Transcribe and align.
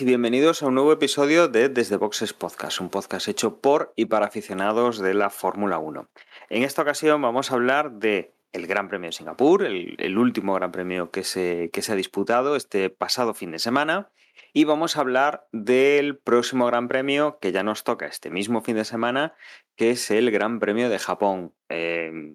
y 0.00 0.04
bienvenidos 0.04 0.62
a 0.62 0.66
un 0.66 0.74
nuevo 0.74 0.92
episodio 0.92 1.48
de 1.48 1.68
Desde 1.68 1.96
Boxes 1.96 2.32
Podcast, 2.32 2.80
un 2.80 2.90
podcast 2.90 3.28
hecho 3.28 3.60
por 3.60 3.92
y 3.96 4.06
para 4.06 4.26
aficionados 4.26 4.98
de 4.98 5.14
la 5.14 5.30
Fórmula 5.30 5.78
1. 5.78 6.08
En 6.50 6.64
esta 6.64 6.82
ocasión 6.82 7.22
vamos 7.22 7.50
a 7.50 7.54
hablar 7.54 7.92
de 7.92 8.34
el 8.52 8.66
Gran 8.66 8.88
Premio 8.88 9.08
de 9.08 9.12
Singapur, 9.12 9.64
el, 9.64 10.18
último 10.18 10.54
Gran 10.54 10.72
Premio 10.72 11.10
que 11.10 11.24
se, 11.24 11.70
que 11.72 11.82
se 11.82 11.92
ha 11.92 11.94
disputado 11.94 12.56
este 12.56 12.90
pasado 12.90 13.32
fin 13.32 13.52
de 13.52 13.58
semana, 13.58 14.10
y 14.52 14.64
vamos 14.64 14.96
a 14.96 15.00
hablar 15.00 15.46
del 15.52 16.18
próximo 16.18 16.66
Gran 16.66 16.88
Premio 16.88 17.38
que 17.40 17.52
ya 17.52 17.62
nos 17.62 17.84
toca 17.84 18.06
este 18.06 18.28
mismo 18.28 18.60
fin 18.62 18.76
de 18.76 18.84
semana, 18.84 19.34
que 19.76 19.90
es 19.90 20.10
el 20.10 20.30
Gran 20.30 20.58
Premio 20.58 20.90
de 20.90 20.98
Japón. 20.98 21.54
Eh, 21.70 22.34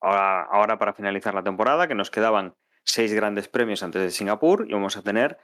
ahora, 0.00 0.42
ahora 0.42 0.78
para 0.78 0.92
finalizar 0.92 1.34
la 1.34 1.44
temporada, 1.44 1.88
que 1.88 1.94
nos 1.94 2.10
quedaban 2.10 2.56
seis 2.84 3.14
grandes 3.14 3.48
premios 3.48 3.82
antes 3.82 4.02
de 4.02 4.10
Singapur, 4.10 4.66
y 4.68 4.72
vamos 4.72 4.96
a 4.96 5.02
tener 5.02 5.38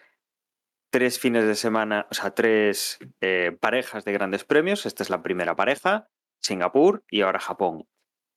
tres 0.90 1.18
fines 1.18 1.44
de 1.44 1.54
semana, 1.54 2.06
o 2.10 2.14
sea, 2.14 2.30
tres 2.30 2.98
eh, 3.20 3.56
parejas 3.60 4.04
de 4.04 4.12
grandes 4.12 4.44
premios. 4.44 4.86
Esta 4.86 5.02
es 5.02 5.10
la 5.10 5.22
primera 5.22 5.56
pareja, 5.56 6.08
Singapur 6.40 7.04
y 7.10 7.22
ahora 7.22 7.40
Japón. 7.40 7.86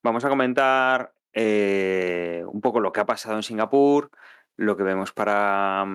Vamos 0.03 0.23
a 0.25 0.29
comentar 0.29 1.13
eh, 1.33 2.43
un 2.47 2.61
poco 2.61 2.79
lo 2.79 2.91
que 2.91 3.01
ha 3.01 3.05
pasado 3.05 3.35
en 3.35 3.43
Singapur, 3.43 4.11
lo 4.55 4.75
que 4.77 4.83
vemos 4.83 5.11
para, 5.11 5.85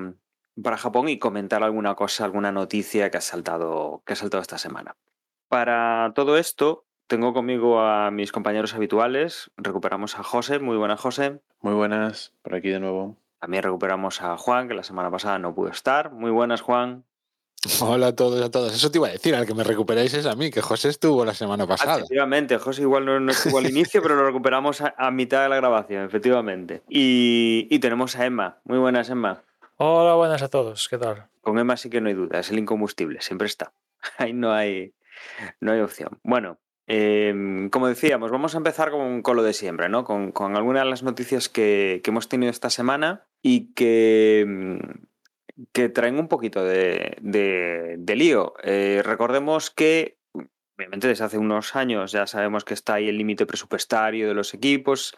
para 0.62 0.77
Japón 0.77 1.08
y 1.08 1.19
comentar 1.19 1.62
alguna 1.62 1.94
cosa, 1.94 2.24
alguna 2.24 2.52
noticia 2.52 3.11
que 3.11 3.18
ha 3.18 3.22
saltado, 3.22 4.02
que 4.06 4.12
ha 4.12 4.16
saltado 4.16 4.42
esta 4.42 4.58
semana. 4.58 4.96
Para 5.48 6.12
todo 6.14 6.36
esto, 6.39 6.86
tengo 7.06 7.33
conmigo 7.33 7.80
a 7.80 8.11
mis 8.11 8.33
compañeros 8.33 8.74
habituales. 8.74 9.50
Recuperamos 9.56 10.18
a 10.18 10.22
José. 10.22 10.58
Muy 10.58 10.77
buenas, 10.77 11.00
José. 11.00 11.41
Muy 11.61 11.74
buenas, 11.74 12.33
por 12.42 12.55
aquí 12.55 12.70
de 12.70 12.80
nuevo. 12.80 13.23
También 13.44 13.62
recuperamos 13.62 14.22
a 14.22 14.38
Juan, 14.38 14.68
que 14.68 14.74
la 14.74 14.82
semana 14.82 15.10
pasada 15.10 15.38
no 15.38 15.54
pudo 15.54 15.68
estar. 15.68 16.10
Muy 16.10 16.30
buenas, 16.30 16.62
Juan. 16.62 17.04
Hola 17.82 18.06
a 18.06 18.16
todos 18.16 18.40
y 18.40 18.42
a 18.42 18.50
todas. 18.50 18.74
Eso 18.74 18.90
te 18.90 18.96
iba 18.96 19.08
a 19.08 19.10
decir, 19.10 19.34
al 19.34 19.44
que 19.44 19.52
me 19.52 19.64
recuperáis 19.64 20.14
es 20.14 20.24
a 20.24 20.34
mí, 20.34 20.50
que 20.50 20.62
José 20.62 20.88
estuvo 20.88 21.26
la 21.26 21.34
semana 21.34 21.66
pasada. 21.66 21.96
Efectivamente, 21.96 22.56
José 22.56 22.80
igual 22.80 23.04
no, 23.04 23.20
no 23.20 23.33
estuvo 23.33 23.58
al 23.58 23.68
inicio, 23.68 24.00
pero 24.00 24.16
lo 24.16 24.24
recuperamos 24.24 24.80
a, 24.80 24.94
a, 24.96 25.10
mitad 25.10 25.42
de 25.42 25.50
la 25.50 25.56
grabación, 25.56 26.06
efectivamente. 26.06 26.80
Y, 26.88 27.68
y, 27.68 27.80
tenemos 27.80 28.16
a 28.16 28.24
Emma. 28.24 28.60
Muy 28.64 28.78
buenas, 28.78 29.10
Emma. 29.10 29.42
Hola, 29.77 30.14
buenas 30.14 30.40
a 30.40 30.48
todos. 30.48 30.88
¿Qué 30.88 30.96
tal? 30.96 31.27
Con 31.42 31.58
Emma 31.58 31.77
sí 31.77 31.90
que 31.90 32.00
no 32.00 32.08
hay 32.08 32.14
duda, 32.14 32.40
es 32.40 32.50
el 32.50 32.58
incombustible, 32.58 33.20
siempre 33.20 33.46
está. 33.46 33.74
Ahí 34.16 34.33
no 34.33 34.54
hay, 34.54 34.94
no 35.60 35.72
hay 35.72 35.80
opción. 35.80 36.18
Bueno, 36.22 36.56
eh, 36.86 37.68
como 37.70 37.88
decíamos, 37.88 38.30
vamos 38.30 38.54
a 38.54 38.56
empezar 38.56 38.90
con, 38.90 39.20
con 39.20 39.36
lo 39.36 39.42
de 39.42 39.52
siempre, 39.52 39.90
¿no? 39.90 40.04
Con, 40.04 40.33
con, 40.33 40.56
algunas 40.56 40.84
de 40.84 40.88
las 40.88 41.02
noticias 41.02 41.50
que, 41.50 42.00
que 42.02 42.10
hemos 42.10 42.30
tenido 42.30 42.50
esta 42.50 42.70
semana 42.70 43.27
y 43.46 43.74
que, 43.74 44.80
que 45.72 45.90
traen 45.90 46.18
un 46.18 46.28
poquito 46.28 46.64
de, 46.64 47.18
de, 47.20 48.16
lío. 48.16 48.55
Eh, 48.62 49.02
recordemos 49.05 49.70
que, 49.70 50.16
obviamente, 50.74 51.08
desde 51.08 51.24
hace 51.24 51.36
unos 51.36 51.77
años 51.77 52.10
ya 52.10 52.27
sabemos 52.27 52.64
que 52.64 52.72
está 52.72 52.94
ahí 52.94 53.06
el 53.06 53.18
límite 53.18 53.44
presupuestario 53.44 54.27
de 54.27 54.34
los 54.34 54.54
equipos. 54.54 55.14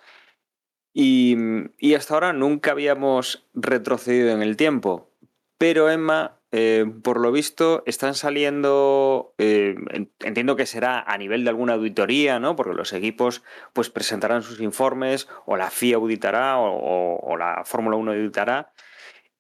Y, 0.92 1.36
y, 1.78 1.94
hasta 1.94 2.15
ahora 2.15 2.32
nunca 2.32 2.72
habíamos 2.72 3.47
retrocedido 3.54 4.31
en 4.31 4.42
el 4.42 4.56
tiempo. 4.56 5.09
Pero 5.56 5.88
Emma, 5.88 6.41
eh, 6.53 6.84
por 7.03 7.21
lo 7.21 7.33
visto, 7.33 7.83
están 7.87 8.15
saliendo, 8.15 9.34
eh, 9.39 9.75
entiendo 10.21 10.57
que 10.57 10.67
será 10.67 11.01
a 11.01 11.19
nivel 11.19 11.45
de 11.45 11.51
alguna 11.51 11.75
auditoría, 11.75 12.39
¿no? 12.39 12.55
Porque 12.55 12.75
los 12.75 12.93
equipos 12.93 13.43
pues 13.73 13.91
presentarán 13.91 14.43
sus 14.43 14.61
informes, 14.61 15.29
o 15.45 15.57
la 15.57 15.71
FIA 15.71 15.97
auditará, 15.97 16.59
o, 16.59 17.37
la 17.37 17.62
Fórmula 17.65 17.97
1 17.97 18.12
auditará. 18.12 18.73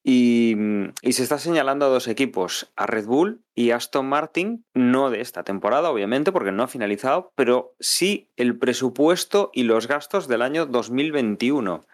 Y, 0.02 0.56
y, 1.02 1.12
se 1.14 1.24
está 1.24 1.38
señalando 1.38 1.86
a 1.86 1.88
dos 1.88 2.06
equipos, 2.06 2.72
a 2.76 2.86
Red 2.86 3.06
Bull 3.06 3.42
y 3.56 3.72
Aston 3.72 4.06
Martin, 4.06 4.64
no 4.72 5.10
de 5.10 5.20
esta 5.20 5.42
temporada, 5.42 5.90
obviamente, 5.90 6.30
porque 6.30 6.52
no 6.52 6.62
ha 6.62 6.68
finalizado, 6.68 7.32
pero 7.34 7.74
sí 7.80 8.30
el 8.36 8.56
presupuesto 8.56 9.50
y 9.52 9.64
los 9.64 9.88
gastos 9.88 10.28
del 10.28 10.42
año 10.42 10.66
2021. 10.66 11.84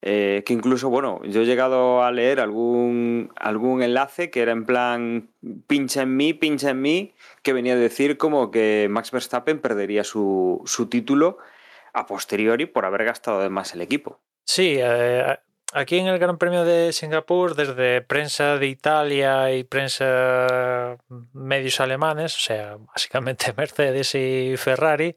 Eh, 0.00 0.44
que 0.46 0.52
incluso, 0.52 0.90
bueno, 0.90 1.20
yo 1.24 1.42
he 1.42 1.44
llegado 1.44 2.04
a 2.04 2.12
leer 2.12 2.38
algún, 2.38 3.32
algún 3.36 3.82
enlace 3.82 4.30
que 4.30 4.42
era 4.42 4.52
en 4.52 4.64
plan 4.64 5.30
pincha 5.66 6.02
en 6.02 6.16
mí, 6.16 6.34
pincha 6.34 6.70
en 6.70 6.80
mí, 6.80 7.14
que 7.42 7.52
venía 7.52 7.72
a 7.72 7.76
decir 7.76 8.16
como 8.16 8.50
que 8.52 8.86
Max 8.88 9.10
Verstappen 9.10 9.58
perdería 9.58 10.04
su, 10.04 10.62
su 10.66 10.88
título 10.88 11.38
a 11.92 12.06
posteriori 12.06 12.66
por 12.66 12.84
haber 12.84 13.04
gastado 13.04 13.40
de 13.40 13.48
más 13.48 13.74
el 13.74 13.80
equipo. 13.80 14.20
Sí, 14.44 14.76
eh, 14.78 15.36
aquí 15.72 15.98
en 15.98 16.06
el 16.06 16.18
Gran 16.18 16.38
Premio 16.38 16.64
de 16.64 16.92
Singapur, 16.92 17.56
desde 17.56 18.00
prensa 18.02 18.56
de 18.56 18.68
Italia 18.68 19.52
y 19.52 19.64
prensa 19.64 20.96
medios 21.32 21.80
alemanes, 21.80 22.36
o 22.36 22.40
sea, 22.40 22.76
básicamente 22.78 23.52
Mercedes 23.56 24.14
y 24.14 24.54
Ferrari, 24.56 25.16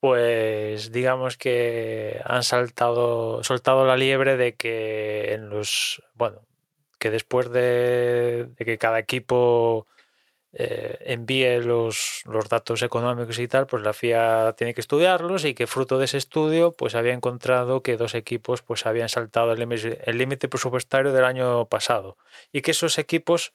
pues 0.00 0.92
digamos 0.92 1.36
que 1.36 2.20
han 2.24 2.42
saltado, 2.42 3.44
soltado 3.44 3.84
la 3.86 3.96
liebre 3.96 4.36
de 4.38 4.54
que 4.54 5.34
en 5.34 5.50
los, 5.50 6.02
bueno, 6.14 6.40
que 6.98 7.10
después 7.10 7.50
de, 7.50 8.50
que 8.58 8.78
cada 8.78 8.98
equipo 8.98 9.86
eh, 10.52 10.98
envíe 11.06 11.60
los, 11.60 12.22
los, 12.24 12.48
datos 12.48 12.82
económicos 12.82 13.38
y 13.38 13.48
tal, 13.48 13.66
pues 13.66 13.82
la 13.82 13.92
FIA 13.92 14.54
tiene 14.56 14.74
que 14.74 14.80
estudiarlos 14.80 15.44
y 15.44 15.54
que 15.54 15.66
fruto 15.66 15.98
de 15.98 16.06
ese 16.06 16.16
estudio 16.18 16.72
pues 16.72 16.94
había 16.94 17.12
encontrado 17.12 17.82
que 17.82 17.98
dos 17.98 18.14
equipos 18.14 18.62
pues 18.62 18.86
habían 18.86 19.10
saltado 19.10 19.52
el 19.52 20.18
límite 20.18 20.48
presupuestario 20.48 21.12
del 21.12 21.24
año 21.24 21.66
pasado. 21.66 22.16
Y 22.52 22.62
que 22.62 22.70
esos 22.70 22.98
equipos 22.98 23.52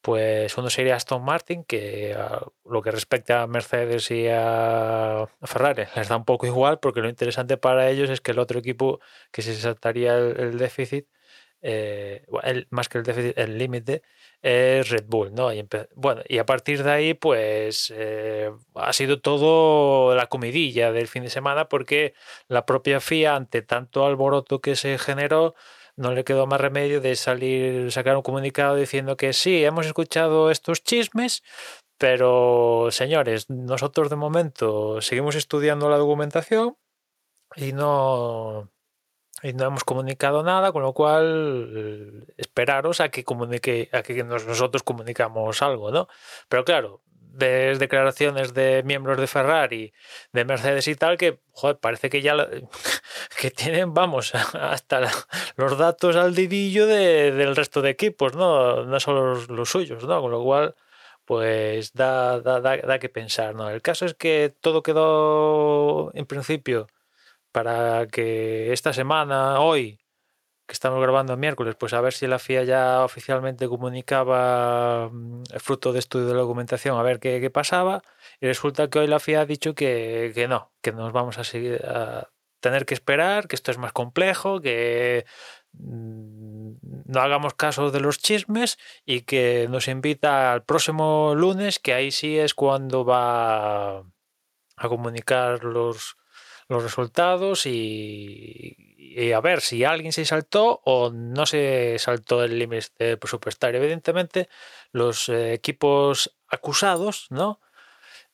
pues 0.00 0.56
uno 0.58 0.70
sería 0.70 0.96
Aston 0.96 1.24
Martin, 1.24 1.64
que 1.64 2.16
lo 2.64 2.82
que 2.82 2.90
respecta 2.90 3.42
a 3.42 3.46
Mercedes 3.46 4.10
y 4.10 4.26
a 4.28 5.26
Ferrari 5.42 5.84
les 5.96 6.08
da 6.08 6.16
un 6.16 6.24
poco 6.24 6.46
igual, 6.46 6.78
porque 6.80 7.00
lo 7.00 7.08
interesante 7.08 7.56
para 7.56 7.90
ellos 7.90 8.10
es 8.10 8.20
que 8.20 8.32
el 8.32 8.38
otro 8.38 8.58
equipo 8.58 9.00
que 9.32 9.42
se 9.42 9.54
saltaría 9.54 10.16
el, 10.16 10.38
el 10.40 10.58
déficit, 10.58 11.06
eh, 11.60 12.24
el, 12.44 12.68
más 12.70 12.88
que 12.88 12.98
el 12.98 13.04
déficit, 13.04 13.36
el 13.36 13.58
límite, 13.58 14.02
es 14.42 14.88
Red 14.90 15.06
Bull, 15.08 15.34
¿no? 15.34 15.52
Y 15.52 15.66
bueno, 15.96 16.22
y 16.28 16.38
a 16.38 16.46
partir 16.46 16.84
de 16.84 16.90
ahí, 16.92 17.14
pues 17.14 17.92
eh, 17.96 18.50
ha 18.74 18.92
sido 18.92 19.20
todo 19.20 20.14
la 20.14 20.26
comidilla 20.28 20.92
del 20.92 21.08
fin 21.08 21.24
de 21.24 21.30
semana, 21.30 21.68
porque 21.68 22.14
la 22.46 22.64
propia 22.66 23.00
FIA, 23.00 23.34
ante 23.36 23.62
tanto 23.62 24.06
alboroto 24.06 24.60
que 24.60 24.76
se 24.76 24.98
generó, 24.98 25.54
no 25.98 26.12
le 26.12 26.24
quedó 26.24 26.46
más 26.46 26.60
remedio 26.60 27.00
de 27.00 27.16
salir, 27.16 27.90
sacar 27.92 28.16
un 28.16 28.22
comunicado 28.22 28.76
diciendo 28.76 29.16
que 29.16 29.32
sí, 29.32 29.64
hemos 29.64 29.86
escuchado 29.86 30.50
estos 30.50 30.82
chismes, 30.82 31.42
pero 31.98 32.88
señores, 32.92 33.50
nosotros 33.50 34.08
de 34.08 34.16
momento 34.16 35.00
seguimos 35.00 35.34
estudiando 35.34 35.90
la 35.90 35.96
documentación 35.96 36.76
y 37.56 37.72
no, 37.72 38.70
y 39.42 39.52
no 39.52 39.64
hemos 39.66 39.84
comunicado 39.84 40.44
nada, 40.44 40.70
con 40.72 40.82
lo 40.82 40.92
cual 40.94 42.26
esperaros 42.36 43.00
a 43.00 43.08
que 43.10 43.24
comunique, 43.24 43.88
a 43.92 44.02
que 44.02 44.22
nosotros 44.22 44.84
comunicamos 44.84 45.62
algo, 45.62 45.90
¿no? 45.90 46.08
Pero 46.48 46.64
claro, 46.64 47.02
ves 47.38 47.78
declaraciones 47.78 48.54
de 48.54 48.82
miembros 48.84 49.18
de 49.18 49.26
Ferrari, 49.26 49.92
de 50.32 50.44
Mercedes 50.44 50.88
y 50.88 50.94
tal, 50.96 51.16
que 51.16 51.40
parece 51.80 52.10
que 52.10 52.22
ya 52.22 52.36
que 53.40 53.50
tienen, 53.50 53.94
vamos, 53.94 54.34
hasta 54.54 55.10
los 55.56 55.78
datos 55.78 56.16
al 56.16 56.34
didillo 56.34 56.86
de, 56.86 57.32
del 57.32 57.56
resto 57.56 57.82
de 57.82 57.90
equipos, 57.90 58.34
¿no? 58.36 58.84
No 58.84 59.00
solo 59.00 59.34
los, 59.34 59.48
los 59.48 59.70
suyos, 59.70 60.04
¿no? 60.04 60.20
Con 60.20 60.30
lo 60.30 60.42
cual, 60.42 60.74
pues 61.24 61.92
da, 61.94 62.40
da, 62.40 62.60
da, 62.60 62.76
da, 62.78 62.98
que 62.98 63.08
pensar, 63.08 63.54
¿no? 63.54 63.70
El 63.70 63.82
caso 63.82 64.06
es 64.06 64.14
que 64.14 64.54
todo 64.60 64.82
quedó 64.82 66.10
en 66.14 66.26
principio 66.26 66.88
para 67.52 68.06
que 68.08 68.72
esta 68.72 68.92
semana, 68.92 69.60
hoy, 69.60 70.00
que 70.68 70.74
estamos 70.74 71.00
grabando 71.00 71.34
miércoles, 71.38 71.76
pues 71.76 71.94
a 71.94 72.00
ver 72.02 72.12
si 72.12 72.26
la 72.26 72.38
FIA 72.38 72.62
ya 72.64 73.02
oficialmente 73.02 73.66
comunicaba 73.68 75.10
el 75.50 75.60
fruto 75.60 75.94
de 75.94 75.98
estudio 75.98 76.26
de 76.26 76.34
la 76.34 76.40
documentación, 76.40 76.98
a 76.98 77.02
ver 77.02 77.20
qué, 77.20 77.40
qué, 77.40 77.48
pasaba. 77.48 78.02
Y 78.38 78.46
resulta 78.46 78.90
que 78.90 78.98
hoy 78.98 79.06
la 79.06 79.18
FIA 79.18 79.40
ha 79.40 79.46
dicho 79.46 79.74
que, 79.74 80.30
que 80.34 80.46
no, 80.46 80.70
que 80.82 80.92
nos 80.92 81.10
vamos 81.12 81.38
a, 81.38 82.28
tener 82.60 82.84
que 82.84 82.92
esperar, 82.92 83.48
que 83.48 83.56
esto 83.56 83.70
es 83.70 83.78
más 83.78 83.92
complejo, 83.92 84.60
que 84.60 85.24
no 85.72 87.20
hagamos 87.20 87.54
caso 87.54 87.90
de 87.90 88.00
los 88.00 88.18
chismes 88.18 88.78
y 89.06 89.22
que 89.22 89.68
nos 89.70 89.88
invita 89.88 90.52
al 90.52 90.64
próximo 90.64 91.34
lunes, 91.34 91.78
que 91.78 91.94
ahí 91.94 92.10
sí 92.10 92.38
es 92.38 92.52
cuando 92.52 93.06
va 93.06 94.00
a 94.00 94.88
comunicar 94.88 95.64
los, 95.64 96.16
los 96.68 96.82
resultados 96.82 97.64
y, 97.64 98.87
a 99.34 99.40
ver 99.40 99.60
si 99.60 99.84
alguien 99.84 100.12
se 100.12 100.24
saltó 100.24 100.80
o 100.84 101.10
no 101.10 101.46
se 101.46 101.96
saltó 101.98 102.44
el 102.44 102.58
límite 102.58 103.16
presupuestario. 103.16 103.80
Evidentemente, 103.80 104.48
los 104.92 105.28
eh, 105.28 105.52
equipos 105.54 106.36
acusados, 106.48 107.26
¿no? 107.30 107.60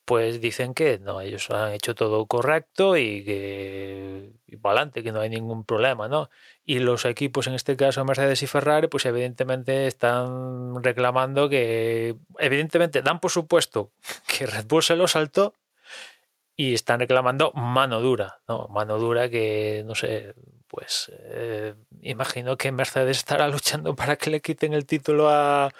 Pues 0.04 0.40
dicen 0.40 0.74
que 0.74 0.98
no, 0.98 1.20
ellos 1.20 1.50
han 1.50 1.72
hecho 1.72 1.94
todo 1.94 2.26
correcto 2.26 2.96
y 2.96 3.24
que 3.24 4.32
adelante, 4.70 5.02
que 5.02 5.12
no 5.12 5.20
hay 5.20 5.30
ningún 5.30 5.64
problema, 5.64 6.08
¿no? 6.08 6.30
Y 6.64 6.78
los 6.78 7.04
equipos, 7.04 7.46
en 7.46 7.54
este 7.54 7.76
caso 7.76 8.04
Mercedes 8.04 8.42
y 8.42 8.46
Ferrari, 8.46 8.88
pues 8.88 9.06
evidentemente 9.06 9.86
están 9.86 10.82
reclamando 10.82 11.48
que, 11.48 12.16
evidentemente 12.38 13.02
dan 13.02 13.20
por 13.20 13.30
supuesto 13.30 13.92
que 14.26 14.46
Red 14.46 14.66
Bull 14.66 14.82
se 14.82 14.96
lo 14.96 15.08
saltó 15.08 15.54
y 16.56 16.74
están 16.74 17.00
reclamando 17.00 17.52
mano 17.52 18.00
dura, 18.00 18.40
¿no? 18.48 18.68
Mano 18.68 18.98
dura 18.98 19.28
que, 19.28 19.82
no 19.86 19.94
sé, 19.94 20.34
pues 20.68 21.12
eh, 21.30 21.74
imagino 22.02 22.56
que 22.56 22.72
Mercedes 22.72 23.18
estará 23.18 23.48
luchando 23.48 23.94
para 23.96 24.16
que 24.16 24.30
le 24.30 24.40
quiten 24.40 24.72
el 24.72 24.86
título 24.86 25.28
a, 25.30 25.70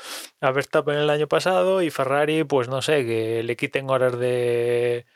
a 0.40 0.50
Verstappen 0.52 0.96
el 0.96 1.10
año 1.10 1.28
pasado 1.28 1.82
y 1.82 1.90
Ferrari, 1.90 2.44
pues 2.44 2.68
no 2.68 2.82
sé, 2.82 3.04
que 3.06 3.42
le 3.42 3.56
quiten 3.56 3.90
horas 3.90 4.18
de 4.18 5.06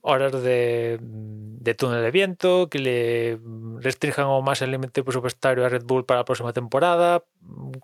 horas 0.00 0.32
de, 0.42 0.98
de 1.00 1.74
túnel 1.74 2.02
de 2.02 2.10
viento, 2.10 2.68
que 2.70 2.78
le 2.78 3.38
restrinjan 3.80 4.26
aún 4.26 4.44
más 4.44 4.62
el 4.62 4.70
límite 4.70 5.02
presupuestario 5.04 5.64
a 5.66 5.68
Red 5.68 5.84
Bull 5.84 6.06
para 6.06 6.20
la 6.20 6.24
próxima 6.24 6.52
temporada, 6.52 7.24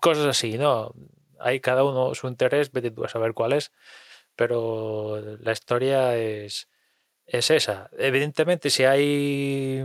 cosas 0.01 0.25
así, 0.25 0.57
¿no? 0.57 0.93
Hay 1.39 1.59
cada 1.59 1.83
uno 1.83 2.15
su 2.15 2.27
interés, 2.27 2.71
vete 2.71 2.91
tú 2.91 3.03
a 3.05 3.09
saber 3.09 3.33
cuál 3.33 3.53
es, 3.53 3.71
pero 4.35 5.21
la 5.39 5.51
historia 5.51 6.17
es, 6.17 6.67
es 7.27 7.49
esa. 7.51 7.89
Evidentemente, 7.97 8.69
si 8.69 8.83
hay 8.83 9.83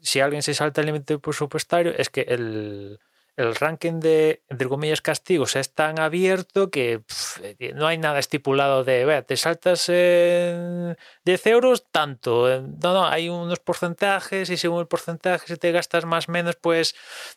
si 0.00 0.20
alguien 0.20 0.42
se 0.42 0.54
salta 0.54 0.80
el 0.80 0.86
límite 0.86 1.18
presupuestario, 1.18 1.92
es 1.96 2.08
que 2.08 2.22
el, 2.22 2.98
el, 3.36 3.54
ranking 3.54 4.00
de, 4.00 4.42
entre 4.48 4.68
comillas, 4.68 5.00
castigos 5.00 5.56
es 5.56 5.74
tan 5.74 5.98
abierto 5.98 6.70
que 6.70 7.00
pff, 7.00 7.40
no 7.74 7.86
hay 7.86 7.98
nada 7.98 8.18
estipulado 8.18 8.84
de, 8.84 9.04
vea, 9.04 9.22
te 9.22 9.36
saltas 9.36 9.88
en 9.88 10.96
10 11.24 11.46
euros, 11.48 11.86
tanto. 11.90 12.62
No, 12.82 12.94
no, 12.94 13.06
hay 13.06 13.28
unos 13.28 13.58
porcentajes 13.58 14.50
y 14.50 14.56
según 14.56 14.80
el 14.80 14.86
porcentaje, 14.86 15.46
si 15.46 15.56
te 15.56 15.72
gastas 15.72 16.04
más 16.04 16.28
o 16.28 16.32
menos, 16.32 16.56
pues 16.56 16.94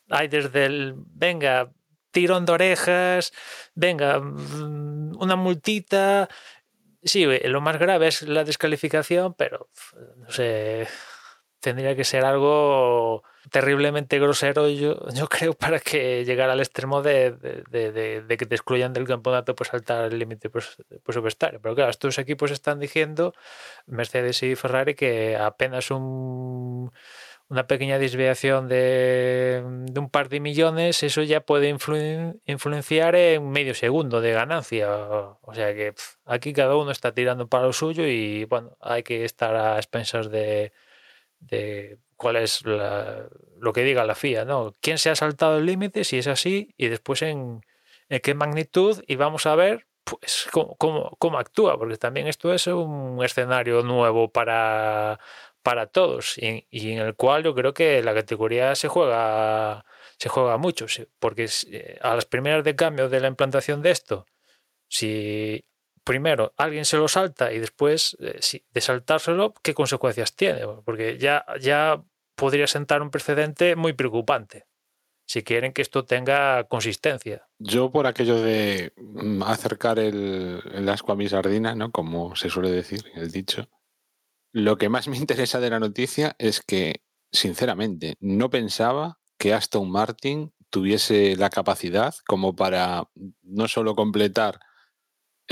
hay 0.10 0.28
desde 0.28 0.66
el, 0.66 0.94
venga, 0.98 1.72
tirón 2.12 2.46
de 2.46 2.52
orejas, 2.54 3.34
venga, 3.76 4.20
una 4.20 5.36
multita. 5.36 6.30
Sí, 7.04 7.26
lo 7.26 7.62
más 7.62 7.80
grave 7.80 8.08
es 8.08 8.22
la 8.24 8.44
descalificación, 8.44 9.34
pero 9.34 9.70
no 10.18 10.30
sé, 10.30 10.88
tendría 11.60 11.96
que 11.96 12.04
ser 12.04 12.26
algo 12.26 13.24
terriblemente 13.50 14.20
grosero, 14.20 14.68
yo, 14.70 14.98
creo, 15.30 15.54
para 15.54 15.80
que 15.80 16.26
llegara 16.26 16.54
al 16.54 16.60
extremo 16.60 17.02
de, 17.02 17.32
de, 17.32 17.92
de, 17.92 18.22
de 18.22 18.38
que 18.38 18.46
te 18.46 18.56
excluyan 18.56 18.94
del 18.94 19.08
campeonato 19.08 19.56
por 19.56 19.68
saltar 19.68 20.12
el 20.12 20.20
límite 20.20 20.52
presupuestario. 21.04 21.60
Pero 21.62 21.76
claro, 21.76 21.92
estos 21.92 22.20
equipos 22.20 22.52
están 22.52 22.80
diciendo, 22.80 23.34
Mercedes 23.88 24.44
y 24.44 24.56
Ferrari, 24.56 24.96
que 24.96 25.38
apenas 25.38 25.90
un, 25.92 26.92
una 27.52 27.68
pequeña 27.68 28.00
desviación 28.00 28.70
de, 28.70 29.62
un 29.64 30.10
par 30.10 30.30
de 30.30 30.40
millones, 30.40 31.04
eso 31.04 31.22
ya 31.22 31.42
puede 31.42 31.68
influ, 31.70 32.40
influenciar 32.46 33.16
en 33.16 33.50
medio 33.52 33.76
segundo 33.76 34.22
de 34.22 34.32
ganancia. 34.32 34.90
O 35.42 35.54
sea 35.54 35.74
que 35.76 35.94
aquí 36.26 36.54
cada 36.54 36.78
uno 36.78 36.92
está 36.92 37.14
tirando 37.14 37.48
para 37.50 37.66
lo 37.66 37.74
suyo 37.74 38.08
y 38.08 38.46
bueno, 38.46 38.78
hay 38.80 39.04
que 39.04 39.26
estar 39.26 39.56
a 39.56 39.76
expensas 39.78 40.32
de 40.32 40.72
de 41.42 41.98
cuál 42.16 42.38
es 42.38 42.66
la, 42.66 43.28
lo 43.60 43.74
que 43.74 43.84
diga 43.84 44.06
la 44.06 44.16
FIA, 44.16 44.46
¿no? 44.46 44.76
¿Quién 44.80 44.98
se 44.98 45.10
ha 45.10 45.16
saltado 45.16 45.58
el 45.58 45.66
límite? 45.66 46.04
Si 46.04 46.18
es 46.18 46.28
así, 46.28 46.74
y 46.78 46.88
después 46.88 47.22
en, 47.24 47.66
en, 48.10 48.20
qué 48.22 48.34
magnitud, 48.36 49.04
y 49.08 49.16
vamos 49.16 49.46
a 49.46 49.56
ver 49.56 49.88
pues 50.04 50.48
cómo, 50.52 50.76
cómo, 50.78 51.16
cómo 51.20 51.40
actúa, 51.40 51.78
porque 51.78 51.98
también 51.98 52.28
esto 52.28 52.54
es 52.54 52.68
un 52.68 53.24
escenario 53.24 53.84
nuevo 53.84 54.32
para, 54.32 55.20
para 55.64 55.88
todos, 55.88 56.38
y, 56.38 56.66
en 56.72 57.00
el 57.00 57.16
cual 57.16 57.44
yo 57.44 57.54
creo 57.54 57.74
que 57.74 58.02
la 58.04 58.14
categoría 58.14 58.76
se 58.76 58.88
juega, 58.88 59.86
se 60.18 60.30
juega 60.30 60.58
mucho, 60.58 60.86
porque 61.20 61.50
eh, 61.72 61.98
a 62.02 62.16
las 62.16 62.26
primeras 62.26 62.64
de 62.64 62.76
cambio 62.76 63.10
de 63.10 63.20
la 63.20 63.28
implantación 63.28 63.82
de 63.82 63.92
esto, 63.92 64.26
si 64.88 65.64
primero 66.04 66.54
alguien 66.58 66.86
se 66.86 66.98
lo 66.98 67.08
salta 67.08 67.52
y 67.54 67.60
después 67.60 68.18
eh, 68.20 68.38
si, 68.40 68.66
de 68.72 68.82
saltárselo, 68.82 69.54
¿qué 69.62 69.74
consecuencias 69.74 70.36
tiene? 70.36 70.62
Porque 70.84 71.18
ya, 71.18 71.46
ya 71.60 72.04
podría 72.36 72.68
sentar 72.68 73.02
un 73.02 73.12
precedente 73.12 73.76
muy 73.76 73.94
preocupante 73.94 74.66
si 75.28 75.44
quieren 75.44 75.72
que 75.72 75.82
esto 75.82 76.04
tenga 76.04 76.66
consistencia. 76.66 77.48
Yo 77.58 77.90
por 77.90 78.06
aquello 78.06 78.42
de 78.42 78.92
mm, 78.98 79.44
acercar 79.44 79.98
el, 79.98 80.62
el 80.74 80.90
asco 80.90 81.14
a 81.14 81.16
mi 81.16 81.30
sardina, 81.30 81.74
¿no? 81.74 81.90
como 81.90 82.36
se 82.36 82.50
suele 82.50 82.70
decir, 82.70 83.06
el 83.16 83.32
dicho, 83.32 83.70
lo 84.52 84.78
que 84.78 84.90
más 84.90 85.08
me 85.08 85.18
interesa 85.18 85.60
de 85.60 85.70
la 85.70 85.80
noticia 85.80 86.36
es 86.40 86.62
que, 86.62 87.02
sinceramente, 87.32 88.16
no 88.20 88.50
pensaba 88.50 89.20
que 89.38 89.54
Aston 89.54 89.90
Martin 89.90 90.54
tuviese 90.70 91.36
la 91.36 91.50
capacidad 91.50 92.14
como 92.26 92.56
para 92.56 93.10
no 93.44 93.68
solo 93.68 93.96
completar 93.96 94.60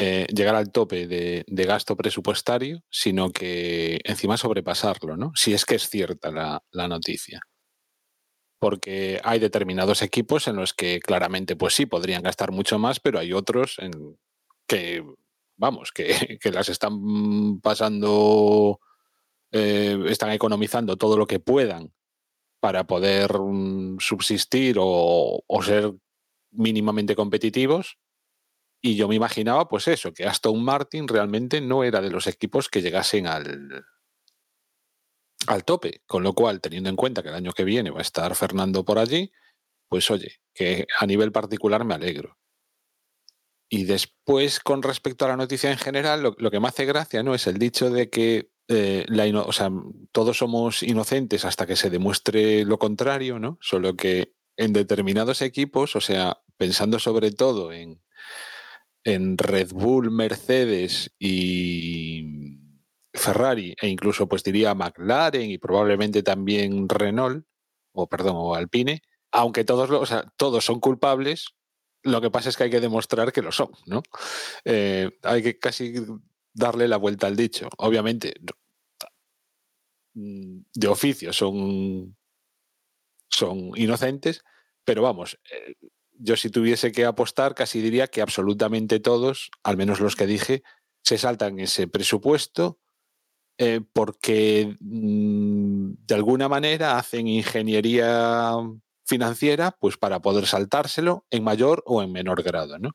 eh, 0.02 0.28
llegar 0.34 0.56
al 0.56 0.72
tope 0.72 1.08
de, 1.08 1.44
gasto 1.66 1.98
presupuestario, 1.98 2.84
sino 2.90 3.32
que 3.32 4.00
encima 4.06 4.38
sobrepasarlo, 4.38 5.18
¿no? 5.18 5.34
Si 5.36 5.54
es 5.54 5.66
que 5.66 5.76
es 5.76 5.90
cierta 5.90 6.32
la, 6.32 6.88
noticia. 6.88 7.42
Porque 8.60 9.20
hay 9.24 9.40
determinados 9.40 10.02
equipos 10.02 10.48
en 10.48 10.56
los 10.56 10.74
que 10.74 11.00
claramente, 11.02 11.58
pues 11.58 11.74
sí, 11.74 11.86
podrían 11.86 12.24
gastar 12.24 12.52
mucho 12.52 12.80
más, 12.80 13.02
pero 13.02 13.20
hay 13.20 13.34
otros 13.34 13.78
en 13.80 13.92
que, 14.68 15.04
vamos, 15.58 15.92
que 15.92 16.08
las 16.54 16.70
están 16.70 17.60
pasando, 17.60 18.80
eh, 19.52 19.98
están 20.08 20.32
economizando 20.32 20.98
todo 20.98 21.18
lo 21.18 21.28
que 21.28 21.40
puedan 21.40 21.94
para 22.60 22.86
poder 22.86 23.36
um, 23.38 23.98
subsistir 24.00 24.78
o, 24.80 25.44
o 25.46 25.64
ser 25.64 25.94
mínimamente 26.52 27.16
competitivos 27.16 27.98
y 28.82 28.96
yo 28.96 29.08
me 29.08 29.16
imaginaba, 29.16 29.68
pues 29.68 29.88
eso, 29.88 30.14
que 30.14 30.26
Aston 30.26 30.64
Martin 30.64 31.08
realmente 31.08 31.60
no 31.60 31.84
era 31.84 32.02
de 32.02 32.12
los 32.12 32.28
equipos 32.28 32.70
que 32.70 32.82
llegasen 32.82 33.28
al, 33.28 33.86
al 35.48 35.66
tope. 35.66 36.02
Con 36.06 36.24
lo 36.24 36.34
cual, 36.34 36.62
teniendo 36.62 36.90
en 36.90 36.96
cuenta 36.96 37.22
que 37.22 37.30
el 37.30 37.36
año 37.36 37.52
que 37.52 37.66
viene 37.66 37.90
va 37.90 38.00
a 38.00 38.04
estar 38.04 38.34
Fernando 38.36 38.86
por 38.86 38.98
allí, 38.98 39.32
pues 39.90 40.10
oye, 40.12 40.40
que 40.54 40.88
a 40.98 41.06
nivel 41.06 41.32
particular 41.32 41.84
me 41.84 41.96
alegro. 41.96 42.38
Y 43.70 43.84
después, 43.84 44.60
con 44.62 44.82
respecto 44.82 45.26
a 45.26 45.30
la 45.30 45.38
noticia 45.38 45.72
en 45.72 45.78
general, 45.78 46.24
lo, 46.24 46.36
lo 46.38 46.50
que 46.50 46.60
me 46.60 46.70
hace 46.70 46.86
gracia 46.86 47.22
no 47.22 47.36
es 47.36 47.48
el 47.48 47.60
dicho 47.60 47.90
de 47.90 48.10
que 48.10 48.50
eh, 48.70 49.06
todos 50.12 50.38
somos 50.38 50.84
inocentes 50.84 51.44
hasta 51.44 51.66
que 51.66 51.76
se 51.76 51.90
demuestre 51.90 52.64
lo 52.66 52.78
contrario, 52.78 53.40
¿no? 53.40 53.58
Solo 53.62 53.96
que 53.96 54.34
en 54.58 54.74
determinados 54.74 55.42
equipos, 55.42 55.96
o 55.96 56.02
sea, 56.02 56.42
pensando 56.58 57.00
sobre 57.00 57.32
todo 57.32 57.72
en, 57.72 58.02
en 59.04 59.38
Red 59.38 59.72
Bull, 59.72 60.12
Mercedes 60.12 61.16
y 61.18 62.60
Ferrari, 63.14 63.76
e 63.82 63.88
incluso 63.88 64.28
pues 64.28 64.44
diría 64.44 64.76
McLaren 64.76 65.50
y 65.50 65.58
probablemente 65.58 66.22
también 66.22 66.88
Renault, 66.88 67.46
o 67.94 68.08
perdón, 68.08 68.36
o 68.38 68.54
Alpine, 68.54 69.02
aunque 69.32 69.64
todos, 69.64 69.90
o 69.90 70.32
todos 70.38 70.64
son 70.64 70.80
culpables, 70.80 71.48
lo 72.04 72.22
que 72.22 72.32
pasa 72.32 72.50
es 72.50 72.58
que 72.58 72.66
hay 72.66 72.70
que 72.70 72.80
demostrar 72.80 73.32
que 73.32 73.42
lo 73.42 73.52
son, 73.52 73.72
¿no? 73.86 74.04
Eh, 74.64 75.10
hay 75.24 75.42
que 75.44 75.60
casi 75.60 75.94
darle 76.54 76.88
la 76.88 76.98
vuelta 76.98 77.28
al 77.28 77.36
dicho. 77.36 77.70
Obviamente, 77.78 78.36
de 80.14 80.88
oficio 80.88 81.34
son, 81.34 82.18
son 83.30 83.72
inocentes, 83.76 84.44
pero 84.84 85.02
vamos, 85.02 85.40
eh, 85.52 85.76
yo 86.20 86.36
si 86.36 86.50
tuviese 86.50 86.92
que 86.92 87.06
apostar, 87.06 87.56
casi 87.56 87.82
diría 87.82 88.08
que 88.08 88.22
absolutamente 88.22 89.00
todos, 89.00 89.50
al 89.64 89.78
menos 89.78 90.00
los 90.00 90.16
que 90.16 90.28
dije, 90.28 90.64
se 91.02 91.18
saltan 91.18 91.60
ese 91.60 91.88
presupuesto 91.88 92.80
eh, 93.58 93.82
porque 93.94 94.78
mm, 94.80 95.92
de 96.08 96.16
alguna 96.16 96.48
manera 96.48 96.98
hacen 96.98 97.28
ingeniería 97.28 98.54
financiera 99.06 99.76
pues 99.80 99.98
para 99.98 100.22
poder 100.22 100.46
saltárselo 100.46 101.26
en 101.30 101.44
mayor 101.44 101.84
o 101.86 102.02
en 102.02 102.12
menor 102.12 102.44
grado, 102.44 102.80
¿no? 102.80 102.92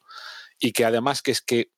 Y 0.58 0.72
que 0.72 0.84
además 0.84 1.22
que 1.22 1.32
es 1.32 1.42
que 1.42 1.70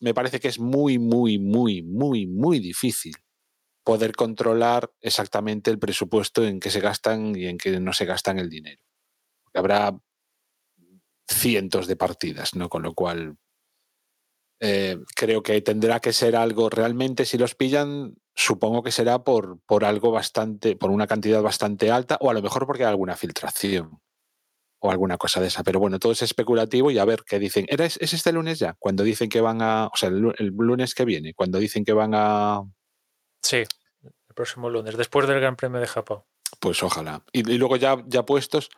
me 0.00 0.14
parece 0.14 0.40
que 0.40 0.48
es 0.48 0.58
muy, 0.58 0.98
muy, 0.98 1.38
muy, 1.38 1.82
muy, 1.82 2.26
muy 2.26 2.58
difícil 2.58 3.14
poder 3.84 4.12
controlar 4.12 4.90
exactamente 5.00 5.70
el 5.70 5.78
presupuesto 5.78 6.44
en 6.44 6.60
que 6.60 6.70
se 6.70 6.80
gastan 6.80 7.34
y 7.36 7.46
en 7.46 7.58
que 7.58 7.80
no 7.80 7.92
se 7.92 8.04
gastan 8.04 8.38
el 8.38 8.48
dinero. 8.48 8.80
Habrá 9.54 9.98
cientos 11.28 11.86
de 11.86 11.96
partidas, 11.96 12.54
¿no? 12.54 12.68
Con 12.68 12.82
lo 12.82 12.94
cual 12.94 13.36
eh, 14.60 14.98
creo 15.16 15.42
que 15.42 15.60
tendrá 15.60 16.00
que 16.00 16.12
ser 16.12 16.36
algo 16.36 16.70
realmente, 16.70 17.24
si 17.24 17.36
los 17.36 17.54
pillan, 17.54 18.14
supongo 18.34 18.82
que 18.82 18.92
será 18.92 19.24
por, 19.24 19.60
por 19.66 19.84
algo 19.84 20.12
bastante, 20.12 20.76
por 20.76 20.90
una 20.90 21.06
cantidad 21.06 21.42
bastante 21.42 21.90
alta, 21.90 22.16
o 22.20 22.30
a 22.30 22.34
lo 22.34 22.42
mejor 22.42 22.66
porque 22.66 22.84
hay 22.84 22.90
alguna 22.90 23.16
filtración 23.16 24.00
o 24.78 24.90
alguna 24.90 25.16
cosa 25.18 25.40
de 25.40 25.48
esa. 25.48 25.62
Pero 25.62 25.80
bueno, 25.80 25.98
todo 25.98 26.12
es 26.12 26.22
especulativo 26.22 26.90
y 26.90 26.98
a 26.98 27.04
ver 27.04 27.22
qué 27.26 27.38
dicen. 27.38 27.66
¿Era, 27.68 27.86
¿Es 27.86 27.98
este 28.00 28.32
lunes 28.32 28.58
ya? 28.58 28.74
Cuando 28.78 29.02
dicen 29.02 29.28
que 29.28 29.40
van 29.40 29.62
a. 29.62 29.86
O 29.86 29.96
sea, 29.96 30.08
el 30.08 30.52
lunes 30.56 30.94
que 30.94 31.04
viene, 31.04 31.34
cuando 31.34 31.58
dicen 31.58 31.84
que 31.84 31.92
van 31.92 32.12
a. 32.14 32.62
Sí, 33.42 33.56
el 34.02 34.34
próximo 34.34 34.70
lunes, 34.70 34.96
después 34.96 35.26
del 35.26 35.40
Gran 35.40 35.56
Premio 35.56 35.80
de 35.80 35.86
Japón. 35.86 36.22
Pues 36.60 36.82
ojalá. 36.82 37.24
Y, 37.32 37.42
luego 37.58 37.76
ya, 37.76 38.02
ya 38.06 38.24
puestos, 38.24 38.70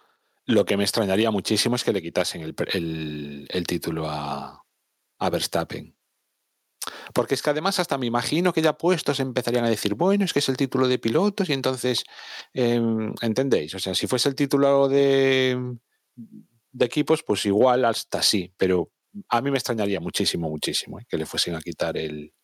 lo 0.47 0.65
que 0.65 0.77
me 0.77 0.85
extrañaría 0.85 1.31
muchísimo 1.31 1.77
es 1.77 1.85
que 1.85 1.93
le 1.93 2.03
quitasen 2.03 2.43
el- 2.43 3.47
el 3.51 3.67
título 3.67 4.09
a, 4.09 4.65
a 5.19 5.31
Verstappen. 5.31 5.97
Porque 7.15 7.35
es 7.35 7.41
que 7.43 7.51
además 7.51 7.79
hasta 7.79 7.97
me 7.97 8.07
imagino 8.07 8.53
que 8.53 8.61
ya 8.61 8.77
puestos 8.77 9.19
empezarían 9.21 9.65
a 9.65 9.71
decir, 9.71 9.95
bueno, 9.95 10.25
es 10.25 10.33
que 10.35 10.41
es 10.41 10.49
el 10.51 10.57
título 10.57 10.87
de 10.87 10.99
pilotos 10.99 11.49
y 11.49 11.53
entonces, 11.55 12.05
em, 12.53 13.15
¿entendéis? 13.23 13.75
O 13.75 13.79
sea, 13.79 13.95
si 13.95 14.07
fuese 14.07 14.29
el 14.29 14.35
título 14.35 14.87
de, 14.89 15.77
de 16.73 16.85
equipos, 16.85 17.23
pues 17.23 17.47
igual 17.47 17.85
hasta 17.87 18.21
sí, 18.23 18.53
pero 18.57 18.91
a 19.31 19.41
mí 19.41 19.51
me 19.51 19.57
extrañaría 19.59 19.99
muchísimo, 20.01 20.51
muchísimo 20.51 20.99
eh, 21.01 21.07
que 21.09 21.17
le 21.17 21.25
fuesen 21.25 21.55
a 21.55 21.61
quitar 21.63 21.97
el, 21.97 22.35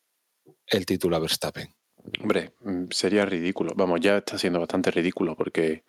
el 0.67 0.87
título 0.87 1.17
a 1.17 1.21
Verstappen. 1.21 1.75
Hombre, 2.23 2.55
mm, 2.61 2.87
sería 2.91 3.25
ridículo. 3.25 3.73
Vamos, 3.77 4.01
ya 4.01 4.19
está 4.19 4.39
siendo 4.39 4.61
bastante 4.61 4.91
ridículo 4.91 5.37
porque 5.37 5.85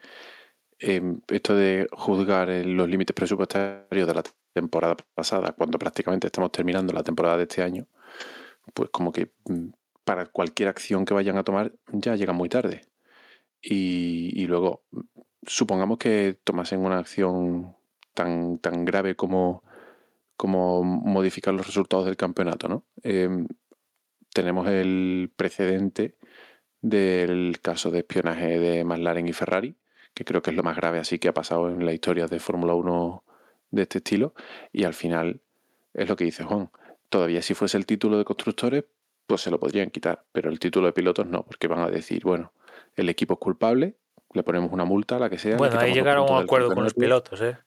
eh, 0.79 1.01
esto 1.27 1.55
de 1.55 1.87
juzgar 1.91 2.49
los 2.49 2.89
límites 2.89 3.13
presupuestarios 3.13 4.07
de 4.07 4.13
la 4.13 4.23
temporada 4.53 4.95
pasada, 5.13 5.53
cuando 5.53 5.77
prácticamente 5.79 6.27
estamos 6.27 6.51
terminando 6.51 6.93
la 6.93 7.03
temporada 7.03 7.37
de 7.37 7.43
este 7.43 7.61
año, 7.63 7.87
pues 8.73 8.89
como 8.89 9.11
que 9.11 9.31
mm, 9.45 9.69
para 10.03 10.25
cualquier 10.27 10.69
acción 10.69 11.05
que 11.05 11.13
vayan 11.13 11.37
a 11.37 11.43
tomar 11.43 11.73
ya 11.91 12.15
llega 12.15 12.33
muy 12.33 12.49
tarde. 12.49 12.81
Y, 13.61 14.31
y 14.41 14.47
luego, 14.47 14.83
mm, 14.91 15.01
supongamos 15.47 15.97
que 15.97 16.37
tomasen 16.43 16.81
una 16.81 16.99
acción 16.99 17.75
tan, 18.13 18.59
tan 18.59 18.85
grave 18.85 19.15
como, 19.15 19.63
como 20.37 20.83
modificar 20.83 21.53
los 21.53 21.67
resultados 21.67 22.05
del 22.05 22.17
campeonato, 22.17 22.67
¿no? 22.67 22.85
Em, 23.03 23.47
tenemos 24.33 24.67
el 24.67 25.31
precedente 25.35 26.15
del 26.81 27.59
caso 27.61 27.91
de 27.91 27.99
espionaje 27.99 28.59
de 28.59 28.83
McLaren 28.83 29.27
y 29.27 29.33
Ferrari, 29.33 29.75
que 30.13 30.25
creo 30.25 30.41
que 30.41 30.51
es 30.51 30.57
lo 30.57 30.63
más 30.63 30.75
grave 30.75 30.99
así 30.99 31.19
que 31.19 31.27
ha 31.27 31.33
pasado 31.33 31.69
en 31.69 31.85
la 31.85 31.93
historia 31.93 32.27
de 32.27 32.39
Fórmula 32.39 32.73
1 32.73 33.23
de 33.71 33.81
este 33.83 33.99
estilo. 33.99 34.33
Y 34.71 34.83
al 34.83 34.93
final 34.93 35.41
es 35.93 36.09
lo 36.09 36.15
que 36.15 36.25
dice 36.25 36.43
Juan. 36.43 36.69
Todavía 37.09 37.41
si 37.41 37.53
fuese 37.53 37.77
el 37.77 37.85
título 37.85 38.17
de 38.17 38.25
constructores, 38.25 38.85
pues 39.27 39.41
se 39.41 39.51
lo 39.51 39.59
podrían 39.59 39.89
quitar, 39.89 40.25
pero 40.31 40.49
el 40.49 40.59
título 40.59 40.87
de 40.87 40.93
pilotos 40.93 41.27
no, 41.27 41.43
porque 41.43 41.67
van 41.67 41.79
a 41.79 41.89
decir, 41.89 42.23
bueno, 42.23 42.53
el 42.95 43.09
equipo 43.09 43.35
es 43.35 43.39
culpable, 43.39 43.95
le 44.33 44.43
ponemos 44.43 44.71
una 44.71 44.85
multa, 44.85 45.19
la 45.19 45.29
que 45.29 45.37
sea. 45.37 45.57
Bueno, 45.57 45.79
ahí 45.79 45.93
llegaron 45.93 46.27
a 46.27 46.31
un 46.31 46.43
acuerdo 46.43 46.73
con 46.73 46.83
los 46.83 46.93
pilotos, 46.93 47.41
¿eh? 47.41 47.57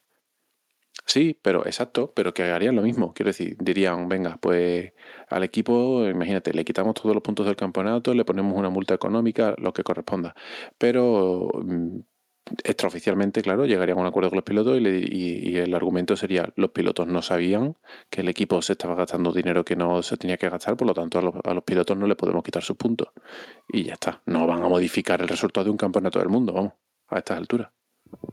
Sí, 1.07 1.37
pero 1.41 1.65
exacto, 1.67 2.11
pero 2.15 2.33
que 2.33 2.43
harían 2.43 2.75
lo 2.75 2.81
mismo. 2.81 3.13
Quiero 3.13 3.29
decir, 3.29 3.55
dirían, 3.59 4.09
venga, 4.09 4.37
pues 4.41 4.91
al 5.29 5.43
equipo, 5.43 6.03
imagínate, 6.07 6.51
le 6.53 6.65
quitamos 6.65 6.95
todos 6.95 7.13
los 7.13 7.21
puntos 7.23 7.45
del 7.45 7.55
campeonato, 7.55 8.13
le 8.13 8.25
ponemos 8.25 8.57
una 8.57 8.69
multa 8.69 8.95
económica, 8.95 9.53
lo 9.57 9.71
que 9.71 9.83
corresponda. 9.83 10.33
Pero 10.79 11.49
mm, 11.53 11.99
extraoficialmente, 12.63 13.41
claro, 13.43 13.65
llegarían 13.65 13.99
a 13.99 14.01
un 14.01 14.07
acuerdo 14.07 14.29
con 14.29 14.37
los 14.37 14.43
pilotos 14.45 14.77
y, 14.77 14.81
le- 14.81 14.99
y- 14.99 15.49
y 15.51 15.57
el 15.57 15.73
argumento 15.75 16.15
sería, 16.15 16.49
los 16.55 16.71
pilotos 16.71 17.07
no 17.07 17.21
sabían 17.21 17.77
que 18.09 18.21
el 18.21 18.29
equipo 18.29 18.61
se 18.63 18.73
estaba 18.73 18.95
gastando 18.95 19.31
dinero 19.31 19.63
que 19.63 19.75
no 19.75 20.01
se 20.03 20.17
tenía 20.17 20.37
que 20.37 20.49
gastar, 20.49 20.75
por 20.75 20.87
lo 20.87 20.93
tanto 20.95 21.19
a 21.19 21.21
los, 21.21 21.35
a 21.43 21.53
los 21.53 21.63
pilotos 21.63 21.97
no 21.97 22.07
le 22.07 22.15
podemos 22.15 22.43
quitar 22.43 22.63
sus 22.63 22.77
puntos. 22.77 23.09
Y 23.67 23.83
ya 23.85 23.93
está, 23.93 24.21
no 24.25 24.47
van 24.47 24.63
a 24.63 24.69
modificar 24.69 25.21
el 25.21 25.27
resultado 25.29 25.65
de 25.65 25.71
un 25.71 25.77
campeonato 25.77 26.19
del 26.19 26.29
mundo, 26.29 26.53
vamos, 26.53 26.73
a 27.09 27.19
estas 27.19 27.37
alturas. 27.37 27.71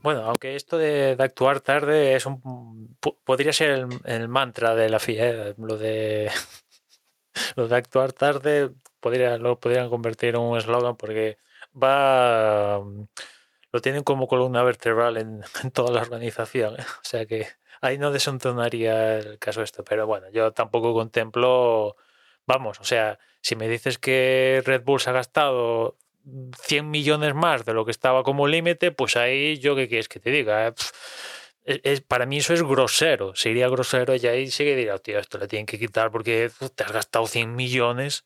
Bueno, 0.02 0.23
aunque 0.23 0.57
esto 0.57 0.79
de, 0.79 1.17
actuar 1.19 1.61
tarde 1.61 2.14
es 2.17 2.26
un 2.26 2.97
po- 3.00 3.19
podría 3.25 3.52
ser 3.52 3.87
el, 4.05 4.29
mantra 4.29 4.75
de 4.75 4.88
la 4.88 4.99
FIA, 4.99 5.31
¿eh? 5.31 5.55
lo 5.59 5.76
de 5.79 6.31
lo 7.57 7.69
de 7.69 7.76
actuar 7.76 8.12
tarde 8.12 8.71
podría, 9.00 9.38
lo 9.38 9.59
podrían 9.59 9.88
convertir 9.91 10.35
en 10.35 10.41
un 10.41 10.59
eslogan 10.59 10.97
porque 10.97 11.38
va 11.81 12.83
lo 13.73 13.81
tienen 13.81 14.02
como 14.02 14.29
columna 14.29 14.62
vertebral 14.62 15.17
en, 15.17 15.43
en 15.62 15.71
toda 15.71 15.93
la 15.93 16.02
organización, 16.02 16.75
¿eh? 16.81 16.85
o 16.85 17.05
sea 17.05 17.26
que 17.26 17.47
ahí 17.81 17.99
no 17.99 18.11
desentonaría 18.12 19.19
el 19.19 19.38
caso 19.38 19.62
esto, 19.62 19.85
pero 19.85 20.07
bueno, 20.07 20.29
yo 20.31 20.52
tampoco 20.52 20.95
contemplo, 20.95 21.97
vamos, 22.47 22.81
o 22.81 22.85
sea, 22.85 23.19
si 23.41 23.57
me 23.57 23.69
dices 23.69 23.99
que 23.99 24.62
Red 24.64 24.85
Bull 24.85 25.00
se 25.00 25.11
ha 25.11 25.14
gastado 25.14 25.97
100 26.62 26.91
millones 26.91 27.35
más 27.35 27.64
de 27.64 27.75
lo 27.75 27.85
que 27.85 27.91
estaba 27.91 28.23
como 28.23 28.47
límite, 28.47 28.93
pues 28.93 29.17
ahí 29.17 29.59
yo 29.59 29.75
qué 29.76 29.88
quieres 29.88 30.09
que 30.09 30.21
te 30.21 30.31
diga. 30.31 30.69
eh? 30.69 30.75
Es- 31.64 32.00
para 32.00 32.26
mí 32.26 32.38
eso 32.38 32.55
es 32.55 32.62
grosero. 32.62 33.35
Sería 33.37 33.69
grosero 33.69 34.14
y 34.17 34.26
ahí 34.26 34.50
sí 34.50 34.64
que 34.64 34.76
diría, 34.76 34.99
tío, 34.99 35.19
esto 35.19 35.38
le 35.38 35.49
tienen 35.49 35.67
que 35.67 35.79
quitar 35.79 36.11
porque 36.11 36.50
te 36.75 36.85
has 36.85 36.93
gastado 36.93 37.26
100 37.26 37.55
millones 37.55 38.25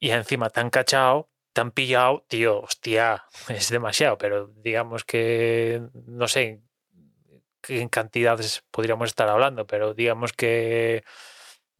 y 0.00 0.10
encima 0.12 0.50
te 0.50 0.60
han 0.60 0.70
cachado, 0.70 1.30
te 1.54 1.60
han 1.62 1.72
pillado, 1.72 2.24
tío, 2.28 2.60
hostia, 2.62 3.24
es 3.48 3.70
demasiado, 3.70 4.18
pero 4.18 4.48
digamos 4.56 5.04
que, 5.04 5.82
no 6.06 6.28
sé 6.28 6.62
en 7.68 7.88
cantidades 7.88 8.64
podríamos 8.70 9.08
estar 9.08 9.28
hablando, 9.28 9.66
pero 9.66 9.94
digamos 9.94 10.32
que 10.32 11.04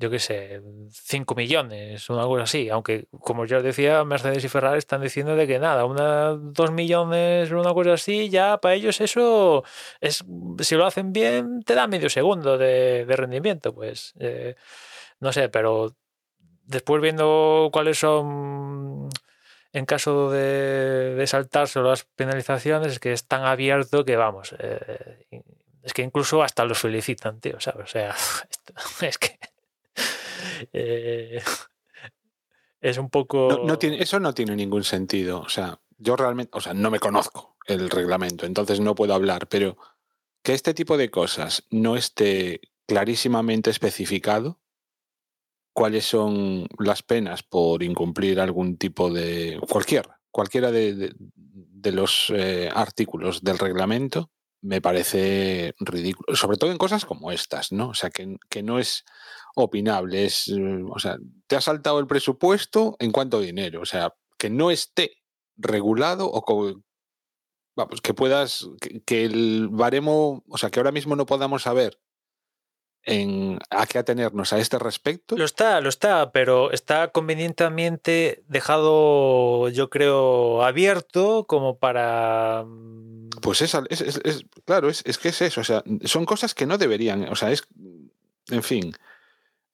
yo 0.00 0.10
qué 0.10 0.18
sé, 0.18 0.62
5 0.90 1.34
millones, 1.34 2.08
una 2.08 2.24
cosa 2.24 2.44
así. 2.44 2.70
Aunque, 2.70 3.06
como 3.20 3.44
ya 3.44 3.58
os 3.58 3.62
decía, 3.62 4.02
Mercedes 4.04 4.42
y 4.44 4.48
Ferrari 4.48 4.78
están 4.78 5.02
diciendo 5.02 5.36
de 5.36 5.46
que 5.46 5.58
nada, 5.58 5.84
una 5.84 6.30
2 6.30 6.72
millones, 6.72 7.50
una 7.52 7.74
cosa 7.74 7.92
así, 7.94 8.30
ya 8.30 8.58
para 8.58 8.74
ellos 8.74 9.00
eso 9.02 9.62
es, 10.00 10.24
si 10.60 10.74
lo 10.74 10.86
hacen 10.86 11.12
bien, 11.12 11.62
te 11.62 11.74
da 11.74 11.86
medio 11.86 12.08
segundo 12.08 12.56
de, 12.58 13.04
de 13.04 13.16
rendimiento, 13.16 13.74
pues. 13.74 14.14
eh, 14.18 14.54
no 15.20 15.32
sé, 15.32 15.50
pero 15.50 15.94
después 16.64 17.02
viendo 17.02 17.68
cuáles 17.72 17.98
son, 17.98 19.10
en 19.72 19.86
caso 19.86 20.30
de, 20.30 21.22
saltarse 21.26 21.80
las 21.80 22.04
penalizaciones, 22.04 22.92
es 22.92 23.00
que 23.00 23.12
es 23.12 23.26
tan 23.26 23.44
abierto 23.44 24.04
que 24.04 24.16
vamos. 24.16 24.54
eh, 24.58 25.34
es 25.82 25.92
que 25.94 26.02
incluso 26.02 26.42
hasta 26.42 26.64
los 26.64 26.78
felicitan, 26.78 27.40
tío. 27.40 27.56
O 27.56 27.60
sea, 27.60 27.74
es 29.02 29.18
que. 29.18 29.38
Eh, 30.72 31.42
es 32.80 32.98
un 32.98 33.10
poco. 33.10 33.48
No, 33.50 33.64
no 33.64 33.78
tiene, 33.78 34.02
eso 34.02 34.20
no 34.20 34.32
tiene 34.34 34.56
ningún 34.56 34.84
sentido. 34.84 35.40
O 35.40 35.48
sea, 35.48 35.80
yo 35.98 36.16
realmente, 36.16 36.50
o 36.56 36.60
sea, 36.60 36.74
no 36.74 36.90
me 36.90 36.98
conozco 36.98 37.56
el 37.66 37.90
reglamento, 37.90 38.46
entonces 38.46 38.80
no 38.80 38.94
puedo 38.94 39.14
hablar, 39.14 39.48
pero 39.48 39.76
que 40.42 40.54
este 40.54 40.74
tipo 40.74 40.96
de 40.96 41.10
cosas 41.10 41.64
no 41.70 41.96
esté 41.96 42.60
clarísimamente 42.86 43.70
especificado 43.70 44.58
cuáles 45.72 46.04
son 46.04 46.66
las 46.78 47.02
penas 47.02 47.42
por 47.42 47.82
incumplir 47.82 48.40
algún 48.40 48.76
tipo 48.76 49.12
de 49.12 49.60
cualquiera, 49.68 50.20
cualquiera 50.30 50.70
de, 50.72 50.94
de- 50.94 51.14
de 51.16 51.92
los 51.92 52.30
eh, 52.34 52.68
artículos 52.74 53.42
del 53.42 53.58
reglamento, 53.58 54.30
me 54.62 54.82
parece 54.82 55.74
ridículo, 55.78 56.36
sobre 56.36 56.58
todo 56.58 56.70
en 56.72 56.76
cosas 56.78 57.06
como 57.06 57.32
estas, 57.32 57.72
¿no? 57.72 57.88
O 57.90 57.94
sea, 57.94 58.10
que, 58.10 58.36
que 58.50 58.62
no 58.62 58.78
es 58.78 59.04
opinable, 59.54 60.24
es, 60.24 60.48
eh, 60.48 60.82
o 60.88 60.98
sea, 60.98 61.16
te 61.46 61.56
ha 61.56 61.60
saltado 61.60 61.98
el 61.98 62.06
presupuesto 62.06 62.96
en 62.98 63.12
cuánto 63.12 63.40
dinero, 63.40 63.80
o 63.80 63.86
sea, 63.86 64.14
que 64.38 64.50
no 64.50 64.70
esté 64.70 65.12
regulado 65.56 66.26
o 66.30 66.42
co- 66.42 66.82
vamos, 67.76 68.00
que 68.00 68.14
puedas, 68.14 68.68
que, 68.80 69.00
que 69.02 69.24
el 69.24 69.68
baremo, 69.70 70.44
o 70.48 70.58
sea, 70.58 70.70
que 70.70 70.78
ahora 70.80 70.92
mismo 70.92 71.16
no 71.16 71.26
podamos 71.26 71.62
saber 71.62 71.98
en 73.04 73.58
a 73.70 73.86
qué 73.86 73.98
atenernos 73.98 74.52
a 74.52 74.58
este 74.58 74.78
respecto. 74.78 75.34
Lo 75.36 75.44
está, 75.46 75.80
lo 75.80 75.88
está, 75.88 76.32
pero 76.32 76.70
está 76.70 77.08
convenientemente 77.12 78.44
dejado, 78.46 79.68
yo 79.70 79.88
creo, 79.88 80.62
abierto 80.62 81.46
como 81.46 81.78
para. 81.78 82.64
mm, 82.66 83.30
Pues 83.40 83.62
es, 83.62 83.74
es- 83.88 84.00
es- 84.02 84.20
es- 84.24 84.44
claro, 84.66 84.90
es, 84.90 85.02
es 85.06 85.16
que 85.16 85.28
es 85.30 85.40
eso, 85.40 85.62
o 85.62 85.64
sea, 85.64 85.82
son 86.04 86.26
cosas 86.26 86.54
que 86.54 86.66
no 86.66 86.76
deberían, 86.76 87.26
o 87.30 87.36
sea, 87.36 87.50
es, 87.50 87.64
en 88.50 88.62
fin, 88.62 88.92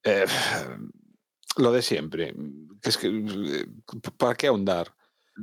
eh, 0.06 0.24
lo 1.56 1.72
de 1.72 1.82
siempre, 1.82 2.34
eh, 3.02 3.66
¿para 4.16 4.34
qué 4.34 4.46
ahondar? 4.46 4.94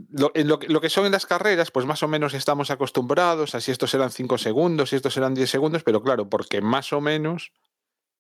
Lo, 0.10 0.32
en 0.34 0.48
lo 0.48 0.82
que 0.82 0.90
son 0.90 1.06
en 1.06 1.12
las 1.12 1.28
carreras, 1.28 1.70
pues 1.70 1.86
más 1.86 2.02
o 2.02 2.08
menos 2.08 2.34
estamos 2.34 2.72
acostumbrados 2.72 3.54
a 3.54 3.62
si 3.62 3.72
estos 3.72 3.94
eran 3.94 4.10
5 4.10 4.40
segundos, 4.40 4.90
si 4.90 4.96
estos 4.96 5.16
eran 5.18 5.36
10 5.36 5.50
segundos, 5.50 5.84
pero 5.84 6.02
claro, 6.02 6.30
porque 6.30 6.62
más 6.62 6.94
o 6.94 7.02
menos 7.02 7.52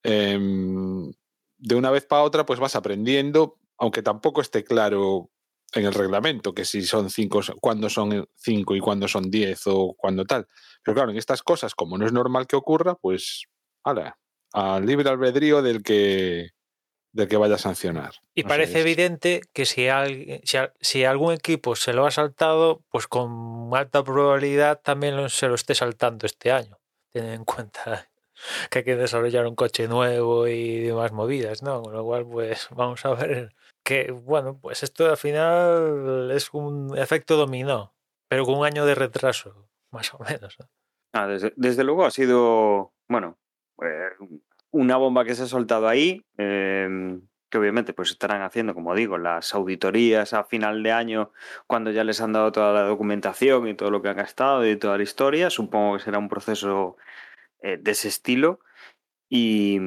em, 0.03 1.11
de 1.57 1.75
una 1.75 1.89
vez 1.89 2.05
para 2.05 2.23
otra, 2.23 2.45
pues 2.45 2.59
vas 2.59 2.75
aprendiendo, 2.75 3.57
aunque 3.77 4.03
tampoco 4.03 4.41
esté 4.41 4.63
claro 4.63 5.31
en 5.73 5.85
el 5.85 5.93
reglamento 5.93 6.53
que 6.53 6.65
si 6.65 6.83
son 6.83 7.09
5, 7.09 7.41
cuándo 7.59 7.89
son 7.89 8.27
5 8.35 8.75
y 8.75 8.79
cuándo 8.79 9.07
son 9.07 9.31
10 9.31 9.61
o 9.67 9.95
cuándo 9.97 10.25
tal. 10.25 10.47
Pero 10.83 10.93
claro, 10.93 11.11
en 11.11 11.17
estas 11.17 11.41
cosas, 11.41 11.73
como 11.73 11.97
no 11.97 12.05
es 12.05 12.13
normal 12.13 12.45
que 12.45 12.55
ocurra, 12.55 12.95
pues, 12.95 13.45
ala, 13.83 14.19
al 14.53 14.85
libre 14.85 15.09
albedrío 15.09 15.61
del 15.61 15.83
que, 15.83 16.51
de 17.11 17.27
que 17.27 17.37
vaya 17.37 17.55
a 17.55 17.59
sancionar. 17.59 18.13
Y 18.35 18.43
No 18.43 18.49
parece 18.49 18.81
evidente 18.81 19.41
que 19.53 19.65
si, 19.65 19.87
alguien, 19.87 20.41
si, 20.79 21.03
algún 21.05 21.33
equipo 21.33 21.75
se 21.75 21.93
lo 21.93 22.05
ha 22.05 22.11
saltado, 22.11 22.81
pues 22.89 23.07
con 23.07 23.69
alta 23.73 24.03
probabilidad 24.03 24.79
también 24.81 25.15
lo- 25.17 25.29
se 25.29 25.47
lo 25.47 25.55
esté 25.55 25.75
saltando 25.75 26.25
este 26.25 26.51
año. 26.51 26.77
Ten 27.11 27.25
en 27.25 27.45
cuenta 27.45 28.09
que 28.71 28.79
hay 28.79 28.85
que 28.85 28.95
desarrollar 28.95 29.45
un 29.47 29.55
coche 29.55 29.87
nuevo 29.87 30.47
y 30.47 30.79
demás 30.79 31.11
movidas, 31.11 31.61
¿no? 31.61 31.81
Con 31.83 31.93
lo 31.93 32.03
cual, 32.03 32.25
pues 32.25 32.67
vamos 32.75 33.05
a 33.05 33.13
ver 33.13 33.53
que, 33.83 34.11
bueno, 34.11 34.57
pues 34.59 34.81
esto 34.81 35.09
al 35.09 35.17
final 35.17 36.31
es 36.31 36.49
un 36.53 36.97
efecto 36.97 37.35
dominó, 37.37 37.93
pero 38.29 38.45
con 38.45 38.55
un 38.57 38.65
año 38.65 38.85
de 38.85 38.95
retraso, 38.95 39.67
más 39.91 40.13
o 40.13 40.19
menos. 40.19 40.55
¿no? 40.59 40.67
Ah, 41.13 41.27
desde, 41.27 41.53
desde 41.55 41.83
luego 41.83 42.05
ha 42.05 42.11
sido, 42.11 42.93
bueno, 43.07 43.37
una 44.71 44.97
bomba 44.97 45.25
que 45.25 45.35
se 45.35 45.43
ha 45.43 45.47
soltado 45.47 45.87
ahí, 45.87 46.25
eh, 46.37 47.19
que 47.49 47.57
obviamente 47.59 47.93
pues 47.93 48.09
estarán 48.09 48.41
haciendo, 48.41 48.73
como 48.73 48.95
digo, 48.95 49.19
las 49.19 49.53
auditorías 49.53 50.33
a 50.33 50.43
final 50.43 50.81
de 50.81 50.91
año, 50.91 51.31
cuando 51.67 51.91
ya 51.91 52.03
les 52.03 52.19
han 52.19 52.33
dado 52.33 52.51
toda 52.51 52.73
la 52.73 52.81
documentación 52.81 53.67
y 53.67 53.75
todo 53.75 53.91
lo 53.91 54.01
que 54.01 54.09
han 54.09 54.17
gastado 54.17 54.67
y 54.67 54.75
toda 54.75 54.97
la 54.97 55.03
historia. 55.03 55.51
Supongo 55.51 55.97
que 55.97 56.03
será 56.03 56.17
un 56.17 56.29
proceso 56.29 56.97
eh, 57.61 57.77
de 57.77 57.91
ese 57.91 58.07
estilo. 58.07 58.59
Y, 59.29 59.79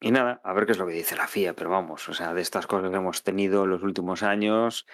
y 0.00 0.10
nada, 0.10 0.42
a 0.44 0.52
ver 0.52 0.66
qué 0.66 0.72
es 0.72 0.78
lo 0.78 0.86
que 0.86 0.92
dice 0.92 1.16
la 1.16 1.26
FIA, 1.26 1.54
pero 1.54 1.70
vamos, 1.70 2.06
o 2.10 2.12
sea, 2.12 2.34
de 2.34 2.42
estas 2.42 2.66
cosas 2.66 2.90
que 2.90 2.96
hemos 2.96 3.22
tenido 3.22 3.64
en 3.64 3.70
los 3.70 3.82
últimos 3.82 4.22
años, 4.22 4.86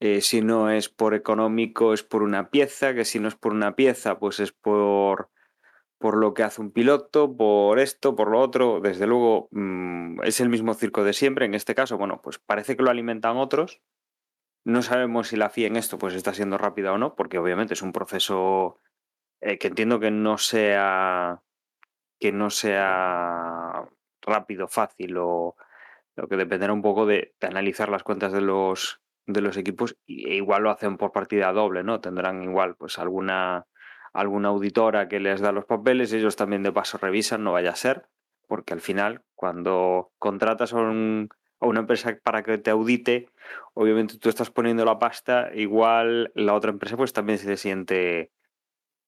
eh, 0.00 0.22
si 0.22 0.40
no 0.40 0.70
es 0.70 0.88
por 0.88 1.14
económico, 1.14 1.92
es 1.92 2.02
por 2.02 2.24
una 2.24 2.50
pieza, 2.50 2.94
que 2.94 3.04
si 3.04 3.20
no 3.20 3.28
es 3.28 3.36
por 3.36 3.52
una 3.52 3.76
pieza, 3.76 4.18
pues 4.18 4.40
es 4.40 4.50
por, 4.50 5.30
por 6.00 6.16
lo 6.16 6.32
que 6.32 6.42
hace 6.42 6.62
un 6.62 6.72
piloto, 6.72 7.36
por 7.36 7.78
esto, 7.78 8.16
por 8.16 8.30
lo 8.30 8.40
otro. 8.40 8.80
Desde 8.80 9.06
luego, 9.06 9.48
mm, 9.52 10.22
es 10.22 10.40
el 10.40 10.48
mismo 10.48 10.72
circo 10.72 11.04
de 11.04 11.12
siempre. 11.12 11.44
En 11.44 11.54
este 11.54 11.74
caso, 11.74 11.98
bueno, 11.98 12.22
pues 12.22 12.38
parece 12.38 12.74
que 12.74 12.82
lo 12.82 12.90
alimentan 12.90 13.36
otros. 13.36 13.82
No 14.64 14.82
sabemos 14.82 15.28
si 15.28 15.36
la 15.36 15.50
FIA 15.50 15.66
en 15.68 15.76
esto 15.76 15.98
pues 15.98 16.14
está 16.14 16.32
siendo 16.32 16.56
rápida 16.56 16.92
o 16.92 16.98
no, 16.98 17.14
porque 17.16 17.38
obviamente 17.38 17.74
es 17.74 17.82
un 17.82 17.92
proceso 17.92 18.80
eh, 19.42 19.58
que 19.58 19.68
entiendo 19.68 20.00
que 20.00 20.10
no 20.10 20.38
sea 20.38 21.42
que 22.18 22.32
no 22.32 22.50
sea 22.50 23.88
rápido, 24.22 24.68
fácil 24.68 25.16
o 25.18 25.56
lo 26.16 26.28
que 26.28 26.36
dependerá 26.36 26.72
un 26.72 26.82
poco 26.82 27.06
de, 27.06 27.34
analizar 27.40 27.88
las 27.90 28.02
cuentas 28.02 28.32
de 28.32 28.42
los 28.42 29.00
de 29.26 29.40
los 29.42 29.56
equipos 29.56 29.96
e 30.06 30.36
igual 30.36 30.62
lo 30.64 30.70
hacen 30.70 30.96
por 30.96 31.12
partida 31.12 31.52
doble, 31.52 31.84
¿no? 31.84 32.00
Tendrán 32.00 32.42
igual 32.42 32.76
pues 32.76 32.98
alguna 32.98 33.66
alguna 34.12 34.48
auditora 34.48 35.08
que 35.08 35.20
les 35.20 35.40
da 35.40 35.52
los 35.52 35.64
papeles, 35.64 36.12
ellos 36.12 36.36
también 36.36 36.62
de 36.62 36.72
paso 36.72 36.98
revisan, 36.98 37.44
no 37.44 37.52
vaya 37.52 37.70
a 37.70 37.76
ser, 37.76 38.06
porque 38.48 38.72
al 38.74 38.80
final 38.80 39.22
cuando 39.34 40.12
contratas 40.18 40.72
a, 40.72 40.76
un- 40.78 41.28
a 41.60 41.66
una 41.66 41.80
empresa 41.80 42.18
para 42.22 42.42
que 42.42 42.58
te 42.58 42.70
audite, 42.70 43.28
obviamente 43.74 44.18
tú 44.18 44.28
estás 44.28 44.50
poniendo 44.50 44.84
la 44.84 44.98
pasta, 44.98 45.50
igual 45.54 46.32
la 46.34 46.54
otra 46.54 46.70
empresa 46.70 46.96
pues 46.96 47.12
también 47.12 47.38
se 47.38 47.56
siente 47.56 48.32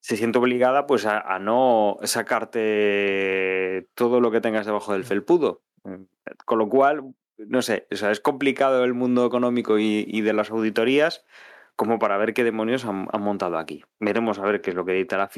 se 0.00 0.16
siente 0.16 0.38
obligada 0.38 0.86
pues 0.88 1.06
a, 1.06 1.20
a 1.20 1.38
no 1.38 1.96
sacarte 2.02 3.88
todo 3.94 4.20
lo 4.20 4.30
que 4.30 4.40
tengas 4.40 4.66
debajo 4.66 4.92
del 4.92 5.04
felpudo. 5.04 5.62
Con 6.44 6.58
lo 6.58 6.68
cual, 6.68 7.14
no 7.36 7.62
sé, 7.62 7.86
o 7.92 7.96
sea, 7.96 8.10
es 8.10 8.20
complicado 8.20 8.84
el 8.84 8.94
mundo 8.94 9.24
económico 9.26 9.78
y, 9.78 10.04
y 10.08 10.20
de 10.22 10.32
las 10.32 10.50
auditorías 10.50 11.24
como 11.82 11.98
para 11.98 12.16
ver 12.16 12.32
qué 12.32 12.44
demonios 12.44 12.84
han, 12.84 13.08
han 13.10 13.22
montado 13.22 13.58
aquí. 13.58 13.82
Veremos 13.98 14.38
a 14.38 14.42
ver 14.42 14.60
qué 14.60 14.70
es 14.70 14.76
lo 14.76 14.84
que 14.84 14.92
edita 14.92 15.16
la. 15.16 15.26
Como 15.26 15.32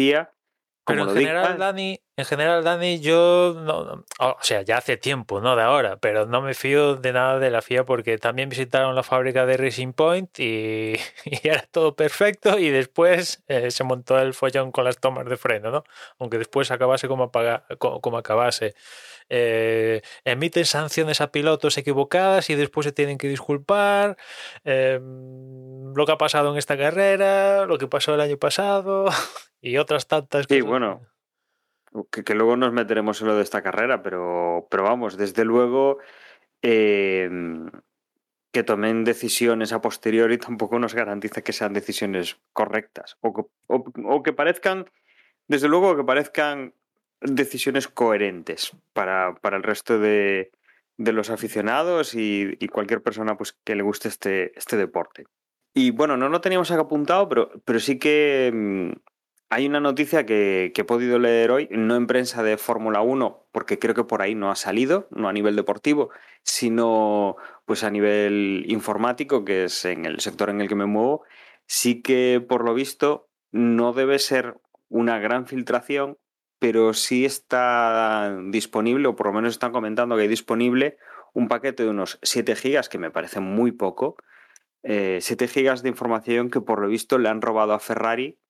Pero 0.85 1.01
en 1.01 1.07
lo 1.07 1.15
general, 1.15 1.47
dicta. 1.47 1.65
Dani, 1.65 2.04
en 2.17 2.25
general, 2.25 2.63
Dani, 2.63 3.01
yo 3.01 3.55
no, 3.57 3.85
no- 3.85 4.05
o 4.21 4.37
sea, 4.41 4.63
ya 4.63 4.77
hace 4.79 4.97
tiempo, 4.97 5.41
no 5.41 5.57
de 5.57 5.63
ahora, 5.63 5.97
pero 5.97 6.27
no 6.27 6.43
me 6.43 6.55
fío 6.55 6.95
de 6.97 7.13
nada 7.13 7.39
de 7.41 7.51
la 7.51 7.61
FIA 7.61 7.85
porque 7.85 8.19
también 8.19 8.49
visitaron 8.49 8.95
la 8.95 9.03
fábrica 9.03 9.47
de 9.47 9.57
Racing 9.57 9.93
Point 9.93 10.39
y, 10.39 10.95
y 11.25 11.49
era 11.49 11.63
todo 11.71 11.97
perfecto 11.97 12.59
y 12.59 12.71
después 12.71 13.43
eh, 13.49 13.71
se 13.71 13.83
montó 13.85 14.19
el 14.19 14.33
follón 14.35 14.71
con 14.71 14.85
las 14.85 14.99
tomas 14.99 15.27
de 15.27 15.37
freno, 15.37 15.71
¿no? 15.71 15.85
Aunque 16.19 16.39
después 16.39 16.71
acabase 16.71 17.09
como, 17.09 17.25
apaga- 17.33 17.65
co- 17.79 18.01
como 18.01 18.19
acabase. 18.19 18.75
Eh, 19.31 20.03
emiten 20.25 20.67
sanciones 20.67 21.21
a 21.23 21.33
pilotos 21.33 21.79
equivocadas 21.79 22.51
y 22.51 22.55
después 22.55 22.85
se 22.85 22.93
tienen 22.93 23.17
que 23.19 23.27
disculpar. 23.29 24.17
eh, 24.65 25.01
lo 25.01 26.07
que 26.07 26.13
ha 26.13 26.19
pasado 26.19 26.51
en 26.53 26.59
esta 26.59 26.77
carrera, 26.77 27.67
lo 27.67 27.79
que 27.79 27.87
pasó 27.89 28.15
el 28.15 28.21
año 28.21 28.37
pasado 28.37 29.07
y 29.63 29.79
otras 29.79 30.07
tantas 30.07 30.47
Sí, 30.49 30.57
cosas. 30.61 30.69
bueno, 30.71 31.01
que, 32.11 32.25
que 32.25 32.35
luego 32.35 32.57
nos 32.57 32.73
meteremos 32.73 33.21
en 33.21 33.29
lo 33.29 33.37
de 33.37 33.43
esta 33.43 33.63
carrera, 33.63 34.03
pero, 34.03 34.67
pero 34.71 34.83
vamos, 34.83 35.17
desde 35.17 35.45
luego 35.45 35.99
eh, 36.63 37.29
que 38.53 38.63
tomen 38.63 39.05
decisiones 39.05 39.73
a 39.73 39.81
posteriori 39.81 40.39
tampoco 40.39 40.79
nos 40.79 40.95
garantiza 40.95 41.43
que 41.43 41.53
sean 41.53 41.73
decisiones 41.73 42.39
correctas 42.53 43.17
o, 43.21 43.49
o- 43.67 44.23
que 44.23 44.33
parezcan, 44.33 44.87
desde 45.49 45.69
luego 45.69 45.97
que 45.97 46.05
parezcan 46.05 46.75
decisiones 47.21 47.89
coherentes 47.89 48.73
para, 48.93 49.35
para 49.37 49.57
el 49.57 49.63
resto 49.63 49.99
de, 49.99 50.53
de 50.97 51.13
los 51.13 51.31
aficionados 51.31 52.15
y, 52.15 52.57
y 52.61 52.69
cualquier 52.69 53.03
persona 53.03 53.37
pues, 53.37 53.57
que 53.65 53.75
le 53.75 53.83
guste 53.83 54.09
este, 54.09 54.57
este 54.59 54.77
deporte. 54.77 55.25
Y 55.75 55.91
bueno, 55.91 56.17
no 56.17 56.29
lo 56.29 56.41
teníamos 56.41 56.71
acá 56.71 56.83
apuntado, 56.83 57.29
pero, 57.29 57.51
pero 57.65 57.81
sí 57.81 57.99
que 57.99 58.53
mm, 58.55 58.93
hay 59.55 59.67
una 59.67 59.79
noticia 59.79 60.27
que, 60.27 60.73
he 60.75 60.85
podido 60.85 61.21
leer 61.21 61.53
hoy, 61.53 61.69
no 61.71 61.95
en 61.95 62.09
prensa 62.09 62.43
de 62.43 62.57
Fórmula 62.57 63.03
1, 63.03 63.47
porque 63.53 63.79
creo 63.79 63.95
que 63.95 64.03
por 64.03 64.21
ahí 64.21 64.35
no 64.35 64.51
ha 64.51 64.57
salido, 64.57 65.07
no 65.13 65.29
a 65.29 65.33
nivel 65.33 65.55
deportivo, 65.55 66.11
sino 66.43 67.37
pues 67.65 67.85
a 67.85 67.91
nivel 67.91 68.65
informático, 68.67 69.45
que 69.45 69.65
es 69.65 69.85
en 69.85 70.07
el 70.07 70.19
sector 70.19 70.51
en 70.51 70.61
el 70.61 70.67
que 70.67 70.75
me 70.75 70.87
muevo, 70.87 71.23
sí 71.67 72.03
que 72.03 72.45
por 72.47 72.65
lo 72.65 72.75
visto 72.75 73.29
no 73.53 73.93
debe 73.93 74.19
ser 74.19 74.57
una 74.89 75.21
gran 75.21 75.47
filtración, 75.47 76.19
pero 76.59 76.93
sí 76.93 77.25
está 77.25 78.37
disponible, 78.47 79.07
o 79.07 79.15
por 79.15 79.29
lo 79.29 79.35
menos 79.35 79.53
están 79.53 79.71
comentando 79.71 80.17
que 80.17 80.23
hay 80.23 80.29
disponible 80.29 80.97
un 81.33 81.47
paquete 81.47 81.85
de 81.85 81.91
unos 81.91 82.19
7 82.23 82.57
gigas, 82.57 82.89
que 82.89 82.99
me 82.99 83.13
parece 83.13 83.39
muy 83.39 83.71
poco, 83.71 84.17
eh, 84.83 85.19
7 85.21 85.47
gigas 85.47 85.85
de 85.85 85.91
información 85.91 86.51
que 86.51 86.61
por 86.61 86.81
lo 86.81 86.89
visto 86.89 87.19
le 87.19 87.29
han 87.29 87.41
robado 87.41 87.73
a 87.73 87.79
Ferrari 87.79 88.41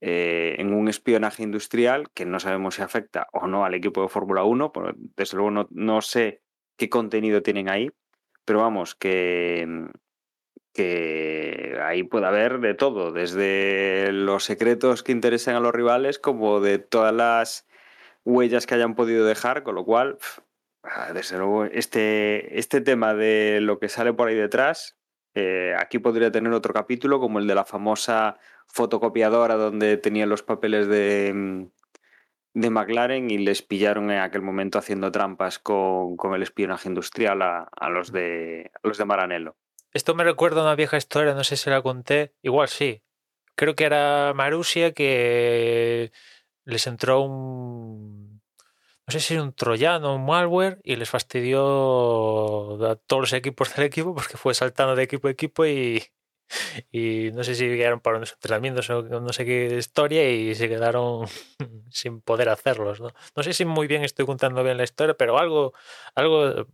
eh, 0.00 0.56
en 0.58 0.74
un 0.74 0.88
espionaje 0.88 1.42
industrial 1.42 2.10
que 2.12 2.26
no 2.26 2.38
sabemos 2.38 2.74
si 2.74 2.82
afecta 2.82 3.28
o 3.32 3.46
no 3.46 3.64
al 3.64 3.74
equipo 3.74 4.02
de 4.02 4.08
Fórmula 4.08 4.44
1, 4.44 4.72
pero 4.72 4.92
desde 4.94 5.36
luego 5.36 5.50
no, 5.50 5.68
no 5.70 6.02
sé 6.02 6.42
qué 6.76 6.90
contenido 6.90 7.42
tienen 7.42 7.68
ahí, 7.68 7.90
pero 8.44 8.60
vamos, 8.60 8.94
que, 8.94 9.88
que 10.74 11.78
ahí 11.82 12.02
puede 12.02 12.26
haber 12.26 12.60
de 12.60 12.74
todo, 12.74 13.10
desde 13.10 14.12
los 14.12 14.44
secretos 14.44 15.02
que 15.02 15.12
interesen 15.12 15.56
a 15.56 15.60
los 15.60 15.74
rivales 15.74 16.18
como 16.18 16.60
de 16.60 16.78
todas 16.78 17.14
las 17.14 17.66
huellas 18.24 18.66
que 18.66 18.74
hayan 18.74 18.94
podido 18.94 19.24
dejar, 19.24 19.62
con 19.62 19.74
lo 19.74 19.84
cual, 19.86 20.18
ah, 20.82 21.12
desde 21.14 21.38
luego, 21.38 21.64
este, 21.64 22.58
este 22.58 22.82
tema 22.82 23.14
de 23.14 23.60
lo 23.62 23.78
que 23.78 23.88
sale 23.88 24.12
por 24.12 24.28
ahí 24.28 24.34
detrás, 24.34 24.98
eh, 25.36 25.74
aquí 25.78 25.98
podría 25.98 26.32
tener 26.32 26.52
otro 26.54 26.72
capítulo 26.72 27.20
como 27.20 27.38
el 27.38 27.46
de 27.46 27.54
la 27.54 27.66
famosa 27.66 28.38
fotocopiadora 28.66 29.56
donde 29.56 29.98
tenían 29.98 30.30
los 30.30 30.42
papeles 30.42 30.88
de, 30.88 31.32
mm, 31.34 31.66
de 32.54 32.70
McLaren 32.70 33.30
y 33.30 33.36
les 33.36 33.60
pillaron 33.60 34.10
en 34.10 34.20
aquel 34.20 34.40
momento 34.40 34.78
haciendo 34.78 35.12
trampas 35.12 35.58
con, 35.58 36.16
con 36.16 36.34
el 36.34 36.42
espionaje 36.42 36.88
industrial 36.88 37.42
a, 37.42 37.68
a 37.70 37.90
los 37.90 38.12
de, 38.12 38.70
a 38.82 38.88
los 38.88 38.96
de 38.96 39.04
Maranello. 39.04 39.56
Esto 39.92 40.14
me 40.14 40.24
recuerda 40.24 40.60
a 40.60 40.64
una 40.64 40.74
vieja 40.74 40.96
historia, 40.96 41.34
no 41.34 41.44
sé 41.44 41.56
si 41.56 41.68
la 41.68 41.82
conté. 41.82 42.32
Igual 42.40 42.68
sí. 42.68 43.02
Creo 43.56 43.74
que 43.74 43.84
era 43.84 44.32
Marusia 44.34 44.92
que 44.92 46.12
les 46.64 46.86
entró 46.86 47.20
un. 47.20 48.25
No 49.06 49.12
sé 49.12 49.20
si 49.20 49.34
era 49.34 49.42
un 49.44 49.52
troyano 49.52 50.14
un 50.16 50.26
malware 50.26 50.80
y 50.82 50.96
les 50.96 51.08
fastidió 51.08 51.60
a 52.90 52.96
todos 52.96 53.20
los 53.22 53.32
equipos 53.32 53.74
del 53.74 53.84
equipo 53.86 54.14
porque 54.14 54.36
fue 54.36 54.52
saltando 54.54 54.96
de 54.96 55.04
equipo 55.04 55.28
a 55.28 55.30
equipo 55.30 55.64
y, 56.92 57.30
no 57.34 57.44
sé 57.44 57.54
si 57.54 57.66
llegaron 57.68 58.00
para 58.00 58.16
unos 58.18 58.32
entrenamientos 58.32 58.88
o 58.90 59.02
no 59.02 59.32
sé 59.32 59.44
qué 59.44 59.76
historia 59.78 60.28
y 60.30 60.54
se 60.54 60.68
quedaron 60.68 61.26
sin 61.90 62.20
poder 62.20 62.48
hacerlos. 62.48 63.00
¿no? 63.00 63.10
no 63.36 63.42
sé 63.42 63.52
si 63.52 63.64
muy 63.64 63.86
bien 63.86 64.02
estoy 64.04 64.26
contando 64.26 64.62
bien 64.64 64.76
la 64.76 64.84
historia, 64.84 65.14
pero 65.16 65.38
algo, 65.38 65.72
algo, 66.14 66.66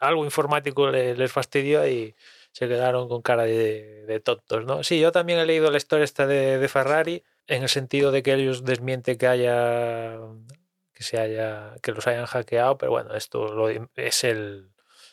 algo 0.00 0.24
informático 0.24 0.90
le- 0.90 1.14
les 1.16 1.32
fastidió 1.32 1.86
y 1.86 2.14
se 2.52 2.66
quedaron 2.68 3.08
con 3.08 3.22
cara 3.22 3.44
de, 3.44 4.04
de 4.06 4.20
tontos, 4.20 4.64
¿no? 4.64 4.82
Sí, 4.82 4.98
yo 4.98 5.12
también 5.12 5.38
he 5.38 5.46
leído 5.46 5.70
la 5.70 5.76
historia 5.76 6.04
esta 6.04 6.26
de, 6.26 6.58
de 6.58 6.68
Ferrari 6.68 7.22
en 7.46 7.62
el 7.62 7.68
sentido 7.68 8.10
de 8.10 8.22
que 8.24 8.34
ellos 8.34 8.64
desmienten 8.64 9.16
que 9.18 9.26
haya 9.28 10.18
que 11.00 11.04
se 11.04 11.18
haya 11.18 11.74
que 11.82 11.92
los 11.92 12.06
hayan 12.06 12.26
hackeado, 12.26 12.76
pero 12.78 12.92
bueno, 12.92 13.14
esto 13.16 13.54
lo- 13.54 13.70
es 13.96 14.24
el 14.24 14.70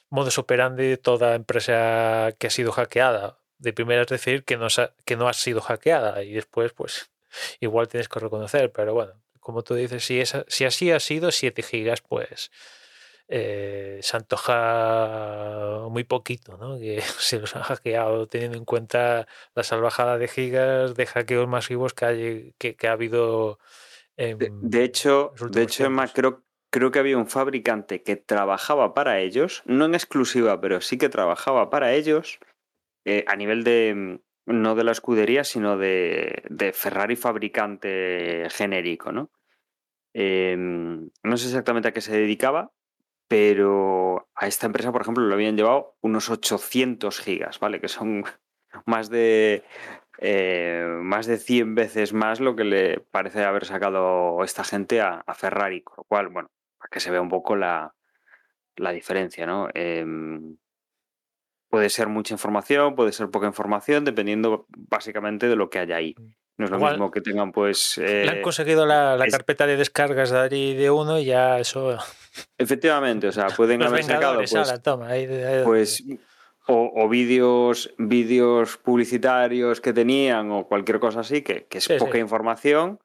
modus 0.10 0.38
operandi 0.38 0.86
de 0.88 0.98
toda 0.98 1.36
empresa 1.36 2.32
que 2.40 2.48
ha 2.48 2.50
sido 2.50 2.72
hackeada. 2.74 3.40
De 3.60 3.74
primera 3.74 4.02
es 4.04 4.08
decir 4.10 4.44
que 4.46 4.58
no, 4.58 4.68
que 5.06 5.16
no 5.18 5.32
sido 5.34 5.62
hackeada 5.62 6.24
y 6.24 6.34
después 6.34 6.74
pues 6.74 7.10
igual 7.62 7.88
tienes 7.88 8.10
que 8.10 8.20
reconocer, 8.20 8.72
pero 8.74 8.94
bueno, 8.94 9.14
como 9.40 9.64
tú 9.64 9.76
dices, 9.76 10.04
si, 10.06 10.20
es, 10.20 10.36
si 10.48 10.66
así 10.66 10.92
ha 10.92 11.00
sido 11.00 11.32
7 11.32 11.64
gigas, 11.64 12.02
pues 12.02 12.52
eh, 13.30 14.00
se 14.02 14.18
antoja 14.18 15.88
muy 15.90 16.04
poquito, 16.04 16.58
¿no? 16.58 16.78
Que 16.80 17.02
se 17.20 17.40
los 17.40 17.56
han 17.56 17.64
hackeado 17.64 18.28
teniendo 18.28 18.58
en 18.58 18.66
cuenta 18.66 19.28
la 19.56 19.64
salvajada 19.64 20.18
de 20.18 20.28
gigas 20.28 20.96
de 20.96 21.06
hackeos 21.06 21.48
masivos 21.48 21.94
que, 21.94 22.06
hay, 22.06 22.54
que, 22.58 22.76
que 22.76 22.88
ha 22.88 22.94
habido. 22.94 23.60
En, 24.18 24.38
De, 24.38 24.52
de 24.52 24.84
hecho, 24.84 25.34
de 25.52 25.64
hecho 25.64 25.88
creo, 26.14 26.44
creo 26.72 26.92
que 26.92 27.00
había 27.00 27.18
un 27.18 27.28
fabricante 27.28 28.04
que 28.04 28.16
trabajaba 28.16 28.94
para 28.94 29.20
ellos, 29.20 29.64
no 29.66 29.86
en 29.86 29.94
exclusiva, 29.94 30.60
pero 30.60 30.82
sí 30.82 30.98
que 30.98 31.10
trabajaba 31.10 31.70
para 31.70 31.94
ellos 31.94 32.40
eh, 33.06 33.24
a 33.28 33.36
nivel 33.36 33.64
de, 33.64 33.94
mm, 33.96 34.20
no 34.48 34.76
de 34.76 34.84
la 34.84 34.92
escudería, 34.92 35.44
sino 35.44 35.78
de, 35.78 36.44
de 36.50 36.74
Ferrari 36.74 37.16
fabricante 37.16 38.48
genérico, 38.50 39.12
¿no? 39.12 39.32
Eh, 40.14 40.56
no 40.58 41.38
sé 41.38 41.46
exactamente 41.46 41.90
a 41.90 41.94
qué 41.94 42.02
se 42.02 42.18
dedicaba, 42.18 42.74
pero 43.28 44.30
a 44.36 44.48
esta 44.48 44.66
empresa, 44.66 44.92
por 44.92 45.02
ejemplo, 45.02 45.28
le 45.28 45.34
habían 45.34 45.58
llevado 45.58 45.96
unos 46.02 46.30
800 46.30 47.20
gigas, 47.20 47.60
¿vale? 47.60 47.80
Que 47.80 47.88
son 47.88 48.24
más 48.86 49.10
de, 49.10 49.64
eh, 50.20 50.86
más 51.02 51.26
de 51.28 51.38
100 51.38 51.76
veces 51.76 52.14
más 52.14 52.40
lo 52.40 52.56
que 52.56 52.64
le 52.64 53.00
parece 53.00 53.44
haber 53.44 53.66
sacado 53.66 54.44
esta 54.44 54.64
gente 54.64 55.02
a, 55.02 55.24
a 55.26 55.34
Ferrari, 55.34 55.82
con 55.84 55.96
lo 55.98 56.04
cual, 56.06 56.28
bueno, 56.30 56.50
para 56.80 56.90
que 56.90 57.00
se 57.00 57.12
vea 57.12 57.22
un 57.22 57.30
poco 57.30 57.56
la, 57.56 57.94
la 58.76 58.92
diferencia, 58.92 59.46
¿no? 59.46 59.68
Em, 59.74 60.58
puede 61.70 61.90
ser 61.90 62.08
mucha 62.08 62.34
información, 62.34 62.96
puede 62.96 63.12
ser 63.12 63.30
poca 63.30 63.48
información, 63.48 64.06
dependiendo 64.06 64.66
básicamente 64.70 65.48
de 65.48 65.56
lo 65.56 65.70
que 65.70 65.80
haya 65.80 65.98
ahí. 65.98 66.16
No 66.58 66.66
es 66.66 66.72
lo 66.72 66.78
Igual- 66.78 66.94
mismo 66.94 67.12
que 67.12 67.22
tengan, 67.22 67.52
pues. 67.52 67.98
Le 68.00 68.30
han 68.30 68.38
eh, 68.38 68.42
conseguido 68.42 68.86
la, 68.88 69.16
la 69.16 69.26
es- 69.26 69.32
carpeta 69.32 69.68
de 69.68 69.78
descargas 69.78 70.32
de 70.32 70.40
allí 70.40 70.74
de 70.76 70.90
uno 70.90 71.20
y 71.20 71.26
ya 71.26 71.60
eso. 71.60 71.98
efectivamente, 72.58 73.28
o 73.28 73.32
sea, 73.32 73.48
pueden 73.48 73.80
Los 73.82 73.90
haber 73.90 74.04
sacado, 74.04 74.36
pues, 74.38 74.56
ala, 74.56 74.82
toma, 74.82 75.10
ahí- 75.10 75.26
ahí- 75.26 75.64
pues 75.64 76.04
o, 76.68 76.92
o 76.96 77.10
vídeos 77.10 77.94
vídeos 77.98 78.78
publicitarios 78.78 79.82
que 79.82 79.94
tenían 79.94 80.52
o 80.52 80.68
cualquier 80.68 81.00
cosa 81.00 81.22
así 81.22 81.42
que, 81.42 81.66
que 81.66 81.78
es 81.80 81.86
Sí, 81.86 81.96
poca 81.98 82.14
sí. 82.14 82.20
información 82.20 83.00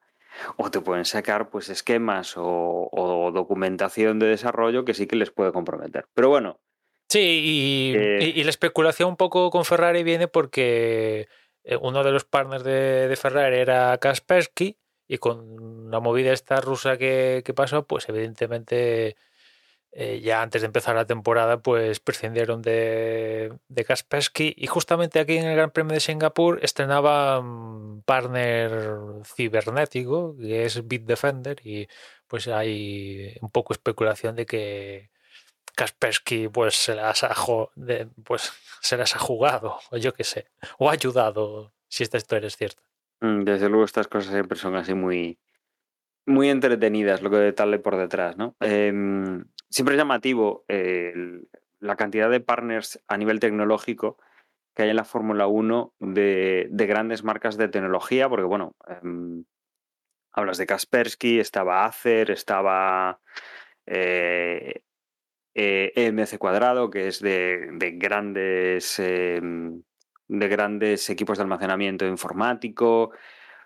o 0.57 0.69
te 0.71 0.81
pueden 0.81 1.05
sacar 1.05 1.49
pues 1.49 1.69
esquemas 1.69 2.37
o, 2.37 2.89
o 2.91 3.31
documentación 3.31 4.19
de 4.19 4.27
desarrollo 4.27 4.83
que 4.85 4.93
sí 4.93 5.07
que 5.07 5.15
les 5.15 5.31
puede 5.31 5.51
comprometer 5.51 6.05
pero 6.13 6.29
bueno 6.29 6.59
Sí, 7.09 7.19
y, 7.19 7.93
Eh, 7.95 8.17
y- 8.35 8.39
y 8.41 8.43
la 8.43 8.49
especulación 8.49 9.09
un 9.09 9.17
poco 9.17 9.51
con 9.51 9.65
Ferrari 9.65 10.01
viene 10.03 10.27
porque 10.27 11.27
eh, 11.63 11.77
uno 11.79 12.03
de 12.03 12.11
los 12.11 12.25
partners 12.25 12.63
de, 12.63 13.07
de 13.07 13.15
Ferrari 13.15 13.57
era 13.57 13.95
Kaspersky 13.99 14.77
y 15.07 15.17
con 15.19 15.91
la 15.91 15.99
movida 15.99 16.33
esta 16.33 16.59
rusa 16.59 16.97
que, 16.97 17.43
que 17.45 17.53
pasó, 17.53 17.85
pues 17.85 18.09
evidentemente 18.09 19.15
eh, 19.95 20.21
ya 20.21 20.41
antes 20.41 20.61
de 20.61 20.65
empezar 20.65 20.95
la 20.95 21.05
temporada 21.05 21.61
pues 21.61 21.99
prescindieron 21.99 22.61
de, 22.63 23.53
de 23.67 23.85
Kaspersky 23.85 24.53
y 24.57 24.65
justamente 24.65 25.19
aquí 25.19 25.37
en 25.37 25.45
el 25.45 25.55
Gran 25.55 25.69
Premio 25.69 25.93
de 25.93 25.99
Singapur 25.99 26.59
estrenaba 26.63 27.39
un 27.39 28.01
partner 28.03 28.71
cibernético 29.23 30.35
que 30.35 30.65
es 30.65 30.87
Bitdefender 30.87 31.57
y 31.63 31.87
pues 32.27 32.47
hay 32.47 33.37
un 33.41 33.51
poco 33.51 33.73
especulación 33.73 34.35
de 34.35 34.47
que 34.47 35.11
Kaspersky 35.75 36.47
pues 36.47 36.75
se 36.75 36.95
las 36.95 37.23
ha, 37.23 37.35
pues, 38.23 38.51
jugado, 39.19 39.79
o 39.91 39.97
yo 39.97 40.13
qué 40.13 40.23
sé, 40.23 40.47
o 40.77 40.89
ha 40.89 40.93
ayudado, 40.93 41.73
si 41.87 42.03
esta 42.03 42.17
historia 42.17 42.47
es 42.47 42.57
cierta. 42.57 42.81
mm, 43.21 43.43
desde 43.43 43.69
luego 43.69 43.85
estas 43.85 44.07
cosas 44.07 44.33
siempre 44.33 44.57
son 44.57 44.75
así 44.75 44.93
muy 44.93 45.39
muy 46.25 46.49
entretenidas 46.49 47.21
lo 47.21 47.29
que 47.29 47.51
tal 47.51 47.79
por 47.81 47.97
detrás 47.97 48.37
no 48.37 48.55
Em, 48.61 49.43
siempre 49.73 49.95
es 49.95 49.99
llamativo 49.99 50.65
eh, 50.67 51.13
la 51.79 51.95
cantidad 51.95 52.29
de 52.29 52.39
partners 52.39 53.03
a 53.07 53.17
nivel 53.17 53.39
tecnológico 53.39 54.17
que 54.75 54.83
hay 54.83 54.91
en 54.91 54.95
la 54.95 55.03
Fórmula 55.03 55.47
1 55.47 55.95
de, 55.99 56.67
de 56.69 56.85
grandes 56.85 57.23
marcas 57.23 57.57
de 57.57 57.67
tecnología, 57.69 58.29
porque 58.29 58.45
bueno, 58.45 58.75
em, 58.87 59.45
hablas 60.31 60.59
de 60.59 60.67
Kaspersky, 60.67 61.39
estaba 61.39 61.85
Acer, 61.85 62.29
estaba 62.29 63.19
eh, 63.87 64.81
eh, 65.55 65.91
EMC 65.95 66.37
Cuadrado, 66.37 66.91
que 66.91 67.07
es 67.07 67.19
de, 67.19 67.69
de 67.73 67.91
grandes 67.91 68.99
em, 68.99 69.81
de 70.27 70.47
grandes 70.47 71.09
equipos 71.09 71.37
de 71.37 71.43
almacenamiento 71.43 72.05
informático. 72.05 73.05
O 73.05 73.11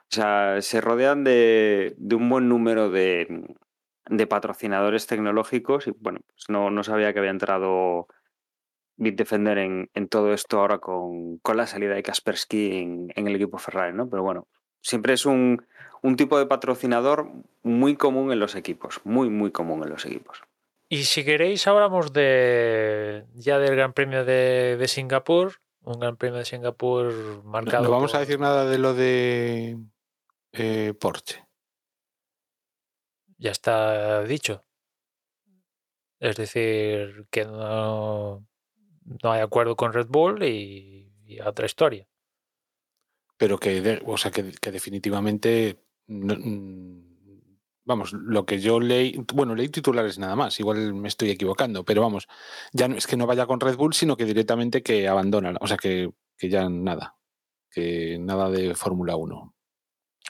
sea, 0.09 0.61
se 0.61 0.79
rodean 0.79 1.25
de, 1.25 1.95
de 1.97 2.15
un 2.15 2.29
buen 2.29 2.47
número 2.49 2.89
de, 2.89 3.27
de 4.09 4.27
patrocinadores 4.27 5.07
tecnológicos 5.07 5.87
y 5.87 5.91
bueno, 5.99 6.19
pues 6.27 6.45
no, 6.49 6.69
no 6.69 6.83
sabía 6.83 7.13
que 7.13 7.19
había 7.19 7.31
entrado 7.31 8.07
Bitdefender 8.95 9.57
en, 9.59 9.89
en 9.93 10.07
todo 10.07 10.33
esto 10.33 10.59
ahora 10.59 10.79
con, 10.79 11.37
con 11.39 11.57
la 11.57 11.67
salida 11.67 11.93
de 11.93 12.03
Kaspersky 12.03 12.77
en, 12.77 13.13
en 13.15 13.27
el 13.27 13.35
equipo 13.35 13.57
Ferrari, 13.57 13.95
¿no? 13.95 14.09
Pero 14.09 14.23
bueno, 14.23 14.47
siempre 14.81 15.13
es 15.13 15.25
un, 15.25 15.65
un 16.01 16.15
tipo 16.15 16.39
de 16.39 16.45
patrocinador 16.45 17.29
muy 17.63 17.95
común 17.95 18.31
en 18.31 18.39
los 18.39 18.55
equipos, 18.55 19.01
muy, 19.03 19.29
muy 19.29 19.51
común 19.51 19.83
en 19.83 19.89
los 19.89 20.05
equipos. 20.05 20.41
Y 20.89 21.03
si 21.03 21.25
queréis 21.25 21.67
hablamos 21.67 22.13
de 22.13 23.25
ya 23.35 23.59
del 23.59 23.75
Gran 23.75 23.93
Premio 23.93 24.23
de, 24.23 24.77
de 24.77 24.87
Singapur, 24.87 25.55
un 25.83 25.99
Gran 25.99 26.17
Premio 26.17 26.39
de 26.39 26.45
Singapur 26.45 27.43
marcado. 27.43 27.83
no 27.83 27.91
vamos 27.91 28.15
a 28.15 28.19
decir 28.19 28.39
nada 28.39 28.65
de 28.65 28.77
lo 28.77 28.93
de 28.93 29.77
eh, 30.53 30.93
Porsche. 30.99 31.46
Ya 33.37 33.51
está 33.51 34.23
dicho. 34.23 34.63
Es 36.19 36.35
decir, 36.35 37.27
que 37.29 37.45
no, 37.45 38.45
no 39.23 39.31
hay 39.31 39.41
acuerdo 39.41 39.75
con 39.75 39.93
Red 39.93 40.07
Bull 40.07 40.43
y, 40.43 41.39
otra 41.45 41.65
historia. 41.65 42.07
pero 43.37 43.59
que, 43.59 44.01
o 44.05 44.17
sea, 44.17 44.31
que, 44.31 44.43
definitivamente, 44.71 45.83
mm, 46.07 46.99
vamos, 47.85 48.13
lo 48.13 48.45
que 48.45 48.59
yo 48.59 48.79
leí, 48.79 49.23
bueno, 49.33 49.53
leí 49.53 49.69
titulares 49.69 50.17
nada 50.17 50.35
más, 50.35 50.59
igual 50.59 50.93
me 50.93 51.07
estoy 51.07 51.29
equivocando, 51.31 51.83
pero 51.85 52.01
vamos, 52.01 52.27
ya 52.73 52.87
no 52.87 52.95
es 52.95 53.05
que 53.07 53.17
no 53.17 53.27
vaya 53.27 53.45
con 53.45 53.59
Red 53.59 53.75
Bull, 53.77 53.93
sino 53.93 54.17
que 54.17 54.25
directamente 54.25 54.81
que 54.81 55.07
abandona, 55.07 55.53
o 55.61 55.67
sea, 55.67 55.77
que, 55.77 56.11
que 56.37 56.49
ya 56.49 56.69
nada, 56.69 57.17
que 57.69 58.17
nada 58.19 58.49
de 58.49 58.73
Fórmula 58.75 59.15
1. 59.15 59.56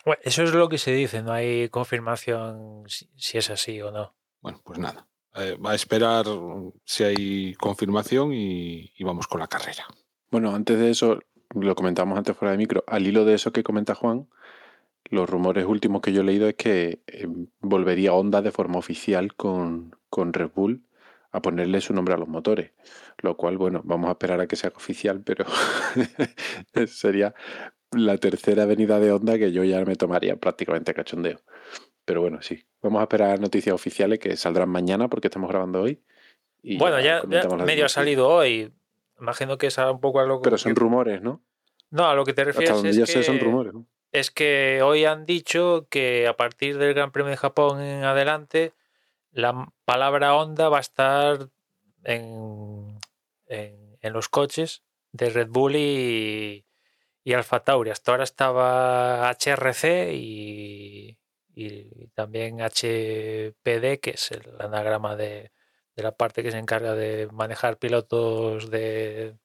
Bueno, 0.06 0.22
eso 0.24 0.44
es 0.44 0.54
lo 0.54 0.70
que 0.70 0.78
se 0.78 0.92
dice, 0.92 1.22
no 1.22 1.32
hay 1.34 1.70
confirmación 1.70 2.84
si, 2.88 3.10
si 3.16 3.38
es 3.38 3.50
así 3.50 3.82
o 3.82 3.92
no. 3.92 4.16
Bueno, 4.42 4.62
pues 4.64 4.80
nada, 4.80 5.08
eh, 5.36 5.58
va 5.58 5.72
a 5.72 5.76
esperar 5.76 6.26
si 6.86 7.04
hay 7.04 7.54
confirmación 7.56 8.34
y, 8.34 8.94
y 8.96 9.04
vamos 9.04 9.28
con 9.28 9.40
la 9.40 9.48
carrera. 9.48 9.86
Bueno, 10.32 10.56
antes 10.56 10.80
de 10.80 10.92
eso, 10.92 11.20
lo 11.54 11.76
comentamos 11.76 12.18
antes 12.18 12.36
fuera 12.36 12.52
de 12.52 12.58
micro, 12.58 12.84
al 12.88 13.08
hilo 13.08 13.26
de 13.26 13.34
eso 13.34 13.52
que 13.52 13.64
comenta 13.64 13.96
Juan, 13.96 14.28
los 15.10 15.30
rumores 15.30 15.66
últimos 15.66 16.02
que 16.02 16.12
yo 16.12 16.22
he 16.22 16.26
leído 16.26 16.48
es 16.48 16.56
que 16.56 17.02
eh, 17.08 17.28
volvería 17.62 18.14
Honda 18.14 18.42
de 18.42 18.52
forma 18.52 18.78
oficial 18.78 19.36
con, 19.36 19.96
con 20.10 20.34
Red 20.34 20.52
Bull 20.54 20.84
a 21.32 21.42
ponerle 21.42 21.82
su 21.82 21.94
nombre 21.94 22.14
a 22.14 22.18
los 22.18 22.28
motores. 22.28 22.72
Lo 23.20 23.38
cual, 23.38 23.58
bueno, 23.58 23.82
vamos 23.84 24.10
a 24.10 24.12
esperar 24.12 24.42
a 24.42 24.48
que 24.48 24.56
sea 24.56 24.72
oficial, 24.76 25.22
pero 25.24 25.46
sería 26.88 27.34
la 27.92 28.18
tercera 28.18 28.66
venida 28.66 29.00
de 29.00 29.12
Honda 29.12 29.38
que 29.38 29.52
yo 29.52 29.64
ya 29.64 29.84
me 29.86 29.96
tomaría 29.96 30.36
prácticamente 30.36 30.94
cachondeo. 30.94 31.40
Pero 32.06 32.22
bueno, 32.22 32.42
sí. 32.42 32.66
Vamos 32.82 33.00
a 33.00 33.04
esperar 33.04 33.40
noticias 33.40 33.74
oficiales 33.74 34.20
que 34.20 34.36
saldrán 34.38 34.70
mañana 34.70 35.08
porque 35.10 35.28
estamos 35.28 35.50
grabando 35.50 35.82
hoy. 35.82 36.02
y 36.62 36.78
bueno, 36.78 37.00
ya, 37.00 37.22
medio 37.24 37.86
ha 37.86 37.90
salido 37.90 38.28
hoy. 38.30 38.74
Imagino 39.20 39.58
que 39.58 39.68
es 39.68 39.78
un 39.78 40.00
poco 40.00 40.20
a 40.20 40.26
lo 40.26 40.42
Pero 40.42 40.58
son 40.58 40.74
que- 40.74 40.80
rumores, 40.80 41.22
¿no? 41.22 41.42
No, 41.90 42.06
a 42.08 42.16
lo 42.16 42.26
que 42.26 42.34
te 42.34 42.42
Hasta 42.42 42.52
refieres 42.52 42.76
donde 42.76 42.90
es 42.92 42.98
yo 42.98 43.06
que, 43.06 43.12
sé 43.12 43.24
son 43.24 43.40
rumores. 43.40 43.74
¿no? 43.74 43.86
es 44.14 44.32
que 44.32 44.82
hoy 44.84 45.04
han 45.06 45.26
dicho 45.26 45.88
que 45.90 46.28
a 46.28 46.36
partir 46.38 46.78
del 46.78 46.94
Gran 46.94 47.12
Premio 47.12 47.30
de 47.32 47.38
Japón 47.38 47.82
en 47.82 48.04
adelante 48.04 48.74
la 49.32 49.70
palabra 49.86 50.36
Honda 50.36 50.70
va 50.70 50.78
a 50.78 50.82
estar 50.82 51.50
en, 52.04 52.98
en, 53.48 53.98
en 54.02 54.14
los 54.14 54.30
coches 54.30 54.82
de 55.12 55.30
Red 55.30 55.50
Bull 55.50 55.76
y, 55.76 56.66
y 57.28 57.34
Alfa 57.34 57.60
Tauri. 57.60 57.90
Hasta 57.90 58.12
ahora 58.12 58.24
estaba 58.24 59.30
HRC 59.32 60.14
y, 60.14 61.18
y 61.54 62.08
también 62.16 62.62
HPD, 62.62 64.00
que 64.00 64.12
es 64.12 64.32
el 64.32 64.44
anagrama 64.62 65.18
de, 65.18 65.52
de 65.98 66.04
la 66.04 66.14
parte 66.14 66.42
que 66.42 66.52
se 66.52 66.58
encarga 66.58 66.96
de 66.96 67.28
manejar 67.34 67.80
pilotos 67.80 68.72
de, 68.72 69.36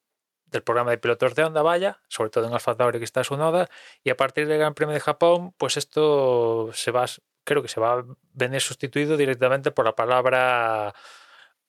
del 0.46 0.62
programa 0.62 0.92
de 0.92 0.98
pilotos 0.98 1.34
de 1.34 1.42
Honda, 1.42 1.62
vaya, 1.62 2.00
sobre 2.06 2.30
todo 2.30 2.46
en 2.46 2.52
Alfa 2.52 2.76
Tauri 2.76 3.00
que 3.00 3.04
está 3.04 3.24
su 3.24 3.36
noda, 3.36 3.68
y 4.04 4.10
a 4.10 4.16
partir 4.16 4.46
del 4.46 4.58
Gran 4.60 4.74
Premio 4.74 4.94
de 4.94 5.00
Japón, 5.00 5.52
pues 5.58 5.76
esto 5.76 6.70
se 6.74 6.92
va, 6.92 7.06
creo 7.42 7.62
que 7.62 7.68
se 7.68 7.80
va 7.80 7.94
a 7.94 8.04
venir 8.32 8.60
sustituido 8.60 9.16
directamente 9.16 9.72
por 9.72 9.86
la 9.86 9.96
palabra 9.96 10.94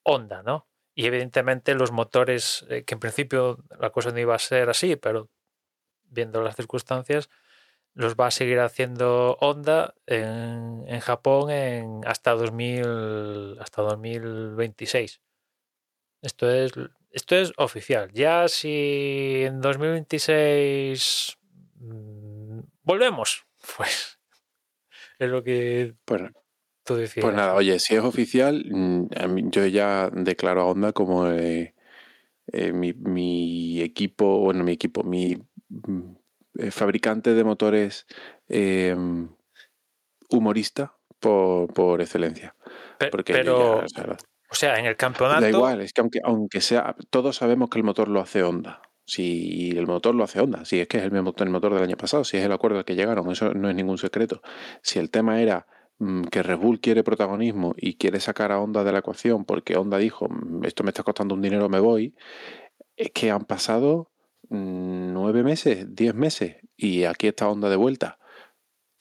Honda, 0.04 0.43
¿no? 0.43 0.67
Y 0.93 1.08
evidentemente 1.08 1.73
los 1.73 1.91
motores, 1.91 2.67
eh, 2.69 2.84
que 2.84 2.93
en 2.93 2.99
principio 2.99 3.58
la 3.80 3.89
cosa 3.89 4.12
no 4.12 4.19
iba 4.19 4.36
a 4.36 4.39
ser 4.39 4.69
así, 4.69 4.95
pero 4.95 5.32
viendo 6.13 6.41
las 6.43 6.56
circunstancias, 6.56 7.30
los 7.93 8.15
va 8.15 8.28
a 8.28 8.32
seguir 8.32 8.60
haciendo 8.60 9.38
Honda 9.41 9.95
en, 10.08 10.84
en 10.88 10.99
Japón 11.02 11.52
en 11.52 12.02
hasta 12.08 12.32
2000 12.34 13.58
hasta 13.60 13.82
2026. 13.84 15.21
Esto 16.21 16.49
es 16.52 16.73
esto 17.12 17.36
es 17.36 17.54
oficial. 17.58 18.12
Ya 18.13 18.47
si 18.47 19.43
en 19.45 19.62
2026 19.62 21.38
mm, 21.76 22.60
volvemos, 22.84 23.45
pues 23.78 24.19
es 25.19 25.30
lo 25.30 25.43
que 25.43 25.95
Pues, 26.06 26.21
tú 26.84 26.95
decías. 26.95 27.32
pues 27.32 27.36
nada, 27.36 27.56
oye, 27.56 27.80
si 27.80 27.95
es 27.95 28.02
oficial, 28.04 28.65
mm, 28.69 29.08
yo 29.52 29.65
ya 29.67 30.10
declaro 30.12 30.62
a 30.62 30.65
Honda 30.67 30.93
como 30.93 31.28
eh, 31.30 31.76
eh, 32.54 32.73
mi, 32.73 32.93
mi 32.93 33.82
equipo, 33.82 34.39
bueno, 34.41 34.63
mi 34.63 34.73
equipo, 34.73 35.04
mi 35.04 35.38
fabricante 36.72 37.34
de 37.34 37.44
motores 37.44 38.06
eh, 38.48 38.96
humorista 40.30 40.96
por, 41.20 41.74
por 41.74 42.02
excelencia. 42.02 42.56
Porque 43.12 43.34
pero, 43.34 43.80
ya, 43.80 43.86
o 43.86 43.88
sea, 43.88 44.18
o 44.54 44.56
sea, 44.56 44.78
en 44.78 44.86
el 44.86 44.96
campeonato. 44.96 45.42
Da 45.42 45.50
igual, 45.50 45.82
es 45.82 45.94
que 45.94 46.02
aunque, 46.02 46.20
aunque 46.24 46.62
sea, 46.62 46.96
todos 47.10 47.38
sabemos 47.38 47.72
que 47.72 47.80
el 47.80 47.84
motor 47.84 48.08
lo 48.08 48.22
hace 48.22 48.44
Honda. 48.44 48.84
Si 49.04 49.72
el 49.72 49.88
motor 49.88 50.14
lo 50.14 50.24
hace 50.24 50.40
Honda, 50.40 50.64
si 50.64 50.80
es 50.80 50.88
que 50.88 50.98
es 50.98 51.04
el 51.04 51.12
mismo 51.12 51.26
motor, 51.26 51.48
el 51.48 51.52
motor 51.52 51.74
del 51.74 51.84
año 51.84 51.98
pasado, 51.98 52.24
si 52.24 52.38
es 52.38 52.46
el 52.46 52.52
acuerdo 52.52 52.78
al 52.78 52.86
que 52.86 52.96
llegaron, 52.96 53.32
eso 53.32 53.52
no 53.56 53.68
es 53.68 53.76
ningún 53.76 53.98
secreto. 53.98 54.44
Si 54.84 55.00
el 55.00 55.10
tema 55.10 55.42
era 55.42 55.66
mm, 55.98 56.26
que 56.26 56.44
Red 56.44 56.60
Bull 56.60 56.80
quiere 56.80 57.04
protagonismo 57.04 57.74
y 57.76 57.98
quiere 57.98 58.20
sacar 58.20 58.52
a 58.52 58.60
Honda 58.60 58.84
de 58.84 58.92
la 58.92 59.00
ecuación 59.00 59.44
porque 59.44 59.76
Honda 59.76 59.98
dijo, 59.98 60.30
"Mm, 60.30 60.66
esto 60.66 60.84
me 60.84 60.92
está 60.92 61.02
costando 61.02 61.34
un 61.34 61.42
dinero, 61.42 61.68
me 61.68 61.80
voy, 61.80 62.16
es 62.96 63.10
que 63.10 63.32
han 63.32 63.46
pasado 63.46 64.12
nueve 64.54 65.44
meses, 65.44 65.88
diez 65.96 66.13
meses 66.16 66.58
y 66.78 67.04
aquí 67.06 67.28
está 67.28 67.50
Honda 67.50 67.70
de 67.70 67.76
vuelta. 67.76 68.20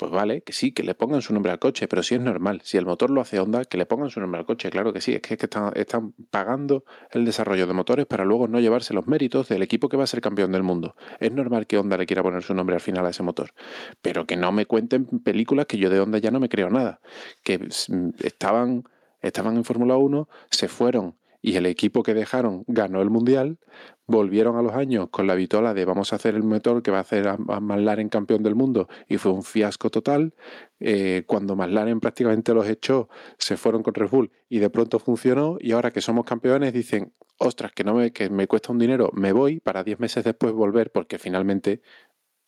Pues 0.03 0.11
vale, 0.11 0.43
que 0.43 0.53
sí, 0.53 0.73
que 0.73 0.83
le 0.83 0.97
pongan 0.97 1.23
su 1.23 1.33
nombre 1.33 1.53
al 1.53 1.61
coche, 1.61 1.87
pero 1.87 2.03
si 2.03 2.17
es 2.17 2.21
normal, 2.21 2.61
si 2.65 2.77
el 2.77 2.85
motor 2.85 3.11
lo 3.11 3.21
hace 3.21 3.39
Honda, 3.39 3.65
que 3.65 3.77
le 3.79 3.87
pongan 3.87 4.11
su 4.11 4.19
nombre 4.19 4.41
al 4.41 4.47
coche, 4.47 4.69
claro 4.69 4.93
que 4.93 5.01
sí, 5.01 5.15
es 5.15 5.21
que, 5.21 5.35
es 5.35 5.39
que 5.39 5.47
están, 5.47 5.71
están 5.77 6.13
pagando 6.31 6.85
el 7.13 7.25
desarrollo 7.25 7.69
de 7.69 7.73
motores 7.73 8.07
para 8.07 8.25
luego 8.25 8.49
no 8.49 8.59
llevarse 8.59 8.95
los 8.95 9.07
méritos 9.07 9.49
del 9.49 9.63
equipo 9.63 9.89
que 9.89 9.97
va 9.97 10.03
a 10.03 10.09
ser 10.09 10.21
campeón 10.21 10.51
del 10.51 10.65
mundo. 10.65 10.97
Es 11.21 11.31
normal 11.31 11.69
que 11.69 11.79
Honda 11.79 11.97
le 11.97 12.07
quiera 12.07 12.25
poner 12.25 12.43
su 12.43 12.53
nombre 12.53 12.75
al 12.75 12.81
final 12.81 13.07
a 13.07 13.11
ese 13.11 13.23
motor, 13.23 13.53
pero 14.01 14.27
que 14.27 14.37
no 14.37 14.51
me 14.51 14.67
cuenten 14.67 15.07
películas 15.07 15.67
que 15.67 15.79
yo 15.79 15.89
de 15.89 16.01
Honda 16.01 16.19
ya 16.19 16.33
no 16.33 16.41
me 16.41 16.49
creo 16.49 16.69
nada, 16.69 17.01
que 17.45 17.59
mm, 17.61 18.11
estaban, 18.25 18.83
estaban 19.21 19.57
en 19.57 19.63
Fórmula 19.63 19.97
1, 19.99 20.29
se 20.51 20.67
fueron 20.67 21.15
y 21.43 21.57
el 21.57 21.67
equipo 21.67 22.05
que 22.05 22.15
dejaron 22.15 22.65
ganó 22.69 23.03
el 23.03 23.11
Mundial, 23.11 23.59
volvieron 24.07 24.57
a 24.57 24.63
los 24.63 24.75
años 24.75 25.09
con 25.11 25.27
la 25.27 25.35
vitola 25.35 25.75
de 25.75 25.85
vamos 25.85 26.13
a 26.13 26.17
hacer 26.17 26.37
el 26.37 26.45
motor 26.45 26.83
que 26.83 26.93
va 26.93 26.99
a 26.99 27.03
hacer 27.03 27.27
a, 27.27 27.37
McLaren 27.37 28.09
campeón 28.09 28.45
del 28.45 28.55
mundo 28.55 28.89
y 29.09 29.19
fue 29.19 29.33
un 29.33 29.43
fiasco 29.43 29.91
total. 29.91 30.35
Eh, 30.79 31.25
cuando 31.27 31.57
McLaren 31.57 31.99
prácticamente 31.99 32.55
los 32.55 32.69
echó, 32.69 33.09
se 33.39 33.57
fueron 33.57 33.83
con 33.83 33.95
Red 33.95 34.09
Bull 34.09 34.31
y 34.49 34.61
de 34.61 34.71
pronto 34.71 35.01
funcionó 35.01 35.57
y 35.61 35.73
ahora 35.73 35.91
que 35.91 36.01
somos 36.01 36.25
campeones 36.25 36.73
dicen, 36.73 37.13
ostras, 37.39 37.73
que, 37.73 37.83
no 37.83 37.95
me, 37.95 38.13
que 38.13 38.31
me 38.31 38.47
cuesta 38.47 38.71
un 38.71 38.79
dinero, 38.79 39.11
me 39.13 39.33
voy 39.33 39.59
para 39.59 39.83
10 39.83 39.99
meses 39.99 40.25
después 40.25 40.53
volver 40.53 40.93
porque 40.93 41.19
finalmente... 41.19 41.83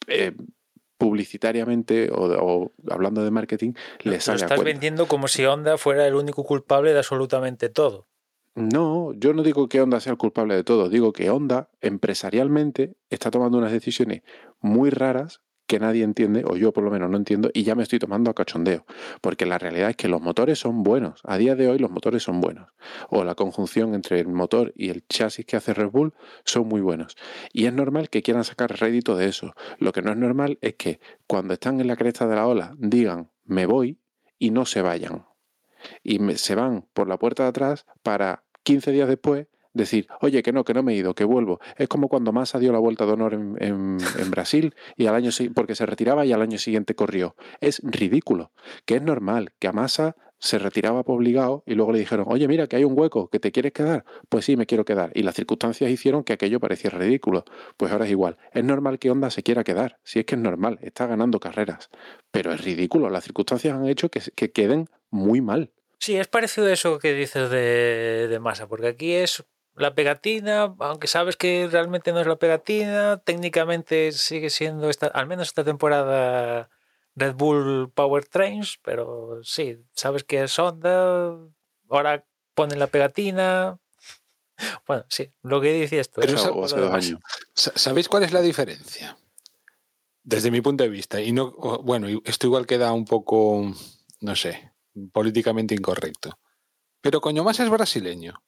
eh, 0.07 0.33
publicitariamente 0.97 2.09
o, 2.13 2.23
o 2.23 2.73
hablando 2.89 3.25
de 3.25 3.31
marketing 3.33 3.73
lo, 4.05 4.05
le 4.05 4.11
lo 4.13 4.17
estás 4.17 4.45
cuenta. 4.45 4.63
vendiendo 4.63 5.07
como 5.07 5.27
si 5.27 5.45
Honda 5.45 5.77
fuera 5.77 6.07
el 6.07 6.15
único 6.15 6.45
culpable 6.45 6.93
de 6.93 6.99
absolutamente 6.99 7.69
todo. 7.69 8.07
No, 8.55 9.13
yo 9.15 9.33
no 9.35 9.43
digo 9.43 9.69
que 9.69 9.81
Honda 9.81 9.99
sea 9.99 10.13
el 10.13 10.19
culpable 10.19 10.55
de 10.55 10.63
todo, 10.63 10.89
digo 10.89 11.13
que 11.13 11.29
Honda 11.29 11.71
empresarialmente 11.81 12.97
está 13.11 13.33
tomando 13.33 13.59
unas 13.59 13.73
decisiones 13.73 14.23
muy 14.61 14.91
raras 14.91 15.41
que 15.67 15.81
nadie 15.81 16.05
entiende, 16.05 16.45
o 16.47 16.57
yo 16.57 16.73
por 16.73 16.85
lo 16.85 16.91
menos 16.91 17.11
no 17.11 17.17
entiendo, 17.17 17.51
y 17.53 17.65
ya 17.65 17.75
me 17.75 17.83
estoy 17.83 17.99
tomando 17.99 18.31
a 18.31 18.35
cachondeo, 18.35 18.85
porque 19.21 19.47
la 19.47 19.59
realidad 19.59 19.91
es 19.91 19.97
que 19.97 20.09
los 20.09 20.21
motores 20.21 20.61
son 20.61 20.85
buenos, 20.85 21.21
a 21.25 21.37
día 21.37 21.57
de 21.57 21.69
hoy 21.69 21.79
los 21.79 21.91
motores 21.91 22.23
son 22.23 22.41
buenos, 22.41 22.69
o 23.09 23.25
la 23.25 23.35
conjunción 23.35 23.95
entre 23.95 24.21
el 24.21 24.29
motor 24.29 24.73
y 24.77 24.91
el 24.91 25.05
chasis 25.09 25.47
que 25.47 25.57
hace 25.57 25.75
Red 25.75 25.91
Bull 25.91 26.15
son 26.45 26.69
muy 26.69 26.81
buenos, 26.81 27.17
y 27.53 27.67
es 27.67 27.73
normal 27.73 28.09
que 28.09 28.23
quieran 28.23 28.45
sacar 28.45 28.79
rédito 28.79 29.17
de 29.17 29.27
eso, 29.27 29.55
lo 29.79 29.91
que 29.93 30.03
no 30.03 30.13
es 30.13 30.19
normal 30.19 30.59
es 30.61 30.75
que 30.75 31.01
cuando 31.27 31.55
están 31.55 31.81
en 31.81 31.89
la 31.89 31.97
cresta 31.97 32.29
de 32.29 32.37
la 32.37 32.47
ola 32.47 32.77
digan 32.79 33.31
me 33.45 33.67
voy 33.67 33.99
y 34.39 34.51
no 34.51 34.67
se 34.67 34.83
vayan, 34.83 35.25
y 36.03 36.19
se 36.37 36.55
van 36.55 36.87
por 36.93 37.09
la 37.09 37.19
puerta 37.19 37.45
de 37.45 37.49
atrás 37.49 37.87
para 38.03 38.44
15 38.65 38.93
días 38.93 39.09
después 39.09 39.47
decir, 39.75 40.07
oye, 40.21 40.43
que 40.43 40.53
no, 40.53 40.65
que 40.65 40.73
no 40.73 40.83
me 40.83 40.93
he 40.93 40.97
ido, 40.97 41.15
que 41.15 41.25
vuelvo. 41.25 41.61
Es 41.77 41.89
como 41.89 42.09
cuando 42.09 42.33
Massa 42.33 42.59
dio 42.59 42.73
la 42.73 42.79
vuelta 42.79 43.05
de 43.05 43.13
honor 43.13 43.35
en, 43.35 43.99
Brasil 44.31 44.75
y 44.97 45.07
al 45.07 45.15
año 45.15 45.31
porque 45.55 45.75
se 45.75 45.85
retiraba 45.85 46.25
y 46.25 46.33
al 46.33 46.41
año 46.41 46.59
siguiente 46.59 46.95
corrió. 46.95 47.37
Es 47.61 47.81
ridículo, 47.83 48.53
que 48.87 48.97
es 48.97 49.03
normal 49.03 49.53
que 49.59 49.69
a 49.69 49.73
Massa 49.73 50.17
se 50.39 50.59
retiraba 50.59 51.05
por 51.05 51.17
obligado 51.17 51.63
y 51.67 51.75
luego 51.75 51.93
le 51.93 51.99
dijeron, 51.99 52.27
oye, 52.29 52.47
mira, 52.49 52.67
que 52.67 52.77
hay 52.77 52.85
un 52.85 52.99
hueco, 52.99 53.29
que 53.29 53.41
te 53.41 53.51
quieres 53.51 53.73
quedar. 53.73 54.05
Pues 54.29 54.45
sí, 54.45 54.57
me 54.57 54.67
quiero 54.67 54.85
quedar. 54.85 55.11
Y 55.15 55.23
las 55.23 55.35
circunstancias 55.35 55.91
hicieron 55.91 56.23
que 56.23 56.35
aquello 56.35 56.61
pareciera 56.61 56.99
ridículo. 56.99 57.45
Pues 57.77 57.93
ahora 57.93 58.05
es 58.05 58.11
igual. 58.11 58.37
Es 58.53 58.63
normal 58.63 58.99
que 58.99 59.11
Honda 59.11 59.31
se 59.31 59.43
quiera 59.43 59.65
quedar. 59.65 59.99
Si 60.03 60.19
es 60.19 60.27
que 60.27 60.35
es 60.35 60.41
normal, 60.41 60.79
está 60.83 61.07
ganando 61.07 61.41
carreras. 61.41 61.89
Pero 62.31 62.53
es 62.53 62.63
ridículo. 62.63 63.09
Las 63.09 63.25
circunstancias 63.25 63.75
han 63.75 63.87
hecho 63.87 64.11
que, 64.11 64.21
que 64.35 64.53
queden 64.53 64.89
muy 65.11 65.41
mal. 65.41 65.73
Sí, 66.05 66.19
es 66.19 66.29
parecido 66.29 66.67
a 66.67 66.73
eso 66.75 66.99
que 66.99 67.15
dices 67.15 67.49
de, 67.49 68.29
de 68.29 68.39
masa, 68.39 68.67
porque 68.69 68.89
aquí 68.89 69.15
es 69.15 69.43
la 69.75 69.95
pegatina, 69.95 70.75
aunque 70.79 71.07
sabes 71.07 71.35
que 71.39 71.67
realmente 71.73 72.13
no 72.13 72.21
es 72.21 72.27
la 72.27 72.37
pegatina, 72.37 73.23
técnicamente 73.25 74.13
sigue 74.13 74.51
siendo, 74.51 74.91
esta, 74.91 75.07
al 75.07 75.27
menos 75.27 75.49
esta 75.49 75.65
temporada, 75.65 76.69
Red 77.15 77.37
Bull 77.37 77.91
Powertrains, 77.91 78.79
pero 78.83 79.41
sí, 79.45 79.79
sabes 79.95 80.25
que 80.25 80.43
es 80.43 80.59
Honda, 80.59 81.39
ahora 81.89 82.27
ponen 82.55 82.81
la 82.81 82.89
pegatina. 82.89 83.79
Bueno, 84.87 85.07
sí, 85.09 85.33
lo 85.41 85.59
que 85.63 85.73
dice 85.73 86.01
esto. 86.01 86.21
Pero 86.21 86.35
Eso 86.35 86.63
hace 86.67 86.81
dos 86.81 86.93
años. 86.93 87.21
Sa- 87.55 87.73
¿Sabéis 87.77 88.11
cuál 88.11 88.25
es 88.25 88.33
la 88.35 88.43
diferencia? 88.43 89.17
Desde 90.23 90.51
mi 90.51 90.61
punto 90.61 90.85
de 90.85 90.91
vista, 90.91 91.23
y 91.23 91.33
no, 91.33 91.53
bueno, 91.83 92.09
esto 92.27 92.47
igual 92.47 92.67
queda 92.67 92.93
un 92.93 93.07
poco, 93.07 93.73
no 94.21 94.37
sé, 94.37 94.74
políticamente 95.13 95.75
incorrecto. 95.75 96.39
Pero 97.01 97.21
coño, 97.21 97.45
más 97.45 97.61
es 97.61 97.69
brasileño 97.71 98.43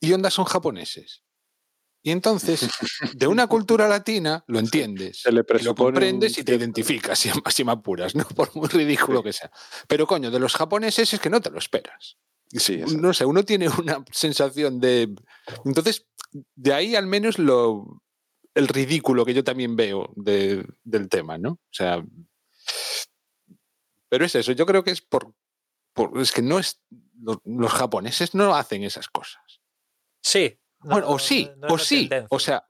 y 0.00 0.12
Honda 0.12 0.30
son 0.30 0.44
japoneses. 0.44 1.22
Y 2.06 2.10
entonces, 2.10 2.68
de 3.14 3.26
una 3.26 3.46
cultura 3.46 3.88
latina, 3.88 4.44
lo 4.46 4.58
entiendes, 4.92 5.20
Se 5.22 5.32
le 5.32 5.42
y 5.58 5.62
lo 5.64 5.74
comprendes 5.74 6.36
y 6.36 6.44
te 6.44 6.54
identificas, 6.54 7.18
si, 7.18 7.30
si 7.50 7.64
me 7.64 7.72
apuras, 7.72 8.14
¿no? 8.14 8.24
Por 8.36 8.54
muy 8.54 8.68
ridículo 8.68 9.20
Sí. 9.20 9.24
que 9.24 9.32
sea. 9.32 9.50
Pero 9.88 10.06
coño, 10.06 10.30
de 10.30 10.38
los 10.38 10.54
japoneses 10.54 11.12
es 11.14 11.20
que 11.20 11.30
no 11.30 11.40
te 11.40 11.50
lo 11.50 11.58
esperas. 11.58 12.18
Sí, 12.50 12.74
exacto. 12.74 12.98
no 13.00 13.14
sé, 13.14 13.24
uno 13.24 13.42
tiene 13.44 13.68
una 13.70 14.04
sensación 14.12 14.78
de. 14.80 15.14
Entonces, 15.64 16.06
de 16.54 16.74
ahí 16.74 16.94
al 16.94 17.06
menos 17.06 17.38
lo 17.38 18.02
el 18.54 18.68
ridículo 18.68 19.24
que 19.24 19.34
yo 19.34 19.42
también 19.42 19.74
veo 19.74 20.12
de- 20.14 20.64
del 20.84 21.08
tema, 21.08 21.38
¿no? 21.38 21.52
O 21.52 21.60
sea. 21.72 22.04
Pero 24.08 24.24
es 24.26 24.34
eso, 24.34 24.52
yo 24.52 24.66
creo 24.66 24.84
que 24.84 24.90
es 24.90 25.00
por. 25.00 25.32
Por- 25.94 26.18
es 26.20 26.32
que 26.32 26.42
no 26.42 26.58
es. 26.58 26.80
Los, 27.22 27.38
los 27.44 27.72
japoneses 27.72 28.34
no 28.34 28.54
hacen 28.54 28.84
esas 28.84 29.08
cosas. 29.08 29.42
Sí. 30.20 30.58
no- 30.82 30.90
Bueno, 30.90 31.08
o 31.08 31.18
sí, 31.18 31.50
no 31.56 31.68
o 31.74 31.78
sí. 31.78 32.00
tendencia. 32.08 32.28
O 32.30 32.38
sea, 32.38 32.66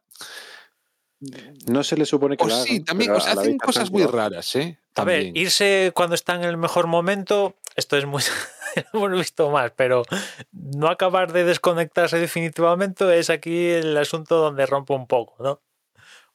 No 1.67 1.83
se 1.83 1.97
le 1.97 2.05
supone 2.05 2.37
que 2.37 2.45
o 2.45 2.49
la 2.49 2.63
sí, 2.63 2.81
también. 2.85 3.11
O 3.13 3.21
sea, 3.21 3.33
hacen 3.33 3.57
cosas 3.59 3.91
muy 3.91 4.05
raras, 4.05 4.55
¿eh? 4.57 4.79
A 4.97 5.05
ver, 5.05 5.37
irse 5.37 5.91
cuando 5.95 6.15
está 6.15 6.35
en 6.35 6.45
el 6.45 6.57
mejor 6.57 6.87
momento, 6.87 7.57
esto 7.77 7.97
es 7.97 8.05
muy. 8.07 8.23
hemos 8.93 9.11
visto 9.13 9.51
más, 9.51 9.73
pero 9.75 10.03
no 10.53 10.89
acabar 10.89 11.33
de 11.33 11.45
desconectarse 11.45 12.19
definitivamente 12.19 13.19
es 13.19 13.31
aquí 13.31 13.69
el 13.71 13.97
asunto 13.97 14.37
donde 14.37 14.67
rompe 14.67 14.93
un 14.93 15.07
poco, 15.07 15.43
¿no? 15.43 15.61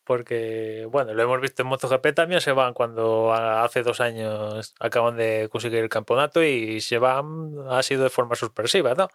Porque, 0.09 0.87
bueno, 0.89 1.13
lo 1.13 1.21
hemos 1.21 1.39
visto 1.39 1.61
en 1.61 1.67
MotoGP 1.67 2.15
también, 2.15 2.41
se 2.41 2.51
van 2.51 2.73
cuando 2.73 3.31
hace 3.31 3.83
dos 3.83 4.01
años 4.01 4.73
acaban 4.79 5.15
de 5.17 5.49
conseguir 5.51 5.83
el 5.83 5.89
campeonato 5.89 6.43
y 6.43 6.81
se 6.81 6.97
van, 6.97 7.53
ha 7.69 7.83
sido 7.83 8.05
de 8.05 8.09
forma 8.09 8.33
sorpresiva, 8.35 8.95
¿no? 8.95 9.07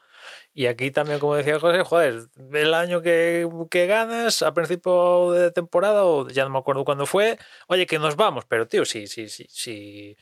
Y 0.52 0.66
aquí 0.66 0.92
también, 0.92 1.18
como 1.18 1.34
decía 1.34 1.58
José, 1.58 1.82
joder, 1.82 2.28
el 2.52 2.74
año 2.74 3.02
que, 3.02 3.48
que 3.72 3.88
ganas, 3.88 4.42
a 4.42 4.54
principio 4.54 5.32
de 5.32 5.50
temporada, 5.50 6.04
o 6.04 6.28
ya 6.28 6.44
no 6.44 6.50
me 6.50 6.60
acuerdo 6.60 6.84
cuándo 6.84 7.06
fue, 7.06 7.40
oye, 7.66 7.86
que 7.86 7.98
nos 7.98 8.14
vamos, 8.14 8.44
pero 8.46 8.68
tío, 8.68 8.84
sí, 8.84 9.08
sí, 9.08 9.28
sí, 9.28 9.46
sí. 9.48 10.16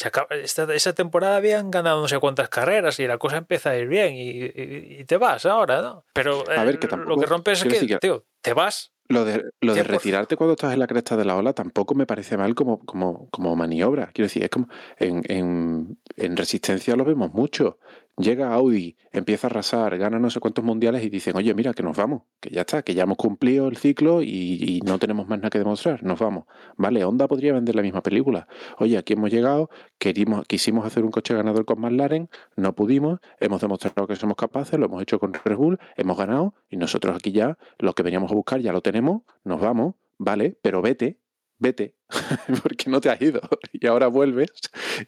Se 0.00 0.08
acaba, 0.08 0.28
esta, 0.34 0.62
esa 0.74 0.94
temporada 0.94 1.36
habían 1.36 1.70
ganado 1.70 2.00
no 2.00 2.08
sé 2.08 2.18
cuántas 2.18 2.48
carreras 2.48 2.98
y 3.00 3.06
la 3.06 3.18
cosa 3.18 3.36
empieza 3.36 3.68
a 3.68 3.76
ir 3.76 3.86
bien 3.86 4.14
y, 4.14 4.30
y- 4.30 4.96
y 5.00 5.04
te 5.04 5.18
vas 5.18 5.44
ahora, 5.44 5.82
¿no? 5.82 6.04
Pero 6.14 6.42
A 6.50 6.64
ver, 6.64 6.76
eh, 6.82 6.88
lo 7.06 7.18
que 7.18 7.26
rompe 7.26 7.52
es 7.52 7.62
que, 7.62 7.68
decir 7.68 7.86
que- 7.86 7.98
tío, 7.98 8.24
te 8.40 8.54
vas 8.54 8.94
Lo 9.08 9.26
de, 9.26 9.44
lo 9.60 9.74
de 9.74 9.82
retirarte 9.82 10.36
cuando 10.38 10.54
estás 10.54 10.72
en 10.72 10.78
la 10.78 10.86
cresta 10.86 11.18
de 11.18 11.26
la 11.26 11.36
ola 11.36 11.52
tampoco 11.52 11.94
me 11.94 12.06
parece 12.06 12.38
mal 12.38 12.54
como, 12.54 12.78
como, 12.86 13.28
como 13.28 13.54
maniobra. 13.56 14.06
Quiero 14.14 14.24
decir, 14.28 14.42
es 14.42 14.48
como 14.48 14.68
en, 14.96 15.20
en, 15.28 15.98
en 16.16 16.36
resistencia 16.38 16.96
lo 16.96 17.04
vemos 17.04 17.34
mucho. 17.34 17.78
Llega 18.20 18.52
Audi, 18.52 18.96
empieza 19.12 19.46
a 19.46 19.50
arrasar, 19.50 19.96
gana 19.96 20.18
no 20.18 20.28
sé 20.28 20.40
cuántos 20.40 20.62
mundiales 20.62 21.02
y 21.02 21.08
dicen, 21.08 21.36
oye, 21.36 21.54
mira, 21.54 21.72
que 21.72 21.82
nos 21.82 21.96
vamos, 21.96 22.24
que 22.38 22.50
ya 22.50 22.62
está, 22.62 22.82
que 22.82 22.92
ya 22.92 23.04
hemos 23.04 23.16
cumplido 23.16 23.66
el 23.68 23.78
ciclo 23.78 24.20
y, 24.22 24.82
no 24.84 24.98
tenemos 24.98 25.26
más 25.26 25.38
nada 25.38 25.48
que 25.48 25.58
demostrar, 25.58 26.02
nos 26.02 26.18
vamos. 26.18 26.44
Vale, 26.76 27.02
Honda 27.04 27.26
podría 27.28 27.54
vender 27.54 27.74
la 27.74 27.82
misma 27.82 28.02
película. 28.02 28.46
Oye, 28.78 28.98
aquí 28.98 29.14
hemos 29.14 29.30
llegado, 29.30 29.70
querimos, 29.98 30.46
quisimos 30.46 30.84
hacer 30.84 31.02
un 31.02 31.10
coche 31.10 31.34
ganador 31.34 31.64
con 31.64 31.80
McLaren, 31.80 32.28
no 32.56 32.74
pudimos, 32.74 33.20
hemos 33.38 33.62
demostrado 33.62 34.06
que 34.06 34.16
somos 34.16 34.36
capaces, 34.36 34.78
lo 34.78 34.84
hemos 34.86 35.00
hecho 35.00 35.18
con 35.18 35.32
Red 35.32 35.56
Bull, 35.56 35.78
hemos 35.96 36.18
ganado 36.18 36.54
y 36.68 36.76
nosotros 36.76 37.16
aquí 37.16 37.32
ya, 37.32 37.56
lo 37.78 37.94
que 37.94 38.02
veníamos 38.02 38.30
a 38.32 38.34
buscar 38.34 38.60
ya 38.60 38.72
lo 38.72 38.82
tenemos, 38.82 39.22
nos 39.44 39.60
vamos, 39.60 39.94
vale, 40.18 40.58
pero 40.60 40.82
vete, 40.82 41.18
vete, 41.58 41.94
porque 42.62 42.90
no 42.90 43.00
te 43.00 43.08
has 43.08 43.22
ido 43.22 43.40
y 43.72 43.86
ahora 43.86 44.08
vuelves 44.08 44.50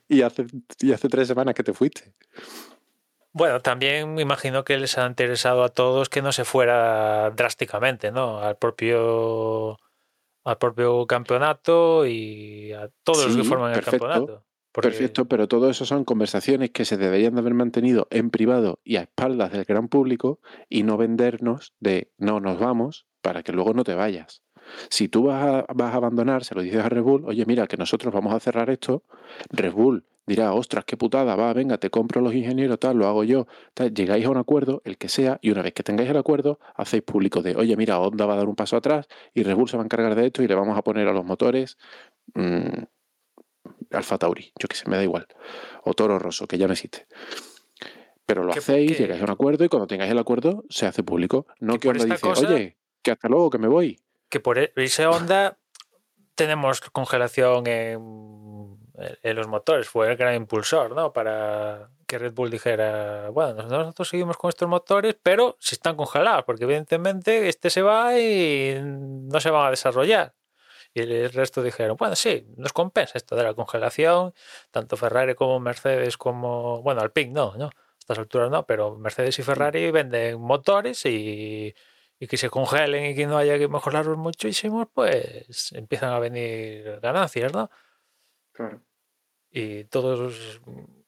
y 0.09 0.22
hace, 0.22 0.46
y 0.81 0.92
hace 0.92 1.09
tres 1.09 1.29
semanas 1.29 1.55
que 1.55 1.62
te 1.62 1.75
fuiste. 1.75 2.14
Bueno, 3.33 3.61
también 3.61 4.14
me 4.14 4.23
imagino 4.23 4.64
que 4.64 4.77
les 4.79 4.99
ha 4.99 5.07
interesado 5.07 5.64
a 5.64 5.68
todos 5.71 6.09
que 6.09 6.21
no 6.23 6.33
se 6.33 6.45
fuera 6.45 7.31
drásticamente, 7.31 8.12
¿no? 8.12 8.38
Al 8.40 8.57
propio 8.57 9.79
al 10.45 10.59
propio 10.59 11.07
campeonato 11.07 12.05
y 12.05 12.73
a 12.73 12.88
todos 13.05 13.27
los 13.27 13.37
que 13.37 13.45
forman 13.45 13.73
el 13.73 13.81
campeonato. 13.85 14.45
Porque- 14.73 14.88
Perfecto, 14.88 15.27
pero 15.27 15.47
todo 15.49 15.71
eso 15.71 15.85
son 15.85 16.05
conversaciones 16.05 16.71
que 16.71 16.85
se 16.85 16.97
deberían 16.97 17.35
de 17.35 17.40
haber 17.40 17.55
mantenido 17.55 18.09
en 18.11 18.31
privado 18.31 18.81
y 18.83 18.97
a 18.97 19.03
espaldas 19.03 19.53
del 19.53 19.64
gran 19.64 19.88
público 19.88 20.40
y 20.68 20.83
no 20.83 20.97
vendernos 20.97 21.75
de 21.79 22.11
no 22.18 22.40
nos 22.40 22.59
vamos 22.59 23.07
para 23.21 23.42
que 23.42 23.53
luego 23.53 23.73
no 23.75 23.85
te 23.85 23.95
vayas. 23.95 24.42
Si 24.88 25.09
tú 25.09 25.25
vas 25.25 25.45
a, 25.45 25.66
vas 25.75 25.92
a 25.92 25.97
abandonar, 25.99 26.45
se 26.45 26.55
lo 26.55 26.62
dices 26.62 26.83
a 26.85 26.88
Red 26.88 27.03
Bull, 27.03 27.25
oye, 27.27 27.45
mira, 27.47 27.66
que 27.66 27.77
nosotros 27.77 28.12
vamos 28.14 28.35
a 28.35 28.40
cerrar 28.40 28.71
esto, 28.71 29.05
Red 29.51 29.73
Bull 29.73 30.07
dirá, 30.27 30.53
ostras, 30.55 30.85
qué 30.85 30.97
putada, 30.97 31.35
va, 31.37 31.53
venga, 31.53 31.79
te 31.79 31.91
compro 31.91 32.21
los 32.21 32.35
ingenieros, 32.35 32.79
tal, 32.79 32.97
lo 32.97 33.07
hago 33.09 33.25
yo, 33.25 33.47
tal, 33.75 33.93
llegáis 33.93 34.25
a 34.27 34.31
un 34.31 34.37
acuerdo, 34.37 34.81
el 34.85 34.97
que 34.99 35.09
sea, 35.09 35.39
y 35.43 35.51
una 35.51 35.63
vez 35.63 35.73
que 35.75 35.83
tengáis 35.83 36.09
el 36.11 36.17
acuerdo, 36.17 36.59
hacéis 36.77 37.03
público 37.03 37.43
de, 37.43 37.57
oye, 37.57 37.77
mira, 37.77 37.99
Honda 37.99 38.27
va 38.27 38.35
a 38.35 38.37
dar 38.37 38.49
un 38.49 38.55
paso 38.57 38.77
atrás 38.77 39.07
y 39.35 39.43
Red 39.43 39.57
Bull 39.57 39.69
se 39.69 39.77
va 39.77 39.83
a 39.83 39.87
encargar 39.87 40.15
de 40.15 40.27
esto 40.27 40.43
y 40.43 40.49
le 40.49 40.55
vamos 40.55 40.79
a 40.79 40.83
poner 40.83 41.09
a 41.09 41.13
los 41.13 41.25
motores 41.25 41.77
mm, 42.35 42.83
Alfa 43.91 44.19
Tauri, 44.19 44.53
yo 44.59 44.69
que 44.69 44.77
sé, 44.77 44.89
me 44.89 44.97
da 44.97 45.03
igual, 45.03 45.27
o 45.85 45.93
Toro 45.95 46.19
Rosso, 46.19 46.47
que 46.47 46.57
ya 46.59 46.67
no 46.67 46.73
existe. 46.73 47.07
Pero 48.25 48.45
lo 48.45 48.53
hacéis, 48.53 48.97
llegáis 48.99 49.21
a 49.21 49.25
un 49.25 49.31
acuerdo 49.31 49.65
y 49.65 49.69
cuando 49.69 49.87
tengáis 49.87 50.11
el 50.13 50.19
acuerdo 50.19 50.65
se 50.71 50.87
hace 50.87 51.03
público. 51.03 51.47
No 51.61 51.79
Que 51.79 51.89
Honda 51.89 52.05
dice, 52.05 52.21
cosa- 52.21 52.47
oye, 52.47 52.79
que 53.03 53.11
hasta 53.11 53.29
luego, 53.29 53.51
que 53.51 53.59
me 53.59 53.69
voy. 53.69 54.01
que 54.29 54.41
por 54.41 54.59
e- 54.59 54.73
esa 54.77 55.11
onda 55.11 55.59
tenemos 56.37 56.81
congelación 56.81 57.67
en, 57.67 58.79
en 58.95 59.37
los 59.37 59.49
motores. 59.49 59.89
Fue 59.89 60.11
el 60.11 60.17
gran 60.17 60.35
impulsor, 60.35 60.95
¿no? 60.95 61.13
Para 61.13 61.91
que 62.07 62.19
Red 62.19 62.35
Bull 62.35 62.51
dijera, 62.51 63.31
bueno, 63.31 63.63
nosotros 63.63 64.09
seguimos 64.09 64.37
con 64.37 64.51
estos 64.51 64.69
motores, 64.69 65.17
pero 65.23 65.57
si 65.61 65.75
están 65.75 65.97
congelados, 65.97 66.45
porque 66.45 66.65
evidentemente 66.65 67.49
este 67.49 67.71
se 67.71 67.83
va 67.83 68.19
y 68.19 68.79
no 68.83 69.41
se 69.41 69.51
van 69.51 69.67
a 69.67 69.71
desarrollar. 69.71 70.35
Y 70.95 71.01
el 71.01 71.33
resto 71.33 71.63
dijeron, 71.63 71.97
bueno, 71.97 72.17
sí, 72.17 72.47
nos 72.57 72.73
compensa 72.75 73.17
esto 73.17 73.35
de 73.35 73.45
la 73.45 73.55
congelación, 73.55 74.35
tanto 74.71 74.97
Ferrari 74.97 75.35
como 75.35 75.59
Mercedes 75.59 76.19
como, 76.19 76.83
bueno, 76.83 77.01
Alpine 77.01 77.33
no, 77.33 77.55
¿no? 77.57 77.67
A 77.67 77.73
estas 77.99 78.19
alturas 78.19 78.51
no, 78.51 78.67
pero 78.67 78.97
Mercedes 78.99 79.39
y 79.39 79.43
Ferrari 79.43 79.91
venden 79.91 80.41
motores 80.41 81.07
y, 81.07 81.75
y 82.19 82.27
que 82.27 82.37
se 82.37 82.51
congelen 82.51 83.07
y 83.07 83.15
que 83.15 83.27
no 83.27 83.39
haya 83.39 83.59
que 83.59 83.69
mejorarlos 83.69 84.19
muchísimo, 84.19 84.91
pues 84.93 85.73
empiezan 85.73 86.13
a 86.13 86.19
venir 86.19 87.01
ganancias, 87.01 87.53
¿no? 87.55 87.71
Y 89.51 89.85
todos 89.85 90.61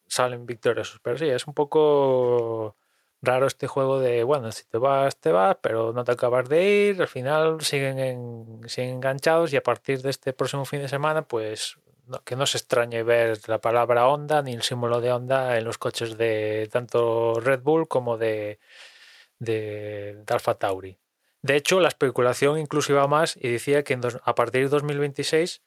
salen 0.06 0.46
victoriosos. 0.46 1.00
Pero 1.02 1.16
sí, 1.18 1.26
es 1.28 1.46
un 1.46 1.54
poco 1.54 2.76
raro 3.22 3.46
este 3.46 3.66
juego 3.66 4.00
de, 4.00 4.22
bueno, 4.22 4.52
si 4.52 4.64
te 4.66 4.76
vas, 4.78 5.16
te 5.18 5.32
vas, 5.32 5.56
pero 5.62 5.92
no 5.94 6.04
te 6.04 6.12
acabas 6.12 6.48
de 6.48 6.62
ir, 6.90 7.00
al 7.00 7.08
final 7.08 7.60
siguen, 7.62 7.98
en- 7.98 8.60
siguen 8.68 8.96
enganchados 8.96 9.52
y 9.52 9.56
a 9.56 9.62
partir 9.62 10.02
de 10.02 10.10
este 10.10 10.32
próximo 10.34 10.64
fin 10.66 10.80
de 10.80 10.88
semana, 10.88 11.22
pues 11.26 11.78
que 12.26 12.36
no 12.36 12.44
se 12.44 12.58
extrañe 12.58 13.02
ver 13.02 13.38
la 13.48 13.62
palabra 13.62 14.06
Honda 14.08 14.42
ni 14.42 14.52
el 14.52 14.60
símbolo 14.62 15.00
de 15.00 15.10
Honda 15.10 15.56
en 15.56 15.64
los 15.64 15.78
coches 15.78 16.18
de 16.18 16.68
tanto 16.70 17.40
Red 17.40 17.62
Bull 17.62 17.88
como 17.88 18.18
de, 18.18 18.58
de, 19.38 20.22
de 20.26 20.34
Alfa 20.34 20.54
Tauri. 20.56 20.98
De 21.42 21.56
hecho, 21.56 21.80
la 21.80 21.88
especulación 21.88 22.58
incluso 22.58 22.92
iba 22.92 23.06
más 23.08 23.36
y 23.36 23.50
decía 23.50 23.84
que 23.84 23.98
a 24.24 24.34
partir 24.34 24.62
de 24.64 24.68
2026 24.68 25.62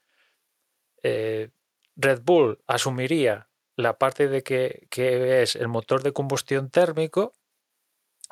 eh, 1.03 1.49
Red 1.97 2.21
Bull 2.23 2.59
asumiría 2.67 3.49
la 3.75 3.97
parte 3.97 4.27
de 4.29 4.43
que, 4.43 4.87
que 4.89 5.41
es 5.43 5.55
el 5.55 5.67
motor 5.67 6.01
de 6.03 6.13
combustión 6.13 6.69
térmico 6.69 7.33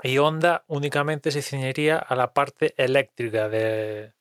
y 0.03 0.17
Honda 0.17 0.63
únicamente 0.67 1.31
se 1.31 1.41
ciñería 1.41 1.97
a 1.97 2.15
la 2.15 2.33
parte 2.33 2.73
eléctrica 2.77 3.47
de, 3.49 4.13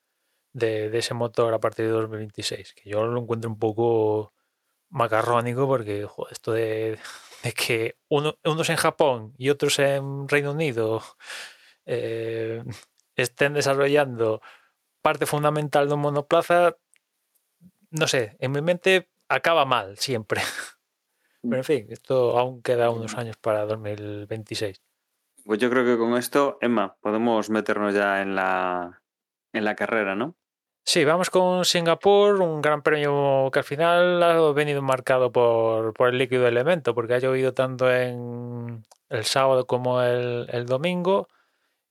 de- 0.52 0.96
ese 0.98 1.14
motor 1.14 1.54
a 1.54 1.61
partir 1.61 1.87
de 1.87 1.92
2026, 1.92 2.74
que 2.74 2.90
yo 2.90 3.04
lo 3.07 3.20
encuentro 3.22 3.50
un 3.50 3.59
poco 3.59 4.35
macarrónico 4.90 5.66
porque 5.68 6.07
esto 6.30 6.52
de, 6.52 6.98
de 7.44 7.52
que 7.52 7.96
uno- 8.09 8.38
unos 8.44 8.70
en 8.70 8.76
Japón 8.76 9.35
y 9.38 9.50
otros 9.50 9.78
en 9.80 10.28
Reino 10.28 10.52
Unido 10.52 11.02
eh, 11.87 12.62
estén 13.16 13.54
desarrollando 13.54 14.42
parte 15.02 15.26
fundamental 15.26 15.88
de 15.88 15.94
un 15.94 16.00
monoplaza, 16.02 16.76
no 17.90 18.07
sé, 18.09 18.37
en 18.40 18.52
mi 18.52 18.61
mente 18.62 19.09
acaba 19.28 19.64
mal 19.64 19.96
siempre. 19.98 20.40
Pero 21.42 21.56
en 21.56 21.64
fin, 21.64 21.87
esto 21.90 22.38
aún 22.38 22.62
queda 22.62 22.90
unos 22.90 23.16
años 23.16 23.37
para 23.37 23.66
2026. 23.66 24.82
Pues 25.44 25.58
yo 25.58 25.68
creo 25.68 25.84
que 25.84 25.98
con 25.98 26.16
esto, 26.16 26.56
Emma, 26.62 26.96
podemos 27.00 27.50
meternos 27.50 27.94
ya 27.94 28.22
en 28.22 28.34
la, 28.34 29.02
en 29.52 29.64
la 29.64 29.76
carrera, 29.76 30.14
¿no? 30.14 30.37
Sí, 30.87 31.04
vamos 31.04 31.30
con 31.30 31.64
Singapur, 31.64 32.40
un 32.40 32.60
gran 32.60 32.82
premio 32.82 33.50
que 33.52 33.58
al 33.58 33.64
final 33.64 34.22
ha 34.22 34.52
venido 34.52 34.82
marcado 34.82 35.32
por, 35.32 35.94
por 35.94 36.10
el 36.10 36.18
líquido 36.18 36.46
elemento, 36.46 36.94
porque 36.94 37.14
ha 37.14 37.18
llovido 37.18 37.54
tanto 37.54 37.90
en 37.90 38.84
el 39.08 39.24
sábado 39.24 39.66
como 39.66 40.02
el, 40.02 40.46
el 40.50 40.66
domingo 40.66 41.28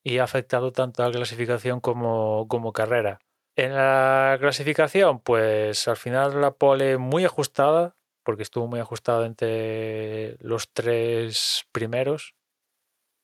y 0.04 0.20
ha 0.20 0.24
afectado 0.26 0.72
tanto 0.72 1.02
a 1.02 1.08
la 1.08 1.14
clasificación 1.14 1.80
como, 1.80 2.48
como 2.48 2.72
carrera. 2.72 3.20
En 3.56 3.76
la 3.76 4.38
clasificación, 4.40 5.20
pues 5.20 5.88
al 5.88 5.98
final 5.98 6.42
la 6.42 6.52
pole 6.56 6.98
muy 6.98 7.24
ajustada, 7.24 7.96
porque 8.24 8.42
estuvo 8.44 8.68
muy 8.68 8.80
ajustada 8.80 9.28
entre 9.28 10.38
los 10.40 10.72
tres 10.74 11.66
primeros. 11.72 12.34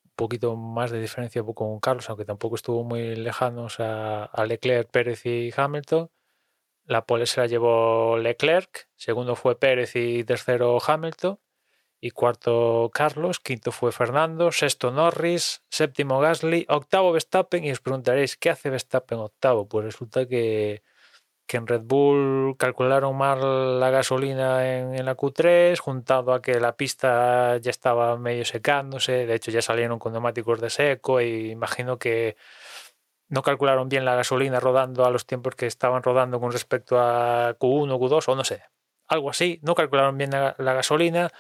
Un 0.06 0.12
poquito 0.15 0.56
más 0.56 0.92
de 0.92 1.02
diferencia 1.02 1.44
con 1.44 1.80
Carlos, 1.80 2.10
aunque 2.10 2.26
tampoco 2.26 2.56
estuvo 2.56 2.84
muy 2.84 3.15
lejanos 3.15 3.80
a, 3.80 4.26
a 4.26 4.46
Leclerc, 4.46 4.92
Pérez 4.92 5.26
y 5.26 5.52
Hamilton. 5.56 6.12
La 6.86 7.06
pole 7.06 7.26
se 7.26 7.42
la 7.42 7.48
llevó 7.48 8.18
Leclerc, 8.18 8.89
segundo 8.96 9.36
fue 9.36 9.60
Pérez 9.60 9.96
y 9.96 10.24
tercero 10.26 10.78
Hamilton. 10.86 11.39
Y 12.02 12.12
cuarto 12.12 12.90
Carlos, 12.94 13.40
quinto 13.42 13.74
fue 13.74 13.92
Fernando, 13.92 14.54
sexto 14.54 14.90
Norris, 14.92 15.64
séptimo 15.70 16.20
Gasly, 16.20 16.66
octavo 16.70 17.12
Verstappen. 17.12 17.66
Y 17.66 17.72
os 17.72 17.82
preguntaréis, 17.82 18.38
¿qué 18.38 18.50
hace 18.50 18.70
Verstappen 18.70 19.20
octavo? 19.20 19.68
Pues 19.68 19.84
resulta 19.84 20.26
que, 20.26 20.82
que 21.46 21.58
en 21.58 21.68
Red 21.68 21.82
Bull 21.82 22.56
calcularon 22.58 23.18
mal 23.18 23.80
la 23.82 23.89
gasolina 23.89 24.78
en, 24.78 24.95
en 24.95 25.06
la 25.06 25.18
Q3, 25.18 25.78
juntado 25.78 26.34
a 26.34 26.41
que 26.41 26.60
la 26.62 26.78
pista 26.78 27.58
ya 27.58 27.70
estaba 27.70 28.18
medio 28.18 28.45
secándose. 28.45 29.26
De 29.26 29.36
hecho, 29.36 29.52
ya 29.52 29.62
salieron 29.62 30.00
con 30.00 30.14
neumáticos 30.14 30.62
de 30.62 30.70
seco 30.70 31.20
y 31.20 31.52
imagino 31.52 32.00
que 32.00 32.38
no 33.28 33.41
calcularon 33.41 33.89
bien 33.89 34.06
la 34.06 34.16
gasolina 34.16 34.62
rodando 34.62 35.06
a 35.06 35.12
los 35.12 35.26
tiempos 35.26 35.56
que 35.56 35.68
estaban 35.68 36.02
rodando 36.02 36.39
con 36.39 36.52
respecto 36.54 36.97
a 36.97 37.58
Q1, 37.60 37.97
Q2 38.00 38.24
o 38.30 38.36
no 38.36 38.43
sé. 38.45 38.64
Algo 39.08 39.30
así, 39.32 39.60
no 39.64 39.76
calcularon 39.76 40.18
bien 40.18 40.32
la, 40.32 40.56
la 40.60 40.74
gasolina 40.74 41.32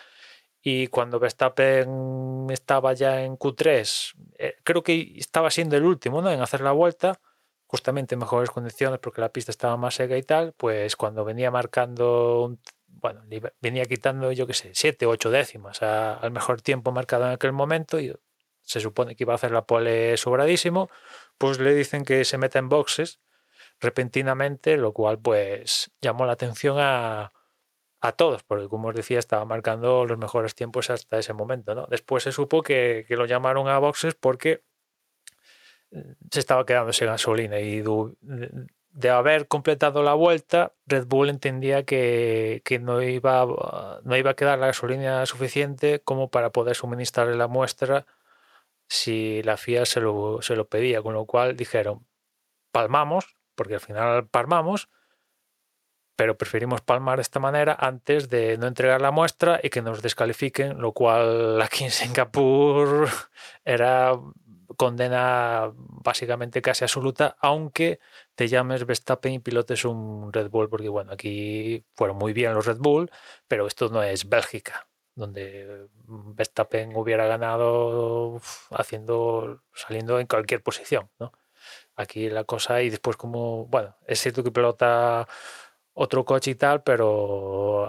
y 0.61 0.87
cuando 0.87 1.19
Verstappen 1.19 2.47
estaba 2.49 2.93
ya 2.93 3.23
en 3.23 3.37
Q3, 3.37 4.13
eh, 4.37 4.55
creo 4.63 4.83
que 4.83 5.13
estaba 5.17 5.49
siendo 5.51 5.77
el 5.77 5.83
último 5.85 6.21
¿no? 6.21 6.31
en 6.31 6.41
hacer 6.41 6.61
la 6.61 6.71
vuelta, 6.73 7.19
justamente 7.67 8.15
en 8.15 8.19
mejores 8.19 8.49
condiciones 8.49 8.99
porque 8.99 9.21
la 9.21 9.31
pista 9.31 9.51
estaba 9.51 9.77
más 9.77 9.95
seca 9.95 10.17
y 10.17 10.23
tal, 10.23 10.53
pues 10.57 10.95
cuando 10.95 11.23
venía 11.25 11.51
marcando, 11.51 12.43
un- 12.45 12.59
bueno, 12.87 13.21
venía 13.61 13.85
quitando, 13.85 14.31
yo 14.33 14.47
qué 14.47 14.53
sé, 14.53 14.71
7, 14.73 15.05
8 15.05 15.29
décimas 15.31 15.81
a- 15.83 16.15
al 16.15 16.31
mejor 16.31 16.61
tiempo 16.61 16.91
marcado 16.91 17.25
en 17.25 17.31
aquel 17.31 17.53
momento 17.53 17.99
y 17.99 18.13
se 18.63 18.79
supone 18.81 19.15
que 19.15 19.23
iba 19.23 19.33
a 19.33 19.35
hacer 19.35 19.51
la 19.51 19.65
pole 19.65 20.17
sobradísimo, 20.17 20.89
pues 21.37 21.59
le 21.59 21.73
dicen 21.73 22.03
que 22.03 22.25
se 22.25 22.37
meta 22.37 22.59
en 22.59 22.67
boxes 22.69 23.19
repentinamente, 23.79 24.77
lo 24.77 24.93
cual 24.93 25.19
pues 25.19 25.91
llamó 26.01 26.25
la 26.25 26.33
atención 26.33 26.77
a, 26.79 27.31
a 28.01 28.11
todos, 28.13 28.43
porque 28.43 28.67
como 28.69 28.89
os 28.89 28.95
decía, 28.95 29.19
estaba 29.19 29.45
marcando 29.45 30.05
los 30.05 30.17
mejores 30.17 30.55
tiempos 30.55 30.89
hasta 30.89 31.19
ese 31.19 31.33
momento. 31.33 31.75
¿no? 31.75 31.87
Después 31.87 32.23
se 32.23 32.31
supo 32.31 32.61
que, 32.63 33.05
lo 33.09 33.25
llamaron 33.25 33.67
a 33.67 33.77
boxes 33.79 34.15
porque 34.15 34.63
se 35.91 36.39
estaba 36.39 36.65
quedando 36.65 36.93
sin 36.93 37.07
gasolina 37.07 37.59
y 37.59 37.83
de, 38.91 39.09
haber 39.09 39.47
completado 39.47 40.03
la 40.03 40.13
vuelta, 40.13 40.73
Red 40.85 41.07
Bull 41.07 41.29
entendía 41.29 41.83
que, 41.83 42.61
que 42.63 42.79
no, 42.79 43.01
iba, 43.01 43.45
no 44.03 44.17
iba 44.17 44.31
a 44.31 44.35
quedar 44.35 44.59
la 44.59 44.67
gasolina 44.67 45.25
suficiente 45.25 45.99
como 45.99 46.29
para 46.29 46.51
poder 46.51 46.75
suministrarle 46.75 47.35
la 47.35 47.47
muestra 47.47 48.05
si 48.87 49.43
la 49.43 49.57
FIA 49.57 49.85
se 49.85 50.01
lo, 50.01 50.41
se 50.41 50.55
lo 50.55 50.67
pedía, 50.67 51.01
con 51.01 51.13
lo 51.13 51.25
cual 51.25 51.55
dijeron, 51.55 52.07
palmamos, 52.71 53.35
porque 53.55 53.75
al 53.75 53.79
final 53.81 54.27
palmamos, 54.27 54.89
pero 56.19 56.37
preferimos 56.37 56.81
palmar 56.81 57.19
de 57.19 57.21
esta 57.21 57.39
manera 57.39 57.77
antes 57.79 58.29
de 58.29 58.57
no 58.57 58.67
entregar 58.67 58.99
la 58.99 59.09
muestra 59.09 59.61
y 59.63 59.69
que 59.69 59.81
nos 59.81 60.01
descalifiquen, 60.01 60.81
lo 60.81 60.91
cual 60.91 61.61
aquí 61.61 61.85
en 61.85 61.91
Singapur 61.91 63.07
era 63.63 64.19
condena 64.75 65.71
básicamente 65.73 66.61
casi 66.61 66.83
absoluta, 66.83 67.37
aunque 67.39 68.01
te 68.35 68.49
llames 68.49 68.85
Verstappen 68.85 69.31
y 69.31 69.39
pilotes 69.39 69.85
un 69.85 70.33
Red 70.33 70.49
Bull, 70.49 70.67
porque 70.67 70.89
bueno, 70.89 71.13
aquí 71.13 71.85
fueron 71.95 72.17
muy 72.17 72.33
bien 72.33 72.53
los 72.53 72.65
Red 72.65 72.79
Bull, 72.79 73.09
pero 73.47 73.65
esto 73.65 73.87
no 73.87 74.03
es 74.03 74.27
Bélgica, 74.27 74.89
donde 75.15 75.87
Verstappen 76.05 76.97
hubiera 76.97 77.27
ganado 77.27 78.41
haciendo, 78.71 79.63
saliendo 79.73 80.19
en 80.19 80.27
cualquier 80.27 80.61
posición, 80.63 81.09
¿no? 81.17 81.31
Aquí 81.95 82.29
la 82.29 82.43
cosa, 82.43 82.81
y 82.81 82.89
después 82.89 83.15
como, 83.15 83.67
bueno, 83.67 83.95
es 84.05 84.19
cierto 84.19 84.43
que 84.43 84.51
pilota 84.51 85.25
otro 86.01 86.23
coche 86.23 86.51
y 86.51 86.55
tal, 86.55 86.81
pero 86.81 87.85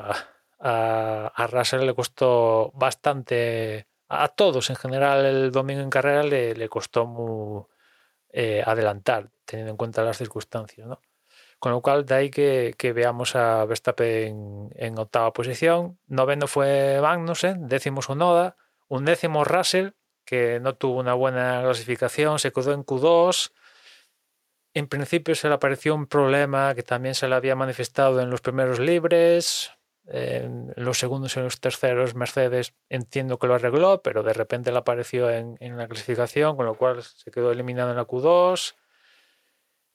a, 0.60 1.32
a, 1.34 1.46
Russell 1.46 1.86
le 1.86 1.94
costó 1.94 2.72
bastante, 2.74 3.86
a 4.08 4.28
todos 4.28 4.68
en 4.70 4.76
general 4.76 5.24
el 5.24 5.52
domingo 5.52 5.80
en 5.82 5.90
carrera 5.90 6.24
le, 6.24 6.54
le 6.54 6.68
costó 6.68 7.06
mu- 7.06 7.66
eh, 8.32 8.62
adelantar, 8.66 9.30
teniendo 9.44 9.70
en 9.72 9.76
cuenta 9.76 10.02
las 10.02 10.18
circunstancias, 10.18 10.86
¿no? 10.88 11.00
Con 11.60 11.72
lo 11.72 11.82
cual, 11.82 12.04
de 12.06 12.14
ahí 12.14 12.30
que, 12.30 12.74
que 12.78 12.92
veamos 12.92 13.36
a 13.36 13.64
Verstappen 13.66 14.08
en, 14.28 14.70
en 14.74 14.98
octava 14.98 15.32
posición. 15.32 15.98
Noveno 16.08 16.46
fue 16.48 16.98
Magnussen, 17.02 17.68
décimo 17.68 18.02
Sonoda, 18.02 18.56
un 18.88 19.04
décimo 19.04 19.44
Russell, 19.44 19.90
que 20.24 20.58
no 20.60 20.74
tuvo 20.74 20.98
una 21.00 21.14
buena 21.14 21.62
clasificación, 21.62 22.38
se 22.38 22.52
quedó 22.52 22.72
en 22.72 22.84
Q2. 22.84 23.52
En 24.74 24.86
principio 24.86 25.34
se 25.34 25.48
le 25.48 25.54
apareció 25.54 25.94
un 25.94 26.06
problema 26.06 26.74
que 26.74 26.82
también 26.82 27.14
se 27.14 27.26
le 27.28 27.34
había 27.34 27.56
manifestado 27.56 28.20
en 28.20 28.30
los 28.30 28.40
primeros 28.40 28.78
libres. 28.78 29.72
En 30.06 30.72
los 30.76 30.98
segundos 30.98 31.36
y 31.36 31.38
en 31.38 31.44
los 31.44 31.60
terceros, 31.60 32.14
Mercedes 32.14 32.74
entiendo 32.88 33.38
que 33.38 33.46
lo 33.46 33.54
arregló, 33.54 34.02
pero 34.02 34.22
de 34.22 34.32
repente 34.32 34.72
le 34.72 34.78
apareció 34.78 35.30
en, 35.30 35.56
en 35.60 35.76
la 35.76 35.86
clasificación, 35.86 36.56
con 36.56 36.66
lo 36.66 36.74
cual 36.74 37.02
se 37.02 37.30
quedó 37.30 37.52
eliminado 37.52 37.90
en 37.90 37.96
la 37.96 38.06
Q2. 38.06 38.74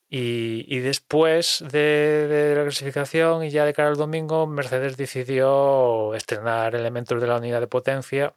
Y, 0.07 0.79
después 0.79 1.63
de, 1.69 2.27
de 2.27 2.55
la 2.55 2.61
clasificación 2.61 3.43
y 3.43 3.49
ya 3.49 3.65
de 3.65 3.73
cara 3.73 3.89
al 3.89 3.97
domingo, 3.97 4.47
Mercedes 4.47 4.97
decidió 4.97 6.13
estrenar 6.13 6.75
elementos 6.75 7.19
de 7.19 7.27
la 7.27 7.37
unidad 7.37 7.59
de 7.59 7.67
potencia, 7.67 8.35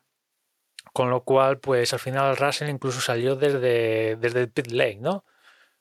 con 0.92 1.10
lo 1.10 1.22
cual, 1.24 1.60
pues 1.60 1.92
al 1.92 2.00
final 2.00 2.36
Russell 2.36 2.70
incluso 2.70 3.00
salió 3.00 3.36
desde, 3.36 4.16
desde 4.16 4.40
el 4.40 4.50
pit 4.50 4.72
lane, 4.72 4.98
¿no? 5.00 5.24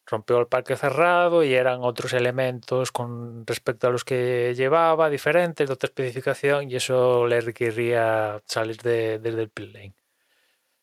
Rompió 0.09 0.39
el 0.39 0.47
parque 0.47 0.77
cerrado 0.77 1.43
y 1.43 1.53
eran 1.53 1.81
otros 1.81 2.13
elementos 2.13 2.93
con 2.93 3.45
respecto 3.45 3.87
a 3.87 3.91
los 3.91 4.05
que 4.05 4.53
llevaba, 4.55 5.09
diferentes, 5.09 5.67
de 5.67 5.73
otra 5.73 5.87
especificación, 5.87 6.71
y 6.71 6.75
eso 6.77 7.27
le 7.27 7.41
requeriría 7.41 8.41
salir 8.45 8.77
de- 8.77 9.19
desde 9.19 9.41
el 9.41 9.49
pit 9.49 9.73
lane. 9.73 9.95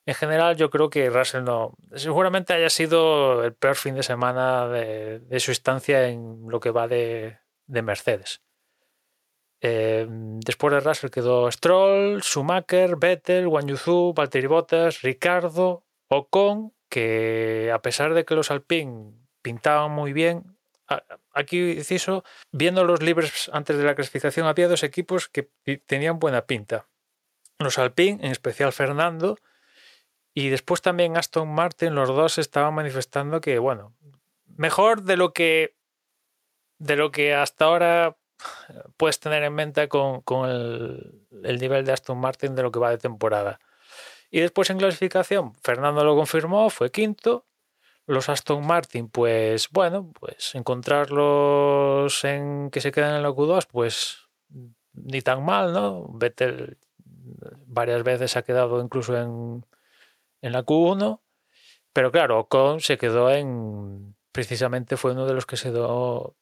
En 0.07 0.14
general, 0.14 0.57
yo 0.57 0.68
creo 0.68 0.91
que 0.91 1.09
Russell 1.09 1.45
no. 1.45 1.72
Seguramente 1.95 2.53
haya 2.53 2.68
sido 2.68 3.43
el 3.43 3.55
peor 3.55 3.77
fin 3.77 3.95
de 3.95 4.03
semana 4.03 4.68
de, 4.68 5.20
de 5.20 5.41
su 5.41 5.51
estancia 5.53 6.07
en 6.09 6.43
lo 6.47 6.61
que 6.61 6.70
va 6.70 6.87
de, 6.87 7.39
de 7.66 7.81
Mercedes. 7.81 8.43
Eh, 9.62 10.07
después 10.45 10.75
de 10.75 10.81
Russell 10.81 11.09
quedó 11.09 11.51
Stroll, 11.51 12.22
Schumacher, 12.22 12.97
Vettel, 12.97 13.47
Wang 13.47 13.66
Yuzu, 13.68 14.12
Valtteri 14.14 14.47
Bottas, 14.47 15.01
Ricardo, 15.01 15.85
Ocon, 16.09 16.74
que 16.95 17.72
a 17.74 17.82
pesar 17.82 18.14
de 18.14 18.24
que 18.24 18.36
los 18.36 18.53
Alpine 18.53 19.14
pintaban 19.42 19.90
muy 19.90 20.12
bien, 20.12 20.57
aquí 21.32 21.72
inciso, 21.72 22.22
viendo 22.53 22.84
los 22.84 23.03
libres 23.03 23.51
antes 23.53 23.76
de 23.76 23.82
la 23.82 23.97
clasificación, 23.97 24.47
había 24.47 24.68
dos 24.68 24.84
equipos 24.84 25.28
que 25.28 25.51
tenían 25.86 26.20
buena 26.20 26.47
pinta. 26.47 26.86
Los 27.59 27.80
Alpine, 27.80 28.24
en 28.24 28.30
especial 28.30 28.72
Fernando, 28.72 29.38
y 30.34 30.51
después 30.51 30.82
también 30.82 31.16
Aston 31.16 31.53
Martin, 31.53 31.97
los 31.97 32.11
dos 32.11 32.38
estaban 32.38 32.74
manifestando 32.74 33.40
que, 33.40 33.59
bueno, 33.59 33.97
mejor 34.57 35.03
de 35.03 35.16
lo 35.16 35.32
que 35.32 35.74
de 36.78 36.95
lo 36.95 37.11
que 37.11 37.34
hasta 37.34 37.64
ahora 37.64 38.16
puedes 38.97 39.18
tener 39.18 39.42
en 39.42 39.55
mente 39.55 39.88
con, 39.88 40.20
con 40.20 40.49
el, 40.49 41.26
el 41.42 41.59
nivel 41.59 41.84
de 41.84 41.90
Aston 41.90 42.18
Martin 42.18 42.55
de 42.55 42.62
lo 42.62 42.70
que 42.70 42.78
va 42.78 42.90
de 42.90 42.99
temporada. 42.99 43.59
Y 44.35 44.41
después 44.41 44.68
en 44.68 44.78
clasificación, 44.78 45.55
Fernando 45.62 46.03
lo 46.03 46.16
confirmó, 46.16 46.68
fue 46.68 46.91
quinto. 46.91 47.47
Los 48.05 48.28
Aston 48.28 48.66
Martin, 48.66 49.09
pues 49.09 49.68
bueno, 49.70 50.11
pues 50.18 50.57
encontrarlos 50.57 52.24
en 52.24 52.68
que 52.72 52.80
se 52.80 52.91
quedan 52.91 53.14
en 53.14 53.22
la 53.22 53.30
Q2, 53.30 53.68
pues 53.70 54.28
ni 54.93 55.22
tan 55.22 55.45
mal, 55.45 55.72
¿no? 55.72 56.09
Vettel 56.09 56.78
varias 56.99 58.03
veces 58.03 58.37
ha 58.37 58.43
quedado 58.43 58.80
incluso 58.80 59.16
en, 59.16 59.64
en 60.43 60.53
la 60.53 60.64
Q1, 60.64 61.20
pero 61.93 62.11
claro, 62.11 62.41
Ocon 62.41 62.80
se 62.80 62.99
quedó 62.99 63.30
en, 63.30 64.16
precisamente 64.32 64.97
fue 64.97 65.12
uno 65.12 65.26
de 65.26 65.35
los 65.35 65.47
que 65.47 65.57
se 65.57 65.70
quedó, 65.70 66.35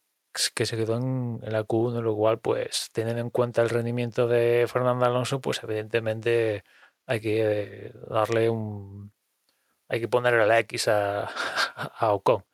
que 0.55 0.65
se 0.65 0.79
quedó 0.79 0.97
en, 0.97 1.41
en 1.43 1.53
la 1.53 1.65
Q1, 1.67 2.01
lo 2.01 2.17
cual, 2.17 2.39
pues, 2.39 2.89
teniendo 2.95 3.21
en 3.21 3.29
cuenta 3.29 3.61
el 3.61 3.69
rendimiento 3.69 4.29
de 4.29 4.65
Fernando 4.67 5.05
Alonso, 5.05 5.43
pues 5.43 5.63
evidentemente 5.63 6.65
hay 7.07 7.21
que 7.21 7.41
eh, 7.43 7.93
darle 8.09 8.49
un, 8.51 9.13
hay 9.89 10.01
que 10.01 10.09
ponerle 10.09 10.47
la 10.47 10.59
X 10.61 10.89
a, 10.89 11.25
a 11.99 12.13
Ocon. 12.13 12.45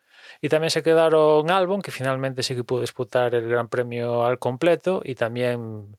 Y 0.41 0.49
también 0.49 0.71
se 0.71 0.83
quedaron 0.83 1.51
Albon, 1.51 1.83
que 1.83 1.91
finalmente 1.91 2.43
sí 2.43 2.55
que 2.55 2.65
pudo 2.65 2.81
disputar 2.83 3.35
el 3.35 3.49
Gran 3.49 3.69
Premio 3.69 4.25
al 4.25 4.39
completo, 4.39 5.03
y 5.05 5.15
también 5.15 5.97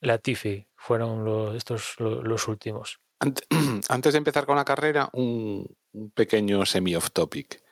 Latifi 0.00 0.68
fueron 0.76 1.56
estos 1.56 1.94
lo- 1.98 2.22
los 2.22 2.46
últimos. 2.48 3.00
Ant- 3.20 3.42
Antes 3.88 4.12
de 4.12 4.18
empezar 4.18 4.46
con 4.46 4.56
la 4.56 4.64
carrera, 4.64 5.08
un, 5.12 5.66
un 5.92 6.10
pequeño 6.10 6.64
semi-off 6.66 7.10
topic. 7.10 7.62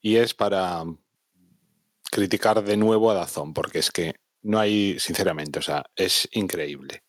Y 0.00 0.16
es 0.16 0.34
para 0.34 0.84
criticar 2.10 2.62
de 2.62 2.76
nuevo 2.76 3.10
a 3.10 3.14
Dazón, 3.14 3.52
porque 3.54 3.78
es 3.78 3.90
que 3.90 4.14
no 4.42 4.58
hay, 4.58 4.98
sinceramente, 4.98 5.58
o 5.58 5.62
sea, 5.62 5.84
es 5.96 6.28
increíble. 6.32 7.02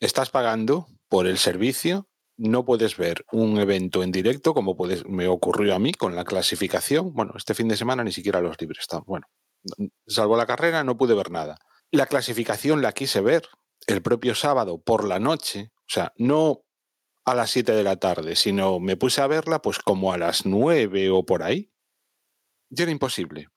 Estás 0.00 0.30
pagando 0.30 0.88
por 1.12 1.26
el 1.26 1.36
servicio, 1.36 2.08
no 2.38 2.64
puedes 2.64 2.96
ver 2.96 3.26
un 3.32 3.58
evento 3.58 4.02
en 4.02 4.12
directo 4.12 4.54
como 4.54 4.78
puedes, 4.78 5.04
me 5.04 5.28
ocurrió 5.28 5.74
a 5.74 5.78
mí 5.78 5.92
con 5.92 6.16
la 6.16 6.24
clasificación. 6.24 7.12
Bueno, 7.12 7.34
este 7.36 7.52
fin 7.52 7.68
de 7.68 7.76
semana 7.76 8.02
ni 8.02 8.12
siquiera 8.12 8.40
los 8.40 8.58
libres 8.58 8.80
están. 8.80 9.02
Bueno, 9.04 9.26
salvo 10.06 10.38
la 10.38 10.46
carrera, 10.46 10.84
no 10.84 10.96
pude 10.96 11.14
ver 11.14 11.30
nada. 11.30 11.58
La 11.90 12.06
clasificación 12.06 12.80
la 12.80 12.92
quise 12.92 13.20
ver 13.20 13.46
el 13.86 14.00
propio 14.00 14.34
sábado 14.34 14.80
por 14.80 15.06
la 15.06 15.18
noche, 15.18 15.70
o 15.80 15.86
sea, 15.86 16.14
no 16.16 16.62
a 17.26 17.34
las 17.34 17.50
7 17.50 17.72
de 17.72 17.84
la 17.84 17.96
tarde, 17.96 18.34
sino 18.34 18.80
me 18.80 18.96
puse 18.96 19.20
a 19.20 19.26
verla 19.26 19.60
pues 19.60 19.80
como 19.80 20.14
a 20.14 20.16
las 20.16 20.46
9 20.46 21.10
o 21.10 21.26
por 21.26 21.42
ahí. 21.42 21.74
Y 22.70 22.80
era 22.80 22.90
imposible. 22.90 23.48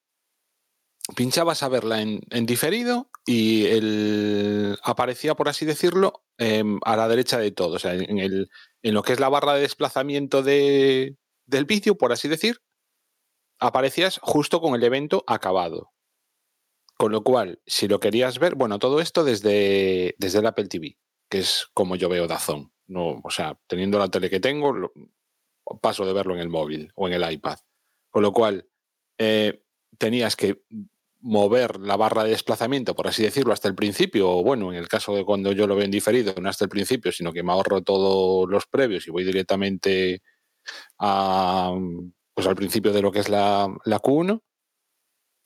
Pinchabas 1.16 1.64
a 1.64 1.70
verla 1.70 2.02
en, 2.02 2.20
en 2.32 2.46
diferido 2.46 3.10
y 3.26 3.68
el, 3.68 4.78
aparecía, 4.84 5.36
por 5.36 5.48
así 5.48 5.66
decirlo, 5.66 6.25
em, 6.38 6.80
a 6.84 6.96
la 6.96 7.08
derecha 7.08 7.38
de 7.38 7.52
todo. 7.52 7.76
O 7.76 7.80
sea, 7.80 7.94
en, 7.94 8.20
el, 8.20 8.50
en 8.84 8.94
lo 8.94 9.04
que 9.04 9.14
es 9.14 9.20
la 9.20 9.30
barra 9.30 9.54
de 9.54 9.62
desplazamiento 9.62 10.44
de, 10.44 11.18
del 11.46 11.66
vídeo, 11.66 11.98
por 11.98 12.12
así 12.12 12.28
decir, 12.28 12.62
aparecías 13.60 14.20
justo 14.22 14.62
con 14.62 14.76
el 14.76 14.84
evento 14.84 15.24
acabado. 15.28 15.92
Con 16.98 17.12
lo 17.12 17.24
cual, 17.24 17.62
si 17.66 17.88
lo 17.88 18.00
querías 18.00 18.40
ver, 18.40 18.56
bueno, 18.56 18.80
todo 18.80 19.02
esto 19.02 19.24
desde, 19.24 20.16
desde 20.18 20.40
el 20.40 20.46
Apple 20.46 20.68
TV, 20.68 20.98
que 21.30 21.40
es 21.40 21.68
como 21.74 21.96
yo 21.96 22.08
veo 22.10 22.28
Dazón. 22.28 22.72
No, 22.88 23.20
o 23.24 23.32
sea, 23.32 23.60
teniendo 23.68 24.00
la 24.00 24.10
tele 24.10 24.30
que 24.30 24.40
tengo, 24.40 24.92
paso 25.82 26.06
de 26.06 26.14
verlo 26.14 26.36
en 26.36 26.40
el 26.40 26.50
móvil 26.50 26.92
o 26.96 27.08
en 27.08 27.14
el 27.14 27.32
iPad. 27.32 27.58
Con 28.12 28.24
lo 28.24 28.32
cual, 28.32 28.70
eh, 29.18 29.62
tenías 29.98 30.36
que 30.36 30.62
mover 31.26 31.80
la 31.80 31.98
barra 31.98 32.24
de 32.24 32.30
desplazamiento, 32.30 32.96
por 32.96 33.08
así 33.08 33.24
decirlo, 33.24 33.52
hasta 33.52 33.68
el 33.68 33.74
principio, 33.74 34.30
o 34.30 34.44
bueno, 34.44 34.72
en 34.72 34.78
el 34.78 34.88
caso 34.88 35.16
de 35.16 35.26
cuando 35.26 35.52
yo 35.54 35.66
lo 35.66 35.76
veo 35.76 35.84
en 35.84 35.92
diferido, 35.92 36.36
no 36.40 36.50
hasta 36.50 36.66
el 36.66 36.70
principio, 36.70 37.12
sino 37.12 37.34
que 37.34 37.42
me 37.42 37.52
ahorro 37.52 37.82
todos 37.82 38.48
los 38.48 38.68
previos 38.68 39.08
y 39.08 39.12
voy 39.12 39.24
directamente 39.24 40.22
a, 41.00 41.74
pues 42.34 42.46
al 42.46 42.56
principio 42.56 42.94
de 42.94 43.02
lo 43.02 43.12
que 43.12 43.20
es 43.20 43.30
la, 43.30 43.68
la 43.86 44.00
Q1. 44.00 44.40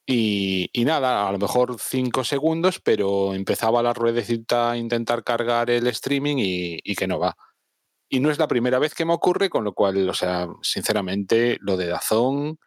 Y, 0.05 0.69
nada, 0.85 1.27
a 1.27 1.31
lo 1.31 1.37
mejor 1.37 1.77
cinco 1.79 2.23
segundos, 2.23 2.81
pero 2.81 3.33
empezaba 3.33 3.83
la 3.83 3.93
ruedecita 3.93 4.71
a 4.71 4.77
intentar 4.77 5.23
cargar 5.23 5.69
el 5.69 5.87
streaming 5.87 6.37
y, 6.39 6.79
y 6.83 6.95
que 6.95 7.07
no 7.07 7.19
va. 7.19 7.37
Y 8.09 8.19
no 8.19 8.31
es 8.31 8.39
la 8.39 8.47
primera 8.47 8.79
vez 8.79 8.95
que 8.95 9.05
me 9.05 9.13
ocurre, 9.13 9.49
con 9.49 9.63
lo 9.63 9.73
cual, 9.73 10.09
o 10.09 10.13
sea, 10.13 10.47
sinceramente, 10.61 11.57
lo 11.61 11.77
de 11.77 11.87
Dazón 11.87 12.57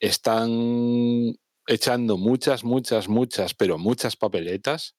están 0.00 1.36
echando 1.66 2.16
muchas, 2.16 2.64
muchas, 2.64 3.08
muchas, 3.08 3.54
pero 3.54 3.78
muchas 3.78 4.16
papeletas 4.16 4.96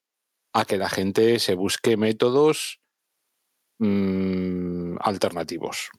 a 0.53 0.66
que 0.66 0.78
la 0.78 0.89
gente 0.89 1.39
se 1.39 1.55
busque 1.55 1.97
métodos 1.97 2.80
mmm, 3.80 4.97
alternativos. 5.01 5.89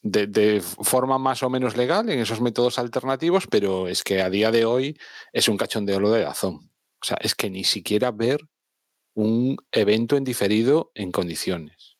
De, 0.00 0.26
de, 0.26 0.60
forma 0.60 1.18
más 1.18 1.42
o 1.42 1.50
menos 1.50 1.76
legal 1.76 2.08
en 2.08 2.20
esos 2.20 2.40
métodos 2.40 2.78
alternativos, 2.78 3.48
pero 3.48 3.88
es 3.88 4.04
que 4.04 4.22
a 4.22 4.30
día 4.30 4.52
de 4.52 4.64
hoy 4.64 4.96
es 5.32 5.48
un 5.48 5.56
cachondeo 5.56 5.98
lo 5.98 6.12
de 6.12 6.22
Dazón. 6.22 6.70
O 7.00 7.04
sea, 7.04 7.18
es 7.20 7.34
que 7.34 7.50
ni 7.50 7.64
siquiera 7.64 8.10
ver 8.10 8.48
un 9.14 9.56
evento 9.72 10.16
en 10.16 10.24
diferido 10.24 10.92
en 10.94 11.10
condiciones. 11.10 11.98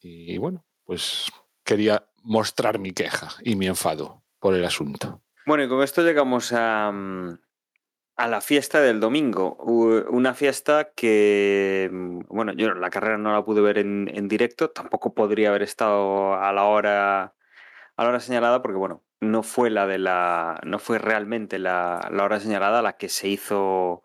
Y 0.00 0.38
bueno, 0.38 0.66
pues 0.84 1.26
quería 1.64 2.08
mostrar 2.22 2.78
mi 2.78 2.92
queja 2.92 3.28
y 3.42 3.54
mi 3.54 3.66
enfado 3.66 4.24
por 4.40 4.54
el 4.54 4.64
asunto. 4.64 5.22
Bueno, 5.46 5.62
y 5.64 5.68
con 5.68 5.82
esto 5.82 6.02
llegamos 6.02 6.52
a, 6.52 6.92
a 8.16 8.28
la 8.28 8.40
fiesta 8.40 8.80
del 8.80 9.00
domingo. 9.00 9.56
Una 10.10 10.34
fiesta 10.34 10.92
que, 10.94 11.90
bueno, 12.28 12.52
yo 12.52 12.74
la 12.74 12.90
carrera 12.90 13.18
no 13.18 13.32
la 13.32 13.44
pude 13.44 13.60
ver 13.60 13.78
en, 13.78 14.10
en 14.12 14.28
directo, 14.28 14.70
tampoco 14.70 15.14
podría 15.14 15.50
haber 15.50 15.62
estado 15.62 16.34
a 16.34 16.52
la 16.52 16.64
hora 16.64 17.34
a 17.96 18.04
la 18.04 18.10
hora 18.10 18.20
señalada, 18.20 18.62
porque 18.62 18.78
bueno, 18.78 19.04
no 19.20 19.42
fue 19.42 19.70
la 19.70 19.86
de 19.86 19.98
la. 19.98 20.60
no 20.64 20.78
fue 20.80 20.98
realmente 20.98 21.58
la, 21.58 22.08
la 22.12 22.24
hora 22.24 22.40
señalada 22.40 22.82
la 22.82 22.96
que 22.98 23.08
se 23.10 23.28
hizo. 23.28 24.02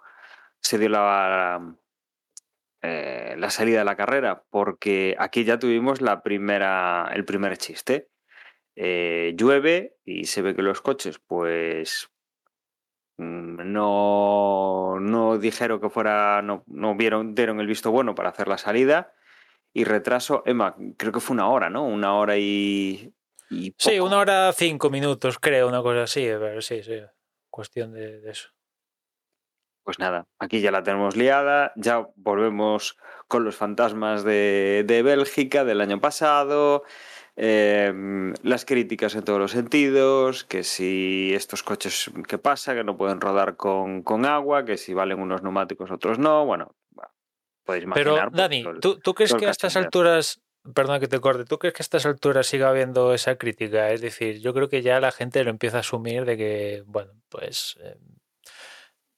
se 0.62 0.80
dio 0.80 0.90
la, 0.90 1.76
eh, 2.84 3.36
la 3.38 3.50
salida 3.50 3.80
de 3.80 3.86
la 3.86 3.96
carrera, 3.98 4.44
porque 4.50 5.16
aquí 5.20 5.44
ya 5.46 5.60
tuvimos 5.60 6.02
la 6.02 6.24
primera, 6.24 7.10
el 7.14 7.26
primer 7.26 7.58
chiste. 7.58 8.11
Eh, 8.76 9.34
llueve 9.36 9.98
y 10.06 10.26
se 10.26 10.42
ve 10.42 10.56
que 10.56 10.62
los 10.62 10.82
coches, 10.82 11.20
pues 11.20 12.10
no, 13.18 15.00
no 15.00 15.38
dijeron 15.38 15.80
que 15.82 15.90
fuera, 15.90 16.42
no, 16.42 16.64
no 16.68 16.96
vieron, 16.96 17.36
dieron 17.36 17.60
el 17.60 17.68
visto 17.68 17.92
bueno 17.92 18.16
para 18.16 18.30
hacer 18.30 18.48
la 18.48 18.58
salida 18.58 19.14
y 19.74 19.84
retraso, 19.84 20.44
Emma, 20.46 20.76
creo 20.98 21.12
que 21.12 21.20
fue 21.20 21.34
una 21.34 21.50
hora, 21.50 21.70
¿no? 21.70 21.86
Una 21.86 22.16
hora 22.16 22.38
y, 22.38 23.14
y 23.50 23.74
sí, 23.78 24.00
una 24.00 24.18
hora 24.18 24.52
cinco 24.54 24.90
minutos, 24.90 25.38
creo, 25.40 25.68
una 25.68 25.82
cosa 25.82 26.04
así, 26.04 26.22
pero 26.22 26.62
sí, 26.62 26.84
sí, 26.84 27.00
cuestión 27.50 27.94
de, 27.94 28.22
de 28.22 28.32
eso. 28.32 28.50
Pues 29.84 29.98
nada, 29.98 30.28
aquí 30.40 30.62
ya 30.62 30.72
la 30.72 30.84
tenemos 30.84 31.16
liada, 31.16 31.74
ya 31.76 32.08
volvemos 32.16 32.98
con 33.28 33.44
los 33.44 33.56
fantasmas 33.56 34.24
de, 34.24 34.84
de 34.86 35.04
Bélgica 35.04 35.64
del 35.64 35.82
año 35.82 36.00
pasado, 36.00 36.84
eh, 37.44 37.92
las 38.44 38.66
críticas 38.66 39.16
en 39.16 39.24
todos 39.24 39.40
los 39.40 39.50
sentidos, 39.50 40.44
que 40.44 40.64
si 40.64 41.32
estos 41.34 41.64
coches, 41.64 42.12
¿qué 42.28 42.38
pasa? 42.38 42.76
Que 42.76 42.84
no 42.84 42.96
pueden 42.98 43.20
rodar 43.20 43.56
con, 43.56 44.04
con 44.04 44.28
agua, 44.28 44.64
que 44.64 44.78
si 44.78 44.94
valen 44.94 45.20
unos 45.20 45.42
neumáticos, 45.42 45.90
otros 45.90 46.20
no, 46.20 46.46
bueno, 46.46 46.76
podéis 47.64 47.86
imaginar. 47.86 48.30
Pero, 48.30 48.38
Dani, 48.38 48.64
todo, 48.64 48.80
¿tú, 48.80 49.00
¿tú 49.00 49.16
crees 49.16 49.34
que 49.34 49.48
a 49.48 49.50
estas 49.50 49.76
alturas, 49.76 50.40
perdona 50.76 51.00
que 51.00 51.08
te 51.08 51.20
corte, 51.20 51.46
¿tú 51.46 51.58
crees 51.58 51.74
que 51.74 51.82
a 51.82 51.86
estas 51.86 52.06
alturas 52.06 52.46
siga 52.46 52.70
habiendo 52.70 53.12
esa 53.12 53.36
crítica? 53.38 53.90
Es 53.90 54.02
decir, 54.02 54.40
yo 54.40 54.54
creo 54.54 54.70
que 54.70 54.84
ya 54.84 55.00
la 55.00 55.12
gente 55.12 55.44
lo 55.44 55.50
empieza 55.50 55.78
a 55.78 55.80
asumir 55.80 56.26
de 56.26 56.38
que, 56.38 56.84
bueno, 56.86 57.14
pues... 57.28 57.76
Eh, 57.82 57.98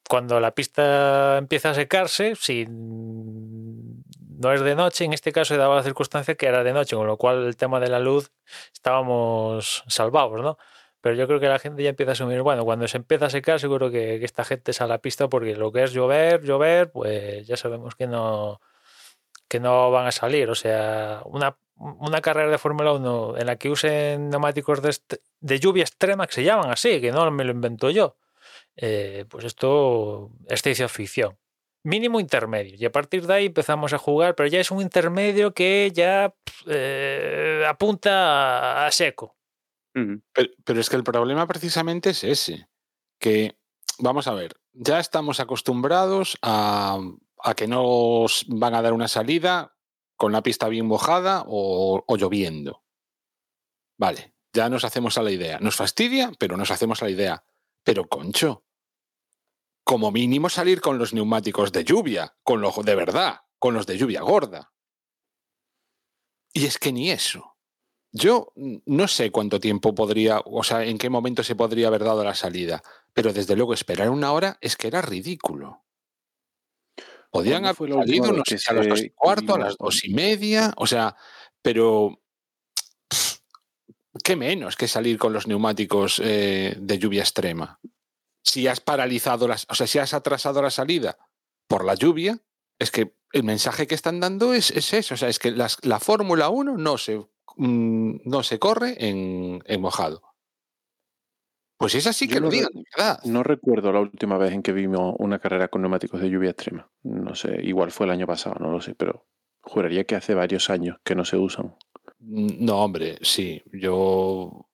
cuando 0.08 0.40
la 0.40 0.54
pista 0.54 1.38
empieza 1.38 1.72
a 1.72 1.74
secarse, 1.74 2.36
si 2.36 2.68
no 4.44 4.54
es 4.54 4.62
de 4.62 4.76
noche, 4.76 5.06
en 5.06 5.14
este 5.14 5.32
caso 5.32 5.58
daba 5.58 5.76
la 5.78 5.84
circunstancia 5.84 6.36
que 6.36 6.46
era 6.46 6.64
de 6.64 6.74
noche, 6.74 6.96
con 6.96 7.08
lo 7.08 7.18
cual 7.18 7.46
el 7.46 7.56
tema 7.58 7.80
de 7.80 7.90
la 7.90 8.00
luz 8.00 8.32
estábamos 8.74 9.84
salvados, 9.88 10.42
¿no? 10.42 10.58
Pero 11.02 11.16
yo 11.16 11.28
creo 11.28 11.40
que 11.40 11.48
la 11.48 11.60
gente 11.60 11.84
ya 11.84 11.90
empieza 11.90 12.12
a 12.12 12.14
asumir, 12.14 12.42
bueno, 12.42 12.64
cuando 12.66 12.88
se 12.88 12.98
empieza 12.98 13.26
a 13.28 13.30
secar, 13.30 13.60
seguro 13.60 13.92
que, 13.92 14.20
que 14.20 14.26
esta 14.26 14.46
gente 14.46 14.74
sale 14.74 14.94
a 14.94 14.96
la 14.96 15.02
pista 15.02 15.28
porque 15.28 15.56
lo 15.56 15.72
que 15.72 15.84
es 15.84 15.92
llover, 15.94 16.44
llover, 16.44 16.92
pues 16.92 17.46
ya 17.48 17.58
sabemos 17.58 17.96
que 17.96 18.08
no, 18.08 18.62
que 19.48 19.60
no 19.60 19.92
van 19.92 20.08
a 20.08 20.12
salir. 20.12 20.50
O 20.50 20.56
sea, 20.56 21.22
una, 21.26 21.58
una 21.78 22.22
carrera 22.22 22.50
de 22.50 22.58
Fórmula 22.58 22.94
1 22.94 23.38
en 23.38 23.46
la 23.48 23.58
que 23.58 23.70
usen 23.70 24.30
neumáticos 24.30 24.82
de, 24.82 24.96
de 25.42 25.60
lluvia 25.60 25.84
extrema, 25.84 26.28
que 26.28 26.34
se 26.34 26.44
llaman 26.44 26.72
así, 26.72 27.02
que 27.02 27.12
no 27.12 27.30
me 27.32 27.44
lo 27.44 27.52
invento 27.52 27.90
yo 27.90 28.18
eh, 28.76 29.26
pues 29.30 29.46
esto 29.46 30.32
es 30.48 30.62
ciencia 30.62 30.88
ficción. 30.90 31.38
Mínimo 31.84 32.20
intermedio. 32.20 32.76
Y 32.78 32.86
a 32.86 32.92
partir 32.92 33.28
de 33.28 33.34
ahí 33.34 33.46
empezamos 33.48 33.94
a 33.94 33.98
jugar, 33.98 34.36
pero 34.36 34.48
ya 34.48 34.60
es 34.60 34.72
un 34.72 34.82
intermedio 34.82 35.54
que 35.54 35.92
ya 35.94 36.34
eh, 36.68 37.66
apunta 37.68 38.84
a, 38.84 38.88
a 38.88 38.92
seco. 38.92 39.36
Pero, 39.94 40.50
pero, 40.64 40.80
es 40.80 40.90
que 40.90 40.96
el 40.96 41.04
problema 41.04 41.46
precisamente 41.46 42.12
es 42.12 42.24
ese. 42.24 42.68
Que, 43.20 43.58
vamos 44.00 44.28
a 44.28 44.34
ver, 44.34 44.56
ya 44.72 45.00
estamos 45.00 45.40
acostumbrados 45.40 46.38
a, 46.42 47.00
a 47.44 47.54
que 47.54 47.68
nos 47.68 48.46
van 48.48 48.74
a 48.74 48.82
dar 48.82 48.94
una 48.94 49.08
salida 49.08 49.76
con 50.16 50.32
la 50.32 50.42
pista 50.42 50.68
bien 50.68 50.88
mojada 50.88 51.44
o, 51.46 52.04
o 52.08 52.18
lloviendo. 52.18 52.84
Vale, 54.00 54.34
ya 54.52 54.68
nos 54.70 54.84
hacemos 54.84 55.18
a 55.20 55.22
la 55.22 55.32
idea. 55.32 55.60
Nos 55.60 55.76
fastidia, 55.76 56.32
pero 56.40 56.58
nos 56.58 56.72
hacemos 56.72 57.04
a 57.04 57.06
la 57.06 57.12
idea 57.12 57.44
pero, 57.84 58.08
concho, 58.08 58.64
como 59.84 60.12
mínimo 60.12 60.50
salir 60.50 60.82
con 60.82 60.98
los 60.98 61.14
neumáticos 61.14 61.72
de 61.72 61.84
lluvia, 61.84 62.36
con 62.44 62.62
los 62.62 62.76
de 62.84 62.96
verdad, 62.96 63.42
con 63.60 63.74
los 63.74 63.86
de 63.86 63.98
lluvia 63.98 64.22
gorda. 64.22 64.72
Y 66.54 66.66
es 66.66 66.78
que 66.78 66.92
ni 66.92 67.12
eso. 67.12 67.58
Yo 68.12 68.54
no 68.56 69.08
sé 69.08 69.32
cuánto 69.32 69.60
tiempo 69.60 69.96
podría, 69.96 70.40
o 70.46 70.64
sea, 70.64 70.84
en 70.84 71.00
qué 71.00 71.10
momento 71.10 71.44
se 71.44 71.56
podría 71.56 71.88
haber 71.88 72.04
dado 72.04 72.24
la 72.24 72.36
salida, 72.36 72.84
pero 73.12 73.34
desde 73.34 73.56
luego 73.56 73.74
esperar 73.74 74.10
una 74.12 74.32
hora 74.32 74.58
es 74.62 74.76
que 74.76 74.88
era 74.88 75.02
ridículo. 75.02 75.84
Podían 77.32 77.66
haber 77.66 77.92
salido, 77.92 78.32
no 78.32 78.44
sé, 78.46 78.60
a 78.68 78.74
las 78.74 78.88
dos 78.88 79.02
y 79.02 79.10
cuarto, 79.10 79.56
a 79.56 79.60
las 79.60 79.78
dos 79.78 80.06
y 80.06 80.14
media, 80.14 80.72
o 80.78 80.86
sea, 80.86 81.16
pero 81.64 82.22
¿qué 84.24 84.36
menos 84.36 84.76
que 84.76 84.88
salir 84.88 85.18
con 85.18 85.34
los 85.34 85.48
neumáticos 85.48 86.22
eh, 86.24 86.76
de 86.78 87.00
lluvia 87.00 87.22
extrema? 87.22 87.80
Si 88.44 88.68
has 88.68 88.80
paralizado 88.80 89.48
las, 89.48 89.66
o 89.70 89.76
sea, 89.76 89.88
si 89.88 90.00
has 90.00 90.14
atrasado 90.14 90.62
la 90.62 90.70
salida 90.70 91.18
por 91.68 91.86
la 91.86 91.96
lluvia, 91.96 92.40
es 92.80 92.92
que 92.92 93.16
el 93.32 93.44
mensaje 93.44 93.88
que 93.88 93.96
están 93.96 94.20
dando 94.20 94.54
es, 94.54 94.72
es 94.72 94.94
eso, 94.94 95.16
o 95.16 95.18
sea, 95.18 95.30
es 95.30 95.40
que 95.40 95.52
las, 95.52 95.78
la 95.84 96.00
Fórmula 96.00 96.50
1 96.50 96.78
no 96.78 96.98
se, 96.98 97.18
mmm, 97.58 98.16
no 98.26 98.44
se 98.44 98.60
corre 98.60 98.96
en, 99.00 99.64
en, 99.66 99.82
mojado. 99.82 100.22
Pues 101.78 101.96
es 101.96 102.06
así 102.06 102.28
que 102.28 102.36
Yo 102.36 102.42
lo 102.42 102.46
no, 102.48 102.52
digan, 102.52 102.72
¿verdad? 102.96 103.20
No 103.26 103.44
recuerdo 103.44 103.92
la 103.92 104.02
última 104.02 104.38
vez 104.38 104.54
en 104.54 104.62
que 104.62 104.72
vimos 104.72 105.16
una 105.18 105.40
carrera 105.40 105.68
con 105.68 105.82
neumáticos 105.82 106.22
de 106.22 106.30
lluvia 106.30 106.52
extrema. 106.52 106.90
No 107.04 107.36
sé, 107.36 107.60
igual 107.64 107.92
fue 107.92 108.06
el 108.06 108.12
año 108.12 108.28
pasado, 108.28 108.56
no 108.60 108.72
lo 108.72 108.80
sé, 108.80 108.94
pero 108.96 109.26
juraría 109.62 110.04
que 110.04 110.16
hace 110.16 110.34
varios 110.36 110.70
años 110.70 110.98
que 111.04 111.16
no 111.16 111.26
se 111.26 111.38
usan. 111.38 111.76
No, 112.20 112.84
hombre, 112.84 113.18
sí. 113.22 113.64
Yo, 113.74 114.70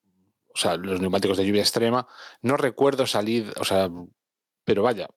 o 0.54 0.58
sea, 0.58 0.76
los 0.76 1.00
neumáticos 1.00 1.36
de 1.36 1.46
lluvia 1.46 1.62
extrema, 1.62 2.06
no 2.42 2.56
recuerdo 2.56 3.06
salir, 3.06 3.52
o 3.58 3.64
sea, 3.64 3.88
pero 4.64 4.82
vaya, 4.82 5.08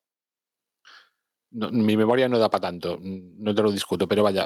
mi 1.51 1.97
memoria 1.97 2.27
no 2.27 2.39
da 2.39 2.49
para 2.49 2.61
tanto, 2.61 2.99
no 3.01 3.53
te 3.53 3.61
lo 3.61 3.71
discuto, 3.71 4.07
pero 4.07 4.23
vaya, 4.23 4.45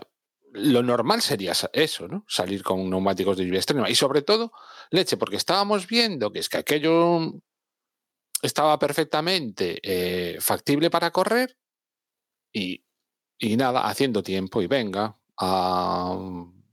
lo 0.54 0.82
normal 0.82 1.22
sería 1.22 1.54
eso, 1.74 2.08
¿no? 2.08 2.26
Salir 2.28 2.64
con 2.64 2.90
neumáticos 2.90 3.38
de 3.38 3.46
lluvia 3.46 3.60
extrema. 3.60 3.90
Y 3.90 3.96
sobre 3.96 4.22
todo, 4.22 4.52
leche, 4.92 5.18
porque 5.18 5.36
estábamos 5.36 5.88
viendo 5.88 6.32
que 6.32 6.40
es 6.40 6.50
que 6.50 6.58
aquello 6.58 7.34
estaba 8.42 8.78
perfectamente 8.80 9.80
eh, 9.84 10.38
factible 10.40 10.90
para 10.90 11.12
correr 11.12 11.58
y, 12.54 12.84
y 13.38 13.58
nada, 13.58 13.88
haciendo 13.88 14.24
tiempo 14.24 14.62
y 14.62 14.68
venga, 14.68 15.18
a 15.38 16.18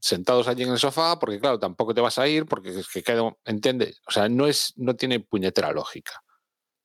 sentados 0.04 0.48
allí 0.48 0.64
en 0.64 0.70
el 0.70 0.78
sofá, 0.78 1.18
porque 1.18 1.40
claro, 1.40 1.58
tampoco 1.58 1.94
te 1.94 2.02
vas 2.02 2.18
a 2.18 2.28
ir, 2.28 2.44
porque 2.44 2.68
es 2.68 2.88
que 2.88 3.02
quedo, 3.02 3.38
¿entiendes? 3.46 4.02
O 4.06 4.10
sea, 4.10 4.28
no 4.28 4.46
es, 4.46 4.74
no 4.76 4.96
tiene 4.96 5.18
puñetera 5.20 5.72
lógica. 5.72 6.22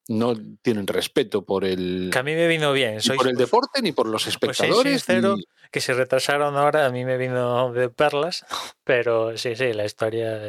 No 0.07 0.33
tienen 0.61 0.87
respeto 0.87 1.45
por 1.45 1.65
el. 1.65 2.09
Que 2.11 2.17
a 2.17 2.23
mí 2.23 2.33
me 2.33 2.47
vino 2.47 2.71
bien. 2.71 2.97
Ni 2.97 3.15
por 3.15 3.27
el 3.27 3.35
deporte, 3.35 3.81
ni 3.81 3.91
por 3.91 4.07
los 4.07 4.25
espectadores. 4.25 4.81
Pues 4.81 5.03
sincero, 5.03 5.35
ni... 5.35 5.43
que 5.69 5.81
se 5.81 5.93
retrasaron 5.93 6.55
ahora, 6.55 6.85
a 6.85 6.89
mí 6.89 7.03
me 7.05 7.17
vino 7.17 7.71
de 7.73 7.89
perlas, 7.89 8.45
pero 8.83 9.37
sí, 9.37 9.55
sí, 9.55 9.73
la 9.73 9.85
historia, 9.85 10.39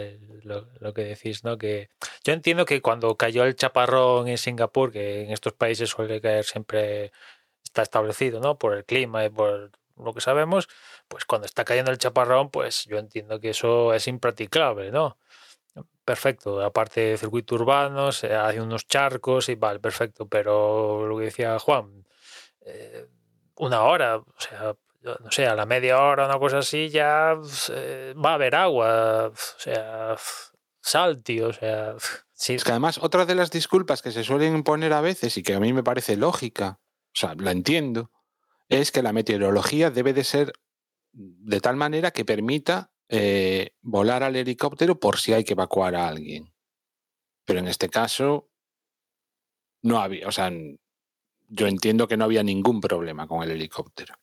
lo, 0.45 0.69
lo, 0.79 0.95
que 0.95 1.03
decís, 1.03 1.45
¿no? 1.45 1.59
Que 1.59 1.91
yo 2.25 2.33
entiendo 2.33 2.65
que 2.65 2.81
cuando 2.81 3.17
cayó 3.17 3.45
el 3.45 3.57
chaparrón 3.57 4.29
en 4.29 4.39
Singapur, 4.39 4.93
que 4.93 5.25
en 5.25 5.33
estos 5.33 5.53
países 5.53 5.91
suele 5.91 6.23
caer 6.23 6.45
siempre, 6.45 7.13
está 7.65 7.83
establecido, 7.83 8.41
¿no? 8.41 8.57
Por 8.59 8.75
el 8.75 8.85
clima 8.85 9.27
y 9.27 9.29
por 9.29 9.73
lo 9.99 10.15
que 10.15 10.21
sabemos, 10.21 10.69
pues 11.11 11.25
cuando 11.25 11.47
está 11.47 11.65
cayendo 11.65 11.91
el 11.91 11.99
chaparrón, 11.99 12.51
pues 12.51 12.85
yo 12.87 12.97
entiendo 12.97 13.41
que 13.41 13.51
eso 13.51 13.93
es 13.93 14.07
impracticable, 14.07 14.93
¿no? 14.93 15.19
Perfecto, 16.05 16.63
aparte 16.63 17.01
de 17.01 17.19
circuito 17.19 17.57
urbano, 17.57 18.13
se 18.13 18.35
hay 18.35 18.61
unos 18.61 18.87
charcos 18.87 19.49
y 19.49 19.57
vale, 19.57 19.81
perfecto, 19.81 20.29
pero 20.29 21.07
lo 21.07 21.19
que 21.19 21.25
decía 21.25 21.59
Juan, 21.59 22.07
eh, 22.63 23.09
una 23.57 23.83
hora, 23.83 24.19
o 24.19 24.35
sea, 24.39 24.75
no 25.03 25.31
sé, 25.31 25.47
a 25.47 25.55
la 25.55 25.67
media 25.67 26.01
hora, 26.01 26.27
una 26.27 26.39
cosa 26.39 26.59
así, 26.59 26.91
ya 26.91 27.37
eh, 27.71 28.15
va 28.15 28.31
a 28.31 28.35
haber 28.35 28.55
agua. 28.55 29.29
O 29.29 29.59
sea, 29.59 30.17
sal, 30.81 31.23
tío. 31.23 31.49
O 31.49 31.53
sea, 31.53 31.95
sí. 32.33 32.55
Es 32.55 32.65
que 32.65 32.71
además, 32.71 32.99
otra 32.99 33.27
de 33.27 33.35
las 33.35 33.51
disculpas 33.51 34.03
que 34.03 34.13
se 34.13 34.25
suelen 34.25 34.63
poner 34.63 34.93
a 34.93 35.01
veces 35.01 35.37
y 35.37 35.43
que 35.43 35.55
a 35.55 35.61
mí 35.61 35.73
me 35.73 35.83
parece 35.83 36.17
lógica, 36.17 36.79
o 36.81 37.19
sea, 37.19 37.35
la 37.35 37.51
entiendo, 37.51 38.11
es 38.69 38.93
que 38.93 39.03
la 39.03 39.13
meteorología 39.13 39.91
debe 39.91 40.13
de 40.13 40.25
ser 40.25 40.53
de 41.13 41.61
tal 41.61 41.77
manera 41.77 42.11
que 42.11 42.25
permita 42.25 42.93
eh, 43.09 43.71
volar 43.83 44.23
al 44.23 44.37
helicóptero 44.37 44.99
por 44.99 45.19
si 45.19 45.33
hay 45.33 45.45
que 45.45 45.55
evacuar 45.55 45.95
a 45.97 46.09
alguien. 46.09 46.53
Pero 47.45 47.59
en 47.59 47.69
este 47.69 47.89
caso, 47.89 48.49
no 49.83 50.01
había, 50.01 50.29
o 50.29 50.33
sea, 50.33 50.53
yo 51.49 51.67
entiendo 51.67 52.07
que 52.07 52.17
no 52.17 52.25
había 52.25 52.43
ningún 52.43 52.81
problema 52.81 53.27
con 53.27 53.43
el 53.43 53.51
helicóptero. 53.51 54.15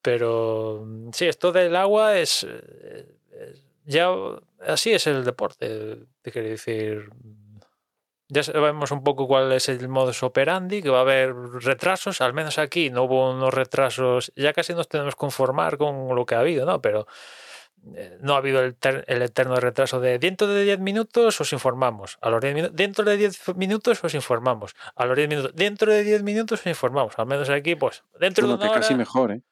Pero 0.00 0.84
mm, 0.86 1.10
sí, 1.12 1.26
esto 1.26 1.52
del 1.52 1.76
agua 1.76 2.18
es. 2.18 2.44
eh, 2.44 3.18
eh, 3.32 3.54
Ya 3.84 4.08
así 4.60 4.92
es 4.92 5.06
el 5.06 5.24
deporte, 5.24 6.06
te 6.22 6.32
quiero 6.32 6.48
decir. 6.48 7.10
Ya 8.28 8.42
sabemos 8.42 8.90
un 8.90 9.04
poco 9.04 9.28
cuál 9.28 9.52
es 9.52 9.68
el 9.68 9.88
modus 9.88 10.22
operandi, 10.24 10.82
que 10.82 10.90
va 10.90 10.98
a 10.98 11.02
haber 11.02 11.32
retrasos, 11.34 12.20
al 12.20 12.34
menos 12.34 12.58
aquí 12.58 12.90
no 12.90 13.04
hubo 13.04 13.30
unos 13.30 13.54
retrasos, 13.54 14.32
ya 14.34 14.52
casi 14.52 14.74
nos 14.74 14.88
tenemos 14.88 15.14
que 15.14 15.18
conformar 15.20 15.78
con 15.78 16.14
lo 16.14 16.26
que 16.26 16.34
ha 16.34 16.40
habido, 16.40 16.66
¿no? 16.66 16.80
Pero 16.82 17.06
eh, 17.94 18.18
no 18.20 18.34
ha 18.34 18.38
habido 18.38 18.62
el, 18.64 18.74
ter- 18.74 19.04
el 19.06 19.22
eterno 19.22 19.54
retraso 19.60 20.00
de 20.00 20.18
dentro 20.18 20.48
de 20.48 20.64
10 20.64 20.80
minutos 20.80 21.40
os 21.40 21.52
informamos, 21.52 22.18
a 22.20 22.30
los 22.30 22.40
10 22.40 22.54
minutos, 22.54 22.74
dentro 22.76 23.04
de 23.04 23.16
10 23.16 23.54
minutos 23.54 24.02
os 24.02 24.12
informamos, 24.14 24.74
a 24.96 25.04
los 25.06 25.16
10 25.16 25.28
minutos, 25.28 25.52
dentro 25.54 25.92
de 25.92 26.02
10 26.02 26.22
minutos 26.24 26.60
os 26.60 26.66
informamos, 26.66 27.16
al 27.18 27.26
menos 27.26 27.48
aquí, 27.48 27.76
pues, 27.76 28.02
dentro 28.18 28.44
Bueno, 28.48 28.56
de 28.58 28.64
que 28.64 28.70
una 28.72 28.80
casi 28.80 28.94
hora- 28.94 28.98
mejor, 28.98 29.30
¿eh? 29.32 29.42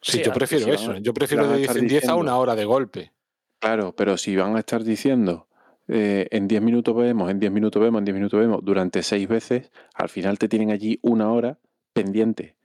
Sí, 0.00 0.12
Sí, 0.18 0.22
yo 0.24 0.32
prefiero 0.32 0.64
sí, 0.64 0.70
eso. 0.70 0.94
Yo 0.98 1.12
prefiero 1.14 1.46
de 1.48 1.56
10 1.56 1.68
estar 1.70 1.76
en 1.82 1.88
10 1.88 2.08
a 2.08 2.14
una 2.14 2.36
hora 2.36 2.54
de 2.54 2.64
golpe. 2.64 3.12
Claro, 3.60 3.92
pero 3.96 4.16
si 4.16 4.36
van 4.36 4.54
a 4.56 4.60
estar 4.60 4.84
diciendo 4.84 5.47
eh, 5.88 6.26
en 6.30 6.46
10 6.48 6.62
minutos 6.62 6.94
vemos, 6.94 7.30
en 7.30 7.38
10 7.40 7.50
minutos 7.52 7.82
vemos, 7.82 7.98
en 8.00 8.04
10 8.04 8.14
minutos 8.14 8.38
vemos, 8.40 8.60
durante 8.62 9.02
seis 9.02 9.26
veces, 9.28 9.70
al 9.94 10.08
final 10.08 10.38
te 10.38 10.48
tienen 10.48 10.70
allí 10.70 10.98
una 11.02 11.32
hora 11.32 11.58
pendiente 11.92 12.56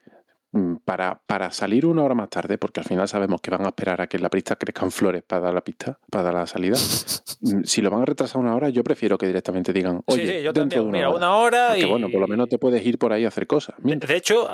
mm, 0.52 0.76
para, 0.86 1.22
para 1.26 1.52
salir 1.52 1.86
una 1.86 2.04
hora 2.04 2.14
más 2.16 2.30
tarde, 2.30 2.58
porque 2.58 2.80
al 2.82 2.86
final 2.86 3.08
sabemos 3.08 3.42
que 3.42 3.50
van 3.52 3.62
a 3.66 3.70
esperar 3.70 4.02
a 4.02 4.08
que 4.08 4.18
en 4.18 4.24
la 4.24 4.30
pista 4.30 4.56
crezcan 4.56 4.92
flores 4.92 5.24
para 5.24 5.42
dar 5.44 5.54
la 5.54 5.62
pista, 5.64 5.98
para 6.12 6.26
dar 6.26 6.34
la 6.36 6.48
salida. 6.48 6.78
Mm, 7.46 7.64
si 7.66 7.82
lo 7.82 7.90
van 7.90 8.04
a 8.04 8.06
retrasar 8.06 8.40
una 8.40 8.56
hora, 8.56 8.70
yo 8.70 8.86
prefiero 8.86 9.18
que 9.18 9.28
directamente 9.28 9.74
digan, 9.74 9.98
Sí, 10.08 10.14
oye, 10.14 10.38
sí, 10.38 10.44
yo 10.46 10.54
dentro 10.54 10.82
de 10.82 10.88
una 10.88 10.98
Mira, 10.98 11.10
hora. 11.10 11.18
una 11.18 11.36
hora 11.36 11.68
Porque 11.70 11.82
y. 11.82 11.90
bueno, 11.90 12.10
por 12.10 12.22
lo 12.22 12.28
menos 12.30 12.48
te 12.48 12.58
puedes 12.58 12.86
ir 12.86 12.98
por 12.98 13.12
ahí 13.12 13.26
a 13.26 13.28
hacer 13.28 13.48
cosas. 13.48 13.76
De, 13.80 13.84
Mientras. 13.84 14.08
de 14.10 14.16
hecho, 14.16 14.48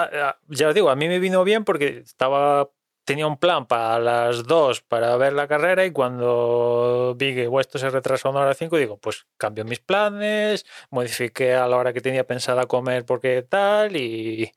ya 0.48 0.70
os 0.70 0.74
digo, 0.74 0.90
a 0.90 0.96
mí 0.96 1.08
me 1.08 1.20
vino 1.20 1.44
bien 1.44 1.66
porque 1.66 2.00
estaba 2.00 2.68
tenía 3.10 3.26
un 3.26 3.38
plan 3.38 3.66
para 3.66 3.98
las 3.98 4.44
dos 4.44 4.82
para 4.82 5.18
ver 5.18 5.34
la 5.34 5.48
carrera 5.48 5.84
y 5.84 5.92
cuando 5.92 7.16
vi 7.18 7.34
que 7.34 7.48
"Buah, 7.48 7.62
esto 7.62 7.80
se 7.80 7.90
retrasó 7.90 8.28
a 8.28 8.32
una 8.32 8.42
hora 8.42 8.54
cinco, 8.54 8.78
digo, 8.78 8.98
pues 9.00 9.26
cambio 9.36 9.66
mis 9.66 9.80
planes, 9.80 10.64
modifiqué 10.92 11.56
a 11.56 11.68
la 11.68 11.78
hora 11.78 11.92
que 11.92 12.02
tenía 12.02 12.28
pensada 12.28 12.68
comer 12.68 13.06
porque 13.06 13.42
tal 13.42 13.96
y, 13.96 14.52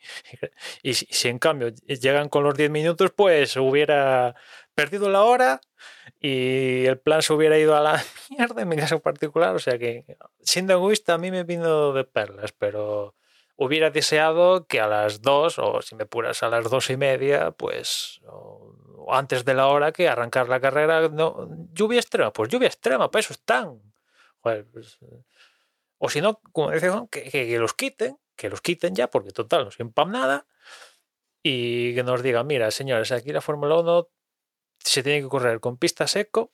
y, 0.83 0.93
si, 0.93 1.07
si 1.11 1.29
en 1.29 1.39
cambio 1.39 1.71
llegan 1.87 2.29
con 2.29 2.45
los 2.45 2.55
10 2.55 2.71
minutos, 2.71 3.11
pues 3.17 3.57
hubiera 3.57 4.35
perdido 4.75 5.09
la 5.09 5.23
hora 5.23 5.63
y 6.21 6.85
el 6.87 6.99
plan 6.99 7.23
se 7.23 7.33
hubiera 7.33 7.59
ido 7.59 7.75
a 7.75 7.81
la 7.81 8.05
mierda 8.31 8.61
en 8.63 8.69
mi 8.69 8.77
caso 8.77 9.01
particular. 9.01 9.55
O 9.55 9.61
sea 9.61 9.79
que, 9.79 10.05
siendo 10.43 10.75
egoísta, 10.75 11.15
a 11.15 11.19
mí 11.19 11.31
me 11.31 11.45
vino 11.45 11.93
de 11.95 12.05
perlas, 12.05 12.53
pero 12.53 13.15
hubiera 13.65 13.91
deseado 13.91 14.67
que 14.67 14.81
a 14.81 14.87
las 14.87 15.23
dos, 15.23 15.59
o 15.59 15.83
si 15.83 15.95
me 15.95 16.05
apuras 16.05 16.43
a 16.43 16.49
las 16.49 16.69
dos 16.71 16.91
y 16.91 16.97
media, 16.97 17.51
pues 17.53 18.21
antes 19.09 19.45
de 19.45 19.55
la 19.55 19.67
hora 19.69 19.93
que 19.93 20.09
arrancar 20.09 20.49
la 20.49 20.61
carrera, 20.61 21.09
no, 21.09 21.49
lluvia 21.73 22.01
extrema, 22.01 22.33
pues 22.33 22.51
lluvia 22.51 22.69
extrema, 22.69 23.11
para 23.11 23.21
eso 23.21 23.33
están. 23.33 23.81
Pues, 24.41 24.65
o 25.99 26.09
si 26.09 26.21
no, 26.21 26.41
como 26.53 26.71
que, 26.71 27.23
que- 27.31 27.47
que 27.47 27.59
los 27.59 27.75
quiten, 27.75 28.19
que 28.37 28.49
los 28.51 28.61
quiten 28.61 28.95
ya, 28.95 29.09
porque 29.09 29.31
total, 29.31 29.65
no 29.65 29.71
sirven 29.71 29.93
para 29.93 30.11
nada, 30.11 30.47
y 31.43 31.95
que 31.95 32.03
nos 32.03 32.23
digan, 32.23 32.47
mira, 32.47 32.71
señores, 32.71 33.13
aquí 33.13 33.33
la 33.33 33.41
Fórmula 33.41 33.77
1 33.79 34.09
se 34.79 35.03
tiene 35.03 35.23
que 35.23 35.29
correr 35.29 35.61
con 35.61 35.77
pista 35.79 36.07
seco, 36.07 36.53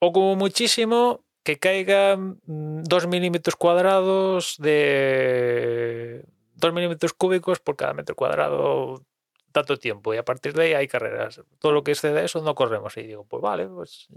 o 0.00 0.12
como 0.12 0.36
muchísimo 0.36 1.24
que 1.44 1.58
caigan 1.58 2.40
mm, 2.46 2.82
dos 2.84 3.06
milímetros 3.06 3.56
cuadrados 3.56 4.56
de 4.58 6.24
dos 6.62 6.72
milímetros 6.72 7.12
cúbicos 7.12 7.60
por 7.60 7.76
cada 7.76 7.92
metro 7.92 8.16
cuadrado 8.16 9.04
tanto 9.52 9.76
tiempo 9.76 10.14
y 10.14 10.16
a 10.16 10.24
partir 10.24 10.54
de 10.54 10.62
ahí 10.62 10.72
hay 10.72 10.88
carreras 10.88 11.42
todo 11.58 11.72
lo 11.72 11.84
que 11.84 11.90
excede 11.90 12.24
eso 12.24 12.40
no 12.40 12.54
corremos 12.54 12.96
y 12.96 13.02
digo 13.02 13.24
pues 13.24 13.42
vale 13.42 13.68
pues 13.68 14.08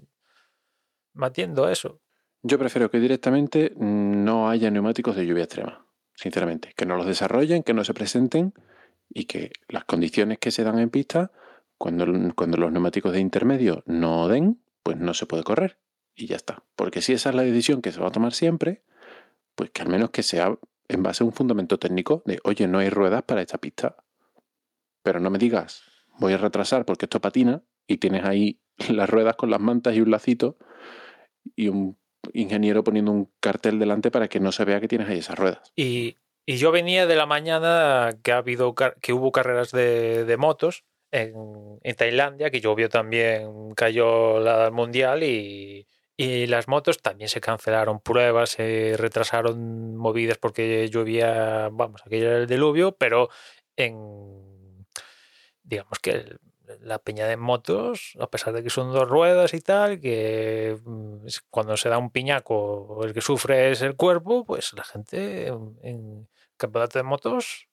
me 1.16 1.26
atiendo 1.26 1.66
a 1.66 1.72
eso 1.72 2.00
Yo 2.44 2.60
prefiero 2.60 2.92
que 2.92 3.00
directamente 3.00 3.74
no 3.76 4.50
haya 4.50 4.70
neumáticos 4.70 5.16
de 5.16 5.26
lluvia 5.26 5.46
extrema, 5.46 5.88
sinceramente. 6.14 6.74
Que 6.76 6.86
no 6.86 6.96
los 6.96 7.08
desarrollen, 7.08 7.64
que 7.64 7.74
no 7.74 7.84
se 7.84 7.94
presenten 7.94 8.54
y 9.10 9.26
que 9.26 9.52
las 9.68 9.86
condiciones 9.86 10.38
que 10.38 10.52
se 10.52 10.64
dan 10.64 10.78
en 10.78 10.90
pista, 10.90 11.32
cuando, 11.78 12.06
cuando 12.36 12.58
los 12.58 12.72
neumáticos 12.72 13.14
de 13.14 13.20
intermedio 13.20 13.82
no 13.88 14.28
den, 14.28 14.62
pues 14.84 14.98
no 14.98 15.14
se 15.14 15.26
puede 15.26 15.44
correr. 15.44 15.80
Y 16.14 16.28
ya 16.28 16.36
está. 16.36 16.64
Porque 16.76 17.02
si 17.02 17.14
esa 17.14 17.30
es 17.30 17.36
la 17.36 17.44
decisión 17.44 17.82
que 17.82 17.92
se 17.92 18.00
va 18.00 18.10
a 18.10 18.12
tomar 18.12 18.34
siempre, 18.34 18.84
pues 19.56 19.72
que 19.72 19.82
al 19.82 19.90
menos 19.90 20.12
que 20.12 20.22
sea 20.22 20.56
en 20.88 21.04
base 21.04 21.24
a 21.24 21.28
un 21.28 21.34
fundamento 21.34 21.78
técnico 21.78 22.24
de, 22.26 22.40
oye, 22.44 22.68
no 22.68 22.80
hay 22.80 22.90
ruedas 22.90 23.24
para 23.24 23.42
esta 23.42 23.58
pista. 23.58 23.98
Pero 25.04 25.20
no 25.20 25.30
me 25.30 25.38
digas, 25.38 25.84
voy 26.20 26.34
a 26.34 26.38
retrasar 26.38 26.86
porque 26.86 27.06
esto 27.06 27.22
patina 27.22 27.64
y 27.88 27.98
tienes 27.98 28.26
ahí 28.26 28.60
las 28.90 29.10
ruedas 29.10 29.36
con 29.36 29.50
las 29.50 29.60
mantas 29.60 29.96
y 29.96 30.02
un 30.02 30.12
lacito 30.12 30.58
y 31.56 31.70
un 31.70 31.98
ingeniero 32.34 32.84
poniendo 32.84 33.12
un 33.12 33.32
cartel 33.40 33.78
delante 33.78 34.10
para 34.10 34.28
que 34.28 34.40
no 34.40 34.52
se 34.52 34.66
vea 34.66 34.82
que 34.82 34.88
tienes 34.88 35.10
ahí 35.10 35.20
esas 35.20 35.38
ruedas. 35.38 35.72
y, 35.76 36.18
y 36.48 36.58
yo 36.58 36.72
venía 36.72 37.08
de 37.08 37.16
la 37.16 37.26
mañana 37.26 38.12
que 38.24 38.32
ha 38.32 38.38
habido 38.38 38.76
que 38.76 39.14
hubo 39.14 39.32
carreras 39.32 39.72
de, 39.72 40.26
de 40.26 40.38
motos 40.38 40.86
en, 41.12 41.34
en 41.82 41.96
Tailandia 41.96 42.52
que 42.52 42.62
llovió 42.62 42.90
también 42.90 43.74
cayó 43.76 44.40
la 44.40 44.70
mundial 44.72 45.24
y 45.24 45.88
y 46.18 46.48
las 46.48 46.68
motos 46.68 47.02
también 47.02 47.30
se 47.30 47.42
cancelaron 47.42 48.00
pruebas, 48.00 48.52
se 48.52 48.96
retrasaron 48.98 49.98
movidas 49.98 50.38
porque 50.38 50.88
llovía, 50.90 51.70
vamos, 51.72 52.02
aquello 52.06 52.28
era 52.28 52.38
el 52.38 52.48
diluvio, 52.48 52.94
pero 52.94 53.30
en, 53.76 54.86
digamos 55.64 56.00
que 56.00 56.38
la 56.82 57.00
peña 57.00 57.28
de 57.28 57.38
motos, 57.38 58.14
a 58.20 58.28
pesar 58.28 58.54
de 58.54 58.64
que 58.64 58.70
son 58.70 58.94
dos 58.94 59.08
ruedas 59.08 59.54
y 59.54 59.62
tal, 59.62 60.00
que 60.00 60.80
mm, 60.86 61.28
cuando 61.50 61.76
se 61.78 61.90
da 61.90 61.98
un 61.98 62.12
piñaco 62.12 63.02
el 63.04 63.14
que 63.14 63.22
sufre 63.22 63.72
es 63.72 63.82
el 63.82 63.96
cuerpo, 63.96 64.46
pues 64.46 64.74
la 64.74 64.84
gente 64.84 65.48
en, 65.48 66.30
campeonato 66.58 67.00
de 67.00 67.04
motos 67.04 67.68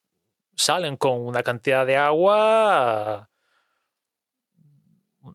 salen 0.55 0.97
con 0.97 1.21
una 1.21 1.43
cantidad 1.43 1.85
de 1.85 1.95
agua 1.95 3.29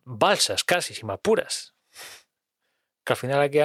balsas 0.05 0.63
casi, 0.63 0.93
si 0.93 1.03
me 1.03 1.13
apuras 1.13 1.73
que 3.09 3.13
al 3.13 3.17
final 3.17 3.41
aquí 3.41 3.57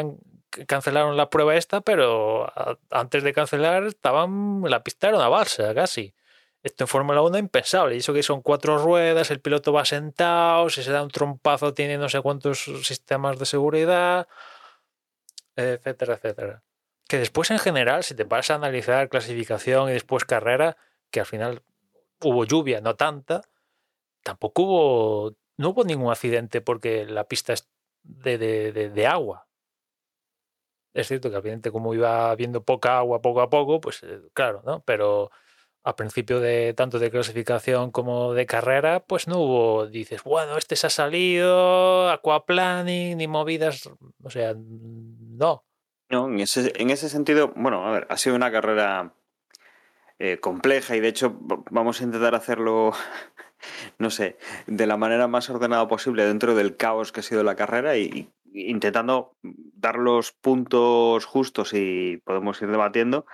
cancelaron 0.66 1.18
la 1.18 1.28
prueba 1.28 1.54
esta, 1.54 1.82
pero 1.82 2.46
a- 2.46 2.78
antes 2.90 3.22
de 3.22 3.34
cancelar 3.34 3.84
estaban 3.84 4.62
la 4.66 4.82
pista 4.82 5.08
era 5.08 5.18
una 5.18 5.28
balsa 5.28 5.74
casi. 5.74 6.14
Esto 6.62 6.84
en 6.84 6.88
Fórmula 6.88 7.20
1 7.20 7.36
impensable. 7.36 7.94
Y 7.94 7.98
eso 7.98 8.14
que 8.14 8.22
son 8.22 8.40
cuatro 8.40 8.78
ruedas, 8.78 9.30
el 9.30 9.40
piloto 9.42 9.70
va 9.74 9.84
sentado, 9.84 10.70
si 10.70 10.82
se 10.82 10.92
da 10.92 11.02
un 11.02 11.10
trompazo 11.10 11.74
tiene 11.74 11.98
no 11.98 12.08
sé 12.08 12.22
cuántos 12.22 12.64
sistemas 12.84 13.38
de 13.38 13.44
seguridad, 13.44 14.26
etcétera, 15.56 16.14
etcétera. 16.14 16.62
Que 17.06 17.18
después 17.18 17.50
en 17.50 17.58
general, 17.58 18.02
si 18.02 18.14
te 18.14 18.24
vas 18.24 18.50
a 18.50 18.54
analizar 18.54 19.10
clasificación 19.10 19.90
y 19.90 19.92
después 19.92 20.24
carrera, 20.24 20.78
que 21.10 21.20
al 21.20 21.26
final 21.26 21.62
hubo 22.22 22.46
lluvia, 22.46 22.80
no 22.80 22.96
tanta, 22.96 23.42
tampoco 24.22 24.62
hubo, 24.62 25.36
no 25.58 25.68
hubo 25.68 25.84
ningún 25.84 26.10
accidente 26.10 26.62
porque 26.62 27.04
la 27.04 27.24
pista 27.24 27.52
de, 28.04 28.38
de- 28.38 28.72
de- 28.72 28.90
de 28.90 29.06
agua. 29.06 29.46
Es 30.92 31.08
cierto 31.08 31.30
que 31.30 31.36
evidente 31.38 31.72
como 31.72 31.92
iba 31.92 32.30
habiendo 32.30 32.62
poca 32.62 32.98
agua 32.98 33.20
poco 33.20 33.40
a 33.40 33.50
poco, 33.50 33.80
pues 33.80 34.02
eh, 34.04 34.20
claro, 34.32 34.62
¿no? 34.64 34.82
Pero 34.86 35.30
a 35.82 35.96
principio 35.96 36.38
de 36.40 36.72
tanto 36.74 36.98
de 36.98 37.10
clasificación 37.10 37.90
como 37.90 38.32
de 38.32 38.46
carrera, 38.46 39.00
pues 39.00 39.26
no 39.26 39.38
hubo, 39.40 39.86
dices, 39.88 40.22
bueno, 40.22 40.56
este 40.56 40.76
se 40.76 40.86
ha 40.86 40.90
salido, 40.90 42.08
aquaplaning, 42.10 43.18
ni 43.18 43.26
movidas, 43.26 43.90
o 44.22 44.30
sea, 44.30 44.54
no. 44.56 45.64
No, 46.10 46.28
en 46.28 46.40
ese, 46.40 46.72
en 46.80 46.90
ese 46.90 47.08
sentido, 47.08 47.52
bueno, 47.56 47.86
a 47.86 47.92
ver, 47.92 48.06
ha 48.08 48.16
sido 48.16 48.36
una 48.36 48.52
carrera 48.52 49.12
eh, 50.20 50.38
compleja 50.38 50.94
y 50.96 51.00
de 51.00 51.08
hecho 51.08 51.36
vamos 51.70 52.00
a 52.00 52.04
intentar 52.04 52.34
hacerlo, 52.36 52.92
no 53.98 54.10
sé, 54.10 54.36
de 54.66 54.86
la 54.86 54.96
manera 54.96 55.28
más 55.28 55.50
ordenada 55.50 55.86
posible 55.88 56.24
dentro 56.26 56.54
del 56.54 56.76
caos 56.76 57.12
que 57.12 57.20
ha 57.20 57.22
sido 57.22 57.42
la 57.42 57.56
carrera 57.56 57.96
y, 57.96 58.30
y 58.44 58.70
intentando 58.70 59.36
dar 59.42 59.96
los 59.96 60.32
puntos 60.32 61.24
justos 61.24 61.72
y 61.74 62.22
podemos 62.24 62.60
ir 62.62 62.70
debatiendo. 62.70 63.26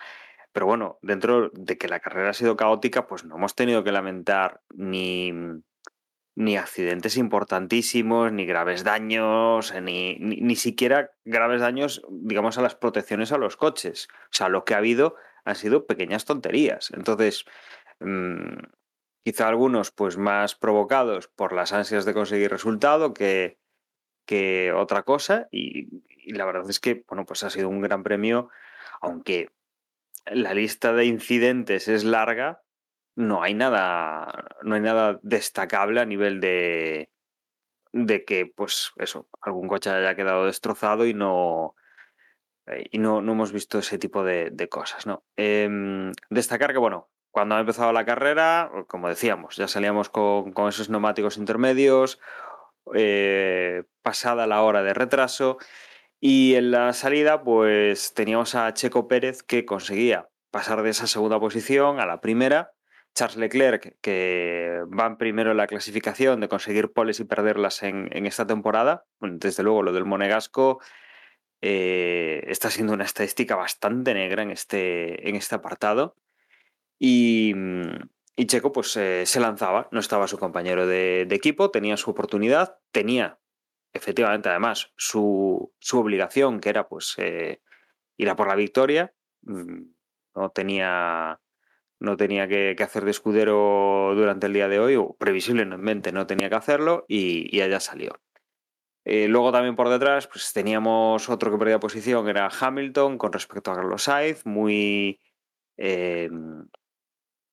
Pero 0.53 0.67
bueno, 0.67 0.99
dentro 1.03 1.51
de 1.51 1.79
que 1.79 1.89
la 1.89 2.01
carrera 2.01 2.31
ha 2.31 2.35
sido 2.35 2.57
caótica, 2.57 3.07
pues 3.07 3.25
no 3.25 3.37
hemos 3.37 3.55
tenido 3.55 3.85
que 3.85 3.93
lamentar 3.93 4.63
ni, 4.75 5.33
ni 6.35 6.57
accidentes 6.57 7.17
importantísimos, 7.17 8.33
ni 8.33 8.47
graves 8.47 8.83
daños, 8.83 9.73
ni, 9.81 10.17
ni, 10.19 10.41
ni 10.41 10.57
siquiera 10.57 11.13
graves 11.25 11.61
daños, 11.61 12.03
digamos, 12.11 12.59
a 12.59 12.63
las 12.63 12.75
protecciones 12.75 13.31
a 13.31 13.39
los 13.39 13.57
coches. 13.57 14.09
O 14.25 14.33
sea, 14.33 14.49
lo 14.49 14.65
que 14.65 14.75
ha 14.75 14.79
habido 14.79 15.15
han 15.45 15.55
sido 15.55 15.87
pequeñas 15.87 16.25
tonterías. 16.25 16.91
Entonces, 16.97 17.45
mmm, 18.01 18.59
quizá 19.23 19.49
algunos 19.49 19.91
pues 19.91 20.17
más 20.17 20.55
provocados 20.55 21.29
por 21.29 21.53
las 21.53 21.73
ansias 21.73 22.05
de 22.05 22.15
conseguir 22.15 22.51
resultado 22.51 23.13
que, 23.13 23.59
que 24.27 24.73
otra 24.73 25.03
cosa. 25.03 25.49
Y, 25.51 26.03
la 26.27 26.45
verdad 26.45 26.69
es 26.69 26.81
que, 26.81 27.05
bueno, 27.09 27.25
pues 27.25 27.43
ha 27.43 27.51
sido 27.51 27.69
un 27.69 27.81
gran 27.81 28.03
premio, 28.03 28.51
aunque 29.01 29.51
la 30.27 30.55
lista 30.55 30.93
de 30.93 31.07
incidentes 31.07 31.89
es 31.89 32.05
larga, 32.05 32.63
no 33.17 33.43
hay 33.43 33.55
nada, 33.55 34.47
no 34.63 34.77
hay 34.77 34.81
nada 34.81 35.19
destacable 35.23 36.01
a 36.01 36.05
nivel 36.05 36.41
de, 36.41 37.11
de 37.93 38.25
que, 38.25 38.47
pues 38.47 38.93
eso, 38.97 39.29
algún 39.41 39.67
coche 39.67 39.91
haya 39.91 40.15
quedado 40.15 40.47
destrozado 40.47 41.07
y 41.07 41.15
no, 41.15 41.75
y 42.91 42.99
no, 42.99 43.21
no 43.21 43.33
hemos 43.33 43.53
visto 43.53 43.79
ese 43.79 43.99
tipo 43.99 44.23
de, 44.23 44.69
cosas, 44.71 45.07
¿no? 45.07 45.25
Eh, 45.37 46.13
destacar 46.29 46.73
que, 46.73 46.79
bueno, 46.79 47.11
cuando 47.31 47.55
ha 47.55 47.61
empezado 47.61 47.93
la 47.93 48.05
carrera, 48.05 48.71
como 48.87 49.09
decíamos, 49.09 49.57
ya 49.57 49.69
salíamos 49.69 50.09
con, 50.09 50.53
con 50.53 50.69
esos 50.69 50.91
neumáticos 50.91 51.37
intermedios, 51.37 52.21
eh, 52.95 53.85
pasada 54.03 54.47
la 54.47 54.63
hora 54.63 54.83
de 54.83 54.95
retraso, 54.95 55.59
y 56.19 56.55
en 56.57 56.71
la 56.71 56.93
salida, 56.93 57.43
pues 57.43 58.13
teníamos 58.15 58.55
a 58.55 58.73
Checo 58.75 59.09
Pérez 59.09 59.43
que 59.43 59.65
conseguía 59.65 60.29
pasar 60.51 60.83
de 60.83 60.91
esa 60.91 61.07
segunda 61.07 61.41
posición 61.41 62.01
a 62.01 62.07
la 62.07 62.21
primera. 62.21 62.73
Charles 63.15 63.39
Leclerc, 63.39 63.97
que 64.01 64.83
va 64.87 65.07
en 65.07 65.17
primero 65.17 65.51
en 65.51 65.57
la 65.57 65.67
clasificación 65.67 66.41
de 66.41 66.49
conseguir 66.49 66.93
poles 66.93 67.19
y 67.21 67.25
perderlas 67.25 67.83
en, 67.83 68.09
en 68.13 68.27
esta 68.27 68.47
temporada. 68.47 69.05
Desde 69.21 69.63
luego, 69.63 69.83
lo 69.83 69.93
del 69.93 70.05
Monegasco 70.05 70.81
eh, 71.61 72.45
está 72.47 72.71
siendo 72.71 72.93
una 72.93 73.05
estadística 73.05 73.57
bastante 73.57 74.15
negra 74.15 74.43
en 74.43 74.51
este, 74.51 75.29
en 75.29 75.37
este 75.37 75.57
apartado. 75.57 76.15
Y, 77.03 77.55
y 78.37 78.47
Checo 78.47 78.73
pues 78.73 78.97
eh, 78.97 79.25
se 79.27 79.41
lanzaba, 79.41 79.89
no 79.91 80.01
estaba 80.01 80.29
su 80.29 80.39
compañero 80.39 80.87
de, 80.87 81.23
equipo, 81.31 81.71
tenía 81.71 81.97
su 81.97 82.11
oportunidad, 82.11 82.79
tenía 82.93 83.39
efectivamente 83.93 84.51
además 84.51 84.93
su, 84.97 85.75
su 85.79 85.99
obligación, 85.99 86.61
que 86.61 86.69
era 86.69 86.89
pues 86.89 87.15
eh, 87.19 87.63
ir 88.19 88.29
a 88.29 88.37
por 88.37 88.49
la 88.49 88.55
victoria, 88.55 89.15
mm, 89.43 89.83
no 90.35 90.51
tenía, 90.51 91.41
no 91.99 92.17
tenía 92.17 92.49
que, 92.49 92.77
hacer 92.81 93.05
de 93.05 93.11
escudero 93.11 94.13
durante 94.15 94.47
el 94.47 94.53
día 94.53 94.69
de 94.69 94.79
hoy, 94.79 94.97
o 94.97 95.17
previsiblemente 95.19 96.13
no 96.13 96.27
tenía 96.27 96.49
que 96.49 96.57
hacerlo, 96.57 97.07
y, 97.09 97.61
allá 97.61 97.81
salió. 97.81 98.21
Eh, 99.05 99.29
luego 99.29 99.53
también 99.53 99.77
por 99.77 99.89
detrás 99.89 100.27
pues 100.27 100.53
teníamos 100.53 101.29
otro 101.31 101.51
que 101.51 101.59
perdía 101.59 101.81
posición, 101.81 102.25
que 102.25 102.31
era 102.31 102.49
Hamilton 102.49 103.17
con 103.19 103.33
respecto 103.33 103.71
a 103.73 103.77
Carlos 103.77 104.03
Sainz, 104.05 104.45
muy, 104.45 105.21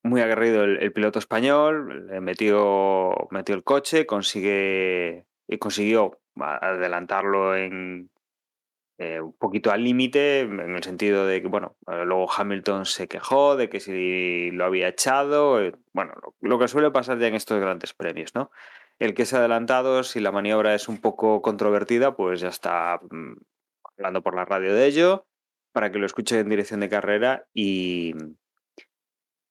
muy 0.07 0.21
aguerrido 0.21 0.63
el, 0.63 0.91
piloto 0.93 1.19
español, 1.19 2.09
metió, 2.21 3.13
metió 3.31 3.55
el 3.55 3.63
coche, 3.63 4.05
consigue, 4.05 5.25
y 5.47 5.57
consiguió 5.57 6.19
adelantarlo 6.35 7.55
en 7.55 8.09
eh, 8.99 9.21
un 9.21 9.33
poquito 9.33 9.71
al 9.71 9.83
límite, 9.83 10.39
en 10.39 10.75
el 10.75 10.83
sentido 10.83 11.27
de 11.27 11.41
que, 11.41 11.47
bueno, 11.47 11.77
luego 11.85 12.31
Hamilton 12.31 12.85
se 12.87 13.07
quejó 13.07 13.55
de 13.55 13.69
que 13.69 13.79
si 13.79 14.49
lo 14.51 14.65
había 14.65 14.87
echado, 14.87 15.61
eh, 15.61 15.73
bueno, 15.93 16.13
lo, 16.41 16.57
que 16.57 16.67
suele 16.67 16.89
pasar 16.89 17.19
ya 17.19 17.27
en 17.27 17.35
estos 17.35 17.59
grandes 17.59 17.93
premios, 17.93 18.33
¿no? 18.33 18.49
El 18.97 19.13
que 19.13 19.21
es 19.23 19.33
adelantado, 19.33 20.01
si 20.03 20.19
la 20.19 20.31
maniobra 20.31 20.73
es 20.73 20.87
un 20.87 20.99
poco 20.99 21.43
controvertida, 21.43 22.15
pues 22.15 22.41
ya 22.41 22.47
está 22.47 22.99
mm, 23.11 23.33
hablando 23.97 24.23
por 24.23 24.35
la 24.35 24.45
radio 24.45 24.73
de 24.73 24.87
ello, 24.87 25.27
para 25.71 25.91
que 25.91 25.99
lo 25.99 26.07
escuche 26.07 26.39
en 26.39 26.49
dirección 26.49 26.79
de 26.79 26.89
carrera 26.89 27.45
y, 27.53 28.15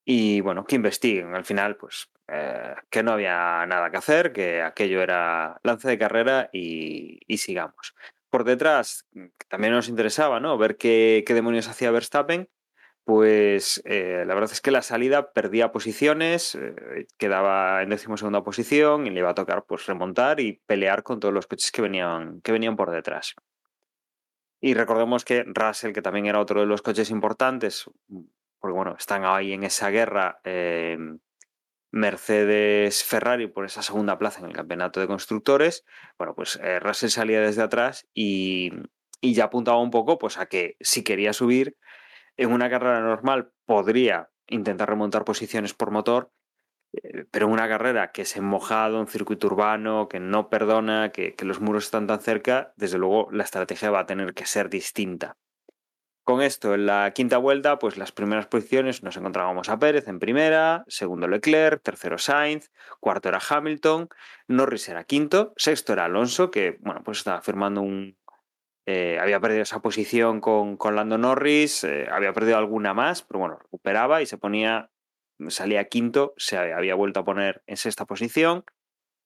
y 0.09 0.39
bueno, 0.39 0.65
que 0.65 0.77
investiguen. 0.77 1.35
Al 1.35 1.43
final, 1.43 1.75
pues 1.75 2.09
eh, 2.29 2.75
que 2.89 3.03
no 3.03 3.11
había 3.11 3.65
nada 3.65 3.91
que 3.91 3.97
hacer, 3.97 4.31
que 4.31 4.61
aquello 4.61 5.01
era 5.01 5.59
lance 5.63 5.89
de 5.89 5.97
carrera 5.99 6.49
y, 6.53 7.19
sigamos. 7.37 7.93
Por 8.29 8.45
detrás, 8.45 9.05
también 9.49 9.73
nos 9.73 9.89
interesaba 9.89 10.39
¿no? 10.39 10.57
ver 10.57 10.77
qué, 10.77 11.25
qué 11.27 11.33
demonios 11.33 11.67
hacía 11.67 11.91
Verstappen, 11.91 12.49
pues 13.03 13.81
eh, 13.83 14.23
la 14.25 14.33
verdad 14.33 14.51
es 14.53 14.61
que 14.61 14.71
la 14.71 14.81
salida 14.81 15.33
perdía 15.33 15.73
posiciones, 15.73 16.55
eh, 16.55 17.07
quedaba 17.17 17.83
en 17.83 17.89
decimosegunda 17.89 18.45
posición 18.45 19.07
y 19.07 19.09
le 19.09 19.19
iba 19.19 19.31
a 19.31 19.35
tocar 19.35 19.65
pues 19.65 19.87
remontar 19.87 20.39
y 20.39 20.61
pelear 20.65 21.03
con 21.03 21.19
todos 21.19 21.33
los 21.33 21.47
coches 21.47 21.71
que 21.73 21.81
venían, 21.81 22.39
que 22.41 22.53
venían 22.53 22.77
por 22.77 22.91
detrás. 22.91 23.35
Y 24.61 24.73
recordemos 24.73 25.25
que 25.25 25.43
Russell, 25.43 25.91
que 25.91 26.01
también 26.01 26.27
era 26.27 26.39
otro 26.39 26.61
de 26.61 26.65
los 26.65 26.81
coches 26.81 27.11
importantes, 27.11 27.89
porque 28.67 28.75
bueno, 28.75 28.95
están 28.99 29.23
ahí 29.23 29.53
en 29.53 29.63
esa 29.63 29.89
guerra 29.89 30.41
eh, 30.43 30.97
Mercedes 31.89 33.01
Ferrari 33.01 33.47
por 33.47 33.63
esa 33.63 33.81
segunda 33.81 34.17
plaza 34.17 34.41
en 34.41 34.47
el 34.47 34.53
campeonato 34.53 34.99
de 34.99 35.07
constructores, 35.07 35.85
bueno, 36.17 36.35
pues 36.35 36.59
eh, 36.61 36.81
Russell 36.81 37.09
salía 37.09 37.39
desde 37.39 37.61
atrás 37.61 38.09
y, 38.13 38.73
ya 39.21 39.45
apuntaba 39.45 39.79
un 39.79 39.89
poco 39.89 40.17
pues 40.17 40.37
a 40.37 40.47
que 40.47 40.75
si 40.81 41.01
quería 41.01 41.31
subir 41.31 41.77
en 42.35 42.51
una 42.51 42.69
carrera 42.69 42.99
normal 42.99 43.51
podría 43.65 44.29
intentar 44.47 44.89
remontar 44.89 45.23
posiciones 45.23 45.73
por 45.73 45.91
motor, 45.91 46.29
eh, 46.91 47.23
pero 47.31 47.45
en 47.45 47.53
una 47.53 47.69
carrera 47.69 48.11
que 48.11 48.23
es 48.23 48.35
en 48.35 48.43
mojado, 48.43 48.99
un 48.99 49.07
circuito 49.07 49.47
urbano, 49.47 50.09
que 50.09 50.19
no 50.19 50.49
perdona, 50.49 51.13
que 51.13 51.35
los 51.43 51.61
muros 51.61 51.85
están 51.85 52.05
tan 52.05 52.19
cerca, 52.19 52.73
desde 52.75 52.97
luego 52.97 53.29
la 53.31 53.45
estrategia 53.45 53.91
va 53.91 54.01
a 54.01 54.05
tener 54.05 54.33
que 54.33 54.45
ser 54.45 54.69
distinta. 54.69 55.37
Con 56.27 56.41
esto, 56.41 56.73
en 56.73 56.87
la 56.87 57.11
quinta 57.11 57.37
vuelta, 57.37 57.79
pues 57.79 57.95
las 57.95 58.11
primeras 58.11 58.47
posiciones 58.47 59.01
nos 59.01 59.15
encontrábamos 59.15 59.69
a 59.69 59.79
Pérez 59.79 60.09
en 60.09 60.19
primera, 60.19 60.83
segundo 60.89 61.25
Leclerc, 61.25 61.81
tercero 61.81 62.17
Sainz, 62.17 62.69
cuarto 62.99 63.29
era 63.29 63.39
Hamilton, 63.39 64.09
Norris 64.49 64.89
era 64.89 65.05
quinto, 65.05 65.53
sexto 65.55 65.93
era 65.93 66.03
Alonso, 66.03 66.51
que 66.51 66.79
bueno, 66.81 67.01
pues 67.05 67.19
estaba 67.19 67.41
firmando 67.41 67.79
un. 67.81 68.17
Eh, 68.85 69.17
había 69.21 69.39
perdido 69.39 69.61
esa 69.61 69.81
posición 69.81 70.41
con, 70.41 70.75
con 70.75 70.97
Lando 70.97 71.17
Norris, 71.17 71.85
eh, 71.85 72.09
había 72.11 72.33
perdido 72.33 72.57
alguna 72.57 72.93
más, 72.93 73.21
pero 73.21 73.39
bueno, 73.39 73.59
recuperaba 73.59 74.21
y 74.21 74.25
se 74.25 74.37
ponía, 74.37 74.91
salía 75.47 75.87
quinto, 75.87 76.33
se 76.35 76.57
había 76.57 76.95
vuelto 76.95 77.21
a 77.21 77.23
poner 77.23 77.63
en 77.67 77.77
sexta 77.77 78.03
posición 78.03 78.65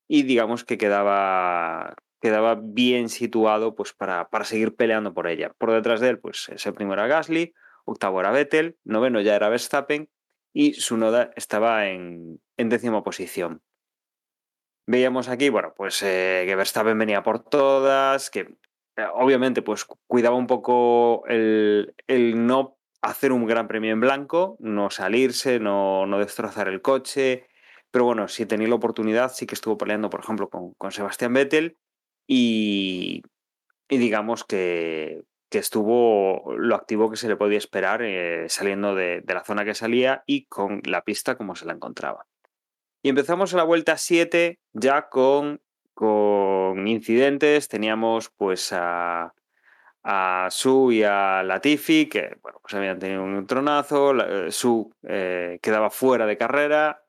y 0.08 0.22
digamos 0.22 0.64
que 0.66 0.78
quedaba, 0.78 1.96
quedaba 2.22 2.58
bien 2.62 3.10
situado 3.10 3.76
pues, 3.76 3.94
para, 3.94 4.30
para, 4.30 4.46
seguir 4.46 4.76
peleando 4.76 5.14
por 5.14 5.28
ella. 5.28 5.54
Por 5.58 5.72
detrás 5.72 6.00
de 6.00 6.10
él, 6.10 6.20
pues 6.20 6.50
séptimo 6.56 6.94
era 6.94 7.08
Gasly, 7.08 7.54
octavo 7.84 8.20
era 8.20 8.32
Vettel, 8.32 8.78
noveno 8.84 9.20
ya 9.22 9.36
era 9.36 9.50
Verstappen 9.50 10.10
y 10.54 10.74
su 10.76 10.98
noda 10.98 11.32
estaba 11.36 11.88
en, 11.88 12.40
en 12.58 12.70
décima 12.70 13.04
posición. 13.04 13.62
Veíamos 14.88 15.30
aquí, 15.30 15.50
bueno, 15.50 15.74
pues 15.76 16.02
eh, 16.04 16.44
que 16.46 16.56
Verstappen 16.56 16.98
venía 16.98 17.24
por 17.24 17.44
todas, 17.44 18.30
que 18.30 18.40
eh, 18.98 19.06
obviamente 19.14 19.62
pues 19.62 19.86
cuidaba 20.08 20.36
un 20.36 20.48
poco 20.48 21.24
el, 21.28 21.96
el, 22.08 22.46
no 22.46 22.78
hacer 23.02 23.32
un 23.32 23.46
gran 23.48 23.68
premio 23.68 23.94
en 23.94 24.00
blanco, 24.00 24.58
no 24.60 24.90
salirse, 24.90 25.60
no, 25.60 26.06
no 26.06 26.20
destrozar 26.20 26.68
el 26.68 26.82
coche, 26.82 27.48
pero 27.90 28.06
bueno, 28.06 28.28
si 28.28 28.46
tenía 28.46 28.68
la 28.68 28.76
oportunidad, 28.76 29.32
sí 29.32 29.48
que 29.48 29.56
estuvo 29.56 29.78
peleando, 29.78 30.10
por 30.10 30.20
ejemplo, 30.20 30.50
con, 30.50 30.74
con 30.74 30.92
Sebastián 30.92 31.34
Vettel 31.34 31.78
y, 32.34 33.24
digamos 33.90 34.46
que, 34.46 35.24
estuvo 35.50 36.54
lo 36.56 36.76
activo 36.76 37.10
que 37.10 37.18
se 37.18 37.28
le 37.28 37.36
podía 37.36 37.58
esperar 37.58 38.02
eh, 38.04 38.48
saliendo 38.48 38.96
de, 38.96 39.22
la 39.28 39.44
zona 39.44 39.66
que 39.66 39.76
salía 39.76 40.24
y 40.26 40.46
con 40.46 40.82
la 40.86 41.02
pista 41.02 41.36
como 41.36 41.56
se 41.56 41.66
la 41.66 41.74
encontraba. 41.74 42.26
Y 43.04 43.10
empezamos 43.10 43.54
a 43.54 43.58
la 43.58 43.64
vuelta 43.64 43.98
7 43.98 44.60
ya 44.72 45.10
con, 45.10 45.60
con 45.94 46.88
incidentes, 46.88 47.68
teníamos 47.68 48.30
pues 48.30 48.72
a, 48.72 49.34
a 50.04 50.48
Su 50.52 50.94
y 50.94 51.04
a 51.04 51.44
Latifi, 51.44 52.08
que 52.08 52.38
bueno, 52.42 52.60
pues 52.62 52.74
habían 52.76 53.00
tenido 53.00 53.24
un 53.24 53.46
tronazo, 53.46 54.18
eh, 54.22 54.52
Su 54.52 54.96
eh, 55.04 55.60
quedaba 55.62 55.90
fuera 55.90 56.26
de 56.26 56.38
carrera, 56.38 57.04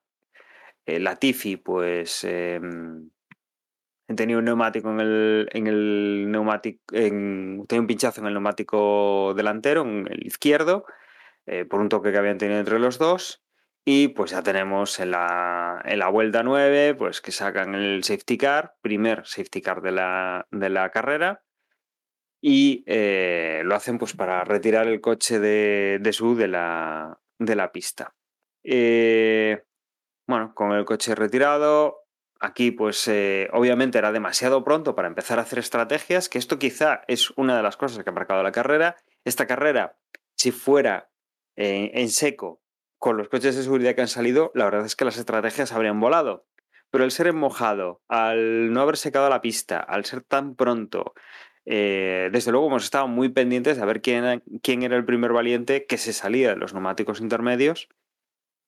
eh, 0.85 0.99
Latifi 0.99 1.59
pues 1.59 2.25
eh, 2.25 2.61
tenía 4.17 4.39
un 4.39 4.45
neumático 4.45 4.91
en 4.91 5.01
el, 5.01 5.49
en 5.53 5.67
el 5.67 6.31
neumático, 6.31 6.81
en, 6.93 7.65
tenía 7.69 7.81
un 7.81 7.87
pinchazo 7.87 8.21
en 8.21 8.27
el 8.27 8.35
neumático 8.35 9.35
delantero, 9.35 9.83
en 9.83 10.09
el 10.11 10.27
izquierdo, 10.27 10.85
eh, 11.47 11.65
por 11.65 11.81
un 11.81 11.89
toque 11.89 12.13
que 12.13 12.19
habían 12.19 12.39
tenido 12.39 12.61
entre 12.61 12.79
los 12.79 12.99
dos. 12.99 13.43
Y 13.85 14.09
pues 14.09 14.31
ya 14.31 14.43
tenemos 14.43 15.01
en 15.01 15.11
la, 15.11 15.83
en 15.85 15.99
la 15.99 16.09
vuelta 16.09 16.43
9, 16.43 16.95
pues 16.95 17.21
que 17.21 17.33
sacan 17.33 17.75
el 17.75 18.05
safety 18.05 18.39
car, 18.39 18.77
primer 18.81 19.27
safety 19.27 19.61
car 19.61 19.83
de 19.83 19.91
la, 19.91 20.47
de 20.53 20.69
la 20.69 20.91
carrera, 20.91 21.43
y 22.41 22.85
eh, 22.87 23.63
lo 23.65 23.75
hacen 23.75 23.99
pues 23.99 24.15
para 24.15 24.45
retirar 24.45 24.87
el 24.89 25.01
coche 25.01 25.41
de, 25.41 25.99
de 26.01 26.13
su 26.13 26.37
de 26.37 26.49
la, 26.49 27.19
de 27.39 27.57
la 27.57 27.73
pista. 27.73 28.15
Eh, 28.65 29.63
bueno, 30.27 30.55
con 30.55 30.73
el 30.73 30.85
coche 30.85 31.15
retirado, 31.15 32.02
aquí 32.43 32.73
pues 32.73 33.07
eh, 33.09 33.49
obviamente 33.53 33.99
era 33.99 34.13
demasiado 34.13 34.65
pronto 34.65 34.95
para 34.95 35.09
empezar 35.09 35.39
a 35.39 35.43
hacer 35.43 35.61
estrategias, 35.61 36.29
que 36.29 36.39
esto 36.39 36.59
quizá 36.59 37.03
es 37.07 37.31
una 37.37 37.57
de 37.57 37.63
las 37.63 37.77
cosas 37.77 38.03
que 38.03 38.11
ha 38.11 38.13
marcado 38.13 38.43
la 38.43 38.53
carrera. 38.53 38.97
Esta 39.25 39.47
carrera, 39.47 39.97
si 40.37 40.51
fuera 40.51 41.09
eh, 41.57 41.93
en 41.95 42.11
seco 42.11 42.61
con 42.99 43.17
los 43.17 43.29
coches 43.29 43.57
de 43.57 43.63
seguridad 43.63 43.95
que 43.95 44.03
han 44.03 44.09
salido, 44.09 44.51
la 44.55 44.65
verdad 44.65 44.85
es 44.85 44.97
que 44.97 45.05
las 45.05 45.17
estrategias 45.17 45.73
habrían 45.73 46.01
volado. 46.01 46.45
Pero 46.91 47.05
el 47.05 47.13
ser 47.13 47.29
en 47.29 47.37
mojado, 47.37 48.03
al 48.09 48.73
no 48.73 48.83
haber 48.83 48.97
secado 48.97 49.31
la 49.31 49.41
pista, 49.41 49.79
al 49.79 50.05
ser 50.05 50.23
tan 50.23 50.57
pronto, 50.57 51.15
eh, 51.65 52.29
desde 52.33 52.51
luego 52.51 52.67
hemos 52.67 52.85
estado 52.85 53.07
muy 53.07 53.29
pendientes 53.29 53.79
de 53.79 53.87
ver 53.87 54.03
quién, 54.03 54.43
quién, 54.63 54.83
era 54.83 54.97
el 54.97 55.05
primer 55.05 55.33
valiente 55.33 55.87
que 55.87 55.97
se 55.97 56.13
salía 56.13 56.51
de 56.51 56.57
los 56.57 56.75
neumáticos 56.75 57.21
intermedios 57.21 57.89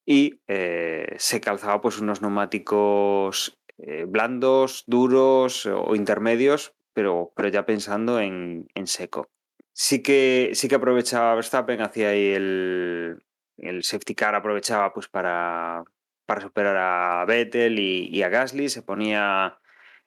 y 0.06 0.40
se 0.46 1.40
calzaba 1.40 1.80
pues 1.80 1.98
unos 1.98 2.20
neumáticos 2.20 3.58
eh, 3.78 4.04
blandos, 4.06 4.84
duros 4.86 5.66
o 5.66 5.94
intermedios, 5.94 6.74
pero, 6.92 7.32
pero 7.36 7.48
ya 7.48 7.66
pensando 7.66 8.20
en, 8.20 8.68
en, 8.74 8.86
seco. 8.86 9.28
Sí 9.72 10.02
que, 10.02 10.50
sí 10.54 10.68
que 10.68 10.76
aprovechaba 10.76 11.34
Verstappen, 11.34 11.80
hacía 11.82 12.10
ahí 12.10 12.32
el, 12.32 13.24
el 13.58 13.82
safety 13.82 14.14
car, 14.14 14.34
aprovechaba 14.34 14.92
pues 14.92 15.08
para, 15.08 15.84
para 16.26 16.40
superar 16.40 16.76
a 16.76 17.24
Vettel 17.24 17.78
y, 17.78 18.22
a 18.22 18.28
Gasly, 18.28 18.68
se 18.68 18.82
ponía 18.82 19.58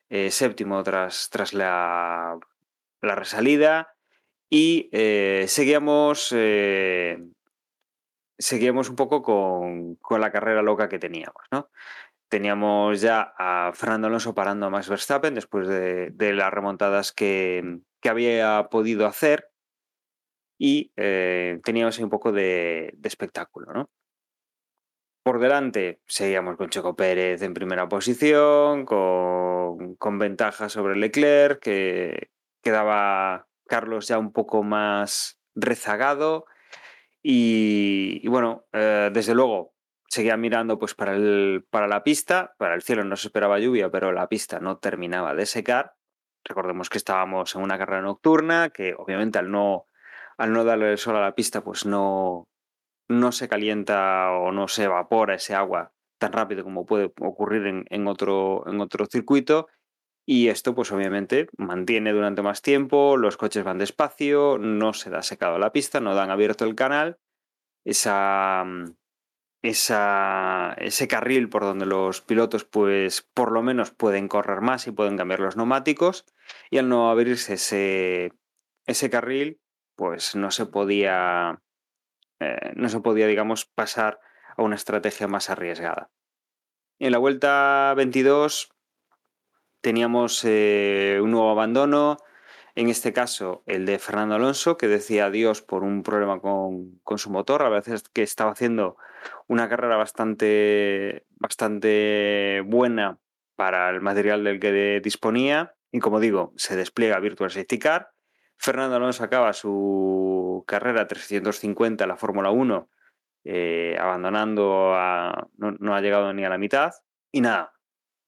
eh, 0.10 0.32
séptimo 0.32 0.82
tras, 0.84 1.30
tras 1.30 1.54
la, 1.54 2.40
la 3.02 3.16
resalida 3.16 3.94
y 4.50 4.90
eh, 4.94 5.46
seguíamos 5.48 6.34
eh, 6.36 7.20
seguíamos 8.38 8.90
un 8.90 8.96
poco 8.96 9.22
con, 9.22 9.96
con, 9.96 10.22
la 10.22 10.32
carrera 10.32 10.62
loca 10.62 10.90
que 10.90 11.00
teníamos, 11.00 11.44
¿no? 11.52 11.70
Teníamos 12.30 13.02
ya 13.02 13.34
a 13.38 13.72
Fernando 13.74 14.08
Alonso 14.08 14.36
parando 14.36 14.66
a 14.66 14.70
Max 14.70 14.90
Verstappen 14.90 15.34
después 15.34 15.68
de, 15.68 16.34
las 16.34 16.52
remontadas 16.52 17.14
que, 17.14 17.80
que, 18.02 18.10
había 18.10 18.68
podido 18.70 19.06
hacer 19.06 19.50
y 20.58 20.92
eh, 20.96 21.60
teníamos 21.64 21.98
ahí 21.98 22.04
un 22.04 22.10
poco 22.10 22.32
de, 22.32 22.98
espectáculo, 23.04 23.72
¿no? 23.74 23.90
Por 25.24 25.40
delante 25.40 26.02
seguíamos 26.06 26.56
con 26.56 26.70
Checo 26.70 26.96
Pérez 26.96 27.42
en 27.42 27.54
primera 27.54 27.88
posición, 27.90 28.86
con, 28.86 29.96
con 29.96 30.20
ventaja 30.20 30.70
sobre 30.70 30.96
Leclerc, 30.96 31.60
que 31.62 32.30
quedaba 32.64 33.48
Carlos 33.68 34.08
ya 34.08 34.20
un 34.20 34.32
poco 34.32 34.64
más 34.64 35.38
rezagado. 35.54 36.46
Y, 37.22 38.22
y 38.24 38.28
bueno, 38.30 38.66
eh, 38.72 39.10
desde 39.12 39.36
luego 39.36 39.74
seguía 40.08 40.38
mirando 40.38 40.80
pues 40.80 40.96
para, 40.96 41.16
el, 41.16 41.66
para 41.70 41.88
la 41.88 42.04
pista, 42.04 42.56
para 42.58 42.76
el 42.76 42.82
cielo 42.82 43.04
no 43.04 43.16
se 43.16 43.28
esperaba 43.28 43.60
lluvia, 43.60 43.90
pero 43.92 44.12
la 44.12 44.28
pista 44.28 44.60
no 44.60 44.78
terminaba 44.78 45.36
de 45.36 45.46
secar. 45.46 45.96
Recordemos 46.44 46.90
que 46.90 46.98
estábamos 46.98 47.56
en 47.56 47.62
una 47.62 47.78
carrera 47.78 48.02
nocturna, 48.02 48.70
que 48.70 48.96
obviamente 48.98 49.38
al 49.38 49.52
no, 49.52 49.86
al 50.38 50.54
no 50.54 50.64
darle 50.64 50.92
el 50.92 50.98
sol 50.98 51.18
a 51.18 51.22
la 51.22 51.36
pista, 51.36 51.64
pues 51.64 51.86
no, 51.86 52.48
no 53.10 53.32
se 53.32 53.48
calienta 53.48 54.32
o 54.32 54.52
no 54.52 54.68
se 54.68 54.86
evapora 54.86 55.36
ese 55.36 55.56
agua 55.56 55.92
tan 56.18 56.34
rápido 56.34 56.64
como 56.64 56.86
puede 56.86 57.12
ocurrir 57.22 57.68
en, 57.68 57.86
en, 57.90 58.08
otro, 58.08 58.64
en 58.68 58.82
otro 58.82 59.06
circuito. 59.06 59.68
Y 60.26 60.50
esto, 60.50 60.76
pues 60.76 60.92
obviamente, 60.92 61.48
mantiene 61.58 62.12
durante 62.12 62.42
más 62.42 62.62
tiempo, 62.62 63.16
los 63.16 63.38
coches 63.38 63.64
van 63.64 63.78
despacio, 63.78 64.58
no 64.58 64.94
se 64.94 65.10
da 65.10 65.22
secado 65.22 65.58
la 65.58 65.72
pista, 65.72 66.02
no 66.02 66.16
dan 66.16 66.32
abierto 66.32 66.66
el 66.66 66.76
canal. 66.76 67.18
Esa, 67.86 68.66
ese 69.62 71.08
carril 71.08 71.50
por 71.50 71.64
donde 71.64 71.86
los 71.86 72.22
pilotos, 72.22 72.64
pues 72.64 73.22
por 73.22 73.52
lo 73.52 73.62
menos 73.62 73.92
pueden 73.92 74.28
correr 74.28 74.62
más 74.62 74.88
y 74.88 74.92
pueden 74.92 75.18
cambiar 75.18 75.40
los 75.40 75.58
neumáticos. 75.58 76.26
Y 76.70 76.78
al 76.78 76.90
no 76.90 77.10
abrirse 77.10 77.56
ese, 77.56 78.34
ese 78.86 79.10
carril, 79.10 79.60
pues 79.96 80.36
no 80.36 80.52
se 80.52 80.66
podía 80.66 81.62
eh, 82.40 82.74
no 82.76 82.90
se 82.90 83.00
podía, 83.00 83.28
digamos, 83.28 83.66
pasar 83.66 84.20
a 84.56 84.64
una 84.64 84.76
estrategia 84.76 85.28
más 85.28 85.50
arriesgada. 85.50 86.10
En 87.00 87.12
la 87.12 87.18
vuelta 87.18 87.94
22 87.96 88.70
teníamos 89.82 90.44
eh, 90.44 91.20
un 91.22 91.32
nuevo 91.32 91.52
abandono, 91.52 92.18
en 92.76 92.90
este 92.90 93.14
caso 93.14 93.64
el 93.66 93.86
de 93.86 94.00
Fernando 94.00 94.36
Alonso, 94.36 94.78
que 94.78 94.88
decía 94.88 95.28
adiós 95.28 95.62
por 95.62 95.84
un 95.84 96.04
problema 96.04 96.40
con, 96.40 97.00
con, 97.04 97.18
su 97.18 97.30
motor, 97.32 97.64
a 97.64 97.70
veces 97.70 98.04
que 98.10 98.24
estaba 98.24 98.52
haciendo 98.52 98.98
una 99.48 99.70
carrera 99.70 99.98
bastante, 99.98 101.26
bastante 101.32 102.62
buena 102.66 103.20
para 103.56 103.90
el 103.90 104.02
material 104.02 104.44
del 104.44 104.60
que 104.60 105.02
disponía, 105.04 105.76
y 105.92 106.00
como 106.00 106.20
digo, 106.20 106.54
se 106.58 106.76
despliega 106.76 107.20
Virtual 107.20 107.50
Safety 107.50 107.80
Car, 107.80 108.12
Fernando 108.58 108.96
Alonso 108.96 109.24
acaba 109.24 109.54
su 109.54 110.64
carrera 110.68 111.08
350 111.08 112.04
en 112.04 112.08
la 112.08 112.18
Fórmula 112.18 112.50
1, 112.50 112.90
eh, 113.46 113.96
abandonando, 114.00 114.94
a, 114.96 115.48
no, 115.58 115.72
no, 115.80 115.96
ha 115.96 116.02
llegado 116.02 116.34
ni 116.34 116.44
a 116.44 116.50
la 116.50 116.58
mitad. 116.58 116.92
Y 117.32 117.42
nada, 117.42 117.74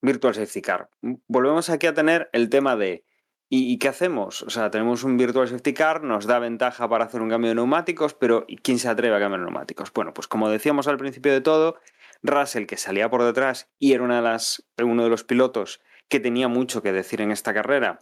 Virtual 0.00 0.34
Safety 0.34 0.62
Car. 0.62 0.88
Volvemos 1.00 1.68
aquí 1.68 1.86
a 1.86 1.94
tener 1.94 2.30
el 2.32 2.48
tema 2.48 2.76
de, 2.76 3.04
¿y, 3.50 3.78
qué 3.78 3.88
hacemos? 3.88 4.42
O 4.42 4.50
sea, 4.50 4.70
tenemos 4.70 5.04
un 5.04 5.16
Virtual 5.16 5.48
Safety 5.48 5.74
Car, 5.74 6.02
nos 6.04 6.26
da 6.26 6.38
ventaja 6.38 6.88
para 6.88 7.04
hacer 7.04 7.20
un 7.20 7.28
cambio 7.28 7.50
de 7.50 7.56
neumáticos, 7.56 8.14
pero 8.14 8.46
¿quién 8.62 8.78
se 8.78 8.88
atreve 8.88 9.16
a 9.16 9.18
cambiar 9.18 9.42
neumáticos? 9.42 9.92
Bueno, 9.92 10.14
pues 10.14 10.28
como 10.28 10.48
decíamos 10.48 10.86
al 10.86 10.96
principio 10.96 11.32
de 11.32 11.40
todo, 11.40 11.80
Russell, 12.22 12.66
que 12.66 12.76
salía 12.76 13.10
por 13.10 13.24
detrás 13.24 13.68
y 13.78 13.92
era 13.92 14.04
uno 14.04 15.02
de 15.04 15.10
los 15.10 15.24
pilotos 15.24 15.80
que 16.08 16.20
tenía 16.20 16.48
mucho 16.48 16.80
que 16.82 16.92
decir 16.92 17.20
en 17.20 17.32
esta 17.32 17.52
carrera, 17.52 18.00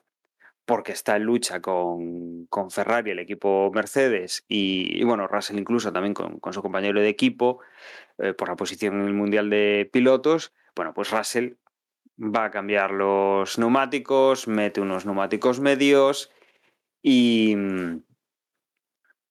porque 0.65 0.93
está 0.93 1.17
en 1.17 1.23
lucha 1.23 1.63
con, 1.63 2.45
con 2.47 2.71
Ferrari, 2.71 3.13
el 3.13 3.19
equipo 3.19 3.71
Mercedes, 3.75 4.45
y, 4.49 5.01
y, 5.01 5.03
bueno, 5.05 5.27
Russell 5.27 5.59
incluso 5.59 5.93
también 5.93 6.13
con, 6.13 6.39
con 6.41 6.53
su 6.53 6.61
compañero 6.61 7.01
de 7.01 7.09
equipo 7.09 7.61
eh, 8.19 8.35
por 8.35 8.49
la 8.49 8.57
posición 8.57 9.01
en 9.01 9.07
el 9.07 9.15
Mundial 9.15 9.49
de 9.49 9.89
Pilotos. 9.91 10.53
Bueno, 10.77 10.93
pues 10.93 11.11
Russell 11.11 11.55
va 12.19 12.47
a 12.47 12.51
cambiar 12.51 12.91
los 12.91 13.59
neumáticos, 13.59 14.49
mete 14.49 14.81
unos 14.81 15.07
neumáticos 15.07 15.61
medios 15.61 16.31
y, 17.03 17.57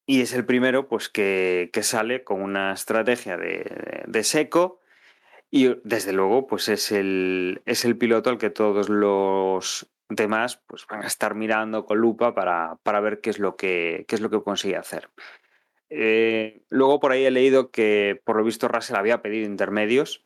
y 0.06 0.22
es 0.22 0.34
el 0.34 0.46
primero 0.46 0.88
pues 0.88 1.10
que, 1.10 1.70
que 1.74 1.84
sale 1.84 2.24
con 2.24 2.42
una 2.42 2.74
estrategia 2.74 3.38
de, 3.38 4.04
de, 4.08 4.24
seco 4.24 4.80
y 5.52 5.76
desde 5.84 6.14
luego 6.14 6.48
pues 6.48 6.70
es 6.70 6.92
el, 6.92 7.62
es 7.66 7.84
el 7.86 7.98
piloto 7.98 8.30
al 8.30 8.38
que 8.38 8.50
todos 8.50 8.90
los 8.90 9.90
demás 10.10 10.62
pues 10.68 10.86
van 10.90 11.04
a 11.04 11.08
estar 11.08 11.36
mirando 11.36 11.86
con 11.86 11.98
lupa 11.98 12.34
para, 12.34 12.78
para 12.84 13.02
ver 13.02 13.20
qué 13.20 13.30
es 13.30 13.40
lo 13.40 13.58
que, 13.58 14.06
qué 14.08 14.16
es 14.16 14.22
lo 14.22 14.30
que 14.30 14.42
consigue 14.42 14.78
hacer. 14.78 15.10
Eh, 15.90 16.64
luego 16.70 17.00
por 17.00 17.12
ahí 17.12 17.26
he 17.26 17.32
leído 17.32 17.72
que 17.72 18.22
por 18.24 18.38
lo 18.38 18.44
visto 18.44 18.68
Russell 18.68 18.98
había 18.98 19.22
pedido 19.22 19.46
intermedios, 19.46 20.26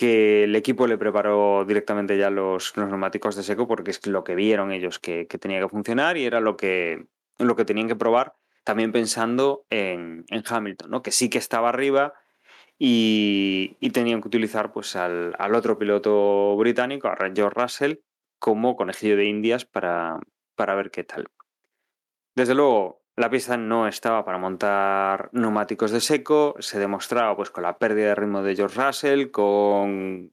que 0.00 0.44
el 0.44 0.56
equipo 0.56 0.86
le 0.86 0.96
preparó 0.96 1.66
directamente 1.66 2.16
ya 2.16 2.30
los, 2.30 2.74
los 2.74 2.88
neumáticos 2.88 3.36
de 3.36 3.42
seco 3.42 3.68
porque 3.68 3.90
es 3.90 4.06
lo 4.06 4.24
que 4.24 4.34
vieron 4.34 4.72
ellos 4.72 4.98
que, 4.98 5.26
que, 5.26 5.36
tenía 5.36 5.60
que 5.60 5.68
funcionar 5.68 6.16
y 6.16 6.24
era 6.24 6.40
lo 6.40 6.56
que, 6.56 7.04
lo 7.36 7.54
que 7.54 7.66
tenían 7.66 7.86
que 7.86 7.96
probar, 7.96 8.32
también 8.64 8.92
pensando 8.92 9.66
en, 9.68 10.24
en 10.30 10.42
Hamilton, 10.48 10.90
¿no? 10.90 11.02
que 11.02 11.12
sí 11.12 11.28
que 11.28 11.36
estaba 11.36 11.68
arriba 11.68 12.14
y, 12.78 13.76
y 13.78 13.90
tenían 13.90 14.22
que 14.22 14.28
utilizar 14.28 14.72
pues, 14.72 14.96
al, 14.96 15.36
al, 15.38 15.54
otro 15.54 15.76
piloto 15.76 16.56
británico, 16.56 17.08
a 17.08 17.18
George 17.34 17.60
Russell, 17.60 17.96
como 18.38 18.76
conejillo 18.76 19.18
de 19.18 19.26
indias 19.26 19.66
para, 19.66 20.18
para 20.54 20.76
ver 20.76 20.90
qué 20.90 21.04
tal. 21.04 21.28
Desde 22.34 22.54
luego, 22.54 22.99
la 23.20 23.30
pista 23.30 23.56
no 23.56 23.86
estaba 23.86 24.24
para 24.24 24.38
montar 24.38 25.28
neumáticos 25.32 25.90
de 25.90 26.00
seco, 26.00 26.54
se 26.58 26.78
demostraba 26.78 27.36
pues 27.36 27.50
con 27.50 27.62
la 27.62 27.78
pérdida 27.78 28.08
de 28.08 28.14
ritmo 28.14 28.42
de 28.42 28.56
George 28.56 28.80
Russell, 28.80 29.30
con, 29.30 30.32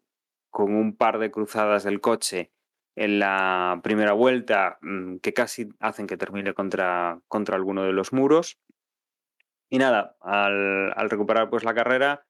con 0.49 0.73
un 0.73 0.95
par 0.95 1.19
de 1.19 1.29
cruzadas 1.29 1.83
del 1.83 1.99
coche 1.99 2.53
en 2.95 3.19
la 3.19 3.81
primera 3.83 4.13
vuelta 4.13 4.79
mm, 4.81 5.17
que 5.17 5.33
casi 5.33 5.69
hacen 5.79 6.07
que 6.07 6.17
termine 6.17 6.53
contra, 6.53 7.19
contra 7.27 7.57
alguno 7.57 7.83
de 7.83 7.91
los 7.91 8.13
muros. 8.13 8.57
Y 9.69 9.79
nada, 9.79 10.15
al, 10.21 11.09
recuperar 11.09 11.49
pues 11.49 11.65
la 11.65 11.73
carrera, 11.73 12.25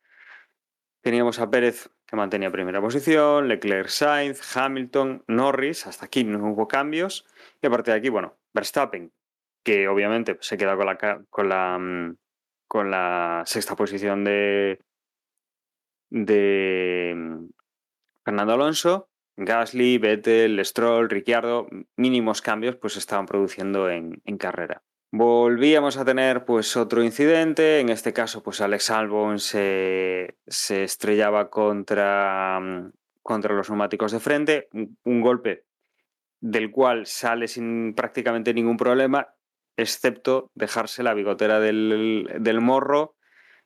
teníamos 1.01 1.39
a 1.39 1.51
Pérez 1.51 1.91
que 2.07 2.15
mantenía 2.15 2.49
primera 2.49 2.81
posición, 2.81 3.47
Leclerc, 3.47 3.89
Sainz, 3.89 4.57
Hamilton, 4.57 5.23
Norris, 5.27 5.85
hasta 5.85 6.05
aquí 6.05 6.23
no 6.23 6.51
hubo 6.51 6.67
cambios. 6.67 7.25
Y 7.61 7.67
a 7.67 7.69
partir 7.69 7.93
de 7.93 7.99
aquí, 7.99 8.09
bueno, 8.09 8.37
Verstappen, 8.53 9.13
que 9.67 9.89
obviamente 9.89 10.37
se 10.39 10.55
queda 10.55 10.77
con 10.77 10.85
la, 10.85 10.97
con 11.29 11.49
la, 11.49 11.77
mm, 11.77 12.15
con 12.69 12.89
la 12.89 13.43
sexta 13.45 13.75
posición 13.75 14.23
de, 14.23 14.79
de 16.09 17.13
mm, 17.13 17.49
Fernando 18.23 18.53
Alonso, 18.53 19.09
Gasly, 19.35 19.97
Vettel, 19.97 20.63
Stroll, 20.63 21.09
Ricciardo, 21.09 21.67
mínimos 21.97 22.41
cambios 22.41 22.77
pues 22.77 22.95
estaban 22.95 23.25
produciendo 23.25 23.89
en, 23.89 24.21
carrera. 24.37 24.83
Volvíamos 25.11 25.97
a 25.97 26.05
tener 26.05 26.45
pues 26.45 26.77
otro 26.77 27.03
incidente, 27.03 27.81
en 27.81 27.89
este 27.89 28.13
caso 28.13 28.41
pues 28.41 28.61
Alex 28.61 28.89
Albon 28.89 29.37
se, 29.37 30.37
se 30.47 30.85
estrellaba 30.85 31.49
contra, 31.49 32.61
contra 33.21 33.53
los 33.53 33.69
neumáticos 33.69 34.13
de 34.13 34.21
frente, 34.21 34.69
un 35.03 35.19
golpe 35.19 35.65
del 36.39 36.71
cual 36.71 37.05
sale 37.05 37.49
sin 37.49 37.93
prácticamente 37.95 38.53
ningún 38.53 38.77
problema, 38.77 39.33
excepto 39.77 40.51
dejarse 40.55 41.03
la 41.03 41.13
bigotera 41.13 41.59
del, 41.59 42.29
del 42.39 42.61
morro, 42.61 43.15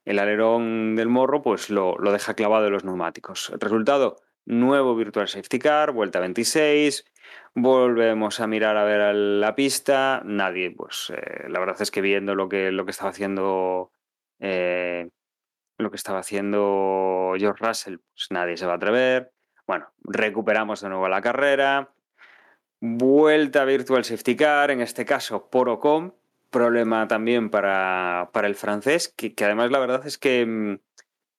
el 0.06 0.20
alerón 0.20 0.96
del 0.96 1.08
morro, 1.08 1.42
pues 1.42 1.70
lo, 1.70 1.98
lo 1.98 2.12
deja 2.12 2.34
clavado 2.34 2.68
en 2.68 2.74
los 2.74 2.84
neumáticos. 2.84 3.50
El 3.52 3.60
resultado, 3.60 4.18
nuevo 4.46 4.96
Virtual 4.96 5.28
Safety 5.28 5.60
Car, 5.60 5.92
vuelta 5.92 6.20
26, 6.20 7.06
volvemos 7.56 8.40
a 8.40 8.48
mirar 8.48 8.78
a 8.78 8.84
ver 8.84 9.16
la 9.16 9.56
pista, 9.56 10.22
nadie, 10.26 10.72
pues 10.72 11.12
eh, 11.16 11.48
la 11.50 11.60
verdad 11.60 11.82
es 11.82 11.92
que 11.92 12.02
viendo 12.02 12.36
lo 12.36 12.50
que, 12.50 12.72
lo 12.72 12.86
que 12.86 12.92
estaba 12.92 13.12
haciendo 13.12 13.92
eh, 14.40 15.10
lo 15.78 15.90
que 15.90 15.98
estaba 15.98 16.20
haciendo 16.20 17.34
George 17.38 17.66
Russell, 17.66 17.98
pues 17.98 18.28
nadie 18.30 18.58
se 18.58 18.66
va 18.66 18.74
a 18.74 18.76
atrever. 18.76 19.32
Bueno, 19.68 19.92
recuperamos 20.04 20.82
de 20.82 20.90
nuevo 20.90 21.08
la 21.08 21.22
carrera, 21.22 21.94
vuelta 22.82 23.62
a 23.62 23.66
Virtual 23.66 24.04
Safety 24.04 24.36
Car, 24.36 24.72
en 24.72 24.82
este 24.82 25.06
caso 25.06 25.50
por 25.50 25.70
Ocon, 25.70 26.16
problema 26.50 27.08
también 27.08 27.50
para, 27.50 28.30
para 28.34 28.48
el 28.48 28.56
francés, 28.56 29.08
que, 29.08 29.34
que, 29.34 29.46
además 29.46 29.72
la 29.72 29.80
verdad 29.80 30.06
es 30.06 30.18
que 30.18 30.46
mm, 30.46 30.80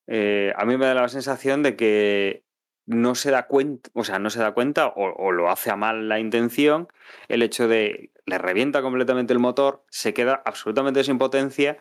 eh, 0.07 0.53
a 0.57 0.64
mí 0.64 0.76
me 0.78 0.86
da 0.86 0.95
la 0.95 1.09
sensación 1.09 1.62
de 1.62 1.76
que 1.76 2.45
no 2.86 3.14
se 3.14 3.30
da 3.30 3.47
cuenta, 3.47 3.90
o 3.95 4.05
sea, 4.05 4.18
no 4.18 4.30
se 4.30 4.40
da 4.40 4.53
cuenta 4.53 4.86
o, 4.88 5.12
o, 5.12 5.32
lo 5.32 5.51
hace 5.51 5.70
a 5.70 5.76
mal 5.76 6.09
la 6.09 6.18
intención, 6.18 6.88
el 7.28 7.43
hecho 7.43 7.68
de 7.68 8.11
le 8.24 8.38
revienta 8.38 8.82
completamente 8.82 9.32
el 9.32 9.38
motor, 9.38 9.84
se 9.90 10.14
queda 10.14 10.43
absolutamente 10.45 11.05
sin 11.05 11.18
potencia 11.18 11.78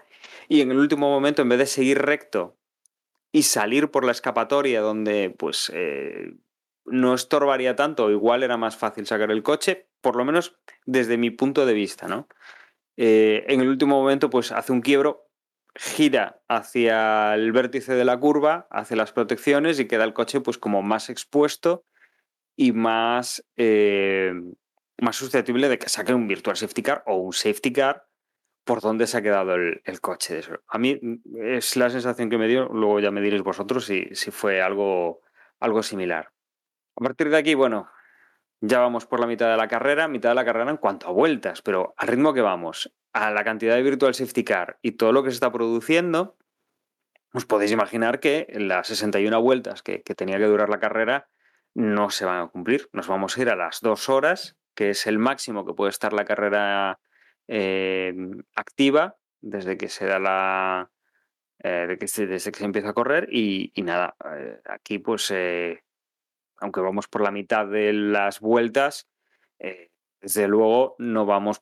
y 0.48 0.62
en 0.62 0.72
el 0.72 0.78
último 0.78 1.10
momento, 1.10 1.42
en 1.42 1.50
vez 1.50 1.60
de 1.60 1.66
seguir 1.68 2.00
recto 2.00 2.58
y 3.32 3.44
salir 3.44 3.92
por 3.92 4.06
la 4.06 4.12
escapatoria 4.12 4.82
donde 4.82 5.34
pues 5.38 5.72
eh, 5.74 6.34
no 6.86 7.14
estorbaría 7.14 7.76
tanto, 7.76 8.12
igual 8.12 8.44
era 8.44 8.58
más 8.58 8.76
fácil 8.76 9.06
sacar 9.06 9.32
el 9.32 9.44
coche, 9.44 9.88
por 10.02 10.16
lo 10.16 10.26
menos 10.26 10.58
desde 10.86 11.18
mi 11.18 11.32
punto 11.32 11.66
de 11.66 11.74
vista, 11.74 12.08
¿no? 12.08 12.28
Eh, 12.98 13.46
en 13.48 13.62
el 13.62 13.70
último 13.70 14.00
momento, 14.00 14.30
pues 14.30 14.52
hace 14.52 14.72
un 14.72 14.82
quiebro, 14.82 15.28
gira 15.76 16.42
hacia 16.48 17.34
el 17.36 17.52
vértice 17.52 17.94
de 17.94 18.06
la 18.06 18.20
curva, 18.20 18.68
hace 18.70 18.96
las 18.96 19.12
protecciones 19.14 19.80
y 19.80 19.88
queda 19.88 20.04
el 20.04 20.14
coche 20.14 20.42
pues 20.42 20.58
como 20.58 20.82
más 20.82 21.10
expuesto 21.10 21.86
y 22.56 22.74
más, 22.74 23.46
eh, 23.56 24.34
más 25.00 25.16
susceptible 25.16 25.70
de 25.70 25.80
que 25.80 25.90
saque 25.90 26.14
un 26.14 26.28
virtual 26.28 26.58
safety 26.58 26.84
car 26.84 27.04
o 27.06 27.16
un 27.16 27.34
safety 27.34 27.72
car 27.72 28.06
por 28.66 28.82
dónde 28.82 29.08
se 29.08 29.18
ha 29.18 29.22
quedado 29.22 29.56
el, 29.56 29.82
el, 29.86 30.02
coche. 30.02 30.42
A 30.68 30.78
mí 30.78 31.00
es 31.36 31.76
la 31.78 31.90
sensación 31.90 32.30
que 32.30 32.38
me 32.38 32.48
dio, 32.48 32.68
luego 32.68 33.00
ya 33.00 33.10
me 33.10 33.22
diréis 33.22 33.42
vosotros 33.42 33.86
si, 33.86 34.10
si 34.14 34.30
fue 34.30 34.62
algo, 34.62 35.22
algo 35.60 35.82
similar. 35.82 36.32
A 37.02 37.04
partir 37.04 37.32
de 37.32 37.38
aquí, 37.38 37.56
bueno, 37.56 37.90
ya 38.60 38.78
vamos 38.78 39.08
por 39.08 39.20
la 39.20 39.26
mitad 39.26 39.50
de 39.50 39.58
la 39.58 39.68
carrera, 39.68 40.08
mitad 40.08 40.30
de 40.30 40.36
la 40.36 40.46
carrera 40.46 40.70
en 40.70 40.78
cuanto 40.78 41.08
a 41.08 41.12
vueltas, 41.12 41.64
pero 41.64 41.96
al 41.98 42.08
ritmo 42.08 42.32
que 42.32 42.42
vamos, 42.42 42.94
a 43.12 43.32
la 43.32 43.44
cantidad 43.44 43.74
de 43.74 43.82
virtual 43.82 44.14
safety 44.14 44.44
car 44.44 44.78
y 44.84 44.92
todo 44.92 45.12
lo 45.12 45.24
que 45.24 45.32
se 45.32 45.34
está 45.34 45.52
produciendo, 45.52 46.38
os 47.34 47.48
podéis 47.48 47.72
imaginar 47.72 48.20
que 48.20 48.46
las 48.54 48.86
61 48.86 49.42
vueltas 49.42 49.82
que, 49.82 50.04
tenía 50.16 50.38
que 50.38 50.46
durar 50.46 50.70
la 50.70 50.80
carrera 50.80 51.28
no 51.74 52.12
se 52.12 52.26
van 52.26 52.40
a 52.40 52.48
cumplir. 52.50 52.88
Nos 52.94 53.08
vamos 53.08 53.36
a 53.36 53.42
ir 53.42 53.50
a 53.50 53.56
las 53.56 53.82
dos 53.82 54.08
horas, 54.08 54.56
que 54.76 54.92
es 54.92 55.08
el 55.08 55.18
máximo 55.18 55.66
que 55.66 55.74
puede 55.74 55.90
estar 55.90 56.14
la 56.14 56.26
carrera 56.26 57.00
eh, 57.48 58.14
activa 58.54 59.18
desde 59.40 59.76
que 59.76 59.90
se 59.90 60.06
da 60.06 60.20
la. 60.20 60.92
Eh, 61.64 61.88
desde 61.88 62.52
que 62.52 62.60
se 62.60 62.64
empieza 62.66 62.90
a 62.90 62.94
correr 62.94 63.28
y, 63.32 63.74
nada, 63.78 64.16
eh, 64.38 64.60
aquí 64.66 65.00
pues, 65.00 65.32
aunque 66.62 66.80
vamos 66.80 67.08
por 67.08 67.22
la 67.22 67.32
mitad 67.32 67.68
de 67.68 67.92
las 67.92 68.40
vueltas, 68.40 69.10
eh, 69.60 69.90
desde 70.22 70.48
luego 70.48 70.96
no 71.00 71.26
vamos 71.26 71.60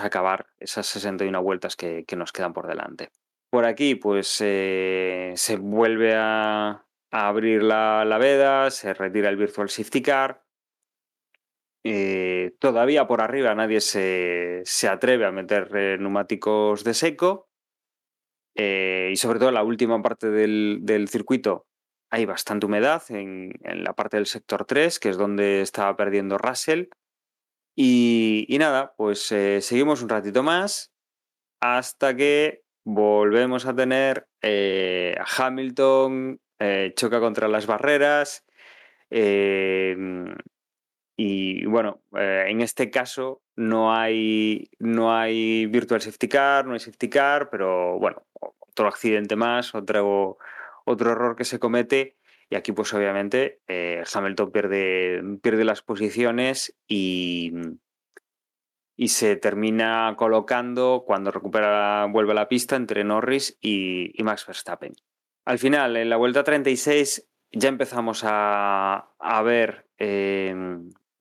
a 0.00 0.06
acabar 0.06 0.46
esas 0.60 0.86
61 0.86 1.42
vueltas 1.42 1.74
que, 1.74 2.04
nos 2.16 2.32
quedan 2.32 2.52
por 2.52 2.68
delante. 2.68 3.10
Por 3.50 3.64
aquí, 3.64 3.94
pues 3.94 4.38
eh, 4.40 5.32
se 5.36 5.56
vuelve 5.56 6.14
a, 6.14 6.86
abrir 7.10 7.62
la, 7.62 8.04
la, 8.04 8.18
veda, 8.18 8.70
se 8.70 8.94
retira 8.94 9.30
el 9.30 9.36
Virtual 9.36 9.68
Safety 9.68 10.02
Car. 10.02 10.44
Eh, 11.84 12.54
todavía 12.60 13.06
por 13.06 13.20
arriba 13.20 13.54
nadie 13.54 13.80
se, 13.80 14.62
se 14.64 14.88
atreve 14.88 15.26
a 15.26 15.32
meter 15.32 15.98
neumáticos 16.00 16.84
de 16.84 16.94
seco. 16.94 17.48
Y 18.54 19.16
sobre 19.16 19.38
todo 19.38 19.50
la 19.50 19.64
última 19.64 20.00
parte 20.02 20.28
del, 20.28 20.80
del 20.82 21.08
circuito 21.08 21.66
hay 22.12 22.26
bastante 22.26 22.66
humedad 22.66 23.02
en, 23.08 23.58
la 23.64 23.94
parte 23.94 24.18
del 24.18 24.26
sector 24.26 24.66
3, 24.66 25.00
que 25.00 25.08
es 25.08 25.16
donde 25.16 25.62
estaba 25.62 25.96
perdiendo 25.96 26.36
Russell. 26.36 26.88
Y, 27.74 28.54
nada, 28.60 28.92
pues 28.98 29.32
eh, 29.32 29.62
seguimos 29.62 30.02
un 30.02 30.10
ratito 30.10 30.42
más 30.42 30.92
hasta 31.58 32.14
que 32.14 32.64
volvemos 32.84 33.64
a 33.64 33.74
tener 33.74 34.28
eh, 34.42 35.16
a 35.18 35.46
Hamilton, 35.46 36.38
eh, 36.58 36.92
choca 36.94 37.18
contra 37.18 37.48
las 37.48 37.66
barreras. 37.66 38.44
Y 41.16 41.64
bueno, 41.64 42.02
en 42.12 42.60
este 42.60 42.90
caso 42.90 43.42
no 43.56 43.94
hay, 43.94 44.68
no 44.78 45.16
hay 45.16 45.64
virtual 45.66 46.02
safety 46.02 46.28
car, 46.28 46.66
no 46.66 46.74
hay 46.74 46.80
safety 46.80 47.08
car, 47.08 47.48
pero 47.48 47.98
bueno, 47.98 48.26
otro 48.40 48.88
accidente 48.88 49.36
más, 49.36 49.74
otro, 49.74 50.38
otro 50.84 51.12
error 51.12 51.36
que 51.36 51.44
se 51.44 51.58
comete. 51.58 52.16
Y 52.50 52.54
aquí, 52.54 52.72
pues 52.72 52.92
obviamente, 52.92 53.60
eh, 53.66 54.04
Hamilton 54.12 54.52
pierde, 54.52 55.22
pierde 55.42 55.64
las 55.64 55.82
posiciones 55.82 56.76
y, 56.86 57.52
y 58.96 59.08
se 59.08 59.36
termina 59.36 60.14
colocando 60.16 61.04
cuando 61.06 61.30
recupera, 61.30 62.06
vuelve 62.06 62.32
a 62.32 62.36
la 62.36 62.48
pista 62.48 62.76
entre 62.76 63.04
Norris 63.04 63.58
y, 63.60 64.12
Max 64.22 64.46
Verstappen. 64.46 64.92
Al 65.44 65.58
final, 65.58 65.96
en 65.96 66.10
la 66.10 66.16
vuelta 66.16 66.44
36, 66.44 67.28
ya 67.52 67.68
empezamos 67.68 68.22
a, 68.24 69.12
a 69.18 69.42
ver 69.42 69.88
eh, 69.98 70.54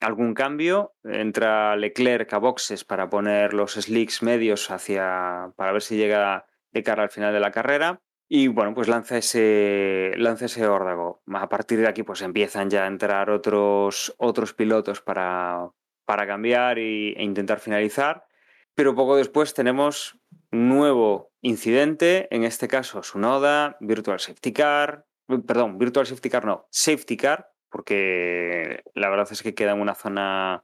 algún 0.01 0.33
cambio. 0.33 0.93
Entra 1.03 1.75
Leclerc 1.75 2.31
a 2.33 2.37
boxes 2.39 2.83
para 2.83 3.09
poner 3.09 3.53
los 3.53 3.73
slicks 3.73 4.21
medios 4.21 4.69
hacia. 4.69 5.53
para 5.55 5.71
ver 5.71 5.81
si 5.81 5.95
llega 5.95 6.45
de 6.71 6.83
cara 6.83 7.03
al 7.03 7.09
final 7.09 7.33
de 7.33 7.39
la 7.39 7.51
carrera. 7.51 8.01
Y 8.33 8.47
bueno, 8.47 8.73
pues 8.73 8.87
lanza 8.87 9.17
ese, 9.17 10.13
lanza 10.15 10.45
ese 10.45 10.65
órdago. 10.65 11.21
A 11.33 11.49
partir 11.49 11.79
de 11.79 11.89
aquí, 11.89 12.03
pues 12.03 12.21
empiezan 12.21 12.69
ya 12.69 12.85
a 12.85 12.87
entrar 12.87 13.29
otros, 13.29 14.15
otros 14.17 14.53
pilotos 14.53 15.01
para, 15.01 15.69
para 16.05 16.25
cambiar 16.25 16.79
y, 16.79 17.11
e 17.17 17.23
intentar 17.23 17.59
finalizar. 17.59 18.25
Pero 18.73 18.95
poco 18.95 19.17
después 19.17 19.53
tenemos 19.53 20.17
nuevo 20.49 21.33
incidente, 21.41 22.33
en 22.33 22.45
este 22.45 22.69
caso 22.69 23.03
Sunoda, 23.03 23.75
Virtual 23.81 24.21
Safety 24.21 24.53
Car, 24.53 25.05
perdón, 25.45 25.77
Virtual 25.77 26.07
Safety 26.07 26.29
Car 26.29 26.45
no, 26.45 26.69
Safety 26.71 27.17
Car, 27.17 27.51
porque 27.69 28.81
la 28.93 29.09
verdad 29.09 29.27
es 29.29 29.43
que 29.43 29.53
queda 29.53 29.73
en 29.73 29.81
una 29.81 29.93
zona 29.93 30.63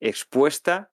expuesta. 0.00 0.90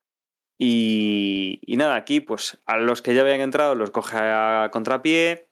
Y, 0.57 1.61
y, 1.61 1.77
nada, 1.77 1.95
aquí 1.95 2.19
pues 2.19 2.61
a 2.65 2.75
los 2.75 3.01
que 3.01 3.15
ya 3.15 3.21
habían 3.21 3.39
entrado 3.39 3.75
los 3.75 3.91
coge 3.91 4.17
a 4.19 4.67
contrapié. 4.73 5.50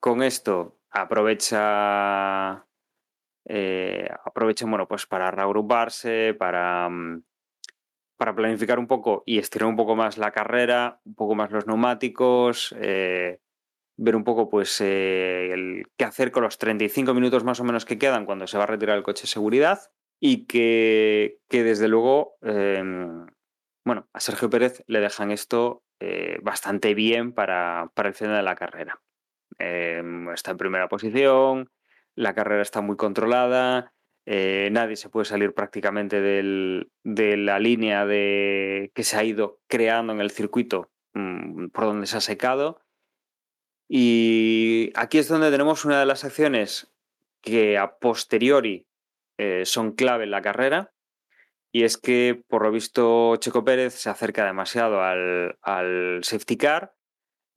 Con 0.00 0.22
esto 0.22 0.78
aprovecha, 0.90 2.66
eh, 3.44 4.08
aprovecha 4.24 4.64
bueno, 4.66 4.88
pues 4.88 5.06
para 5.06 5.30
reagruparse, 5.30 6.34
para, 6.38 6.88
mm, 6.88 7.22
para 8.16 8.34
planificar 8.34 8.78
un 8.78 8.86
poco 8.86 9.22
y 9.26 9.38
estirar 9.38 9.68
un 9.68 9.76
poco 9.76 9.96
más 9.96 10.18
la 10.18 10.30
carrera, 10.30 11.00
un 11.04 11.14
poco 11.14 11.34
más 11.34 11.50
los 11.50 11.66
neumáticos, 11.66 12.74
eh, 12.78 13.40
ver 13.98 14.16
un 14.16 14.24
poco 14.24 14.48
pues 14.48 14.78
eh, 14.82 15.84
qué 15.96 16.04
hacer 16.04 16.30
con 16.30 16.44
los 16.44 16.58
35 16.58 17.14
minutos 17.14 17.44
más 17.44 17.60
o 17.60 17.64
menos 17.64 17.84
que 17.84 17.98
quedan 17.98 18.26
cuando 18.26 18.46
se 18.46 18.58
va 18.58 18.64
a 18.64 18.68
retirar 18.68 18.96
el 18.96 19.02
coche 19.02 19.22
de 19.22 19.28
seguridad 19.28 19.80
y 20.18 20.46
que, 20.46 21.38
desde 21.48 21.88
luego, 21.88 22.36
eh, 22.42 22.82
bueno, 23.86 24.08
a 24.12 24.20
Sergio 24.20 24.50
Pérez 24.50 24.82
le 24.86 25.00
dejan 25.00 25.30
esto 25.30 25.82
bastante 26.42 26.94
bien 26.94 27.32
para, 27.32 27.90
para, 27.94 28.08
el 28.08 28.14
final 28.14 28.36
de 28.36 28.42
la 28.42 28.54
carrera. 28.54 29.00
Em, 29.60 30.28
está 30.30 30.52
en 30.52 30.56
primera 30.56 30.88
posición, 30.88 31.70
la 32.14 32.34
carrera 32.34 32.62
está 32.62 32.80
muy 32.80 32.96
controlada, 32.96 33.92
eh, 34.26 34.68
nadie 34.72 34.96
se 34.96 35.08
puede 35.08 35.26
salir 35.26 35.54
prácticamente 35.54 36.20
del, 36.20 36.90
de 37.04 37.36
la 37.36 37.58
línea 37.58 38.06
de, 38.06 38.90
que 38.94 39.04
se 39.04 39.16
ha 39.16 39.24
ido 39.24 39.60
creando 39.68 40.12
en 40.12 40.20
el 40.20 40.30
circuito 40.30 40.90
mmm, 41.14 41.68
por 41.68 41.84
donde 41.84 42.06
se 42.06 42.16
ha 42.16 42.20
secado 42.20 42.82
y 43.92 44.92
aquí 44.94 45.18
es 45.18 45.26
donde 45.26 45.50
tenemos 45.50 45.84
una 45.84 45.98
de 45.98 46.06
las 46.06 46.24
acciones 46.24 46.92
que 47.40 47.76
a 47.76 47.98
posteriori 47.98 48.86
eh, 49.36 49.64
son 49.66 49.96
clave 49.96 50.22
en 50.22 50.30
la 50.30 50.42
carrera. 50.42 50.92
Y 51.72 51.82
es 51.82 51.96
que, 51.96 52.40
por 52.46 52.62
lo 52.62 52.70
visto, 52.70 53.34
Checo 53.36 53.64
Pérez 53.64 53.94
se 53.94 54.08
acerca 54.08 54.46
demasiado 54.46 55.02
al, 55.02 55.58
al 55.62 56.20
safety 56.22 56.56
car, 56.56 56.94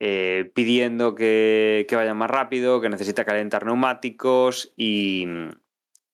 eh, 0.05 0.51
pidiendo 0.53 1.15
que, 1.15 1.85
que, 1.87 1.95
vaya 1.95 2.13
más 2.13 2.29
rápido, 2.29 2.81
que 2.81 2.89
necesita 2.89 3.23
calentar 3.23 3.65
neumáticos 3.65 4.73
y, 4.75 5.25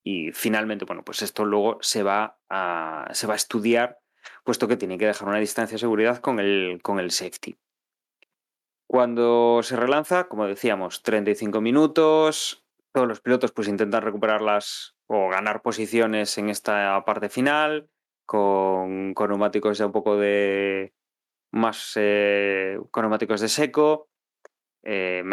y 0.04 0.32
finalmente, 0.32 0.86
bueno, 0.86 1.04
pues 1.04 1.24
esto 1.24 1.44
luego 1.44 1.80
se 1.82 2.04
va 2.04 2.38
a, 2.52 3.10
se 3.14 3.26
va 3.26 3.34
a 3.34 3.36
estudiar, 3.36 3.98
puesto 4.44 4.68
que 4.68 4.78
tiene 4.78 5.00
que 5.00 5.08
dejar 5.08 5.28
una 5.28 5.40
distancia 5.40 5.74
de 5.74 5.80
seguridad 5.80 6.20
con 6.20 6.40
el, 6.40 6.80
con 6.84 7.00
el 7.00 7.10
safety. 7.10 7.58
Cuando 8.86 9.62
se 9.64 9.76
relanza, 9.76 10.28
como 10.28 10.46
decíamos, 10.46 11.02
35 11.02 11.60
minutos, 11.60 12.64
todos 12.92 13.08
los 13.08 13.22
pilotos 13.22 13.52
pues 13.54 13.68
intentan 13.68 14.04
recuperarlas 14.04 14.98
o 15.08 15.30
ganar 15.30 15.64
posiciones 15.64 16.38
en 16.38 16.50
esta 16.50 17.04
parte 17.06 17.28
final, 17.30 17.90
con, 18.28 19.16
con 19.16 19.30
neumáticos 19.30 19.80
ya 19.80 19.88
un 19.88 19.94
poco 19.94 20.16
de 20.16 20.94
más 21.52 21.94
eh, 21.96 22.78
con 22.92 23.04
neumáticos 23.04 23.42
de 23.42 23.50
seco. 23.50 24.10
Eh, 24.84 25.24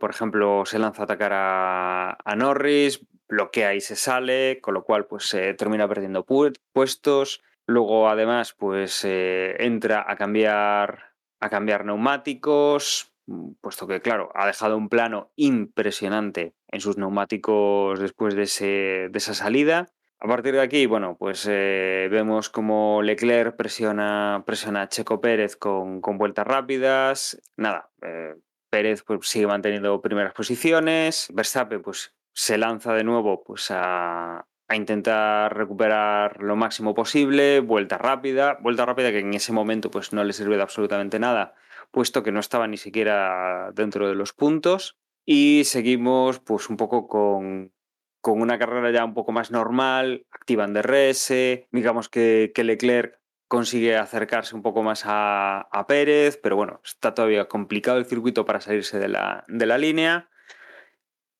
por 0.00 0.10
ejemplo, 0.10 0.64
se 0.66 0.78
lanza 0.78 1.02
a 1.02 1.04
atacar 1.04 1.32
a, 1.34 2.34
Norris, 2.36 3.06
bloquea 3.28 3.74
y 3.74 3.80
se 3.80 3.96
sale, 3.96 4.60
con 4.60 4.74
lo 4.74 4.84
cual 4.84 5.06
pues 5.06 5.24
se 5.26 5.54
termina 5.54 5.88
perdiendo 5.88 6.24
pu 6.24 6.52
puestos. 6.72 7.42
Luego, 7.66 8.08
además, 8.08 8.54
pues 8.58 9.04
eh, 9.04 9.56
entra 9.58 10.04
a 10.08 10.16
cambiar, 10.16 11.12
a 11.40 11.50
cambiar 11.50 11.84
neumáticos, 11.84 13.12
puesto 13.60 13.86
que, 13.86 14.00
claro, 14.00 14.30
ha 14.34 14.46
dejado 14.46 14.76
un 14.76 14.88
plano 14.88 15.32
impresionante 15.36 16.54
en 16.68 16.80
sus 16.80 16.96
neumáticos 16.96 18.00
después 18.00 18.34
de, 18.34 18.42
ese, 18.44 19.08
de 19.10 19.18
esa 19.18 19.34
salida. 19.34 19.90
A 20.20 20.26
partir 20.26 20.52
de 20.54 20.60
aquí, 20.60 20.86
bueno, 20.86 21.16
pues 21.16 21.46
eh, 21.48 22.08
vemos 22.10 22.48
como 22.48 23.02
Leclerc 23.02 23.54
presiona, 23.54 24.42
presiona 24.44 24.82
a 24.82 24.88
Checo 24.88 25.20
Pérez 25.20 25.56
con, 25.56 26.00
con 26.00 26.18
vueltas 26.18 26.44
rápidas. 26.44 27.40
Nada, 27.56 27.90
eh, 28.02 28.34
Pérez 28.68 29.04
pues, 29.04 29.28
sigue 29.28 29.46
manteniendo 29.46 30.00
primeras 30.02 30.32
posiciones. 30.32 31.28
Verstappen 31.32 31.82
pues, 31.82 32.16
se 32.32 32.58
lanza 32.58 32.94
de 32.94 33.04
nuevo 33.04 33.44
pues, 33.44 33.70
a, 33.70 34.44
a 34.66 34.76
intentar 34.76 35.56
recuperar 35.56 36.42
lo 36.42 36.56
máximo 36.56 36.94
posible. 36.94 37.60
Vuelta 37.60 37.96
rápida, 37.96 38.58
vuelta 38.60 38.86
rápida 38.86 39.12
que 39.12 39.20
en 39.20 39.34
ese 39.34 39.52
momento 39.52 39.88
pues, 39.88 40.12
no 40.12 40.24
le 40.24 40.32
sirve 40.32 40.56
de 40.56 40.62
absolutamente 40.62 41.20
nada, 41.20 41.54
puesto 41.92 42.24
que 42.24 42.32
no 42.32 42.40
estaba 42.40 42.66
ni 42.66 42.76
siquiera 42.76 43.70
dentro 43.72 44.08
de 44.08 44.16
los 44.16 44.32
puntos. 44.32 44.98
Y 45.24 45.62
seguimos 45.64 46.40
pues, 46.40 46.68
un 46.70 46.76
poco 46.76 47.06
con, 47.06 47.72
con 48.20 48.40
una 48.40 48.58
carrera 48.58 48.90
ya 48.90 49.04
un 49.04 49.14
poco 49.14 49.32
más 49.32 49.50
normal, 49.50 50.26
activan 50.30 50.74
DRS, 50.74 51.32
digamos 51.70 52.08
que, 52.08 52.52
que 52.54 52.64
Leclerc 52.64 53.18
consigue 53.48 53.96
acercarse 53.96 54.54
un 54.54 54.62
poco 54.62 54.82
más 54.82 55.04
a, 55.06 55.60
a, 55.72 55.86
Pérez, 55.86 56.38
pero 56.42 56.56
bueno, 56.56 56.80
está 56.84 57.14
todavía 57.14 57.48
complicado 57.48 57.98
el 57.98 58.04
circuito 58.04 58.44
para 58.44 58.60
salirse 58.60 58.98
de 58.98 59.08
la, 59.08 59.44
de 59.48 59.66
la 59.66 59.78
línea. 59.78 60.30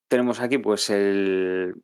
Tenemos 0.09 0.41
aquí 0.41 0.57
pues 0.57 0.89
el, 0.89 1.74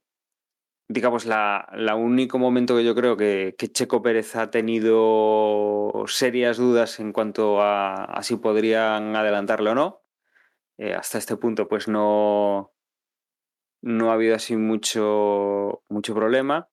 digamos, 0.88 1.26
la, 1.26 1.68
la, 1.74 1.95
único 1.95 2.38
momento 2.38 2.76
que 2.76 2.84
yo 2.84 2.95
creo 2.95 3.16
que, 3.16 3.55
que, 3.59 3.68
Checo 3.68 4.03
Pérez 4.03 4.34
ha 4.36 4.51
tenido 4.51 5.92
serias 6.07 6.57
dudas 6.57 7.01
en 7.01 7.12
cuanto 7.12 7.61
a, 7.61 8.18
si 8.22 8.36
podrían 8.36 9.14
adelantarlo 9.16 9.72
o 9.72 9.74
no. 9.74 10.01
Eh, 10.78 10.95
hasta 10.95 11.18
este 11.18 11.36
punto 11.36 11.68
pues 11.68 11.86
no, 11.86 12.74
no 13.85 14.11
ha 14.11 14.14
habido 14.14 14.35
así 14.35 14.57
mucho, 14.57 15.82
mucho 15.91 16.14
problema. 16.14 16.68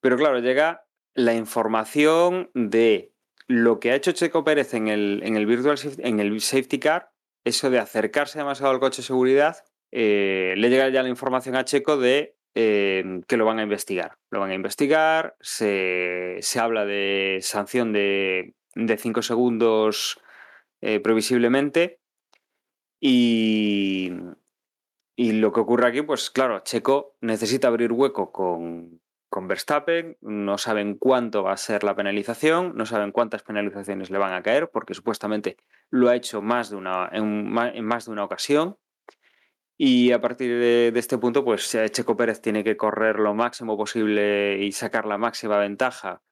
Pero 0.00 0.16
claro, 0.16 0.40
llega 0.40 0.84
la 1.14 1.34
información 1.34 2.50
de 2.52 3.12
lo 3.46 3.78
que 3.78 3.92
ha 3.92 3.94
hecho 3.94 4.12
Checo 4.12 4.42
Pérez 4.42 4.74
en 4.74 4.88
el, 4.88 5.20
en 5.24 5.36
el 5.36 5.46
Virtual 5.46 5.78
en 5.98 6.18
el 6.18 6.40
Safety 6.40 6.80
Car, 6.80 7.12
eso 7.44 7.70
de 7.70 7.78
acercarse 7.78 8.38
demasiado 8.38 8.72
al 8.72 8.80
coche 8.80 9.02
de 9.02 9.06
seguridad, 9.06 9.58
eh, 9.92 10.54
le 10.56 10.68
llega 10.68 10.88
ya 10.88 11.02
la 11.02 11.08
información 11.08 11.54
a 11.54 11.64
Checo 11.64 11.96
de 11.96 12.36
eh, 12.56 13.20
que 13.28 13.36
lo 13.36 13.44
van 13.44 13.60
a 13.60 13.62
investigar. 13.62 14.18
Lo 14.30 14.40
van 14.40 14.50
a 14.50 14.54
investigar, 14.54 15.36
se, 15.40 16.38
se 16.40 16.58
habla 16.58 16.84
de 16.84 17.38
sanción 17.40 17.92
de 17.92 18.54
5 18.74 19.22
segundos 19.22 20.20
eh, 20.80 20.98
previsiblemente 20.98 22.00
y, 23.00 24.12
y 25.20 25.32
lo 25.32 25.52
que 25.52 25.60
ocurre 25.60 25.86
aquí, 25.86 26.00
pues 26.00 26.30
claro, 26.30 26.60
Checo 26.60 27.14
necesita 27.20 27.68
abrir 27.68 27.92
hueco 27.92 28.32
con, 28.32 29.02
con, 29.28 29.48
Verstappen, 29.48 30.16
no 30.22 30.56
saben 30.56 30.96
cuánto 30.96 31.42
va 31.42 31.52
a 31.52 31.58
ser 31.58 31.84
la 31.84 31.94
penalización, 31.94 32.72
no 32.74 32.86
saben 32.86 33.12
cuántas 33.12 33.42
penalizaciones 33.42 34.08
le 34.08 34.16
van 34.16 34.32
a 34.32 34.42
caer, 34.42 34.70
porque 34.70 34.94
supuestamente 34.94 35.58
lo 35.90 36.08
ha 36.08 36.16
hecho 36.16 36.40
más 36.40 36.70
de 36.70 36.76
una, 36.76 37.06
en, 37.12 37.52
más 37.52 38.06
de 38.06 38.12
una 38.12 38.24
ocasión. 38.24 38.78
Y 39.76 40.12
a 40.12 40.22
partir 40.22 40.58
de, 40.58 40.90
de, 40.90 40.98
este 40.98 41.18
punto, 41.18 41.44
pues 41.44 41.70
Checo 41.90 42.16
Pérez 42.16 42.40
tiene 42.40 42.64
que 42.64 42.78
correr 42.78 43.18
lo 43.18 43.34
máximo 43.34 43.76
posible 43.76 44.56
y 44.64 44.72
sacar 44.72 45.04
la 45.04 45.18
máxima 45.18 45.58
ventaja 45.58 46.22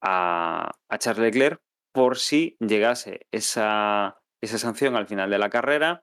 a, 0.00 0.72
a 0.88 0.98
Charles 0.98 1.26
Leclerc 1.26 1.62
por 1.92 2.18
si 2.18 2.56
llegase 2.58 3.28
esa, 3.30 4.20
esa 4.40 4.58
sanción 4.58 4.96
al 4.96 5.06
final 5.06 5.30
de 5.30 5.38
la 5.38 5.48
carrera 5.48 6.02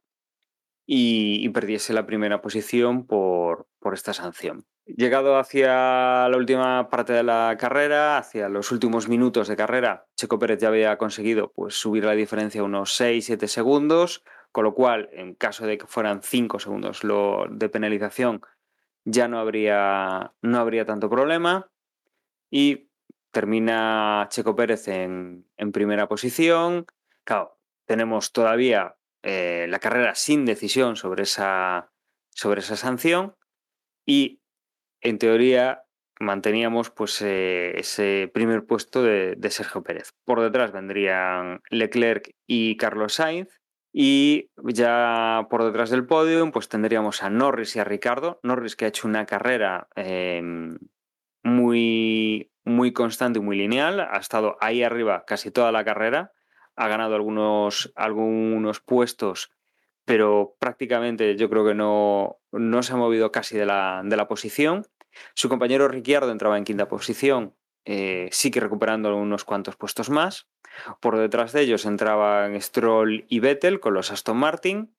y, 0.91 1.47
perdiese 1.49 1.93
la 1.93 2.07
primera 2.07 2.41
posición 2.41 3.05
por, 3.05 3.67
por, 3.77 3.93
esta 3.93 4.11
sanción. 4.11 4.65
Llegado 4.87 5.37
hacia 5.37 6.27
la 6.27 6.35
última 6.35 6.89
parte 6.89 7.13
de 7.13 7.21
la 7.21 7.55
carrera, 7.59 8.17
hacia 8.17 8.49
los 8.49 8.71
últimos 8.71 9.07
minutos 9.07 9.47
de 9.47 9.55
carrera, 9.55 10.07
Checo 10.15 10.39
Pérez 10.39 10.59
ya 10.59 10.69
había 10.69 10.97
conseguido 10.97 11.51
pues, 11.51 11.75
subir 11.75 12.05
la 12.05 12.13
diferencia 12.13 12.63
unos 12.63 12.99
6-7 12.99 13.45
segundos, 13.45 14.23
con 14.51 14.63
lo 14.63 14.73
cual, 14.73 15.09
en 15.11 15.35
caso 15.35 15.67
de 15.67 15.77
que 15.77 15.85
fueran 15.85 16.23
5 16.23 16.57
segundos 16.57 17.03
lo 17.03 17.45
de 17.51 17.69
penalización, 17.69 18.41
ya 19.05 19.27
no 19.27 19.37
habría, 19.37 20.33
no 20.41 20.57
habría 20.57 20.85
tanto 20.85 21.07
problema. 21.07 21.69
Y 22.49 22.89
termina 23.29 24.25
Checo 24.31 24.55
Pérez 24.55 24.87
en, 24.87 25.45
en 25.55 25.71
primera 25.71 26.07
posición. 26.07 26.87
Claro, 27.25 27.59
tenemos 27.85 28.31
todavía 28.31 28.95
eh, 29.23 29.67
la 29.69 29.79
carrera 29.79 30.15
sin 30.15 30.45
decisión 30.45 30.95
sobre 30.95 31.23
esa, 31.23 31.91
sobre 32.29 32.61
esa 32.61 32.75
sanción 32.75 33.35
y 34.05 34.41
en 35.01 35.17
teoría 35.17 35.83
manteníamos 36.19 36.89
pues 36.89 37.21
eh, 37.21 37.79
ese 37.79 38.29
primer 38.33 38.65
puesto 38.65 39.03
de, 39.03 39.37
Sergio 39.49 39.83
Pérez. 39.83 40.13
Por 40.25 40.41
detrás 40.41 40.71
vendrían 40.71 41.61
Leclerc 41.69 42.31
y 42.45 42.77
Carlos 42.77 43.13
Sainz 43.13 43.59
y 43.91 44.51
ya 44.57 45.47
por 45.49 45.63
detrás 45.63 45.89
del 45.89 46.05
podio 46.05 46.51
pues 46.51 46.69
tendríamos 46.69 47.23
a 47.23 47.29
Norris 47.29 47.75
y 47.75 47.79
a 47.79 47.85
Ricardo. 47.85 48.39
Norris 48.43 48.75
que 48.75 48.85
ha 48.85 48.89
hecho 48.89 49.07
una 49.07 49.25
carrera 49.25 49.87
eh, 49.95 50.41
muy, 51.43 52.51
muy 52.65 52.93
constante 52.93 53.39
y 53.39 53.41
muy 53.41 53.57
lineal, 53.57 54.01
ha 54.01 54.17
estado 54.17 54.57
ahí 54.59 54.83
arriba 54.83 55.23
casi 55.25 55.51
toda 55.51 55.71
la 55.71 55.85
carrera 55.85 56.33
ha 56.79 56.87
ganado 56.87 57.15
algunos, 57.15 57.91
algunos 57.95 58.79
puestos, 58.79 59.51
pero 60.05 60.55
prácticamente 60.59 61.35
yo 61.35 61.49
creo 61.49 61.65
que 61.65 61.75
no, 61.75 62.39
no 62.53 62.83
se 62.83 62.93
ha 62.93 62.95
movido 62.95 63.33
casi 63.33 63.57
de 63.57 63.65
la, 63.65 64.01
de 64.05 64.15
la 64.15 64.29
posición. 64.29 64.87
Su 65.33 65.49
compañero 65.49 65.89
Ricciardo 65.89 66.31
entraba 66.31 66.57
en 66.57 66.63
quinta 66.63 66.87
posición, 66.87 67.53
eh, 67.83 68.29
sí 68.31 68.49
que 68.49 68.61
recuperando 68.61 69.13
unos 69.17 69.43
cuantos 69.43 69.75
puestos 69.75 70.09
más. 70.09 70.47
Por 71.01 71.17
detrás 71.17 71.51
de 71.51 71.61
ellos 71.63 71.85
entraban 71.85 72.59
Stroll 72.61 73.25
y 73.27 73.41
Vettel 73.41 73.81
con 73.81 73.93
los 73.93 74.09
Aston 74.09 74.37
Martin. 74.37 74.95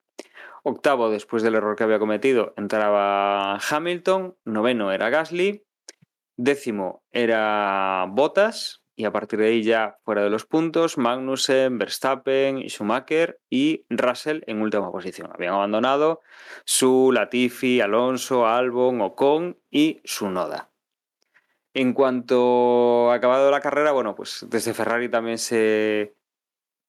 Octavo, 0.62 1.08
después 1.08 1.42
del 1.42 1.54
error 1.54 1.76
que 1.76 1.84
había 1.84 1.98
cometido, 1.98 2.52
entraba 2.58 3.56
Hamilton. 3.56 4.36
Noveno 4.44 4.92
era 4.92 5.08
Gasly. 5.08 5.64
Décimo 6.36 7.02
era 7.10 8.04
Bottas 8.10 8.79
y 9.00 9.06
a 9.06 9.12
partir 9.12 9.38
de 9.38 9.46
ahí 9.46 9.62
ya 9.62 9.96
fuera 10.04 10.22
de 10.22 10.28
los 10.28 10.44
puntos, 10.44 10.98
Magnussen, 10.98 11.78
Verstappen, 11.78 12.68
Schumacher 12.68 13.40
y 13.48 13.86
Russell 13.88 14.42
en 14.46 14.60
última 14.60 14.92
posición. 14.92 15.30
Habían 15.32 15.54
abandonado 15.54 16.20
su 16.66 17.10
Latifi, 17.10 17.80
Alonso, 17.80 18.46
Albon, 18.46 19.00
Ocon 19.00 19.58
y 19.70 20.02
su 20.04 20.28
Noda. 20.28 20.70
En 21.72 21.94
cuanto 21.94 23.10
a 23.10 23.14
acabado 23.14 23.50
la 23.50 23.62
carrera, 23.62 23.92
bueno, 23.92 24.14
pues 24.14 24.44
desde 24.50 24.74
Ferrari 24.74 25.08
también 25.08 25.38
se, 25.38 26.14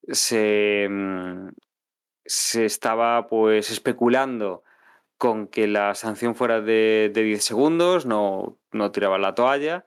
se, 0.10 0.90
se 2.26 2.66
estaba 2.66 3.30
pues 3.30 3.72
especulando 3.72 4.64
con 5.18 5.48
que 5.48 5.68
la 5.68 5.96
sanción 5.96 6.36
fuera 6.36 6.60
de, 6.60 7.10
de 7.14 7.24
10 7.24 7.42
segundos, 7.42 8.06
no, 8.06 8.58
no 8.74 8.92
tiraba 8.92 9.18
la 9.18 9.34
toalla. 9.34 9.86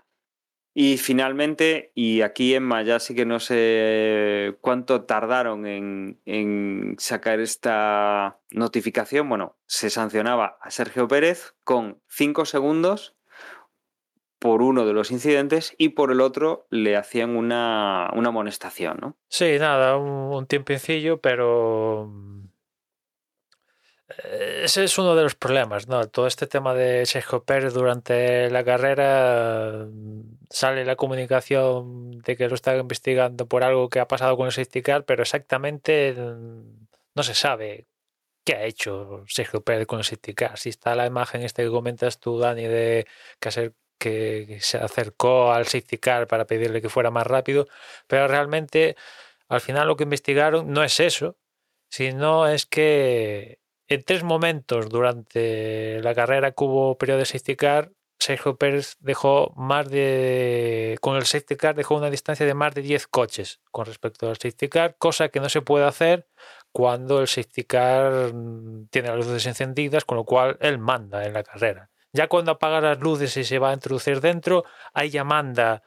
Y 0.77 0.99
finalmente, 0.99 1.93
y 1.95 2.23
aquí 2.23 2.53
Emma 2.53 2.83
ya 2.83 2.99
sí 2.99 3.15
que 3.15 3.25
no 3.25 3.39
sé 3.39 4.57
cuánto 4.61 5.05
tardaron 5.05 5.67
en, 5.67 6.21
en, 6.25 6.97
sacar 6.99 7.39
esta 7.39 8.41
notificación, 8.51 9.29
bueno, 9.29 9.57
se 9.67 9.89
sancionaba 9.89 10.59
a 10.61 10.73
Sergio 10.73 11.07
Pérez 11.07 11.55
con 11.63 12.03
cinco 12.09 12.45
segundos 12.45 13.15
por 14.41 14.63
uno 14.63 14.85
de 14.85 14.93
los 14.95 15.13
incidentes 15.13 15.77
y 15.79 15.91
por 15.91 16.11
el 16.11 16.21
otro 16.21 16.67
le 16.71 16.97
hacían 16.97 17.37
una, 17.37 18.11
una 18.13 18.31
amonestación, 18.31 18.99
¿no? 19.01 19.17
Sí, 19.29 19.57
nada, 19.61 19.97
un, 19.97 20.35
un 20.35 20.47
tiempecillo, 20.47 21.21
pero 21.21 22.11
Ese 24.23 24.85
es 24.85 24.99
uno 24.99 25.15
de 25.17 25.23
los 25.23 25.35
problemas, 25.35 25.89
¿no? 25.89 26.07
Todo 26.09 26.27
este 26.27 26.47
tema 26.47 26.75
de 26.75 27.05
Sergio 27.07 27.45
Pérez 27.45 27.75
durante 27.75 28.51
la 28.51 28.65
carrera 28.65 29.87
mm, 29.89 30.39
sale 30.51 30.85
la 30.85 30.97
comunicación 30.97 32.21
de 32.21 32.37
que 32.37 32.49
lo 32.49 32.55
están 32.55 32.79
investigando 32.79 33.47
por 33.49 33.65
algo 33.65 33.89
que 33.89 34.01
ha 34.01 34.09
pasado 34.09 34.37
con 34.37 34.47
el 34.47 34.53
safety 34.53 34.83
car, 34.83 35.05
pero 35.05 35.23
exactamente 35.23 36.15
mm, 36.15 36.87
no 37.15 37.23
se 37.23 37.35
sabe 37.35 37.87
qué 38.45 38.55
ha 38.57 38.65
hecho 38.65 39.25
Sergio 39.29 39.63
Pérez 39.65 39.87
con 39.87 39.99
el 39.99 40.05
safety 40.05 40.35
car. 40.35 40.59
Si 40.59 40.71
está 40.71 40.95
la 40.95 41.07
imagen 41.07 41.43
esta 41.43 41.63
que 41.63 41.71
comentas 41.71 42.21
tú, 42.21 42.39
Dani, 42.39 42.65
de 42.65 43.07
que, 43.41 43.73
que 43.99 44.59
se 44.61 44.79
acercó 44.79 45.53
al 45.53 45.67
safety 45.67 45.99
car 45.99 46.29
para 46.29 46.47
pedirle 46.47 46.83
que 46.83 46.89
fuera 46.89 47.11
más 47.11 47.27
rápido, 47.27 47.67
pero 48.07 48.29
realmente 48.29 48.97
al 49.49 49.61
final 49.61 49.89
lo 49.89 49.97
que 49.97 50.05
investigaron 50.05 50.73
no 50.73 50.85
es 50.85 51.01
eso, 51.01 51.37
sino 51.89 52.49
es 52.49 52.67
que 52.67 53.64
en 53.89 54.03
tres 54.03 54.23
momentos 54.23 54.89
durante 54.89 56.01
la 56.03 56.15
carrera 56.15 56.53
que 56.53 56.65
hubo 56.65 56.97
periodo 56.97 57.19
de 57.21 57.27
safety 57.27 57.57
car, 57.57 57.91
Sergio 58.19 58.57
Pérez 58.57 58.97
dejó 59.01 59.53
más 59.57 59.91
de. 59.91 60.97
Con 61.01 61.17
el 61.17 61.27
safety 61.27 61.57
car 61.57 61.75
dejó 61.75 61.97
una 61.97 62.11
distancia 62.11 62.47
de 62.47 62.55
más 62.55 62.75
de 62.75 62.83
10 62.83 63.07
coches 63.09 63.61
con 63.71 63.87
respecto 63.87 64.29
al 64.29 64.37
safety 64.37 64.69
car, 64.69 64.97
cosa 64.97 65.29
que 65.29 65.41
no 65.41 65.49
se 65.49 65.61
puede 65.61 65.85
hacer 65.85 66.27
cuando 66.73 67.21
el 67.21 67.29
safety 67.29 67.65
car 67.65 68.33
mm, 68.33 68.89
tiene 68.89 69.09
las 69.09 69.19
luces 69.19 69.47
encendidas, 69.47 70.05
con 70.05 70.17
lo 70.17 70.25
cual 70.25 70.57
él 70.61 70.79
manda 70.79 71.25
en 71.27 71.35
la 71.35 71.43
carrera. 71.43 71.91
Ya 72.13 72.29
cuando 72.29 72.53
apaga 72.53 72.81
las 72.81 73.01
luces 73.01 73.37
y 73.37 73.45
se 73.45 73.59
va 73.59 73.71
a 73.71 73.75
introducir 73.75 74.21
dentro, 74.21 74.65
ahí 74.93 75.11
ya 75.11 75.25
manda 75.25 75.83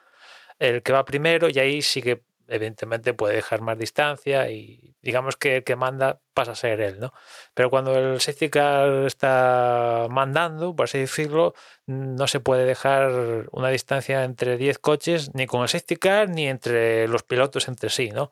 el 0.59 0.83
que 0.83 0.93
va 0.93 1.05
primero 1.05 1.49
y 1.49 1.59
ahí 1.59 1.81
sí 1.81 2.01
que 2.01 2.23
evidentemente 2.47 3.13
puede 3.13 3.35
dejar 3.35 3.61
más 3.61 3.77
distancia 3.77 4.49
y 4.49 4.95
digamos 5.01 5.37
que 5.37 5.57
el 5.57 5.63
que 5.63 5.75
manda 5.75 6.21
pasa 6.33 6.51
a 6.51 6.55
ser 6.55 6.81
él, 6.81 6.99
¿no? 6.99 7.13
Pero 7.53 7.69
cuando 7.69 7.95
el 7.97 8.19
safety 8.21 8.49
car 8.49 9.05
está 9.05 10.07
mandando, 10.09 10.75
por 10.75 10.85
así 10.85 10.99
decirlo, 10.99 11.53
no 11.85 12.27
se 12.27 12.39
puede 12.39 12.65
dejar 12.65 13.47
una 13.51 13.69
distancia 13.69 14.23
entre 14.23 14.57
10 14.57 14.79
coches 14.79 15.31
ni 15.33 15.47
con 15.47 15.61
el 15.61 15.69
safety 15.69 15.95
car 15.97 16.29
ni 16.29 16.47
entre 16.47 17.07
los 17.07 17.23
pilotos 17.23 17.67
entre 17.67 17.89
sí, 17.89 18.09
¿no? 18.11 18.31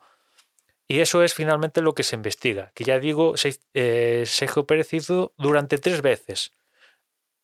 Y 0.88 1.00
eso 1.00 1.22
es 1.24 1.34
finalmente 1.34 1.82
lo 1.82 1.94
que 1.94 2.04
se 2.04 2.14
investiga, 2.16 2.70
que 2.74 2.84
ya 2.84 2.98
digo, 3.00 3.36
se- 3.36 3.58
eh, 3.74 4.24
Sergio 4.26 4.66
Pérez 4.66 4.92
hizo 4.94 5.32
durante 5.36 5.78
tres 5.78 6.00
veces. 6.02 6.52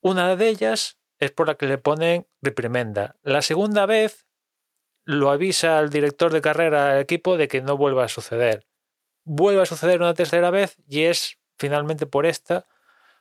Una 0.01 0.37
de 0.37 0.49
ellas 0.49 0.99
es 1.19 1.31
por 1.31 1.47
la 1.49 1.55
que 1.57 1.67
le 1.67 1.79
ponen 1.79 2.27
reprimenda. 2.41 3.17
La 3.23 3.43
segunda 3.43 3.87
vez 3.87 4.27
lo 5.05 5.31
avisa 5.31 5.79
al 5.79 5.91
director 5.91 6.33
de 6.33 6.41
carrera 6.41 6.93
al 6.93 7.01
equipo 7.01 7.37
de 7.37 7.49
que 7.49 7.61
no 7.61 7.77
vuelva 7.77 8.05
a 8.05 8.09
suceder. 8.09 8.67
Vuelve 9.25 9.63
a 9.63 9.67
suceder 9.67 10.01
una 10.01 10.15
tercera 10.15 10.51
vez 10.51 10.77
y 10.89 11.03
es 11.03 11.39
finalmente 11.59 12.07
por 12.07 12.27
esta 12.27 12.67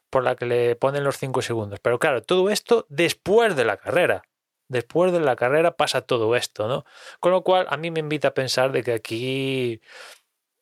por 0.10 0.24
la 0.24 0.36
que 0.36 0.46
le 0.46 0.76
ponen 0.76 1.04
los 1.04 1.18
5 1.18 1.42
segundos. 1.42 1.80
Pero 1.80 1.98
claro, 1.98 2.22
todo 2.22 2.50
esto 2.50 2.86
después 2.90 3.56
de 3.56 3.66
la 3.66 3.78
carrera. 3.78 4.24
Después 4.68 5.12
de 5.12 5.20
la 5.20 5.36
carrera 5.36 5.76
pasa 5.76 6.02
todo 6.02 6.36
esto, 6.36 6.68
¿no? 6.68 6.86
Con 7.20 7.32
lo 7.32 7.44
cual 7.44 7.66
a 7.70 7.78
mí 7.78 7.92
me 7.92 8.00
invita 8.00 8.30
a 8.30 8.34
pensar 8.34 8.72
de 8.72 8.84
que 8.84 8.94
aquí 8.94 9.82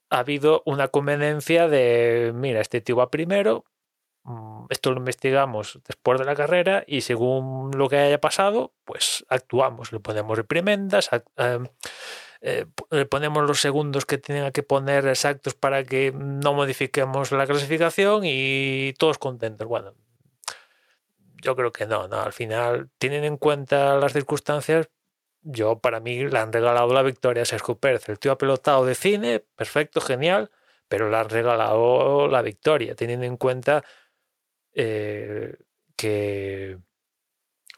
ha 0.10 0.20
habido 0.20 0.64
una 0.66 0.88
conveniencia 0.88 1.68
de, 1.68 2.32
mira, 2.34 2.62
este 2.62 2.82
tío 2.82 2.96
va 2.96 3.12
primero, 3.12 3.66
esto 4.70 4.92
lo 4.92 4.98
investigamos 4.98 5.80
después 5.88 6.20
de 6.20 6.26
la 6.26 6.36
carrera 6.36 6.84
y 6.88 7.02
según 7.02 7.72
lo 7.76 7.90
que 7.90 7.98
haya 7.98 8.22
pasado, 8.22 8.74
pues 8.86 9.26
actuamos, 9.30 9.92
le 9.92 10.00
ponemos 10.00 10.38
reprimendas, 10.38 11.10
em, 11.38 11.68
eh, 12.42 12.66
le 12.92 13.06
ponemos 13.06 13.46
los 13.46 13.60
segundos 13.60 14.06
que 14.06 14.18
tenga 14.18 14.52
que 14.52 14.64
poner 14.64 15.08
exactos 15.08 15.56
para 15.56 15.84
que 15.84 16.14
no 16.14 16.54
modifiquemos 16.54 17.32
la 17.32 17.46
clasificación 17.48 18.22
y 18.24 18.94
todos 18.98 19.18
contentos. 19.18 19.68
Bueno, 19.68 19.94
yo 21.42 21.56
creo 21.56 21.72
que 21.72 21.86
no, 21.86 22.08
no, 22.08 22.22
al 22.22 22.34
final, 22.34 22.90
tienen 22.98 23.24
en 23.24 23.38
cuenta 23.38 23.96
las 23.96 24.14
circunstancias, 24.14 24.90
yo 25.42 25.80
para 25.80 26.00
mí 26.00 26.26
le 26.26 26.38
han 26.40 26.54
regalado 26.54 26.94
la 26.94 27.02
victoria 27.02 27.44
a 27.44 27.46
Sergio 27.46 27.78
Pérez. 27.78 28.10
El 28.10 28.20
tío 28.20 28.32
ha 28.34 28.38
pelotado 28.38 28.86
de 28.86 28.96
cine, 28.96 29.40
perfecto, 29.56 30.02
genial, 30.02 30.52
pero 30.88 31.10
le 31.10 31.18
han 31.18 31.30
regalado 31.30 32.28
la 32.28 32.42
victoria, 32.42 32.96
teniendo 32.96 33.26
en 33.26 33.38
cuenta 33.38 33.84
eh, 34.82 35.56
que 35.98 36.78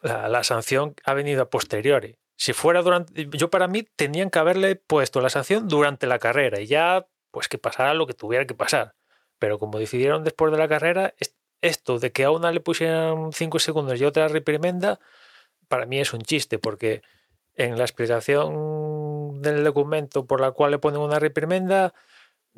la, 0.02 0.28
la 0.30 0.44
sanción 0.44 0.96
ha 1.04 1.14
venido 1.14 1.42
a 1.44 1.50
posteriori. 1.50 2.18
Si 2.36 2.54
fuera 2.54 2.82
durante. 2.82 3.28
Yo 3.32 3.50
para 3.50 3.68
mí 3.68 3.84
tenían 3.96 4.30
que 4.30 4.40
haberle 4.40 4.76
puesto 4.76 5.22
la 5.22 5.30
sanción 5.30 5.68
durante 5.68 6.08
la 6.08 6.20
carrera 6.20 6.60
y 6.60 6.68
ya, 6.68 7.08
pues 7.32 7.48
que 7.48 7.58
pasara 7.58 7.94
lo 7.94 8.08
que 8.08 8.14
tuviera 8.14 8.46
que 8.46 8.56
pasar. 8.56 8.96
Pero 9.40 9.60
como 9.60 9.80
decidieron 9.80 10.24
después 10.24 10.52
de 10.52 10.58
la 10.58 10.68
carrera, 10.68 11.14
es- 11.20 11.36
esto 11.62 12.00
de 12.00 12.12
que 12.12 12.24
a 12.24 12.32
una 12.32 12.52
le 12.52 12.60
pusieran 12.62 13.32
5 13.34 13.60
segundos 13.60 14.00
y 14.02 14.06
otra 14.06 14.28
reprimenda, 14.28 15.00
para 15.68 15.86
mí 15.86 16.00
es 16.00 16.14
un 16.14 16.22
chiste, 16.22 16.58
porque 16.60 17.02
en 17.56 17.78
la 17.78 17.84
explicación 17.86 19.42
del 19.42 19.64
documento 19.64 20.26
por 20.26 20.42
la 20.42 20.52
cual 20.52 20.72
le 20.72 20.80
ponen 20.80 21.02
una 21.02 21.20
reprimenda, 21.20 21.94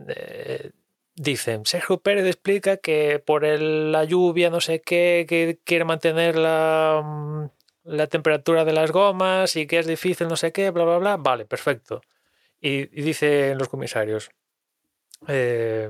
eh, 0.07 0.71
dicen, 1.15 1.65
Sergio 1.65 1.99
Pérez 2.01 2.25
explica 2.25 2.77
que 2.77 3.19
por 3.19 3.43
la 3.43 4.03
lluvia, 4.03 4.49
no 4.49 4.61
sé 4.61 4.81
qué, 4.81 5.25
que 5.27 5.59
quiere 5.63 5.85
mantener 5.85 6.35
la, 6.37 7.01
mm, 7.03 7.45
la 7.83 8.07
temperatura 8.07 8.65
de 8.65 8.73
las 8.73 8.91
gomas 8.91 9.55
y 9.55 9.67
que 9.67 9.79
es 9.79 9.87
difícil, 9.87 10.27
no 10.27 10.35
sé 10.35 10.51
qué, 10.51 10.71
bla, 10.71 10.83
bla, 10.85 10.97
bla. 10.97 11.17
Vale, 11.17 11.45
perfecto. 11.45 12.01
Y, 12.61 12.89
y 12.99 13.03
dicen 13.03 13.57
los 13.57 13.69
comisarios, 13.69 14.31
eh, 15.27 15.89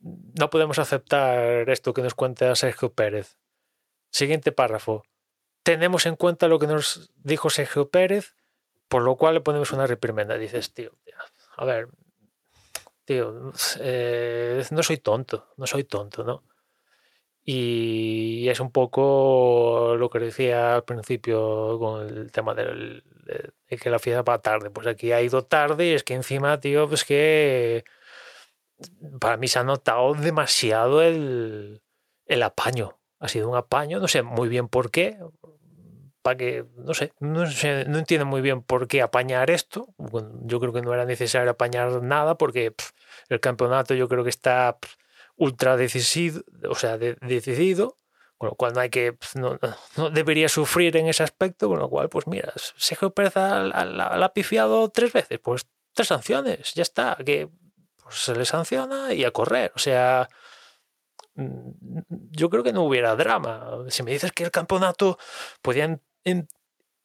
no 0.00 0.50
podemos 0.50 0.78
aceptar 0.78 1.68
esto 1.70 1.92
que 1.94 2.02
nos 2.02 2.14
cuenta 2.14 2.54
Sergio 2.56 2.92
Pérez. 2.92 3.38
Siguiente 4.10 4.52
párrafo. 4.52 5.04
Tenemos 5.62 6.06
en 6.06 6.16
cuenta 6.16 6.48
lo 6.48 6.58
que 6.58 6.66
nos 6.66 7.12
dijo 7.16 7.50
Sergio 7.50 7.88
Pérez, 7.88 8.34
por 8.88 9.02
lo 9.02 9.16
cual 9.16 9.34
le 9.34 9.40
ponemos 9.40 9.72
una 9.72 9.86
reprimenda. 9.86 10.36
Dices, 10.36 10.74
tío, 10.74 10.92
a 11.56 11.64
ver, 11.64 11.88
tío, 13.04 13.52
eh, 13.80 14.64
no 14.70 14.82
soy 14.82 14.98
tonto, 14.98 15.48
no 15.56 15.66
soy 15.66 15.84
tonto, 15.84 16.24
¿no? 16.24 16.42
Y 17.44 18.48
es 18.48 18.60
un 18.60 18.70
poco 18.70 19.96
lo 19.98 20.08
que 20.10 20.20
decía 20.20 20.76
al 20.76 20.84
principio 20.84 21.78
con 21.78 22.06
el 22.06 22.30
tema 22.30 22.54
del, 22.54 23.02
de, 23.24 23.76
que 23.76 23.90
la 23.90 23.98
fiesta 23.98 24.22
va 24.22 24.40
tarde. 24.40 24.70
Pues 24.70 24.86
aquí 24.86 25.12
ha 25.12 25.20
ido 25.22 25.44
tarde 25.44 25.88
y 25.88 25.94
es 25.94 26.04
que 26.04 26.14
encima, 26.14 26.60
tío, 26.60 26.88
pues 26.88 27.04
que 27.04 27.84
para 29.20 29.36
mí 29.36 29.48
se 29.48 29.58
ha 29.58 29.64
notado 29.64 30.14
demasiado 30.14 31.02
el, 31.02 31.82
el 32.26 32.42
apaño. 32.42 32.98
Ha 33.18 33.28
sido 33.28 33.48
un 33.48 33.56
apaño, 33.56 34.00
no 34.00 34.08
sé 34.08 34.22
muy 34.22 34.48
bien 34.48 34.68
por 34.68 34.90
qué. 34.90 35.18
Para 36.22 36.36
que, 36.36 36.64
no 36.76 36.94
sé, 36.94 37.12
no 37.18 37.44
no 37.44 37.98
entiendo 37.98 38.26
muy 38.26 38.40
bien 38.40 38.62
por 38.62 38.86
qué 38.86 39.02
apañar 39.02 39.50
esto. 39.50 39.88
Yo 40.44 40.60
creo 40.60 40.72
que 40.72 40.82
no 40.82 40.94
era 40.94 41.04
necesario 41.04 41.50
apañar 41.50 42.02
nada 42.02 42.38
porque 42.38 42.74
el 43.28 43.40
campeonato 43.40 43.94
yo 43.94 44.08
creo 44.08 44.22
que 44.22 44.30
está 44.30 44.78
ultra 45.36 45.76
decidido, 45.76 46.44
o 46.68 46.74
sea, 46.74 46.98
de, 46.98 47.16
decidido, 47.20 47.96
con 48.38 48.50
lo 48.50 48.54
cual 48.54 48.74
no 48.74 48.80
hay 48.80 48.90
que, 48.90 49.16
no, 49.34 49.58
no, 49.96 50.10
debería 50.10 50.48
sufrir 50.48 50.96
en 50.96 51.08
ese 51.08 51.22
aspecto, 51.22 51.68
con 51.68 51.78
lo 51.78 51.88
cual, 51.88 52.08
pues 52.08 52.26
mira, 52.26 52.52
Sergio 52.76 53.10
Pérez 53.10 53.34
la 53.36 54.24
ha 54.24 54.32
pifiado 54.32 54.88
tres 54.90 55.12
veces, 55.12 55.38
pues 55.40 55.66
tres 55.92 56.08
sanciones, 56.08 56.74
ya 56.74 56.82
está, 56.82 57.16
que 57.24 57.48
pues, 58.02 58.16
se 58.16 58.34
le 58.34 58.44
sanciona 58.44 59.12
y 59.14 59.24
a 59.24 59.30
correr, 59.30 59.72
o 59.74 59.78
sea, 59.78 60.28
mm, 61.34 61.70
yo 62.30 62.50
creo 62.50 62.62
que 62.62 62.72
no 62.72 62.82
hubiera 62.84 63.16
drama. 63.16 63.84
Si 63.88 64.02
me 64.02 64.12
dices 64.12 64.32
que 64.32 64.44
el 64.44 64.50
campeonato 64.50 65.18
podían 65.62 66.02
en, 66.24 66.48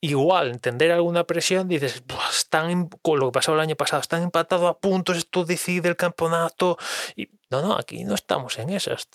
igual 0.01 0.49
entender 0.49 0.91
alguna 0.91 1.25
presión, 1.25 1.67
dices, 1.67 2.03
están 2.31 2.89
con 3.01 3.19
lo 3.19 3.27
que 3.27 3.33
pasó 3.33 3.53
el 3.53 3.59
año 3.59 3.75
pasado, 3.75 4.01
están 4.01 4.23
empatados 4.23 4.69
a 4.69 4.79
puntos, 4.79 5.17
esto 5.17 5.45
decide 5.45 5.89
el 5.89 5.95
campeonato. 5.95 6.77
Y 7.15 7.29
no, 7.49 7.61
no, 7.61 7.73
aquí 7.73 8.03
no 8.03 8.15
estamos 8.15 8.57
en 8.59 8.69
esas. 8.69 9.07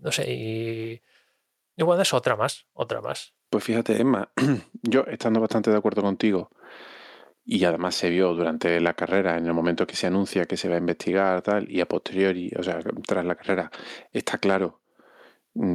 No 0.00 0.12
sé, 0.12 0.32
y 0.32 1.82
bueno, 1.82 2.02
es 2.02 2.12
otra 2.12 2.36
más, 2.36 2.66
otra 2.74 3.00
más. 3.00 3.34
Pues 3.50 3.64
fíjate, 3.64 4.00
Emma, 4.00 4.30
yo 4.82 5.04
estando 5.06 5.40
bastante 5.40 5.70
de 5.70 5.76
acuerdo 5.76 6.02
contigo, 6.02 6.50
y 7.44 7.64
además 7.64 7.94
se 7.94 8.08
vio 8.10 8.34
durante 8.34 8.80
la 8.80 8.94
carrera, 8.94 9.36
en 9.36 9.46
el 9.46 9.52
momento 9.52 9.86
que 9.86 9.96
se 9.96 10.06
anuncia 10.06 10.44
que 10.44 10.56
se 10.56 10.68
va 10.68 10.76
a 10.76 10.78
investigar, 10.78 11.42
tal, 11.42 11.70
y 11.70 11.80
a 11.80 11.86
posteriori, 11.86 12.52
o 12.58 12.62
sea, 12.62 12.80
tras 13.06 13.24
la 13.24 13.34
carrera, 13.34 13.70
está 14.12 14.38
claro 14.38 14.81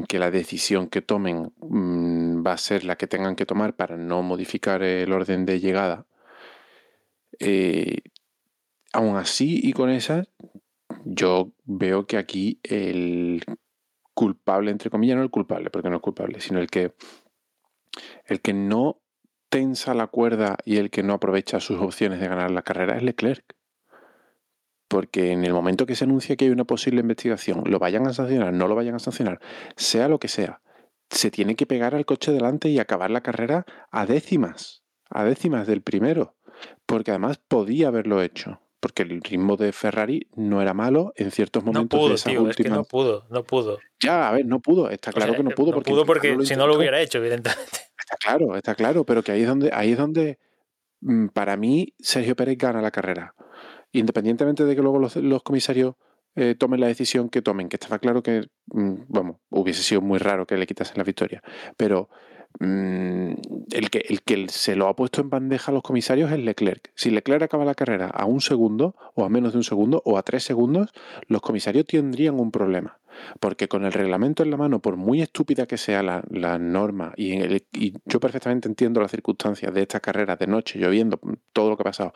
que 0.08 0.20
la 0.20 0.32
decisión 0.32 0.88
que 0.88 1.02
tomen 1.02 1.54
mmm, 1.60 2.46
va 2.46 2.54
a 2.54 2.58
ser 2.58 2.84
la 2.84 2.96
que 2.96 3.08
tengan 3.08 3.36
que 3.36 3.46
tomar 3.46 3.76
para 3.76 3.98
no 3.98 4.24
modificar 4.24 4.84
el 4.84 5.12
orden 5.12 5.46
de 5.46 5.60
llegada. 5.60 6.06
Eh, 7.40 8.00
aún 8.94 9.16
así 9.18 9.60
y 9.62 9.74
con 9.74 9.90
esas, 9.90 10.28
yo 11.06 11.52
veo 11.66 12.08
que 12.08 12.18
aquí 12.18 12.60
el 12.64 13.44
culpable, 14.14 14.72
entre 14.72 14.90
comillas, 14.90 15.18
no 15.18 15.24
el 15.24 15.30
culpable, 15.30 15.70
porque 15.70 15.90
no 15.90 15.98
es 15.98 16.02
culpable, 16.02 16.42
sino 16.42 16.60
el 16.60 16.68
que, 16.68 16.94
el 18.26 18.42
que 18.42 18.54
no 18.54 19.00
tensa 19.50 19.94
la 19.94 20.08
cuerda 20.08 20.58
y 20.66 20.78
el 20.78 20.90
que 20.90 21.04
no 21.04 21.14
aprovecha 21.14 21.60
sus 21.60 21.80
opciones 21.80 22.20
de 22.20 22.28
ganar 22.28 22.50
la 22.52 22.64
carrera 22.64 22.98
es 22.98 23.04
Leclerc. 23.04 23.57
Porque 24.88 25.32
en 25.32 25.44
el 25.44 25.54
momento 25.54 25.86
que 25.86 25.96
se 25.96 26.06
anuncia 26.06 26.36
que 26.36 26.46
hay 26.46 26.52
una 26.52 26.64
posible 26.64 27.02
investigación, 27.02 27.64
lo 27.66 27.80
vayan 27.80 28.08
a 28.08 28.14
sancionar, 28.14 28.54
no 28.54 28.68
lo 28.68 28.76
vayan 28.76 28.96
a 28.96 29.00
sancionar, 29.00 29.40
sea 29.76 30.08
lo 30.08 30.20
que 30.20 30.28
sea, 30.28 30.62
se 31.10 31.32
tiene 31.32 31.56
que 31.56 31.66
pegar 31.66 31.96
al 31.96 32.06
coche 32.06 32.32
delante 32.32 32.70
y 32.70 32.80
acabar 32.80 33.12
la 33.12 33.22
carrera 33.22 33.66
a 33.92 34.06
décimas, 34.06 34.84
a 35.10 35.24
décimas 35.24 35.68
del 35.68 35.82
primero, 35.82 36.36
porque 36.86 37.12
además 37.12 37.38
podía 37.38 37.90
haberlo 37.90 38.22
hecho, 38.22 38.62
porque 38.80 39.04
el 39.04 39.22
ritmo 39.22 39.58
de 39.58 39.72
Ferrari 39.72 40.28
no 40.36 40.62
era 40.62 40.74
malo 40.74 41.14
en 41.16 41.32
ciertos 41.32 41.64
No 41.64 41.74
momentos 41.74 42.00
de 42.00 42.06
pudo, 42.06 42.16
esas 42.16 42.32
tío, 42.32 42.50
es 42.50 42.56
que 42.56 42.64
últimas. 42.64 42.80
no 42.80 42.84
pudo, 42.86 43.26
no 43.30 43.44
pudo. 43.44 43.80
Ya, 44.00 44.30
a 44.30 44.32
ver, 44.34 44.46
no 44.46 44.60
pudo, 44.60 44.90
está 44.90 45.12
O 45.12 45.14
claro 45.14 45.34
sea, 45.34 45.38
que 45.38 45.44
no 45.44 45.52
pudo, 45.52 45.74
porque, 45.74 45.92
pudo 45.92 46.06
porque 46.06 46.36
no 46.36 46.44
si 46.44 46.56
no 46.56 46.68
lo 46.68 46.78
hubiera 46.78 47.02
hecho, 47.02 47.18
evidentemente. 47.18 47.64
Está 48.08 48.16
claro, 48.16 48.56
está 48.56 48.74
claro, 48.74 49.04
pero 49.04 49.22
que 49.22 49.34
ahí 49.34 49.42
es 49.42 49.50
donde, 49.50 49.70
ahí 49.74 49.92
es 49.92 49.98
donde 49.98 50.40
mm, 51.02 51.28
para 51.28 51.58
mí 51.58 51.94
Sergio 52.00 52.38
Pérez 52.38 52.58
gana 52.58 52.82
la 52.82 52.90
carrera. 52.90 53.36
Independientemente 53.92 54.66
de 54.66 54.76
que 54.76 54.82
luego 54.82 55.00
los, 55.00 55.44
comisarios 55.44 55.96
eh, 56.36 56.56
tomen 56.56 56.80
la 56.80 56.88
decisión 56.88 57.30
que 57.30 57.42
tomen, 57.42 57.70
que 57.70 57.78
estaba 57.78 58.00
claro 58.00 58.22
que, 58.22 58.48
mm, 58.68 58.94
vamos, 59.08 59.38
hubiese 59.50 59.82
sido 59.82 60.02
muy 60.02 60.20
raro 60.20 60.46
que 60.46 60.58
le 60.58 60.68
quitasen 60.68 60.98
la 60.98 61.04
victoria. 61.04 61.42
Pero 61.78 62.10
mm, 62.60 63.34
el, 63.72 63.90
que, 63.90 64.06
el 64.10 64.22
que 64.22 64.48
se 64.50 64.76
lo 64.76 64.88
ha 64.88 64.96
puesto 64.96 65.22
en 65.22 65.30
bandeja 65.30 65.72
a 65.72 65.74
los 65.74 65.84
comisarios 65.84 66.32
es 66.32 66.40
Leclerc. 66.40 66.92
Si 66.96 67.10
Leclerc 67.10 67.44
acaba 67.44 67.66
la 67.66 67.76
carrera 67.76 68.08
a 68.08 68.26
un 68.26 68.42
segundo, 68.42 68.96
o 69.16 69.26
a 69.26 69.30
menos 69.30 69.54
de 69.54 69.60
un 69.60 69.64
segundo, 69.64 70.02
o 70.06 70.18
a 70.18 70.24
tres 70.24 70.44
segundos, 70.44 70.92
los 71.28 71.42
comisarios 71.42 71.86
tendrían 71.86 72.40
un 72.40 72.52
problema. 72.52 73.00
Porque 73.40 73.68
con 73.68 73.84
el 73.84 73.94
reglamento 73.94 74.44
en 74.44 74.52
la 74.52 74.58
mano, 74.58 74.80
por 74.80 74.96
muy 74.96 75.22
estúpida 75.22 75.66
que 75.66 75.78
sea 75.78 76.04
la, 76.04 76.24
la 76.30 76.60
norma, 76.60 77.14
y, 77.18 77.42
y 77.74 77.94
yo 78.06 78.20
perfectamente 78.20 78.68
entiendo 78.68 79.02
las 79.02 79.12
circunstancias 79.12 79.74
de 79.74 79.82
esta 79.82 80.00
carrera 80.00 80.36
de 80.36 80.48
noche, 80.48 80.80
lloviendo, 80.80 81.20
todo 81.52 81.72
lo 81.72 81.78
que 81.78 81.82
ha 81.82 81.86
pasado, 81.86 82.14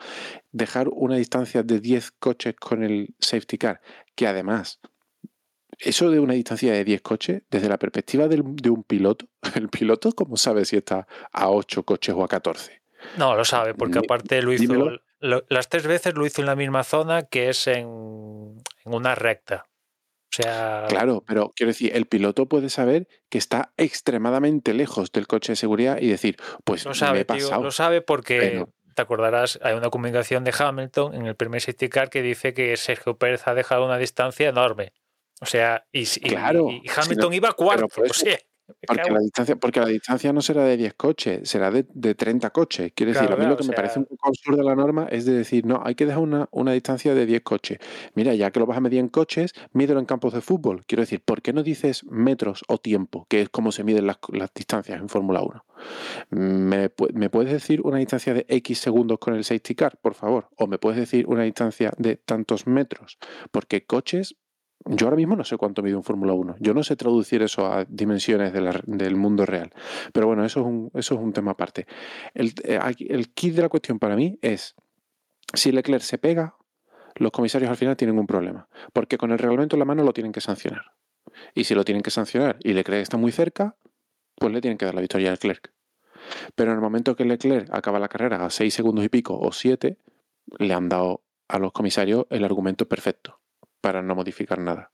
dejar 0.52 0.88
una 0.88 1.16
distancia 1.16 1.62
de 1.62 1.80
10 1.80 2.12
coches 2.12 2.54
con 2.54 2.84
el 2.84 3.14
safety 3.18 3.58
car, 3.58 3.80
que 4.14 4.26
además, 4.26 4.80
eso 5.84 6.10
de 6.10 6.20
una 6.20 6.34
distancia 6.34 6.72
de 6.72 6.84
10 6.84 7.00
coches, 7.02 7.42
desde 7.50 7.68
la 7.68 7.78
perspectiva 7.78 8.28
del- 8.28 8.42
de 8.56 8.70
un 8.70 8.84
piloto, 8.84 9.26
el 9.54 9.68
piloto, 9.68 10.12
¿cómo 10.12 10.36
sabe 10.36 10.64
si 10.64 10.76
está 10.76 11.06
a 11.32 11.50
8 11.50 11.82
coches 11.84 12.14
o 12.16 12.24
a 12.24 12.28
14? 12.28 12.82
No, 13.18 13.34
lo 13.34 13.44
sabe, 13.44 13.74
porque 13.74 13.98
aparte 13.98 14.40
lo 14.42 14.52
hizo. 14.52 14.62
dímelo. 14.62 14.98
las 15.48 15.68
tres 15.68 15.86
veces 15.86 16.14
lo 16.14 16.24
hizo 16.26 16.40
en 16.40 16.46
la 16.46 16.54
misma 16.56 16.84
zona 16.84 17.22
que 17.22 17.48
es 17.48 17.66
en, 17.66 17.86
en 18.84 18.94
una 18.94 19.14
recta. 19.14 19.66
O 19.66 20.34
sea, 20.42 20.86
Claro, 20.88 21.22
pero 21.26 21.50
quiero 21.54 21.68
decir, 21.72 21.90
el 21.94 22.06
piloto 22.06 22.46
puede 22.46 22.70
saber 22.70 23.06
que 23.28 23.38
está 23.38 23.72
extremadamente 23.76 24.72
lejos 24.72 25.12
del 25.12 25.26
coche 25.26 25.52
de 25.52 25.56
seguridad 25.56 25.98
y 26.00 26.08
decir, 26.08 26.36
pues 26.64 26.84
lo 26.84 26.90
me 26.92 26.94
sabe, 26.96 27.20
he 27.20 27.24
tío, 27.24 27.60
lo 27.62 27.70
sabe 27.70 28.00
porque 28.02 28.38
Pero- 28.38 28.68
te 28.94 29.02
acordarás, 29.02 29.58
hay 29.62 29.74
una 29.74 29.90
comunicación 29.90 30.44
de 30.44 30.54
Hamilton 30.58 31.14
en 31.14 31.26
el 31.26 31.34
primer 31.34 31.60
safety 31.60 31.88
car 31.88 32.08
que 32.10 32.20
dice 32.22 32.52
que 32.54 32.76
Sergio 32.76 33.16
Pérez 33.16 33.46
ha 33.48 33.54
dejado 33.54 33.84
una 33.86 33.96
distancia 33.98 34.48
enorme. 34.48 34.92
O 35.42 35.46
sea, 35.46 35.84
y, 35.92 36.04
Claro, 36.20 36.70
y 36.70 36.82
Hamilton 36.88 37.34
iba 37.34 37.52
cuarto. 37.52 37.88
por 37.88 38.08
O 38.08 38.14
sea, 38.14 38.38
Porque 38.86 39.10
la, 39.10 39.18
distancia, 39.18 39.56
porque 39.56 39.80
la 39.80 39.86
distancia 39.86 40.32
no 40.32 40.40
será 40.40 40.64
de 40.64 40.76
10 40.76 40.94
coches, 40.94 41.48
será 41.50 41.72
de, 41.72 41.84
de 41.92 42.14
30 42.14 42.50
coches. 42.50 42.92
Quiero 42.94 43.10
decir, 43.12 43.26
Claro, 43.26 43.34
a 43.34 43.36
mí 43.36 43.40
claro, 43.42 43.54
lo 43.54 43.56
que 43.58 43.68
me 43.68 43.74
parece 43.74 43.98
un 43.98 44.04
poco 44.06 44.28
absurdo 44.28 44.58
de 44.58 44.64
la 44.64 44.76
norma 44.76 45.08
es 45.10 45.26
de 45.26 45.32
decir, 45.32 45.66
no, 45.66 45.82
hay 45.84 45.96
que 45.96 46.06
dejar 46.06 46.22
una, 46.22 46.48
una 46.52 46.72
distancia 46.72 47.12
de 47.14 47.26
10 47.26 47.42
coches. 47.42 47.78
Mira, 48.14 48.34
ya 48.34 48.52
que 48.52 48.60
lo 48.60 48.66
vas 48.66 48.78
a 48.78 48.80
medir 48.80 49.00
en 49.00 49.08
coches, 49.08 49.52
mídelo 49.72 49.98
en 49.98 50.06
campos 50.06 50.32
de 50.32 50.40
fútbol. 50.40 50.84
Quiero 50.86 51.02
decir, 51.02 51.20
¿por 51.24 51.42
qué 51.42 51.52
no 51.52 51.64
dices 51.64 52.04
metros 52.04 52.62
o 52.68 52.78
tiempo, 52.78 53.26
que 53.28 53.42
es 53.42 53.48
como 53.48 53.72
se 53.72 53.82
miden 53.82 54.06
las, 54.06 54.18
las 54.32 54.54
distancias 54.54 55.00
en 55.00 55.08
Fórmula 55.08 55.42
1? 55.42 55.64
¿Me, 56.30 56.90
¿Me 57.14 57.30
puedes 57.30 57.52
decir 57.52 57.80
una 57.82 57.98
distancia 57.98 58.32
de 58.32 58.46
X 58.48 58.78
segundos 58.78 59.18
con 59.18 59.34
el 59.34 59.42
safety 59.42 59.74
car, 59.74 59.98
por 60.00 60.14
favor? 60.14 60.48
¿O 60.56 60.68
me 60.68 60.78
puedes 60.78 61.00
decir 61.00 61.26
una 61.26 61.42
distancia 61.42 61.92
de 61.98 62.16
tantos 62.16 62.68
metros? 62.68 63.18
Porque 63.50 63.84
coches 63.84 64.36
yo 64.84 65.06
ahora 65.06 65.16
mismo 65.16 65.36
no 65.36 65.44
sé 65.44 65.56
cuánto 65.56 65.82
mide 65.82 65.96
un 65.96 66.02
Fórmula 66.02 66.32
1. 66.32 66.56
Yo 66.58 66.74
no 66.74 66.82
sé 66.82 66.96
traducir 66.96 67.42
eso 67.42 67.66
a 67.66 67.84
dimensiones 67.84 68.52
del 68.52 69.16
mundo 69.16 69.46
real. 69.46 69.72
Pero 70.12 70.26
bueno, 70.26 70.44
eso 70.44 70.60
es 70.60 70.66
un, 70.66 70.90
eso 70.94 71.14
es 71.14 71.20
un 71.20 71.32
tema 71.32 71.52
aparte. 71.52 71.86
El, 72.34 72.52
eh, 72.64 73.26
kit 73.34 73.54
de 73.54 73.62
la 73.62 73.68
cuestión 73.68 73.98
para 73.98 74.16
mí 74.16 74.38
es, 74.42 74.74
si 75.54 75.72
Leclerc 75.72 76.02
se 76.02 76.18
pega, 76.18 76.56
los 77.14 77.30
comisarios 77.30 77.70
al 77.70 77.76
final 77.76 77.96
tienen 77.96 78.18
un 78.18 78.26
problema. 78.26 78.68
Porque 78.92 79.18
con 79.18 79.30
el 79.30 79.38
reglamento 79.38 79.76
en 79.76 79.80
la 79.80 79.84
mano 79.84 80.02
lo 80.02 80.12
tienen 80.12 80.32
que 80.32 80.40
sancionar. 80.40 80.92
Y 81.54 81.64
si 81.64 81.74
lo 81.74 81.84
tienen 81.84 82.02
que 82.02 82.10
sancionar 82.10 82.58
y 82.62 82.72
Leclerc 82.72 83.02
está 83.02 83.16
muy 83.16 83.30
cerca, 83.30 83.76
pues 84.36 84.52
le 84.52 84.60
tienen 84.60 84.78
que 84.78 84.86
dar 84.86 84.94
la 84.94 85.00
victoria 85.00 85.28
a 85.28 85.32
Leclerc. 85.32 85.72
Pero 86.54 86.70
en 86.70 86.76
el 86.76 86.82
momento 86.82 87.14
que 87.14 87.24
Leclerc 87.24 87.68
acaba 87.72 87.98
la 87.98 88.08
carrera 88.08 88.44
a 88.44 88.50
6 88.50 88.72
segundos 88.72 89.04
y 89.04 89.08
pico 89.08 89.38
o 89.38 89.52
7, 89.52 89.96
le 90.58 90.74
han 90.74 90.88
dado 90.88 91.22
a 91.48 91.58
los 91.58 91.72
comisarios 91.72 92.26
el 92.30 92.44
argumento 92.44 92.88
perfecto 92.88 93.41
para 93.82 94.00
no 94.00 94.14
modificar 94.14 94.58
nada. 94.58 94.92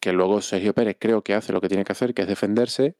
Que 0.00 0.12
luego 0.12 0.40
Sergio 0.40 0.74
Pérez 0.74 0.96
creo 1.00 1.22
que 1.22 1.34
hace 1.34 1.52
lo 1.52 1.60
que 1.60 1.68
tiene 1.68 1.84
que 1.84 1.92
hacer, 1.92 2.14
que 2.14 2.22
es 2.22 2.28
defenderse 2.28 2.96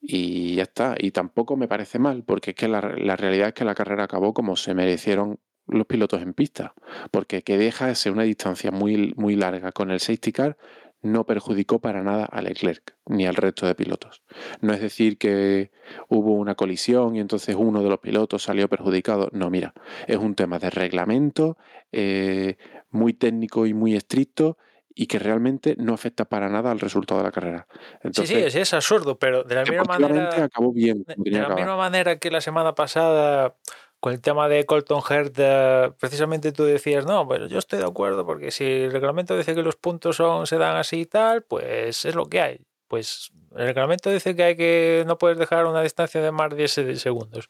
y 0.00 0.56
ya 0.56 0.64
está. 0.64 0.96
Y 0.98 1.12
tampoco 1.12 1.56
me 1.56 1.68
parece 1.68 2.00
mal, 2.00 2.24
porque 2.24 2.50
es 2.50 2.56
que 2.56 2.66
la, 2.68 2.80
realidad 2.80 3.48
es 3.48 3.54
que 3.54 3.64
la 3.64 3.74
carrera 3.74 4.04
acabó 4.04 4.34
como 4.34 4.56
se 4.56 4.74
merecieron 4.74 5.38
los 5.66 5.86
pilotos 5.86 6.22
en 6.22 6.34
pista, 6.34 6.74
porque 7.10 7.42
que 7.42 7.58
deja 7.58 7.94
ser 7.94 8.12
una 8.12 8.22
distancia 8.22 8.70
muy, 8.70 9.12
muy 9.16 9.36
larga 9.36 9.70
con 9.70 9.90
el 9.90 10.00
safety 10.00 10.32
car 10.32 10.56
no 11.02 11.24
perjudicó 11.24 11.78
para 11.78 12.02
nada 12.02 12.24
a 12.24 12.42
Leclerc 12.42 12.96
ni 13.06 13.26
al 13.26 13.36
resto 13.36 13.66
de 13.66 13.74
pilotos. 13.74 14.22
No 14.60 14.72
es 14.72 14.80
decir 14.80 15.16
que 15.18 15.70
hubo 16.08 16.34
una 16.34 16.54
colisión 16.54 17.16
y 17.16 17.20
entonces 17.20 17.56
uno 17.58 17.82
de 17.82 17.88
los 17.88 18.00
pilotos 18.00 18.42
salió 18.42 18.68
perjudicado. 18.68 19.28
No, 19.32 19.50
mira, 19.50 19.74
es 20.06 20.16
un 20.16 20.34
tema 20.34 20.58
de 20.58 20.70
reglamento 20.70 21.56
eh, 21.92 22.56
muy 22.90 23.12
técnico 23.12 23.66
y 23.66 23.74
muy 23.74 23.94
estricto 23.94 24.58
y 25.00 25.06
que 25.06 25.20
realmente 25.20 25.76
no 25.78 25.94
afecta 25.94 26.24
para 26.24 26.48
nada 26.48 26.72
al 26.72 26.80
resultado 26.80 27.20
de 27.20 27.26
la 27.26 27.30
carrera. 27.30 27.68
Sí, 27.70 27.78
Entonces, 28.02 28.28
sí, 28.36 28.42
es, 28.44 28.54
es 28.56 28.74
absurdo, 28.74 29.16
pero 29.16 29.44
de 29.44 29.54
la 29.54 29.62
misma 29.62 29.84
manera. 29.84 30.44
acabó 30.44 30.72
bien. 30.72 31.04
De, 31.06 31.30
la 31.30 31.38
acabar. 31.42 31.56
misma 31.56 31.76
manera 31.76 32.18
que 32.18 32.32
la 32.32 32.40
semana 32.40 32.74
pasada, 32.74 33.54
con 34.00 34.12
el 34.12 34.20
tema 34.20 34.48
de 34.48 34.64
Colton 34.64 35.02
Heard, 35.08 35.32
eh, 35.36 35.90
precisamente 35.98 36.52
tú 36.52 36.64
decías, 36.64 37.04
no, 37.04 37.26
pues 37.26 37.48
yo 37.48 37.58
estoy 37.58 37.80
de 37.80 37.86
acuerdo, 37.86 38.24
porque 38.24 38.50
si 38.50 38.64
el 38.64 38.92
reglamento 38.92 39.36
dice 39.36 39.54
que 39.54 39.62
los 39.62 39.76
puntos 39.76 40.16
son, 40.16 40.46
se 40.46 40.58
dan 40.58 40.76
así 40.76 41.00
y 41.00 41.06
tal, 41.06 41.42
pues 41.42 42.04
es 42.04 42.14
lo 42.14 42.26
que 42.26 42.40
hay. 42.40 42.60
Pues 42.86 43.32
el 43.56 43.66
reglamento 43.66 44.10
dice 44.10 44.36
que 44.36 44.42
hay 44.44 44.56
que 44.56 45.04
no 45.06 45.18
puedes 45.18 45.38
dejar 45.38 45.66
una 45.66 45.82
distancia 45.82 46.22
de 46.22 46.30
más 46.30 46.50
de 46.50 46.56
10 46.56 47.00
segundos. 47.00 47.48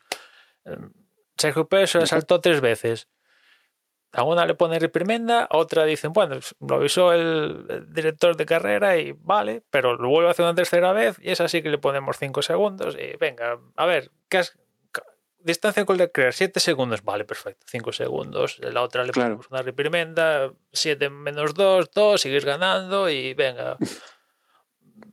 Eh, 0.64 0.76
Sergio 1.36 1.68
Pérez 1.68 1.90
se 1.90 2.06
saltó 2.06 2.40
tres 2.40 2.60
veces. 2.60 3.08
A 4.12 4.22
una 4.22 4.46
le 4.46 4.54
pone 4.54 4.78
reprimenda, 4.78 5.44
a 5.44 5.58
otra 5.58 5.84
dicen, 5.84 6.14
bueno, 6.14 6.40
lo 6.66 6.76
avisó 6.76 7.12
el, 7.12 7.86
director 7.92 8.36
de 8.36 8.46
carrera 8.46 8.96
y 8.96 9.12
vale, 9.12 9.62
pero 9.70 9.96
lo 9.96 10.08
vuelve 10.08 10.28
a 10.28 10.30
hacer 10.30 10.46
una 10.46 10.54
tercera 10.54 10.94
vez 10.94 11.18
y 11.20 11.30
es 11.30 11.42
así 11.42 11.62
que 11.62 11.68
le 11.68 11.76
ponemos 11.76 12.16
cinco 12.16 12.40
segundos 12.40 12.96
y 12.98 13.16
venga, 13.18 13.60
a 13.76 13.86
ver, 13.86 14.10
¿qué 14.30 14.38
has- 14.38 14.58
distancia 15.48 15.84
con 15.84 15.96
Leclerc, 15.96 16.32
7 16.32 16.60
segundos, 16.60 17.02
vale, 17.02 17.24
perfecto, 17.24 17.66
5 17.68 17.92
segundos, 17.92 18.58
la 18.60 18.82
otra 18.82 19.04
le 19.04 19.12
Claro. 19.12 19.30
ponemos 19.30 19.50
una 19.50 19.62
reprimenda, 19.62 20.52
7 20.72 21.10
menos 21.10 21.54
2, 21.54 21.90
2, 21.92 22.20
sigues 22.20 22.44
ganando 22.44 23.08
y 23.10 23.34
venga, 23.34 23.76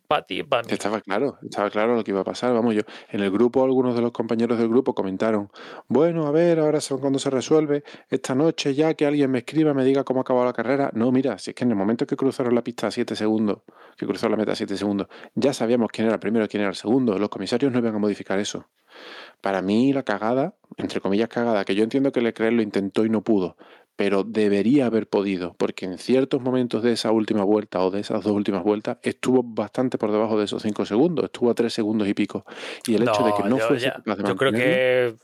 para. 0.07 0.25
Estaba 0.67 1.01
claro, 1.01 1.37
estaba 1.43 1.69
claro 1.69 1.95
lo 1.95 2.03
que 2.03 2.11
iba 2.11 2.21
a 2.21 2.23
pasar. 2.23 2.53
Vamos, 2.53 2.75
yo 2.75 2.81
en 3.09 3.21
el 3.21 3.31
grupo, 3.31 3.63
algunos 3.63 3.95
de 3.95 4.01
los 4.01 4.11
compañeros 4.11 4.57
del 4.57 4.69
grupo 4.69 4.93
comentaron, 4.93 5.49
bueno, 5.87 6.27
a 6.27 6.31
ver, 6.31 6.59
ahora 6.59 6.79
cuando 6.99 7.19
se 7.19 7.29
resuelve, 7.29 7.83
esta 8.09 8.35
noche 8.35 8.73
ya 8.73 8.93
que 8.93 9.05
alguien 9.05 9.31
me 9.31 9.39
escriba, 9.39 9.73
me 9.73 9.83
diga 9.83 10.03
cómo 10.03 10.19
ha 10.19 10.21
acabado 10.21 10.45
la 10.45 10.53
carrera. 10.53 10.91
No, 10.93 11.11
mira, 11.11 11.37
si 11.37 11.51
es 11.51 11.55
que 11.55 11.63
en 11.63 11.71
el 11.71 11.77
momento 11.77 12.05
que 12.05 12.15
cruzaron 12.15 12.55
la 12.55 12.63
pista 12.63 12.87
a 12.87 12.91
7 12.91 13.15
segundos, 13.15 13.59
que 13.97 14.05
cruzaron 14.05 14.31
la 14.31 14.37
meta 14.37 14.53
a 14.53 14.55
7 14.55 14.77
segundos, 14.77 15.07
ya 15.33 15.53
sabíamos 15.53 15.89
quién 15.91 16.07
era 16.07 16.15
el 16.15 16.19
primero 16.19 16.45
y 16.45 16.47
quién 16.47 16.61
era 16.61 16.69
el 16.69 16.75
segundo. 16.75 17.17
Los 17.17 17.29
comisarios 17.29 17.71
no 17.71 17.79
iban 17.79 17.95
a 17.95 17.99
modificar 17.99 18.39
eso. 18.39 18.67
Para 19.41 19.61
mí, 19.61 19.93
la 19.93 20.03
cagada, 20.03 20.55
entre 20.77 21.01
comillas 21.01 21.29
cagada, 21.29 21.65
que 21.65 21.75
yo 21.75 21.83
entiendo 21.83 22.11
que 22.11 22.21
Leclerc 22.21 22.53
lo 22.55 22.61
intentó 22.61 23.05
y 23.05 23.09
no 23.09 23.21
pudo, 23.21 23.57
pero 23.95 24.23
debería 24.23 24.87
haber 24.87 25.07
podido, 25.07 25.53
porque 25.57 25.85
en 25.85 25.97
ciertos 25.97 26.41
momentos 26.41 26.83
de 26.83 26.91
esa 26.91 27.11
última 27.11 27.43
vuelta 27.43 27.79
o 27.81 27.91
de 27.91 28.01
esas 28.01 28.23
dos 28.23 28.33
últimas 28.33 28.63
vueltas 28.63 28.97
estuvo 29.03 29.41
bastante 29.43 29.97
por 29.97 30.11
debajo 30.11 30.37
de 30.37 30.45
esos 30.45 30.61
cinco 30.63 30.85
segundos, 30.85 31.25
estuvo 31.25 31.49
a 31.49 31.53
tres 31.55 31.73
segundos 31.73 32.07
y 32.07 32.13
pico. 32.13 32.45
Y 32.87 32.95
el 32.95 33.03
hecho 33.03 33.23
de 33.23 33.33
que 33.33 33.43
no 33.49 33.57
yo, 33.57 33.67
fuese 33.67 33.85
ya- 33.85 34.01
yo 34.05 34.35
creo 34.35 34.51
que 34.51 35.15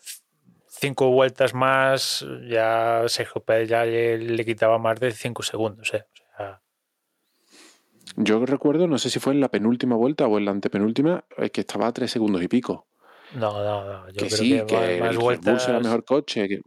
cinco 0.67 1.09
vueltas 1.11 1.53
más 1.53 2.25
ya 2.49 3.03
Sergio 3.07 3.43
Pérez 3.43 3.69
ya 3.69 3.85
le, 3.85 4.17
le 4.17 4.45
quitaba 4.45 4.77
más 4.79 4.99
de 4.99 5.11
5 5.11 5.43
segundos. 5.43 5.93
eh. 5.93 6.03
O 6.33 6.37
sea, 6.37 6.61
yo 8.17 8.45
recuerdo, 8.45 8.87
no 8.87 8.97
sé 8.97 9.09
si 9.09 9.19
fue 9.19 9.33
en 9.33 9.39
la 9.41 9.49
penúltima 9.49 9.95
vuelta 9.95 10.27
o 10.27 10.37
en 10.37 10.45
la 10.45 10.51
antepenúltima, 10.51 11.23
eh, 11.37 11.49
que 11.49 11.61
estaba 11.61 11.87
a 11.87 11.91
tres 11.93 12.11
segundos 12.11 12.41
y 12.41 12.47
pico. 12.47 12.87
no, 13.35 13.63
no, 13.63 13.85
no. 13.85 14.09
Yo 14.09 14.13
que 14.13 14.27
creo 14.27 14.37
sí, 14.39 14.49
que, 14.49 14.65
que, 14.65 14.75
más, 14.75 14.89
el 14.89 14.99
más 14.99 15.17
vueltas. 15.17 15.83
mejor 15.83 16.03
coche. 16.03 16.47
que, 16.47 16.61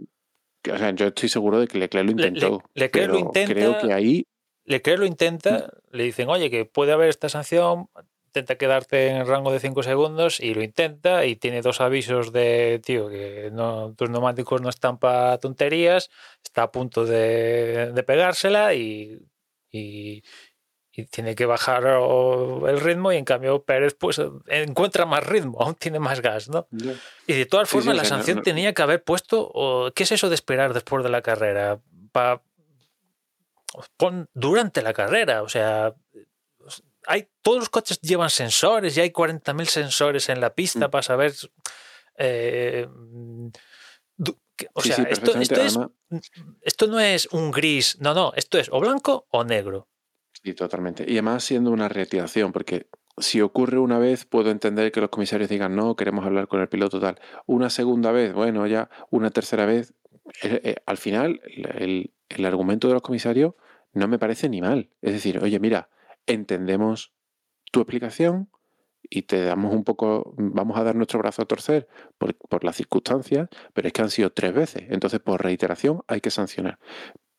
o 0.70 0.78
sea, 0.78 0.90
yo 0.92 1.06
estoy 1.08 1.28
seguro 1.28 1.60
de 1.60 1.66
que 1.66 1.78
Leclerc 1.78 2.06
lo 2.06 2.16
Le- 2.16 2.22
le- 2.30 2.30
intentó. 2.30 2.62
Leclerc 2.74 3.10
lo 3.10 3.18
intenta, 3.18 3.52
creo 3.54 3.78
que 3.78 3.92
ahí 3.92 4.26
Leclerc 4.64 4.98
lo 4.98 5.06
intenta, 5.06 5.70
le 5.90 6.04
dicen, 6.04 6.28
oye, 6.28 6.50
que 6.50 6.64
puede 6.64 6.92
haber 6.92 7.08
esta 7.10 7.28
sanción, 7.28 7.88
intenta 8.26 8.56
quedarte 8.56 9.08
en 9.08 9.16
el 9.18 9.26
rango 9.26 9.52
de 9.52 9.60
5 9.60 9.82
segundos 9.82 10.40
y 10.40 10.54
lo 10.54 10.62
intenta 10.62 11.24
y 11.26 11.36
tiene 11.36 11.60
dos 11.62 11.80
avisos 11.80 12.32
de, 12.32 12.80
tío, 12.84 13.08
que 13.08 13.50
no, 13.52 13.94
tus 13.94 14.10
neumáticos 14.10 14.60
no 14.62 14.70
están 14.70 14.98
para 14.98 15.38
tonterías, 15.38 16.10
está 16.42 16.64
a 16.64 16.72
punto 16.72 17.04
de, 17.04 17.92
de 17.92 18.02
pegársela 18.02 18.74
y, 18.74 19.18
y, 19.70 20.24
y 20.96 21.06
tiene 21.06 21.34
que 21.34 21.44
bajar 21.46 21.84
el 21.86 22.80
ritmo 22.80 23.12
y 23.12 23.16
en 23.16 23.24
cambio 23.24 23.62
Pérez 23.64 23.94
pues 23.98 24.20
encuentra 24.46 25.06
más 25.06 25.26
ritmo, 25.26 25.58
aún 25.60 25.74
tiene 25.74 25.98
más 25.98 26.20
gas, 26.20 26.48
¿no? 26.48 26.68
Y 27.26 27.32
de 27.32 27.46
todas 27.46 27.68
Sí, 27.68 27.72
sí, 27.72 27.78
formas 27.78 27.96
la 27.96 28.02
no- 28.04 28.08
sanción 28.08 28.36
no- 28.38 28.42
tenía 28.42 28.72
que 28.74 28.82
haber 28.82 29.02
puesto, 29.02 29.50
o, 29.52 29.90
¿qué 29.92 30.04
es 30.04 30.12
eso 30.12 30.28
de 30.28 30.34
esperar 30.36 30.72
después 30.72 31.02
de 31.02 31.10
la 31.10 31.20
carrera? 31.22 31.80
Pa- 32.12 32.42
pon 33.96 34.28
durante 34.34 34.82
la 34.82 34.92
carrera, 34.92 35.42
o 35.42 35.48
sea, 35.48 35.94
hay, 37.06 37.28
todos 37.42 37.58
los 37.58 37.68
coches 37.70 38.00
llevan 38.00 38.30
sensores 38.30 38.96
y 38.96 39.00
hay 39.00 39.10
40.000 39.10 39.66
sensores 39.66 40.28
en 40.28 40.40
la 40.40 40.54
pista 40.54 40.86
Mm. 40.88 40.90
para 40.90 41.02
saber... 41.02 41.34
eh, 42.18 42.88
o 44.72 44.80
sea, 44.82 44.96
sí, 44.96 45.02
esto, 45.10 45.36
esto, 45.36 45.60
es, 45.60 45.76
esto 46.62 46.86
no 46.86 47.00
es 47.00 47.26
un 47.32 47.50
gris, 47.50 47.98
no, 48.00 48.14
no, 48.14 48.32
esto 48.36 48.58
es 48.58 48.68
o 48.70 48.78
blanco 48.78 49.26
o 49.30 49.42
negro. 49.42 49.88
Sí, 50.44 50.52
totalmente. 50.54 51.04
Y 51.08 51.12
además 51.12 51.42
siendo 51.44 51.70
una 51.70 51.88
reactivación, 51.88 52.52
porque 52.52 52.86
si 53.16 53.40
ocurre 53.40 53.78
una 53.78 53.98
vez, 53.98 54.26
puedo 54.26 54.50
entender 54.50 54.92
que 54.92 55.00
los 55.00 55.08
comisarios 55.08 55.48
digan, 55.48 55.74
no, 55.74 55.96
queremos 55.96 56.26
hablar 56.26 56.48
con 56.48 56.60
el 56.60 56.68
piloto 56.68 57.00
tal. 57.00 57.18
Una 57.46 57.70
segunda 57.70 58.12
vez, 58.12 58.34
bueno, 58.34 58.66
ya, 58.66 58.90
una 59.10 59.30
tercera 59.30 59.64
vez. 59.64 59.94
Eh, 60.42 60.76
al 60.86 60.98
final, 60.98 61.40
el, 61.46 62.12
el 62.28 62.44
argumento 62.44 62.88
de 62.88 62.94
los 62.94 63.02
comisarios 63.02 63.54
no 63.94 64.06
me 64.08 64.18
parece 64.18 64.48
ni 64.50 64.60
mal. 64.60 64.90
Es 65.00 65.12
decir, 65.14 65.38
oye, 65.42 65.58
mira, 65.60 65.88
entendemos 66.26 67.14
tu 67.72 67.80
explicación 67.80 68.50
y 69.02 69.22
te 69.22 69.42
damos 69.44 69.74
un 69.74 69.84
poco, 69.84 70.34
vamos 70.38 70.76
a 70.78 70.84
dar 70.84 70.96
nuestro 70.96 71.18
brazo 71.20 71.42
a 71.42 71.46
torcer 71.46 71.88
por, 72.18 72.34
por 72.36 72.64
las 72.64 72.76
circunstancias, 72.76 73.48
pero 73.74 73.88
es 73.88 73.92
que 73.94 74.02
han 74.02 74.10
sido 74.10 74.30
tres 74.32 74.54
veces. 74.54 74.84
Entonces, 74.90 75.20
por 75.20 75.42
reiteración, 75.42 76.02
hay 76.08 76.20
que 76.20 76.30
sancionar. 76.30 76.78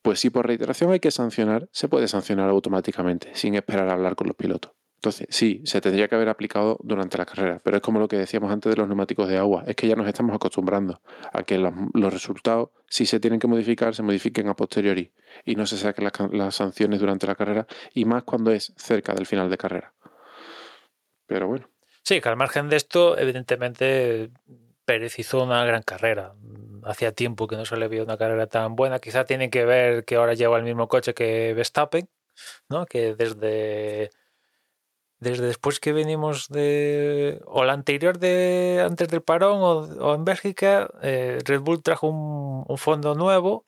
Pues 0.05 0.19
si 0.19 0.29
por 0.29 0.45
reiteración 0.45 0.91
hay 0.91 0.99
que 0.99 1.09
sancionar, 1.09 1.67
se 1.71 1.89
puede 1.89 2.07
sancionar 2.07 2.47
automáticamente, 2.51 3.31
sin 3.33 3.55
esperar 3.55 3.89
a 3.89 3.93
hablar 3.93 4.15
con 4.15 4.27
los 4.27 4.35
pilotos. 4.35 4.71
Entonces, 4.97 5.25
sí, 5.31 5.63
se 5.65 5.81
tendría 5.81 6.07
que 6.07 6.13
haber 6.13 6.29
aplicado 6.29 6.77
durante 6.83 7.17
la 7.17 7.25
carrera, 7.25 7.59
pero 7.63 7.77
es 7.77 7.81
como 7.81 7.99
lo 7.99 8.07
que 8.07 8.15
decíamos 8.15 8.51
antes 8.51 8.69
de 8.69 8.77
los 8.77 8.87
neumáticos 8.87 9.27
de 9.27 9.39
agua, 9.39 9.63
es 9.65 9.75
que 9.75 9.87
ya 9.87 9.95
nos 9.95 10.07
estamos 10.07 10.35
acostumbrando 10.35 11.01
a 11.33 11.41
que 11.41 11.57
los, 11.57 11.73
resultados, 12.13 12.69
si 12.87 13.07
se 13.07 13.19
tienen 13.19 13.39
que 13.39 13.47
modificar, 13.47 13.95
se 13.95 14.03
modifiquen 14.03 14.47
a 14.47 14.55
posteriori 14.55 15.11
y 15.43 15.55
no 15.55 15.65
se 15.65 15.75
saquen 15.75 16.03
las, 16.03 16.13
las 16.31 16.53
sanciones 16.53 16.99
durante 16.99 17.25
la 17.25 17.33
carrera, 17.33 17.65
y 17.91 18.05
más 18.05 18.21
cuando 18.25 18.51
es 18.51 18.73
cerca 18.77 19.15
del 19.15 19.25
final 19.25 19.49
de 19.49 19.57
carrera. 19.57 19.95
Pero 21.25 21.47
bueno, 21.47 21.67
Sí, 22.03 22.21
que 22.21 22.29
al 22.29 22.37
margen 22.37 22.69
de 22.69 22.75
esto, 22.75 23.17
evidentemente 23.17 24.29
Pérez 24.85 25.19
hizo 25.19 25.43
una 25.43 25.65
gran 25.65 25.83
carrera. 25.83 26.35
Hacía 26.83 27.11
tiempo 27.13 27.47
que 27.47 27.57
no 27.57 27.65
se 27.65 27.77
le 27.77 27.87
vio 27.87 28.03
una 28.03 28.17
carrera 28.17 28.47
tan 28.47 28.75
buena. 28.75 28.99
Quizá 28.99 29.25
tiene 29.25 29.49
que 29.49 29.65
ver 29.65 30.05
que 30.05 30.15
ahora 30.15 30.33
lleva 30.35 30.57
el 30.57 30.63
mismo 30.63 30.87
coche 30.87 31.13
que 31.13 31.53
Verstappen, 31.53 32.09
¿no? 32.69 32.85
Que 32.85 33.15
desde 33.15 34.11
desde 35.19 35.45
después 35.47 35.79
que 35.79 35.93
venimos 35.93 36.49
de 36.49 37.41
o 37.45 37.63
la 37.63 37.73
anterior 37.73 38.19
de 38.19 38.83
antes 38.85 39.07
del 39.07 39.21
parón 39.23 39.59
o, 39.61 39.79
o 40.05 40.15
en 40.15 40.25
Bélgica, 40.25 40.89
eh, 41.01 41.39
Red 41.45 41.61
Bull 41.61 41.81
trajo 41.81 42.07
un, 42.07 42.65
un 42.67 42.77
fondo 42.77 43.15
nuevo 43.15 43.65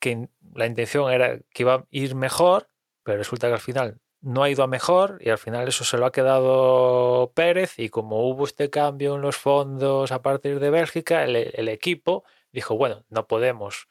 que 0.00 0.28
la 0.54 0.66
intención 0.66 1.12
era 1.12 1.38
que 1.50 1.62
iba 1.64 1.74
a 1.74 1.84
ir 1.90 2.14
mejor, 2.14 2.68
pero 3.04 3.18
resulta 3.18 3.48
que 3.48 3.54
al 3.54 3.60
final 3.60 4.00
no 4.22 4.42
ha 4.42 4.50
ido 4.50 4.62
a 4.62 4.66
mejor 4.66 5.18
y 5.20 5.30
al 5.30 5.38
final 5.38 5.68
eso 5.68 5.84
se 5.84 5.96
lo 5.96 6.06
ha 6.06 6.12
quedado 6.12 7.32
Pérez 7.34 7.78
y 7.78 7.88
como 7.88 8.28
hubo 8.28 8.44
este 8.44 8.70
cambio 8.70 9.16
en 9.16 9.22
los 9.22 9.36
fondos 9.36 10.12
a 10.12 10.22
partir 10.22 10.60
de 10.60 10.70
Bélgica, 10.70 11.24
el, 11.24 11.68
equipo 11.68 12.24
dijo, 12.52 12.76
bueno, 12.76 13.04
no 13.08 13.26
podemos, 13.26 13.88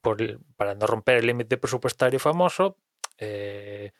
por, 0.00 0.40
para 0.56 0.74
no 0.74 0.86
romper 0.86 1.18
el 1.18 1.26
límite 1.26 1.56
presupuestario 1.56 2.18
famoso, 2.18 2.76
eh, 3.18 3.92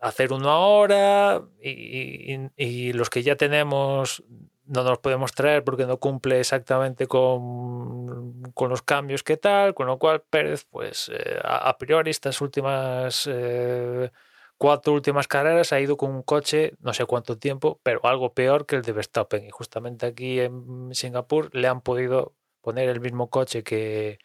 hacer 0.00 0.32
uno 0.32 0.50
ahora 0.50 1.42
y 1.60 2.92
los 2.92 3.10
que 3.10 3.22
ya 3.22 3.36
tenemos 3.36 4.22
no 4.66 4.82
nos 4.84 4.98
podemos 4.98 5.32
traer 5.32 5.64
porque 5.64 5.86
no 5.86 5.98
cumple 5.98 6.40
exactamente 6.40 7.06
con, 7.06 8.42
con 8.52 8.68
los 8.70 8.82
cambios 8.82 9.22
que 9.22 9.36
tal, 9.36 9.74
con 9.74 9.86
lo 9.86 9.98
cual 9.98 10.22
Pérez, 10.28 10.66
pues 10.70 11.10
eh, 11.14 11.38
a, 11.44 11.76
priori 11.78 12.10
estas 12.10 12.40
últimas 12.40 13.28
eh, 13.30 14.10
cuatro 14.58 14.92
últimas 14.92 15.28
carreras 15.28 15.72
ha 15.72 15.80
ido 15.80 15.96
con 15.96 16.10
un 16.10 16.22
coche 16.22 16.72
no 16.80 16.92
sé 16.94 17.04
cuánto 17.06 17.38
tiempo, 17.38 17.80
pero 17.82 18.00
algo 18.04 18.34
peor 18.34 18.66
que 18.66 18.76
el 18.76 18.82
de 18.82 18.92
Verstappen. 18.92 19.44
Y 19.46 19.50
justamente 19.50 20.06
aquí 20.06 20.40
en 20.40 20.90
Singapur 20.94 21.54
le 21.54 21.68
han 21.68 21.80
podido 21.80 22.34
poner 22.60 22.88
el 22.88 23.00
mismo 23.00 23.30
coche 23.30 23.62
que, 23.62 24.18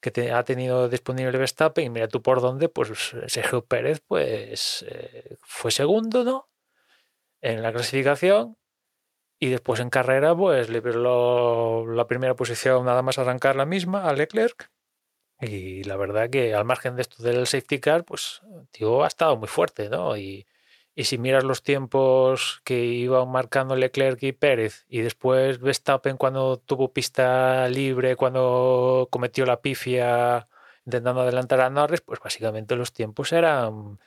que 0.00 0.10
te- 0.10 0.32
ha 0.32 0.44
tenido 0.44 0.88
disponible 0.90 1.38
Verstappen. 1.38 1.86
Y 1.86 1.90
mira 1.90 2.08
tú 2.08 2.22
por 2.22 2.40
dónde, 2.42 2.68
pues 2.68 2.90
Sergio 3.28 3.64
Pérez 3.64 4.02
pues 4.06 4.84
eh, 4.88 5.36
fue 5.42 5.70
segundo, 5.70 6.24
¿no? 6.24 6.48
En 7.40 7.62
la 7.62 7.72
clasificación 7.72 8.57
y 9.38 9.48
después 9.50 9.80
en 9.80 9.90
carrera 9.90 10.34
pues 10.36 10.68
liberó 10.68 11.86
la 11.86 12.06
primera 12.06 12.34
posición 12.34 12.84
nada 12.84 13.02
más 13.02 13.18
arrancar 13.18 13.56
la 13.56 13.66
misma 13.66 14.08
a 14.08 14.12
Leclerc 14.12 14.70
y 15.40 15.84
la 15.84 15.96
verdad 15.96 16.30
que 16.30 16.54
al 16.54 16.64
margen 16.64 16.96
de 16.96 17.02
esto 17.02 17.22
del 17.22 17.46
safety 17.46 17.78
car 17.78 18.04
pues 18.04 18.42
tío 18.72 19.04
ha 19.04 19.06
estado 19.06 19.36
muy 19.36 19.48
fuerte, 19.48 19.88
¿no? 19.88 20.16
Y, 20.16 20.46
y 20.94 21.04
si 21.04 21.16
miras 21.16 21.44
los 21.44 21.62
tiempos 21.62 22.60
que 22.64 22.84
iban 22.84 23.30
marcando 23.30 23.76
Leclerc 23.76 24.20
y 24.24 24.32
Pérez 24.32 24.84
y 24.88 25.00
después 25.00 25.60
Verstappen 25.60 26.16
cuando 26.16 26.58
tuvo 26.58 26.92
pista 26.92 27.68
libre, 27.68 28.16
cuando 28.16 29.06
cometió 29.10 29.46
la 29.46 29.60
pifia 29.60 30.48
intentando 30.84 31.20
adelantar 31.20 31.60
a 31.60 31.70
Norris, 31.70 32.00
pues 32.00 32.18
básicamente 32.18 32.74
los 32.74 32.92
tiempos 32.92 33.32
eran 33.32 34.00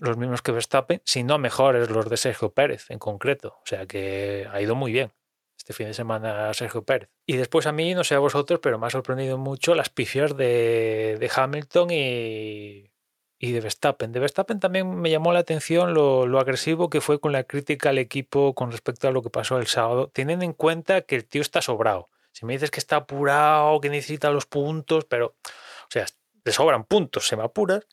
los 0.00 0.16
mismos 0.16 0.42
que 0.42 0.52
Verstappen, 0.52 1.00
si 1.04 1.22
no 1.22 1.38
mejores 1.38 1.90
los 1.90 2.08
de 2.08 2.16
Sergio 2.16 2.50
Pérez 2.50 2.90
en 2.90 2.98
concreto. 2.98 3.58
O 3.62 3.66
sea 3.66 3.86
que 3.86 4.48
ha 4.50 4.60
ido 4.60 4.74
muy 4.74 4.92
bien 4.92 5.12
este 5.56 5.74
fin 5.74 5.86
de 5.86 5.94
semana 5.94 6.52
Sergio 6.54 6.82
Pérez. 6.82 7.10
Y 7.26 7.36
después 7.36 7.66
a 7.66 7.72
mí, 7.72 7.94
no 7.94 8.02
sé 8.02 8.14
a 8.14 8.18
vosotros, 8.18 8.60
pero 8.62 8.78
me 8.78 8.86
ha 8.86 8.90
sorprendido 8.90 9.36
mucho 9.36 9.74
las 9.74 9.90
pifias 9.90 10.36
de, 10.36 11.18
de 11.20 11.30
Hamilton 11.34 11.90
y, 11.90 12.90
y 13.38 13.52
de 13.52 13.60
Verstappen. 13.60 14.10
De 14.10 14.20
Verstappen 14.20 14.58
también 14.58 15.00
me 15.00 15.10
llamó 15.10 15.32
la 15.32 15.40
atención 15.40 15.92
lo, 15.92 16.26
lo 16.26 16.40
agresivo 16.40 16.88
que 16.88 17.02
fue 17.02 17.20
con 17.20 17.32
la 17.32 17.44
crítica 17.44 17.90
al 17.90 17.98
equipo 17.98 18.54
con 18.54 18.72
respecto 18.72 19.06
a 19.06 19.10
lo 19.12 19.22
que 19.22 19.30
pasó 19.30 19.58
el 19.58 19.66
sábado, 19.66 20.10
teniendo 20.12 20.46
en 20.46 20.54
cuenta 20.54 21.02
que 21.02 21.16
el 21.16 21.26
tío 21.26 21.42
está 21.42 21.60
sobrado. 21.60 22.08
Si 22.32 22.46
me 22.46 22.54
dices 22.54 22.70
que 22.70 22.80
está 22.80 22.96
apurado, 22.96 23.80
que 23.80 23.90
necesita 23.90 24.30
los 24.30 24.46
puntos, 24.46 25.04
pero, 25.04 25.26
o 25.44 25.90
sea, 25.90 26.06
le 26.44 26.52
sobran 26.52 26.84
puntos, 26.84 27.26
se 27.26 27.36
me 27.36 27.42
apuras. 27.42 27.86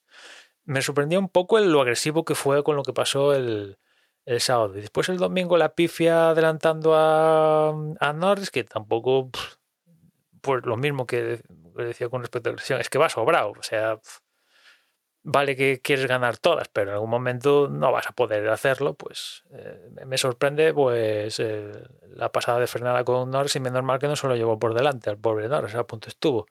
Me 0.68 0.82
sorprendió 0.84 1.20
un 1.20 1.30
poco 1.30 1.58
el- 1.58 1.72
lo 1.72 1.82
agresivo 1.82 2.24
que 2.26 2.36
fue 2.36 2.64
con 2.64 2.76
lo 2.76 2.84
que 2.84 2.94
pasó 2.94 3.34
el, 3.34 3.78
el 4.26 4.42
sábado. 4.42 4.78
Y 4.78 4.82
después 4.82 5.10
el 5.10 5.18
domingo 5.18 5.58
la 5.58 5.74
pifia 5.76 6.30
adelantando 6.32 6.94
a, 6.96 7.70
a 8.00 8.14
Norris, 8.14 8.52
que 8.52 8.64
tampoco, 8.64 9.32
pues 10.42 10.66
lo 10.66 10.78
mismo 10.78 11.06
que 11.06 11.42
decía 11.76 12.10
con 12.10 12.22
respecto 12.22 12.50
a 12.50 12.54
la 12.54 12.58
lesión, 12.58 12.80
es 12.82 12.90
que 12.90 12.98
va 13.00 13.10
sobrado. 13.10 13.52
O 13.58 13.64
sea, 13.64 14.00
vale 15.24 15.56
que 15.56 15.82
quieres 15.82 16.08
ganar 16.08 16.38
todas, 16.38 16.68
pero 16.70 16.90
en 16.92 16.94
algún 16.96 17.10
momento 17.10 17.68
no 17.70 17.92
vas 17.92 18.08
a 18.08 18.12
poder 18.14 18.48
hacerlo. 18.50 18.94
Pues 18.96 19.44
eh, 19.52 19.90
me- 19.92 20.06
me 20.06 20.18
sorprende 20.18 20.74
pues 20.74 21.40
eh, 21.40 21.72
la 22.10 22.32
pasada 22.32 22.60
de 22.60 22.68
Fernanda 22.68 23.04
con 23.04 23.30
Norris 23.32 23.56
y 23.58 23.60
menos 23.60 23.84
mal 23.84 24.00
que 24.00 24.08
no 24.08 24.16
se 24.16 24.28
lo 24.28 24.36
llevó 24.36 24.58
por 24.60 24.74
delante 24.74 25.10
al 25.10 25.18
pobre 25.18 25.48
Norris, 25.50 25.76
a 25.76 25.86
punto 25.88 26.08
estuvo. 26.10 26.48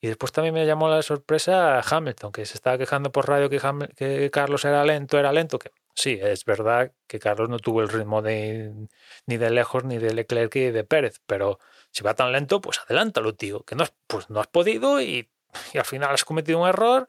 Y 0.00 0.08
después 0.08 0.32
también 0.32 0.54
me 0.54 0.64
llamó 0.64 0.88
la 0.88 1.02
sorpresa 1.02 1.80
Hamilton, 1.80 2.32
que 2.32 2.46
se 2.46 2.54
estaba 2.54 2.78
quejando 2.78 3.12
por 3.12 3.28
radio 3.28 3.50
que, 3.50 4.30
Carlos 4.32 4.64
era 4.64 4.82
lento, 4.84 5.18
era 5.18 5.30
lento, 5.30 5.58
que 5.58 5.72
sí, 5.94 6.18
es 6.22 6.46
verdad 6.46 6.92
que 7.06 7.18
Carlos 7.18 7.50
no 7.50 7.58
tuvo 7.58 7.82
el 7.82 7.90
ritmo 7.90 8.22
ni 8.22 9.36
de 9.36 9.50
lejos, 9.50 9.84
ni 9.84 9.98
de 9.98 10.14
Leclerc 10.14 10.56
y 10.56 10.70
de 10.70 10.84
Pérez, 10.84 11.20
pero 11.26 11.58
si 11.90 12.02
va 12.02 12.14
tan 12.14 12.32
lento, 12.32 12.62
pues 12.62 12.80
adelántalo, 12.80 13.34
tío, 13.34 13.62
que 13.64 13.74
no 13.76 13.84
pues 14.06 14.30
no 14.30 14.40
has 14.40 14.46
podido 14.46 15.02
y, 15.02 15.28
y 15.74 15.78
al 15.78 15.84
final 15.84 16.14
has 16.14 16.24
cometido 16.24 16.60
un 16.60 16.68
error. 16.68 17.08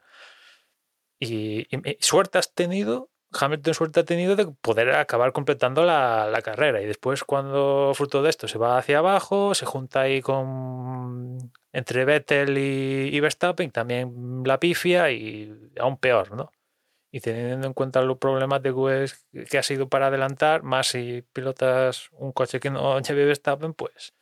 Y 1.18 1.68
suerte 2.00 2.38
has 2.38 2.52
tenido, 2.52 3.08
Hamilton 3.32 3.74
suerte 3.74 4.00
ha 4.00 4.04
tenido 4.04 4.34
de 4.34 4.46
poder 4.60 4.90
acabar 4.90 5.32
completando 5.32 5.84
la, 5.84 6.26
la 6.26 6.42
carrera. 6.42 6.82
Y 6.82 6.86
después 6.86 7.22
cuando 7.24 7.92
fruto 7.94 8.22
de 8.22 8.30
esto 8.30 8.48
se 8.48 8.58
va 8.58 8.76
hacia 8.76 8.98
abajo, 8.98 9.54
se 9.54 9.64
junta 9.64 10.00
ahí 10.00 10.20
con 10.20 11.52
entre 11.72 12.04
Vettel 12.04 12.58
y, 12.58 13.18
Verstappen, 13.20 13.70
también 13.70 14.42
la 14.44 14.60
pifia 14.60 15.10
y 15.10 15.52
aún 15.78 15.98
peor, 15.98 16.32
¿no? 16.36 16.52
Y 17.12 17.20
teniendo 17.20 17.66
en 17.66 17.74
cuenta 17.74 18.02
lo 18.02 18.18
problemático 18.18 18.90
es 18.90 19.26
que 19.50 19.58
ha 19.58 19.62
sido 19.62 19.88
para 19.88 20.08
adelantar, 20.08 20.62
más 20.64 20.88
si 20.88 21.22
pilotas 21.32 22.10
un 22.12 22.32
coche 22.32 22.60
que 22.60 22.70
no 22.70 23.00
lleve 23.02 23.26
Verstappen, 23.26 23.74
pues 23.74 24.14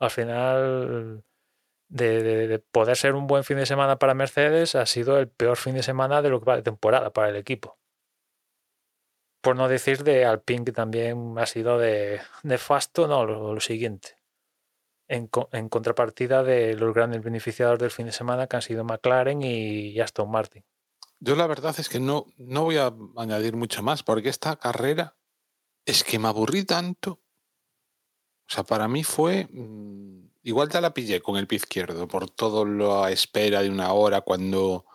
al 0.00 0.10
final 0.10 1.24
de, 1.88 2.22
de- 2.22 2.48
de 2.48 2.58
poder 2.60 2.96
ser 2.96 3.14
un 3.16 3.26
buen 3.28 3.44
fin 3.44 3.58
de 3.58 3.66
semana 3.66 3.98
para 3.98 4.14
Mercedes 4.14 4.74
ha 4.76 4.86
sido 4.86 5.18
el 5.18 5.28
peor 5.28 5.56
fin 5.58 5.74
de 5.76 5.82
semana 5.84 6.22
de 6.22 6.30
lo 6.30 6.40
que 6.40 6.46
va 6.46 6.56
de 6.56 6.62
temporada 6.62 7.12
para 7.12 7.30
el 7.30 7.36
equipo. 7.36 7.78
Por 9.42 9.54
no 9.56 9.68
decir 9.68 10.02
de 10.02 10.24
Alpine, 10.24 10.64
que 10.64 10.72
también 10.72 11.34
ha 11.38 11.44
sido 11.44 11.78
de 11.78 12.22
nefasto, 12.42 13.06
no, 13.06 13.26
lo, 13.26 13.52
lo 13.54 13.60
siguiente. 13.60 14.16
En, 15.10 15.28
en 15.52 15.68
contrapartida 15.68 16.42
de 16.44 16.74
los 16.74 16.94
grandes 16.94 17.22
beneficiados 17.22 17.78
del 17.78 17.90
fin 17.90 18.06
de 18.06 18.12
semana 18.12 18.46
que 18.46 18.56
han 18.56 18.62
sido 18.62 18.84
McLaren 18.84 19.42
y 19.42 19.98
Aston 20.00 20.30
Martin. 20.30 20.64
Yo 21.18 21.36
la 21.36 21.46
verdad 21.46 21.74
es 21.78 21.88
que 21.88 22.00
no, 22.00 22.26
no 22.38 22.64
voy 22.64 22.78
a 22.78 22.94
añadir 23.16 23.56
mucho 23.56 23.82
más, 23.82 24.02
porque 24.02 24.30
esta 24.30 24.56
carrera 24.56 25.16
es 25.84 26.04
que 26.04 26.18
me 26.18 26.28
aburrí 26.28 26.64
tanto. 26.64 27.20
O 28.48 28.52
sea, 28.52 28.64
para 28.64 28.88
mí 28.88 29.04
fue. 29.04 29.46
mm, 29.50 30.30
Igual 30.42 30.70
ya 30.70 30.80
la 30.80 30.94
pillé 30.94 31.20
con 31.20 31.36
el 31.36 31.46
pie 31.46 31.56
izquierdo, 31.56 32.08
por 32.08 32.30
todo 32.30 32.64
lo 32.64 33.04
a 33.04 33.12
espera 33.12 33.62
de 33.62 33.68
una 33.68 33.92
hora, 33.92 34.22
cuando 34.22 34.86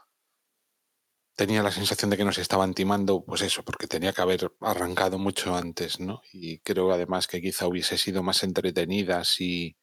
tenía 1.36 1.62
la 1.62 1.72
sensación 1.72 2.10
de 2.10 2.18
que 2.18 2.26
nos 2.26 2.40
estaban 2.40 2.74
timando, 2.74 3.24
pues 3.24 3.42
eso, 3.42 3.64
porque 3.64 3.86
tenía 3.88 4.14
que 4.14 4.22
haber 4.22 4.52
arrancado 4.62 5.20
mucho 5.20 5.56
antes, 5.56 6.00
¿no? 6.00 6.22
Y 6.34 6.60
creo 6.60 6.92
además 6.92 7.28
que 7.28 7.42
quizá 7.42 7.68
hubiese 7.68 7.98
sido 7.98 8.24
más 8.24 8.42
entretenida 8.44 9.24
si, 9.24 9.78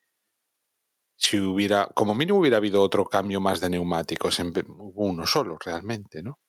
si 1.23 1.39
hubiera, 1.39 1.87
como 1.95 2.17
mínimo 2.17 2.41
hubiera 2.41 2.57
habido 2.57 2.83
otro 2.83 3.05
cambio 3.05 3.41
más 3.41 3.61
de 3.61 3.71
neumáticos, 3.71 4.41
en 4.41 4.53
uno 4.67 5.25
solo 5.25 5.57
realmente, 5.65 6.21
¿no? 6.21 6.41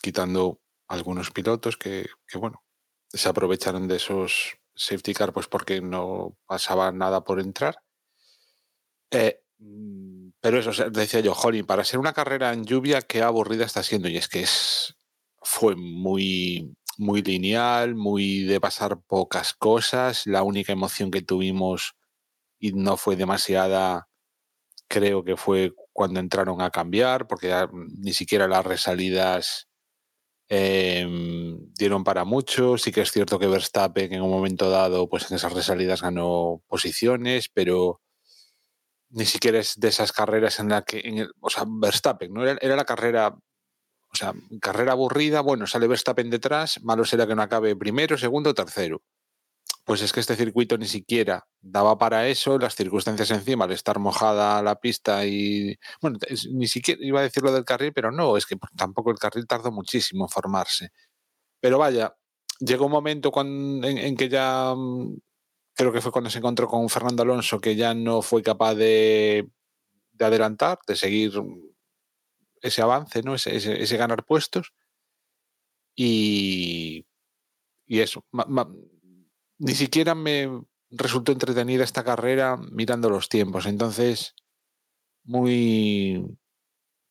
Quitando 0.00 0.60
algunos 0.86 1.32
pilotos 1.32 1.76
que, 1.76 2.06
que, 2.28 2.38
bueno, 2.38 2.62
se 3.08 3.28
aprovecharon 3.28 3.88
de 3.88 3.96
esos 3.96 4.56
safety 4.76 5.12
car 5.12 5.32
pues 5.32 5.48
porque 5.48 5.80
no 5.80 6.36
pasaba 6.46 6.92
nada 6.92 7.24
por 7.24 7.40
entrar. 7.40 7.82
Eh, 9.10 9.42
pero 10.40 10.58
eso, 10.60 10.88
decía 10.90 11.18
yo, 11.20 11.34
Jolín, 11.34 11.66
para 11.66 11.84
ser 11.84 11.98
una 11.98 12.12
carrera 12.12 12.52
en 12.52 12.64
lluvia, 12.64 13.02
qué 13.02 13.22
aburrida 13.22 13.64
está 13.64 13.82
siendo. 13.82 14.08
Y 14.08 14.16
es 14.16 14.28
que 14.28 14.42
es, 14.42 14.94
fue 15.42 15.74
muy, 15.74 16.76
muy 16.96 17.22
lineal, 17.22 17.96
muy 17.96 18.44
de 18.44 18.60
pasar 18.60 19.00
pocas 19.02 19.52
cosas. 19.52 20.28
La 20.28 20.44
única 20.44 20.72
emoción 20.72 21.10
que 21.10 21.22
tuvimos 21.22 21.96
y 22.60 22.72
no 22.74 22.96
fue 22.98 23.16
demasiada, 23.16 24.08
creo 24.88 25.24
que 25.24 25.36
fue 25.36 25.74
cuando 25.92 26.20
entraron 26.20 26.60
a 26.62 26.70
cambiar, 26.70 27.26
porque 27.28 27.48
ya 27.48 27.68
ni 27.72 28.12
siquiera 28.14 28.48
las 28.48 28.64
resalidas 28.66 29.68
eh, 30.48 31.06
dieron 31.78 32.04
para 32.04 32.24
mucho. 32.24 32.78
Sí 32.78 32.92
que 32.92 33.02
es 33.02 33.12
cierto 33.12 33.38
que 33.38 33.46
Verstappen 33.48 34.12
en 34.12 34.22
un 34.22 34.30
momento 34.30 34.70
dado, 34.70 35.08
pues 35.08 35.30
en 35.30 35.36
esas 35.36 35.52
resalidas 35.54 36.02
ganó 36.02 36.62
posiciones, 36.68 37.48
pero 37.52 38.00
ni 39.10 39.24
siquiera 39.24 39.58
es 39.58 39.78
de 39.78 39.88
esas 39.88 40.12
carreras 40.12 40.60
en 40.60 40.68
la 40.68 40.82
que, 40.82 41.00
en 41.04 41.18
el- 41.18 41.32
o 41.40 41.50
sea, 41.50 41.64
Verstappen, 41.66 42.32
¿no? 42.32 42.44
Era, 42.46 42.58
era 42.62 42.76
la 42.76 42.84
carrera, 42.84 43.28
o 44.12 44.16
sea, 44.16 44.32
carrera 44.60 44.92
aburrida, 44.94 45.40
bueno, 45.42 45.66
sale 45.66 45.88
Verstappen 45.88 46.30
detrás, 46.30 46.82
malo 46.84 47.04
será 47.04 47.26
que 47.26 47.34
no 47.36 47.42
acabe 47.42 47.76
primero, 47.76 48.18
segundo 48.18 48.54
tercero. 48.54 49.02
Pues 49.90 50.02
es 50.02 50.12
que 50.12 50.20
este 50.20 50.36
circuito 50.36 50.78
ni 50.78 50.86
siquiera 50.86 51.44
daba 51.60 51.98
para 51.98 52.28
eso, 52.28 52.60
las 52.60 52.76
circunstancias 52.76 53.28
encima, 53.32 53.64
al 53.64 53.72
estar 53.72 53.98
mojada 53.98 54.62
la 54.62 54.76
pista 54.78 55.26
y, 55.26 55.76
bueno, 56.00 56.16
ni 56.52 56.68
siquiera 56.68 57.04
iba 57.04 57.18
a 57.18 57.24
decir 57.24 57.42
lo 57.42 57.50
del 57.52 57.64
carril, 57.64 57.92
pero 57.92 58.12
no, 58.12 58.36
es 58.36 58.46
que 58.46 58.54
tampoco 58.76 59.10
el 59.10 59.18
carril 59.18 59.48
tardó 59.48 59.72
muchísimo 59.72 60.26
en 60.26 60.28
formarse. 60.28 60.90
Pero 61.60 61.78
vaya, 61.78 62.14
llegó 62.60 62.86
un 62.86 62.92
momento 62.92 63.32
cuan- 63.32 63.82
en, 63.84 64.16
que 64.16 64.28
ya, 64.28 64.74
mm, 64.76 65.16
creo 65.74 65.92
que 65.92 66.00
fue 66.00 66.12
cuando 66.12 66.30
se 66.30 66.38
encontró 66.38 66.68
con 66.68 66.88
Fernando 66.88 67.24
Alonso, 67.24 67.60
que 67.60 67.76
ya 67.76 67.94
no 67.94 68.22
fue 68.22 68.42
capaz 68.42 68.76
de, 68.76 69.48
de 70.12 70.24
adelantar, 70.24 70.78
de 70.86 70.96
seguir 70.96 71.32
ese 72.62 72.82
avance, 72.82 73.22
¿no? 73.22 73.34
ese, 73.34 73.56
ese- 73.56 73.96
ganar 73.96 74.24
puestos. 74.24 74.72
Y, 75.96 77.04
y 77.86 78.00
eso, 78.00 78.24
ni 79.60 79.74
siquiera 79.74 80.14
me 80.14 80.62
resultó 80.90 81.32
entretenida 81.32 81.84
esta 81.84 82.02
carrera 82.02 82.56
mirando 82.72 83.10
los 83.10 83.28
tiempos. 83.28 83.66
Entonces, 83.66 84.34
muy, 85.22 86.26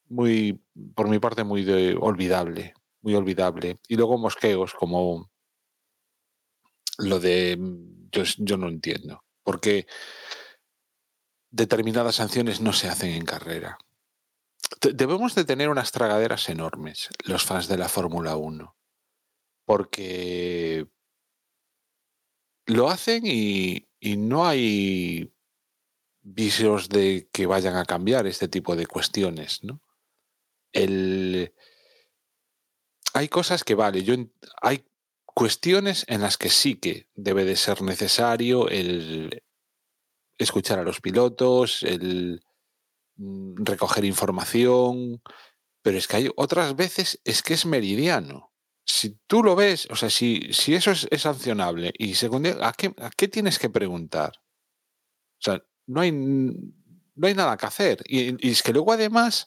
muy, 0.07 0.61
por 0.95 1.07
mi 1.07 1.19
parte, 1.19 1.43
muy 1.43 1.63
de- 1.63 1.95
olvidable, 1.99 2.73
muy 3.01 3.13
olvidable. 3.13 3.79
Y 3.87 3.95
luego 3.95 4.17
mosqueos, 4.17 4.73
como 4.73 5.31
lo 6.97 7.19
de, 7.19 7.57
yo, 8.11 8.23
yo 8.39 8.57
no 8.57 8.67
entiendo, 8.67 9.23
porque 9.43 9.85
determinadas 11.51 12.15
sanciones 12.15 12.61
no 12.61 12.73
se 12.73 12.89
hacen 12.89 13.11
en 13.11 13.25
carrera. 13.25 13.77
Debemos 14.81 15.35
de 15.35 15.45
tener 15.45 15.69
unas 15.69 15.91
tragaderas 15.91 16.49
enormes, 16.49 17.09
los 17.25 17.43
fans 17.43 17.67
de 17.67 17.77
la 17.77 17.89
Fórmula 17.89 18.35
1, 18.37 18.75
porque 19.65 20.87
lo 22.69 22.89
hacen 22.89 23.23
y, 23.25 23.87
y 23.99 24.17
no 24.17 24.45
hay 24.45 25.33
visos 26.21 26.89
de 26.89 27.29
que 27.31 27.45
vayan 27.45 27.75
a 27.75 27.85
cambiar 27.85 28.27
este 28.27 28.47
tipo 28.47 28.75
de 28.75 28.85
cuestiones, 28.85 29.63
¿no? 29.63 29.81
El, 30.71 31.53
hay 33.13 33.27
cosas 33.27 33.63
que 33.63 33.75
vale, 33.75 34.03
yo 34.03 34.15
hay 34.61 34.85
cuestiones 35.25 36.05
en 36.07 36.21
las 36.21 36.37
que 36.37 36.49
sí 36.49 36.75
que 36.75 37.07
debe 37.15 37.45
de 37.45 37.55
ser 37.55 37.81
necesario 37.81 38.69
el 38.69 39.41
escuchar 40.37 40.79
a 40.79 40.83
los 40.83 41.01
pilotos, 41.01 41.83
el 41.83 42.41
mm, 43.15 43.63
recoger 43.63 44.05
información, 44.05 45.21
pero 45.81 45.97
es 45.97 46.07
que 46.07 46.17
hay 46.17 46.29
otras 46.35 46.75
veces 46.75 47.19
es 47.23 47.41
que 47.41 47.55
es 47.55 47.65
meridiano. 47.65 48.48
Si 48.91 49.19
tú 49.27 49.43
lo 49.43 49.55
ves, 49.55 49.87
o 49.91 49.95
sea, 49.95 50.09
si, 50.09 50.51
si 50.51 50.73
eso 50.73 50.89
es, 50.89 51.07
es 51.11 51.21
sancionable 51.21 51.93
y 51.95 52.15
segundo, 52.15 52.49
¿a 52.65 52.73
qué, 52.73 52.91
¿a 52.97 53.11
qué 53.11 53.27
tienes 53.27 53.59
que 53.59 53.69
preguntar? 53.69 54.33
O 55.39 55.41
sea, 55.41 55.63
no 55.85 56.01
hay, 56.01 56.11
no 56.11 57.27
hay 57.27 57.35
nada 57.35 57.55
que 57.55 57.67
hacer. 57.67 58.03
Y, 58.07 58.49
es 58.49 58.63
que 58.63 58.73
luego 58.73 58.91
además, 58.91 59.45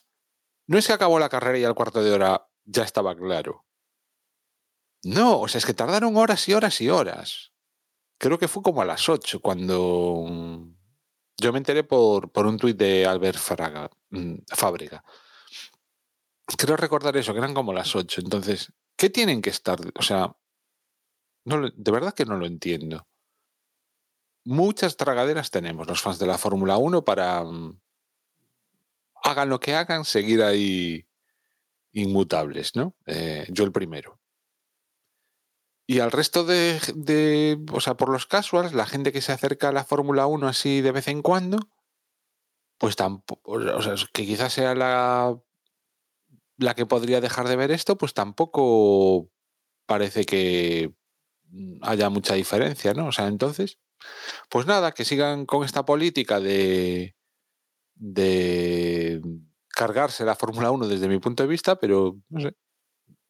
no 0.68 0.78
es 0.78 0.86
que 0.86 0.92
acabó 0.92 1.18
la 1.18 1.28
carrera 1.28 1.58
y 1.58 1.64
al 1.64 1.74
cuarto 1.74 2.02
de 2.02 2.12
hora 2.12 2.48
ya 2.64 2.84
estaba 2.84 3.16
claro. 3.16 3.66
No, 5.02 5.40
o 5.40 5.48
sea, 5.48 5.58
es 5.58 5.66
que 5.66 5.74
tardaron 5.74 6.16
horas 6.16 6.48
y 6.48 6.54
horas 6.54 6.80
y 6.80 6.88
horas. 6.88 7.52
Creo 8.18 8.38
que 8.38 8.46
fue 8.46 8.62
como 8.62 8.80
a 8.80 8.84
las 8.84 9.08
8 9.08 9.40
cuando 9.40 10.24
mm, 10.28 10.74
yo 11.38 11.52
me 11.52 11.58
enteré 11.58 11.82
por, 11.82 12.30
por 12.30 12.46
un 12.46 12.58
tuit 12.58 12.76
de 12.76 13.04
Albert 13.04 13.38
mm, 14.10 14.34
Fábrega. 14.54 15.02
Creo 16.56 16.76
recordar 16.76 17.16
eso, 17.16 17.32
que 17.32 17.38
eran 17.38 17.54
como 17.54 17.72
las 17.72 17.96
8. 17.96 18.20
Entonces, 18.20 18.72
¿qué 18.96 19.10
tienen 19.10 19.42
que 19.42 19.50
estar? 19.50 19.78
O 19.94 20.02
sea, 20.02 20.36
no 21.44 21.70
de 21.70 21.92
verdad 21.92 22.14
que 22.14 22.24
no 22.24 22.36
lo 22.36 22.46
entiendo. 22.46 23.06
Muchas 24.44 24.96
tragaderas 24.96 25.50
tenemos 25.50 25.86
los 25.86 26.02
fans 26.02 26.18
de 26.18 26.26
la 26.26 26.38
Fórmula 26.38 26.76
1 26.76 27.04
para, 27.04 27.44
mm, 27.44 27.80
hagan 29.22 29.48
lo 29.48 29.60
que 29.60 29.74
hagan, 29.74 30.04
seguir 30.04 30.42
ahí 30.42 31.06
inmutables, 31.92 32.74
¿no? 32.74 32.94
Eh, 33.06 33.46
yo 33.50 33.64
el 33.64 33.72
primero. 33.72 34.18
Y 35.86 36.00
al 36.00 36.12
resto 36.12 36.44
de, 36.44 36.80
de, 36.94 37.58
o 37.72 37.80
sea, 37.80 37.94
por 37.94 38.08
los 38.08 38.26
casuals, 38.26 38.72
la 38.72 38.86
gente 38.86 39.12
que 39.12 39.20
se 39.20 39.32
acerca 39.32 39.68
a 39.68 39.72
la 39.72 39.84
Fórmula 39.84 40.26
1 40.26 40.48
así 40.48 40.80
de 40.80 40.92
vez 40.92 41.08
en 41.08 41.22
cuando, 41.22 41.58
pues 42.78 42.96
tampoco, 42.96 43.52
o 43.52 43.82
sea, 43.82 43.94
que 44.12 44.26
quizás 44.26 44.52
sea 44.52 44.74
la, 44.74 45.36
la 46.62 46.74
que 46.74 46.86
podría 46.86 47.20
dejar 47.20 47.48
de 47.48 47.56
ver 47.56 47.70
esto, 47.70 47.96
pues 47.96 48.14
tampoco 48.14 49.28
parece 49.86 50.24
que 50.24 50.92
haya 51.82 52.08
mucha 52.10 52.34
diferencia, 52.34 52.94
¿no? 52.94 53.08
O 53.08 53.12
sea, 53.12 53.26
entonces, 53.26 53.78
pues 54.48 54.66
nada, 54.66 54.92
que 54.92 55.04
sigan 55.04 55.46
con 55.46 55.64
esta 55.64 55.84
política 55.84 56.40
de, 56.40 57.14
de 57.94 59.20
cargarse 59.68 60.24
la 60.24 60.36
Fórmula 60.36 60.70
1 60.70 60.88
desde 60.88 61.08
mi 61.08 61.18
punto 61.18 61.42
de 61.42 61.48
vista, 61.48 61.76
pero 61.76 62.16
no 62.28 62.40
sé, 62.40 62.56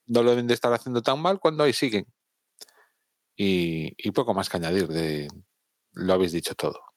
no 0.07 0.23
lo 0.23 0.31
deben 0.31 0.47
de 0.47 0.55
estar 0.55 0.73
haciendo 0.73 1.03
tan 1.03 1.21
mal 1.21 1.41
cuando 1.41 1.65
ahí 1.65 1.73
siguen. 1.73 2.07
Y, 3.37 3.95
y 3.97 4.11
poco 4.13 4.35
más 4.35 4.49
que 4.49 4.59
añadir, 4.59 4.89
de, 4.89 5.29
lo 5.93 6.13
habéis 6.13 6.33
dicho 6.33 6.55
todo. 6.55 6.92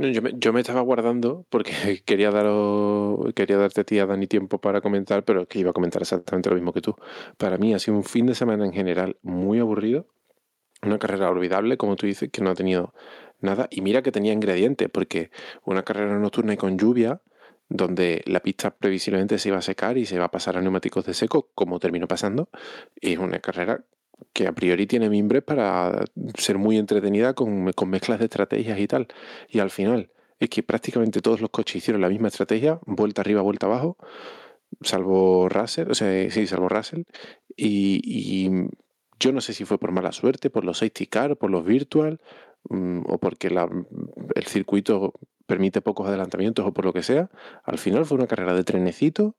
Yo, 0.00 0.22
me, 0.22 0.32
yo 0.34 0.52
me 0.54 0.60
estaba 0.60 0.80
guardando 0.80 1.44
porque 1.50 1.72
quería 2.06 2.30
daros, 2.30 3.34
quería 3.34 3.58
darte 3.58 3.82
a 3.82 3.84
ti 3.84 3.98
a 3.98 4.06
Dani 4.06 4.26
tiempo 4.26 4.58
para 4.58 4.80
comentar, 4.80 5.24
pero 5.24 5.46
que 5.46 5.58
iba 5.58 5.70
a 5.70 5.72
comentar 5.74 6.00
exactamente 6.00 6.48
lo 6.48 6.54
mismo 6.56 6.72
que 6.72 6.80
tú. 6.80 6.94
Para 7.36 7.58
mí 7.58 7.74
ha 7.74 7.78
sido 7.78 7.98
un 7.98 8.04
fin 8.04 8.26
de 8.26 8.34
semana 8.34 8.64
en 8.64 8.72
general 8.72 9.18
muy 9.22 9.58
aburrido, 9.58 10.06
una 10.82 10.98
carrera 10.98 11.28
olvidable, 11.28 11.76
como 11.76 11.96
tú 11.96 12.06
dices, 12.06 12.30
que 12.30 12.40
no 12.40 12.50
ha 12.50 12.54
tenido 12.54 12.94
nada. 13.40 13.68
Y 13.70 13.82
mira 13.82 14.00
que 14.02 14.10
tenía 14.10 14.32
ingredientes, 14.32 14.88
porque 14.88 15.30
una 15.64 15.82
carrera 15.82 16.18
nocturna 16.18 16.54
y 16.54 16.56
con 16.56 16.78
lluvia, 16.78 17.20
donde 17.68 18.22
la 18.26 18.40
pista 18.40 18.70
previsiblemente 18.70 19.38
se 19.38 19.50
iba 19.50 19.58
a 19.58 19.62
secar 19.62 19.98
y 19.98 20.06
se 20.06 20.18
va 20.18 20.26
a 20.26 20.30
pasar 20.30 20.56
a 20.56 20.62
neumáticos 20.62 21.04
de 21.04 21.12
seco, 21.12 21.50
como 21.54 21.78
terminó 21.78 22.08
pasando, 22.08 22.48
es 23.00 23.18
una 23.18 23.40
carrera 23.40 23.84
que 24.32 24.46
a 24.46 24.52
priori 24.52 24.86
tiene 24.86 25.08
mimbres 25.08 25.42
para 25.42 26.04
ser 26.36 26.58
muy 26.58 26.78
entretenida 26.78 27.34
con, 27.34 27.72
con 27.72 27.90
mezclas 27.90 28.18
de 28.18 28.26
estrategias 28.26 28.78
y 28.78 28.86
tal. 28.86 29.08
Y 29.48 29.60
al 29.60 29.70
final 29.70 30.10
es 30.40 30.48
que 30.48 30.62
prácticamente 30.62 31.20
todos 31.20 31.40
los 31.40 31.50
coches 31.50 31.76
hicieron 31.76 32.00
la 32.00 32.08
misma 32.08 32.28
estrategia, 32.28 32.80
vuelta 32.86 33.20
arriba, 33.20 33.42
vuelta 33.42 33.66
abajo, 33.66 33.96
salvo 34.80 35.48
Russell, 35.48 35.90
o 35.90 35.94
sea, 35.94 36.30
sí, 36.30 36.46
salvo 36.46 36.68
Russell. 36.68 37.02
Y, 37.56 38.50
yo 39.22 39.32
no 39.32 39.42
sé 39.42 39.52
si 39.52 39.66
fue 39.66 39.78
por 39.78 39.92
mala 39.92 40.12
suerte, 40.12 40.48
por 40.48 40.64
los 40.64 40.78
safety 40.78 41.06
car, 41.06 41.36
por 41.36 41.50
los 41.50 41.62
virtual, 41.62 42.20
mm, 42.70 43.02
o 43.06 43.18
porque 43.18 43.48
el 43.48 44.46
circuito 44.46 45.12
permite 45.46 45.82
pocos 45.82 46.08
adelantamientos 46.08 46.64
o 46.64 46.72
por 46.72 46.86
lo 46.86 46.94
que 46.94 47.02
sea. 47.02 47.28
Al 47.64 47.76
final 47.76 48.06
fue 48.06 48.16
una 48.16 48.26
carrera 48.26 48.54
de 48.54 48.64
trenecito 48.64 49.36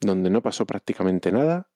donde 0.00 0.28
no 0.28 0.42
pasó 0.42 0.66
prácticamente 0.66 1.32
nada. 1.32 1.68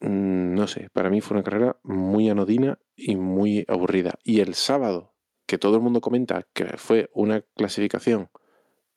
Mm, 0.00 0.54
No 0.54 0.66
sé, 0.66 0.88
para 0.92 1.10
mí 1.10 1.20
fue 1.20 1.36
una 1.36 1.44
carrera 1.44 1.76
muy 1.82 2.28
anodina 2.28 2.78
y 2.96 3.16
muy 3.16 3.64
aburrida. 3.68 4.14
Y 4.24 4.40
el 4.40 4.54
sábado, 4.54 5.14
que 5.46 5.58
todo 5.58 5.76
el 5.76 5.82
mundo 5.82 6.00
comenta 6.00 6.46
que 6.52 6.76
fue 6.76 7.10
una 7.14 7.42
clasificación 7.56 8.28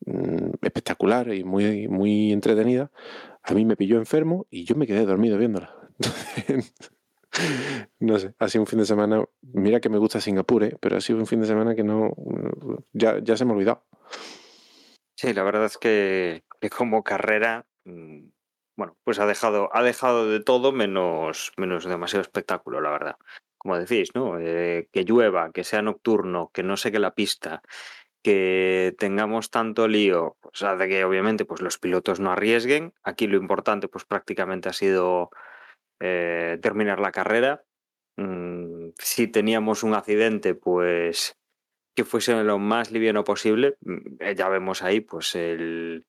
mm, 0.06 0.52
espectacular 0.62 1.34
y 1.34 1.44
muy, 1.44 1.88
muy 1.88 2.32
entretenida, 2.32 2.92
a 3.44 3.54
mí 3.54 3.66
me 3.66 3.78
pilló 3.78 3.98
enfermo 3.98 4.48
y 4.50 4.66
yo 4.66 4.76
me 4.76 4.88
quedé 4.88 5.06
dormido 5.06 5.38
viéndola. 5.38 5.76
No 8.00 8.20
sé, 8.20 8.34
ha 8.40 8.50
sido 8.50 8.64
un 8.64 8.68
fin 8.68 8.80
de 8.80 8.86
semana, 8.86 9.24
mira 9.42 9.80
que 9.80 9.88
me 9.88 9.98
gusta 9.98 10.20
Singapur, 10.20 10.66
¿eh? 10.66 10.76
pero 10.82 10.98
ha 10.98 11.02
sido 11.02 11.18
un 11.18 11.28
fin 11.28 11.40
de 11.40 11.48
semana 11.48 11.76
que 11.76 11.84
no, 11.84 12.12
ya, 12.92 13.20
ya 13.24 13.38
se 13.38 13.46
me 13.46 13.52
ha 13.52 13.56
olvidado. 13.56 13.86
Sí, 15.16 15.34
la 15.34 15.44
verdad 15.44 15.66
es 15.66 15.78
que, 15.78 16.44
que 16.60 16.70
como 16.70 17.04
carrera, 17.04 17.66
mm, 17.86 18.26
bueno, 18.78 18.98
pues 19.04 19.20
ha 19.20 19.26
dejado, 19.26 19.70
ha 19.76 19.84
dejado 19.84 20.28
de 20.30 20.40
todo 20.42 20.72
menos, 20.72 21.52
menos 21.58 21.86
demasiado 21.86 22.22
espectáculo, 22.22 22.82
la 22.82 22.92
verdad. 22.92 23.16
Como 23.58 23.78
decís, 23.78 24.10
¿no? 24.16 24.40
Eh, 24.40 24.88
que 24.92 25.04
llueva, 25.04 25.52
que 25.52 25.64
sea 25.64 25.82
nocturno, 25.82 26.50
que 26.54 26.64
no 26.64 26.78
seque 26.78 27.00
la 27.00 27.14
pista, 27.14 27.62
que 28.24 28.96
tengamos 28.98 29.50
tanto 29.52 29.88
lío, 29.88 30.38
pues 30.42 30.64
hace 30.64 30.88
que 30.88 31.04
obviamente 31.06 31.46
pues 31.46 31.62
los 31.62 31.78
pilotos 31.80 32.20
no 32.20 32.32
arriesguen. 32.32 32.94
Aquí 33.04 33.28
lo 33.28 33.38
importante 33.38 33.88
pues 33.88 34.06
prácticamente 34.06 34.70
ha 34.70 34.74
sido 34.74 35.30
eh, 36.00 36.60
terminar 36.62 37.00
la 37.00 37.12
carrera. 37.12 37.64
Mm, 38.18 38.90
si 38.98 39.28
teníamos 39.28 39.84
un 39.84 39.94
accidente, 39.96 40.56
pues 40.56 41.38
que 41.96 42.06
fuese 42.06 42.44
lo 42.44 42.60
más 42.60 42.92
liviano 42.92 43.24
posible. 43.24 43.78
Mm, 43.82 44.18
Ya 44.36 44.50
vemos 44.50 44.84
ahí, 44.84 45.02
pues, 45.02 45.36
el, 45.36 46.06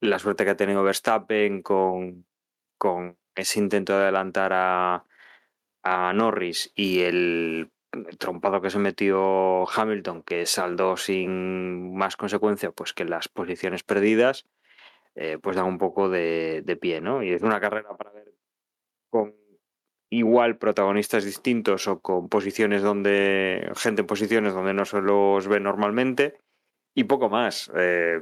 la 0.00 0.18
suerte 0.18 0.44
que 0.44 0.50
ha 0.50 0.56
tenido 0.56 0.82
Verstappen 0.82 1.62
con, 1.62 2.26
con 2.78 3.16
ese 3.34 3.58
intento 3.58 3.96
de 3.96 4.04
adelantar 4.04 4.52
a, 4.54 5.04
Norris 6.14 6.70
y 6.74 7.00
el 7.00 7.70
trompado 8.18 8.60
que 8.60 8.68
se 8.68 8.78
metió 8.78 9.66
Hamilton, 9.70 10.22
que 10.22 10.44
saldó 10.44 10.98
sin 10.98 11.96
más 11.96 12.16
consecuencia 12.16 12.72
pues 12.72 12.92
que 12.92 13.06
las 13.06 13.28
posiciones 13.28 13.84
perdidas, 13.84 14.44
eh, 15.14 15.38
pues 15.40 15.56
dan 15.56 15.64
un 15.64 15.78
poco 15.78 16.10
de, 16.10 16.62
de 16.62 16.76
pie, 16.76 17.00
¿no? 17.00 17.22
Y 17.22 17.30
es 17.32 17.42
una 17.42 17.58
carrera 17.58 17.96
para 17.96 18.10
ver 18.10 18.34
con 19.08 19.34
igual 20.10 20.58
protagonistas 20.58 21.24
distintos 21.24 21.88
o 21.88 22.00
con 22.00 22.28
posiciones 22.28 22.82
donde 22.82 23.70
gente 23.76 24.02
en 24.02 24.06
posiciones 24.06 24.54
donde 24.54 24.74
no 24.74 24.84
se 24.84 25.00
los 25.00 25.48
ve 25.48 25.60
normalmente 25.60 26.38
y 26.94 27.04
poco 27.04 27.28
más. 27.28 27.70
Eh, 27.74 28.20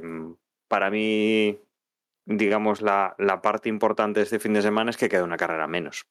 para 0.67 0.89
mí, 0.89 1.59
digamos, 2.27 2.81
la, 2.81 3.15
la 3.17 3.41
parte 3.41 3.69
importante 3.69 4.19
de 4.19 4.25
este 4.25 4.39
fin 4.39 4.53
de 4.53 4.61
semana 4.61 4.91
es 4.91 4.97
que 4.97 5.09
queda 5.09 5.23
una 5.23 5.37
carrera 5.37 5.67
menos. 5.67 6.05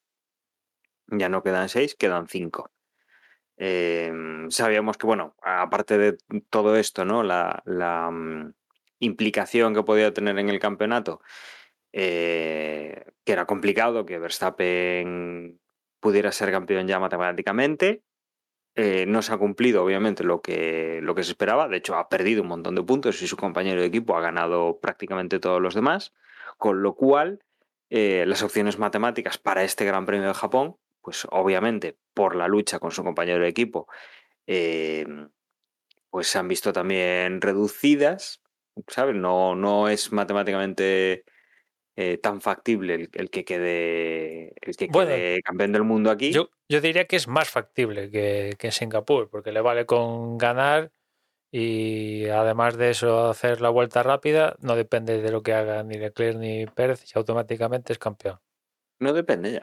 Ya 1.07 1.29
no 1.29 1.43
quedan 1.43 1.69
seis, 1.69 1.95
quedan 1.95 2.27
cinco. 2.27 2.71
Eh, 3.57 4.11
sabíamos 4.49 4.97
que, 4.97 5.05
bueno, 5.05 5.35
aparte 5.41 5.97
de 5.97 6.17
todo 6.49 6.75
esto, 6.75 7.05
¿no? 7.05 7.23
La, 7.23 7.61
la, 7.65 8.09
mm, 8.11 8.53
implicación 8.99 9.75
que 9.75 9.83
podía 9.83 10.13
tener 10.13 10.37
en 10.39 10.49
el 10.49 10.59
campeonato, 10.59 11.21
eh, 11.93 13.05
que 13.23 13.31
era 13.31 13.45
complicado 13.45 14.05
que 14.05 14.17
Verstappen 14.17 15.59
pudiera 15.99 16.31
ser 16.31 16.51
campeón 16.51 16.87
ya 16.87 16.99
matemáticamente. 16.99 18.01
Eh, 18.79 19.07
no 19.07 19.23
se 19.23 19.33
ha 19.33 19.37
cumplido, 19.37 19.83
obviamente, 19.83 20.23
lo 20.23 20.39
que, 20.43 20.99
lo 21.01 21.15
que 21.15 21.23
se 21.23 21.31
esperaba. 21.31 21.67
De 21.67 21.77
hecho, 21.77 21.95
ha 21.95 22.09
perdido 22.09 22.43
un 22.43 22.49
montón 22.49 22.75
de 22.75 22.83
puntos 22.83 23.19
y 23.23 23.27
su 23.27 23.35
compañero 23.35 23.81
de 23.81 23.87
equipo 23.87 24.15
ha 24.15 24.21
ganado 24.21 24.79
prácticamente 24.79 25.39
todos 25.39 25.59
los 25.59 25.73
demás. 25.73 26.13
Con 26.59 26.83
lo 26.83 26.93
cual, 26.93 27.39
eh, 27.89 28.25
las 28.27 28.43
opciones 28.43 28.77
matemáticas 28.77 29.39
para 29.39 29.63
este 29.63 29.83
Gran 29.83 30.05
Premio 30.05 30.27
de 30.27 30.35
Japón, 30.35 30.77
pues 31.01 31.25
obviamente 31.31 31.97
por 32.13 32.35
la 32.35 32.47
lucha 32.47 32.77
con 32.77 32.91
su 32.91 33.03
compañero 33.03 33.41
de 33.41 33.49
equipo, 33.49 33.87
eh, 34.45 35.07
pues 36.11 36.27
se 36.27 36.37
han 36.37 36.47
visto 36.47 36.71
también 36.71 37.41
reducidas, 37.41 38.43
¿sabes? 38.87 39.15
No, 39.15 39.55
no 39.55 39.89
es 39.89 40.11
matemáticamente 40.11 41.25
eh, 41.99 42.17
tan 42.19 42.39
factible 42.41 42.93
el, 42.93 43.09
el 43.13 43.29
que 43.31 43.43
quede 43.43 44.53
el 44.61 44.77
que 44.77 44.87
Bueno, 44.87 45.09
quede 45.11 45.41
campeón 45.41 45.71
del 45.73 45.83
mundo 45.83 46.11
aquí. 46.11 46.31
Yo, 46.31 46.49
yo 46.69 46.79
diría 46.79 47.05
que 47.05 47.15
es 47.15 47.27
más 47.27 47.49
factible 47.49 48.09
que, 48.11 48.55
que 48.57 48.67
en 48.67 48.71
Singapur, 48.73 49.29
porque 49.29 49.51
le 49.51 49.61
vale 49.61 49.85
con 49.87 50.37
ganar 50.37 50.91
y 51.51 52.27
además 52.27 52.77
de 52.77 52.91
eso 52.91 53.29
hacer 53.29 53.61
la 53.61 53.69
vuelta 53.69 54.03
rápida, 54.03 54.55
no 54.59 54.75
depende 54.75 55.21
de 55.21 55.31
lo 55.31 55.41
que 55.41 55.53
haga 55.53 55.81
ni 55.83 55.97
Leclerc 55.97 56.37
ni 56.37 56.65
Pérez 56.67 57.03
y 57.13 57.17
automáticamente 57.17 57.93
es 57.93 57.99
campeón. 57.99 58.39
No 58.99 59.13
depende 59.13 59.53
ya. 59.53 59.61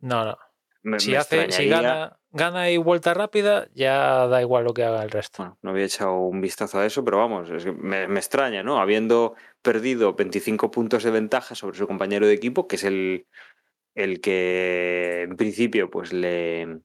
No, 0.00 0.24
no. 0.24 0.38
me- 0.82 1.00
Si, 1.00 1.10
me 1.10 1.16
hace, 1.18 1.50
si 1.50 1.68
gana, 1.68 2.18
gana 2.30 2.70
y 2.70 2.76
vuelta 2.76 3.12
rápida, 3.14 3.68
ya 3.74 4.26
da 4.28 4.40
igual 4.40 4.64
lo 4.64 4.72
que 4.74 4.84
haga 4.84 5.02
el 5.02 5.10
resto. 5.10 5.42
Bueno, 5.42 5.58
no 5.62 5.70
había 5.70 5.84
echado 5.84 6.14
un 6.18 6.40
vistazo 6.40 6.78
a 6.78 6.86
eso, 6.86 7.04
pero 7.04 7.18
vamos, 7.18 7.50
es 7.50 7.64
que 7.64 7.72
me, 7.72 8.06
me 8.06 8.18
extraña, 8.20 8.62
¿no? 8.62 8.80
Habiendo 8.80 9.34
perdido 9.72 10.14
25 10.14 10.70
puntos 10.70 11.02
de 11.04 11.10
ventaja 11.10 11.54
sobre 11.54 11.76
su 11.76 11.86
compañero 11.86 12.26
de 12.26 12.34
equipo, 12.34 12.66
que 12.66 12.76
es 12.76 12.84
el, 12.84 13.26
el 13.94 14.20
que 14.20 15.22
en 15.22 15.36
principio 15.36 15.90
pues 15.90 16.12
le, 16.12 16.80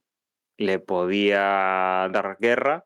le 0.58 0.78
podía 0.80 2.08
dar 2.12 2.36
guerra. 2.40 2.84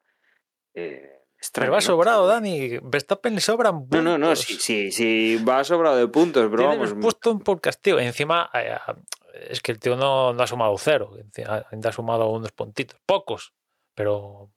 eh, 0.74 1.10
extraño, 1.36 1.64
Pero 1.66 1.72
va 1.72 1.78
¿no? 1.78 1.82
sobrado, 1.82 2.26
Dani. 2.26 2.78
Verstappen 2.82 3.34
le 3.34 3.40
sobran 3.40 3.74
No, 3.74 3.80
puntos. 3.80 4.04
no, 4.04 4.18
no, 4.18 4.36
sí, 4.36 4.54
sí, 4.54 4.90
sí, 4.92 5.42
va 5.48 5.62
sobrado 5.64 5.96
de 5.96 6.08
puntos, 6.08 6.44
pero 6.50 6.56
Tiene 6.62 6.74
vamos. 6.76 6.90
los 6.90 6.98
puestos 7.00 7.42
por 7.42 7.60
castigo. 7.60 8.00
Y 8.00 8.04
encima, 8.04 8.50
eh, 8.54 8.76
es 9.50 9.60
que 9.60 9.72
el 9.72 9.78
tío 9.78 9.96
no, 9.96 10.32
no 10.32 10.42
ha 10.42 10.46
sumado 10.46 10.76
cero. 10.78 11.12
Ha 11.46 11.92
sumado 11.92 12.28
unos 12.30 12.52
puntitos. 12.52 13.00
Pocos. 13.06 13.52
Pero 13.94 14.50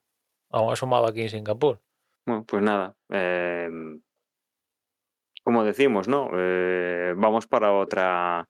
aún 0.51 0.71
ha 0.73 0.75
sumado 0.75 1.05
aquí 1.07 1.21
en 1.21 1.29
Singapur. 1.29 1.81
Bueno, 2.25 2.43
pues 2.47 2.61
nada. 2.63 2.95
eh, 3.09 3.69
como 5.43 5.63
decimos, 5.63 6.07
¿no? 6.07 6.29
Eh, 6.33 7.13
vamos 7.17 7.47
para 7.47 7.73
otra, 7.73 8.47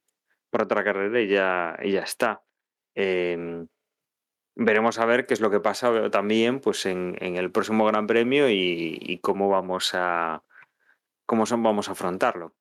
para 0.49 0.63
otra 0.65 0.83
carrera 0.83 1.21
y 1.21 1.27
ya, 1.27 1.77
y 1.81 1.91
ya 1.91 2.01
está. 2.01 2.43
Eh, 2.95 3.65
veremos 4.55 4.99
a 4.99 5.05
ver 5.05 5.25
qué 5.25 5.33
es 5.33 5.41
lo 5.41 5.49
que 5.49 5.59
pasa 5.59 6.09
también 6.09 6.59
pues, 6.59 6.85
en, 6.85 7.17
en 7.19 7.37
el 7.37 7.51
próximo 7.51 7.85
Gran 7.85 8.07
Premio 8.07 8.49
y, 8.49 8.97
y 8.99 9.19
cómo 9.19 9.49
vamos 9.49 9.91
a 9.93 10.43
cómo 11.31 11.45
son, 11.45 11.63
vamos 11.63 11.87
a 11.87 11.93
afrontarlo. 11.93 12.53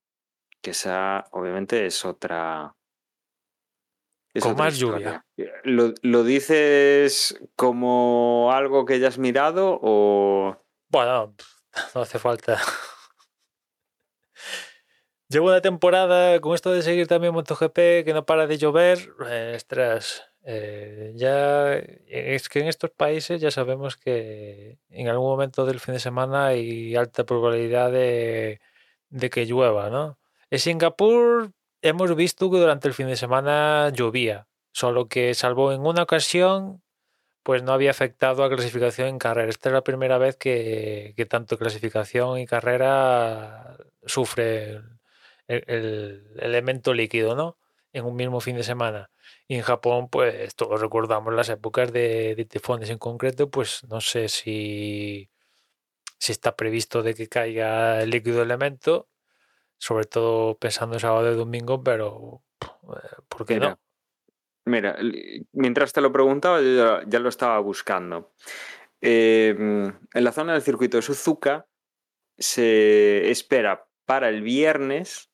Que 0.63 0.71
esa, 0.71 1.27
obviamente, 1.33 1.87
es 1.87 2.05
otra. 2.05 2.77
es 4.33 4.45
Con 4.45 4.53
otra 4.53 4.65
más 4.65 4.75
historia. 4.75 5.27
¿Lo, 5.65 5.93
¿Lo 6.03 6.23
dices 6.23 7.37
como 7.57 8.53
algo 8.53 8.85
que 8.85 9.01
ya 9.01 9.09
has 9.09 9.19
mirado 9.19 9.77
o.? 9.83 10.57
Bueno, 10.89 11.35
no 11.97 12.03
hace 12.03 12.21
falta. 12.21 12.61
Llevo 15.31 15.47
una 15.47 15.61
temporada 15.61 16.41
con 16.41 16.57
esto 16.57 16.73
de 16.73 16.83
seguir 16.83 17.07
también 17.07 17.33
MotoGP, 17.33 18.05
que 18.05 18.11
no 18.13 18.27
para 18.27 18.49
de 18.49 18.59
llover. 18.59 18.99
eh, 19.29 19.53
ostras, 19.55 20.25
eh, 20.43 21.13
ya 21.15 21.75
es 21.77 22.49
que 22.49 22.59
en 22.59 22.67
estos 22.67 22.91
países 22.91 23.41
ya 23.41 23.53
sabemos 23.53 23.97
que 23.97 24.81
en 24.89 25.07
algún 25.07 25.29
momento 25.29 25.67
del 25.67 25.79
fin 25.79 25.95
de 25.95 26.01
semana 26.01 26.47
hay 26.47 26.97
alta 26.97 27.23
probabilidad 27.25 27.93
de, 27.93 28.61
que 29.31 29.47
llueva, 29.47 29.89
¿no? 29.89 30.19
En 30.51 30.59
Singapur 30.59 31.53
hemos 31.81 32.17
visto 32.17 32.51
que 32.51 32.59
durante 32.59 32.89
el 32.89 32.95
fin 32.95 33.07
de 33.07 33.15
semana 33.15 33.91
llovía, 33.91 34.49
solo 34.73 35.07
que 35.07 35.35
salvo 35.35 35.71
en 35.73 35.83
una 35.87 36.03
ocasión 36.03 36.83
pues 37.45 37.63
no 37.63 37.73
había 37.73 37.93
afectado 37.93 38.43
a 38.43 38.51
clasificación 38.51 39.07
en 39.09 39.19
carrera. 39.19 39.49
Esta 39.49 39.69
es 39.69 39.75
la 39.75 39.85
primera 39.85 40.19
vez 40.19 40.37
que, 40.37 41.15
que 41.17 41.27
tanto 41.27 41.57
clasificación 41.57 42.39
y 42.41 42.47
carrera 42.47 43.77
sufre 44.05 44.81
el, 45.51 45.65
el- 45.67 46.27
el 46.37 46.45
elemento 46.45 46.95
líquido, 46.95 47.35
¿no? 47.35 47.59
En 47.93 48.05
un 48.05 48.15
mismo 48.17 48.41
fin 48.41 48.57
de 48.57 48.63
semana. 48.63 49.11
Y 49.49 49.57
en 49.57 49.63
Japón, 49.63 50.09
pues 50.11 50.55
todos 50.55 50.81
recordamos 50.81 51.35
las 51.35 51.49
épocas 51.49 51.93
de, 51.93 52.35
de 52.37 52.45
tifones 52.45 52.91
en 52.91 52.99
concreto, 52.99 53.51
pues 53.51 53.85
no 53.89 54.01
sé 54.01 54.29
si, 54.29 55.29
si 56.19 56.33
está 56.33 56.55
previsto 56.57 57.03
de 57.03 57.15
que 57.15 57.29
caiga 57.29 58.03
el 58.03 58.11
líquido 58.11 58.43
elemento, 58.43 59.09
sobre 59.79 60.05
todo 60.07 60.57
pensando 60.59 60.97
en 60.97 61.01
sábado 61.01 61.33
y 61.33 61.37
domingo, 61.37 61.83
pero 61.83 62.43
eh, 62.63 63.23
¿por 63.29 63.47
qué 63.47 63.55
Mira, 63.55 63.71
no? 63.71 63.81
Mira, 64.67 64.99
mientras 65.53 65.93
te 65.93 66.01
lo 66.01 66.13
preguntaba, 66.13 66.61
yo 66.61 66.77
ya, 66.77 67.03
ya 67.09 67.19
lo 67.19 67.29
estaba 67.29 67.59
buscando. 67.61 68.33
Eh, 69.01 69.55
en 69.59 70.25
la 70.25 70.33
zona 70.33 70.53
del 70.53 70.63
circuito 70.63 70.99
de 70.99 71.03
Suzuka 71.03 71.67
se 72.39 73.31
espera 73.31 73.89
para 74.05 74.29
el 74.29 74.43
viernes, 74.43 75.30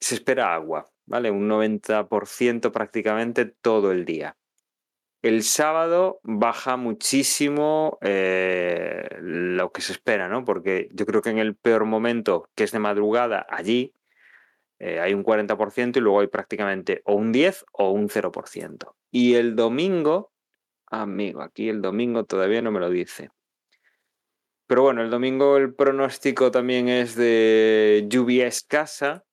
se 0.00 0.14
espera 0.16 0.54
agua. 0.54 0.90
¿vale? 1.10 1.32
Un 1.32 1.48
90% 1.48 2.70
prácticamente 2.70 3.44
todo 3.44 3.90
el 3.90 4.04
día. 4.04 4.36
El 5.22 5.42
sábado 5.42 6.20
baja 6.22 6.76
muchísimo 6.76 7.98
eh, 8.00 9.18
lo 9.20 9.72
que 9.72 9.82
se 9.82 9.92
espera, 9.92 10.28
¿no? 10.28 10.44
Porque 10.44 10.88
yo 10.92 11.04
creo 11.04 11.20
que 11.20 11.30
en 11.30 11.38
el 11.38 11.56
peor 11.56 11.84
momento, 11.84 12.48
que 12.54 12.62
es 12.64 12.70
de 12.70 12.78
madrugada, 12.78 13.44
allí 13.50 13.92
eh, 14.78 15.00
hay 15.00 15.12
un 15.12 15.24
40% 15.24 15.96
y 15.96 16.00
luego 16.00 16.20
hay 16.20 16.28
prácticamente 16.28 17.02
o 17.04 17.14
un 17.14 17.32
10 17.32 17.66
o 17.72 17.90
un 17.90 18.08
0%. 18.08 18.94
Y 19.10 19.34
el 19.34 19.56
domingo, 19.56 20.32
amigo, 20.86 21.42
aquí 21.42 21.68
el 21.68 21.82
domingo 21.82 22.24
todavía 22.24 22.62
no 22.62 22.70
me 22.70 22.80
lo 22.80 22.88
dice. 22.88 23.30
Pero 24.68 24.82
bueno, 24.82 25.02
el 25.02 25.10
domingo 25.10 25.56
el 25.56 25.74
pronóstico 25.74 26.52
también 26.52 26.88
es 26.88 27.16
de 27.16 28.06
lluvia 28.08 28.46
escasa, 28.46 29.24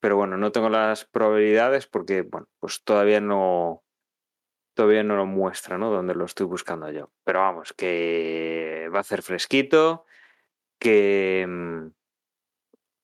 pero 0.00 0.16
bueno, 0.16 0.36
no 0.36 0.52
tengo 0.52 0.68
las 0.68 1.04
probabilidades 1.04 1.86
porque, 1.86 2.22
bueno, 2.22 2.48
pues 2.60 2.82
todavía 2.84 3.20
no, 3.20 3.84
todavía 4.74 5.02
no 5.04 5.16
lo 5.16 5.26
muestra, 5.26 5.78
¿no? 5.78 5.90
Donde 5.90 6.14
lo 6.14 6.24
estoy 6.24 6.46
buscando 6.46 6.90
yo. 6.90 7.12
Pero 7.24 7.40
vamos, 7.40 7.72
que 7.74 8.88
va 8.94 8.98
a 8.98 9.02
hacer 9.02 9.22
fresquito, 9.22 10.06
que, 10.80 11.46
mm, 11.48 11.88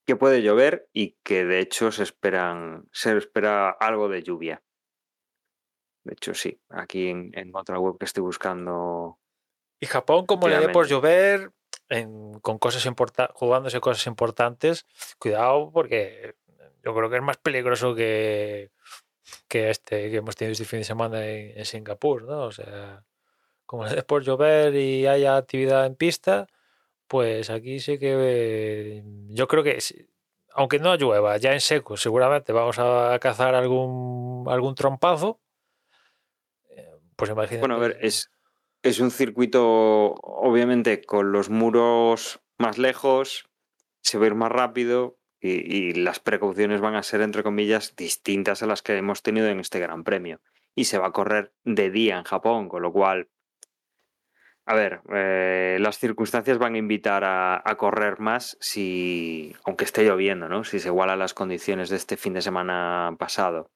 que 0.06 0.16
puede 0.16 0.42
llover 0.42 0.88
y 0.92 1.16
que 1.24 1.44
de 1.44 1.60
hecho 1.60 1.90
se 1.90 2.02
esperan, 2.04 2.88
se 2.92 3.16
espera 3.16 3.70
algo 3.70 4.08
de 4.08 4.22
lluvia. 4.22 4.62
De 6.04 6.12
hecho, 6.12 6.34
sí, 6.34 6.60
aquí 6.68 7.08
en, 7.08 7.30
en 7.34 7.54
otra 7.54 7.78
web 7.80 7.96
que 7.98 8.04
estoy 8.04 8.22
buscando. 8.22 9.18
Y 9.80 9.86
Japón, 9.86 10.26
como 10.26 10.48
le 10.48 10.58
dé 10.58 10.68
por 10.72 10.86
llover, 10.86 11.52
en- 11.88 12.38
con 12.40 12.58
cosas 12.58 12.86
importantes, 12.86 13.36
jugándose 13.36 13.80
cosas 13.80 14.06
importantes, 14.06 14.86
cuidado 15.18 15.70
porque 15.72 16.36
yo 16.86 16.94
creo 16.94 17.10
que 17.10 17.16
es 17.16 17.22
más 17.22 17.36
peligroso 17.38 17.96
que, 17.96 18.70
que 19.48 19.70
este 19.70 20.08
que 20.08 20.18
hemos 20.18 20.36
tenido 20.36 20.52
este 20.52 20.64
fin 20.64 20.78
de 20.78 20.84
semana 20.84 21.26
en, 21.26 21.58
en 21.58 21.64
Singapur, 21.64 22.22
¿no? 22.22 22.44
O 22.44 22.52
sea, 22.52 23.04
como 23.64 23.84
por 24.06 24.22
llover 24.22 24.72
y 24.76 25.06
haya 25.08 25.36
actividad 25.36 25.84
en 25.84 25.96
pista, 25.96 26.46
pues 27.08 27.50
aquí 27.50 27.80
sí 27.80 27.98
que 27.98 29.02
yo 29.30 29.48
creo 29.48 29.64
que 29.64 29.78
aunque 30.54 30.78
no 30.78 30.94
llueva, 30.94 31.36
ya 31.38 31.52
en 31.52 31.60
seco, 31.60 31.96
seguramente 31.96 32.52
vamos 32.52 32.78
a 32.78 33.18
cazar 33.20 33.56
algún 33.56 34.46
algún 34.48 34.76
trompazo. 34.76 35.40
Eh, 36.70 36.88
Pues 37.16 37.32
imagínate. 37.32 37.58
Bueno, 37.66 37.74
a 37.74 37.78
ver, 37.78 37.98
es, 38.00 38.30
es 38.82 39.00
un 39.00 39.10
circuito, 39.10 40.14
obviamente, 40.22 41.02
con 41.02 41.32
los 41.32 41.50
muros 41.50 42.38
más 42.58 42.78
lejos, 42.78 43.50
se 44.02 44.18
va 44.18 44.24
a 44.24 44.26
ir 44.28 44.34
más 44.36 44.52
rápido 44.52 45.18
y, 45.40 45.92
las 45.94 46.20
precauciones 46.20 46.80
van 46.80 46.94
a 46.94 47.02
ser, 47.02 47.20
entre 47.20 47.42
comillas, 47.42 47.94
distintas 47.96 48.62
a 48.62 48.66
las 48.66 48.82
que 48.82 48.96
hemos 48.96 49.22
tenido 49.22 49.48
en 49.48 49.60
este 49.60 49.78
Gran 49.78 50.04
Premio. 50.04 50.40
Y 50.74 50.84
se 50.84 50.98
va 50.98 51.08
a 51.08 51.12
correr 51.12 51.52
de 51.64 51.90
día 51.90 52.18
en 52.18 52.24
Japón, 52.24 52.68
con 52.68 52.82
lo 52.82 52.92
cual, 52.92 53.28
a 54.66 54.74
ver, 54.74 55.00
eh, 55.14 55.78
las 55.80 55.98
circunstancias 55.98 56.58
van 56.58 56.74
a 56.74 56.78
invitar 56.78 57.24
a, 57.24 57.62
a 57.64 57.76
correr 57.76 58.18
más 58.18 58.56
si, 58.60 59.54
aunque 59.64 59.84
esté 59.84 60.04
lloviendo, 60.04 60.48
¿no? 60.48 60.64
Si 60.64 60.80
se 60.80 60.88
igualan 60.88 61.18
las 61.18 61.34
condiciones 61.34 61.88
de 61.88 61.96
este 61.96 62.16
fin 62.16 62.34
de 62.34 62.42
semana 62.42 63.14
pasado. 63.18 63.70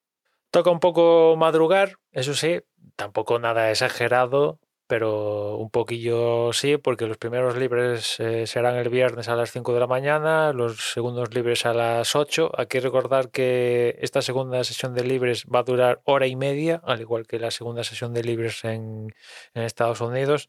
Toca 0.50 0.70
un 0.70 0.80
poco 0.80 1.36
madrugar, 1.36 1.96
eso 2.10 2.34
sí, 2.34 2.60
tampoco 2.96 3.38
nada 3.38 3.70
exagerado, 3.70 4.58
pero 4.90 5.56
un 5.56 5.70
poquillo 5.70 6.52
sí, 6.52 6.76
porque 6.76 7.06
los 7.06 7.16
primeros 7.16 7.56
libres 7.56 8.18
eh, 8.18 8.48
serán 8.48 8.74
el 8.74 8.88
viernes 8.88 9.28
a 9.28 9.36
las 9.36 9.52
5 9.52 9.72
de 9.72 9.78
la 9.78 9.86
mañana, 9.86 10.52
los 10.52 10.92
segundos 10.92 11.32
libres 11.32 11.64
a 11.64 11.72
las 11.72 12.16
8. 12.16 12.50
Hay 12.58 12.66
que 12.66 12.80
recordar 12.80 13.30
que 13.30 13.96
esta 14.00 14.20
segunda 14.20 14.64
sesión 14.64 14.92
de 14.92 15.04
libres 15.04 15.46
va 15.46 15.60
a 15.60 15.62
durar 15.62 16.00
hora 16.06 16.26
y 16.26 16.34
media, 16.34 16.82
al 16.84 17.00
igual 17.00 17.28
que 17.28 17.38
la 17.38 17.52
segunda 17.52 17.84
sesión 17.84 18.12
de 18.14 18.24
libres 18.24 18.64
en, 18.64 19.14
Estados 19.54 20.00
Unidos. 20.00 20.48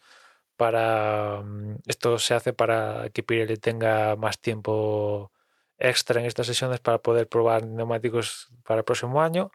Para 0.57 1.41
mm, 1.43 1.77
esto 1.87 2.17
se 2.17 2.33
hace 2.33 2.51
para 2.53 3.09
que 3.13 3.23
Pirelli 3.23 3.57
tenga 3.57 4.15
más 4.15 4.39
tiempo 4.41 5.31
extra 5.77 6.19
en 6.19 6.25
estas 6.25 6.47
sesiones 6.47 6.79
para 6.79 6.99
poder 6.99 7.27
probar 7.29 7.67
neumáticos 7.67 8.49
para 8.63 8.79
el 8.79 8.85
próximo 8.85 9.21
año. 9.21 9.51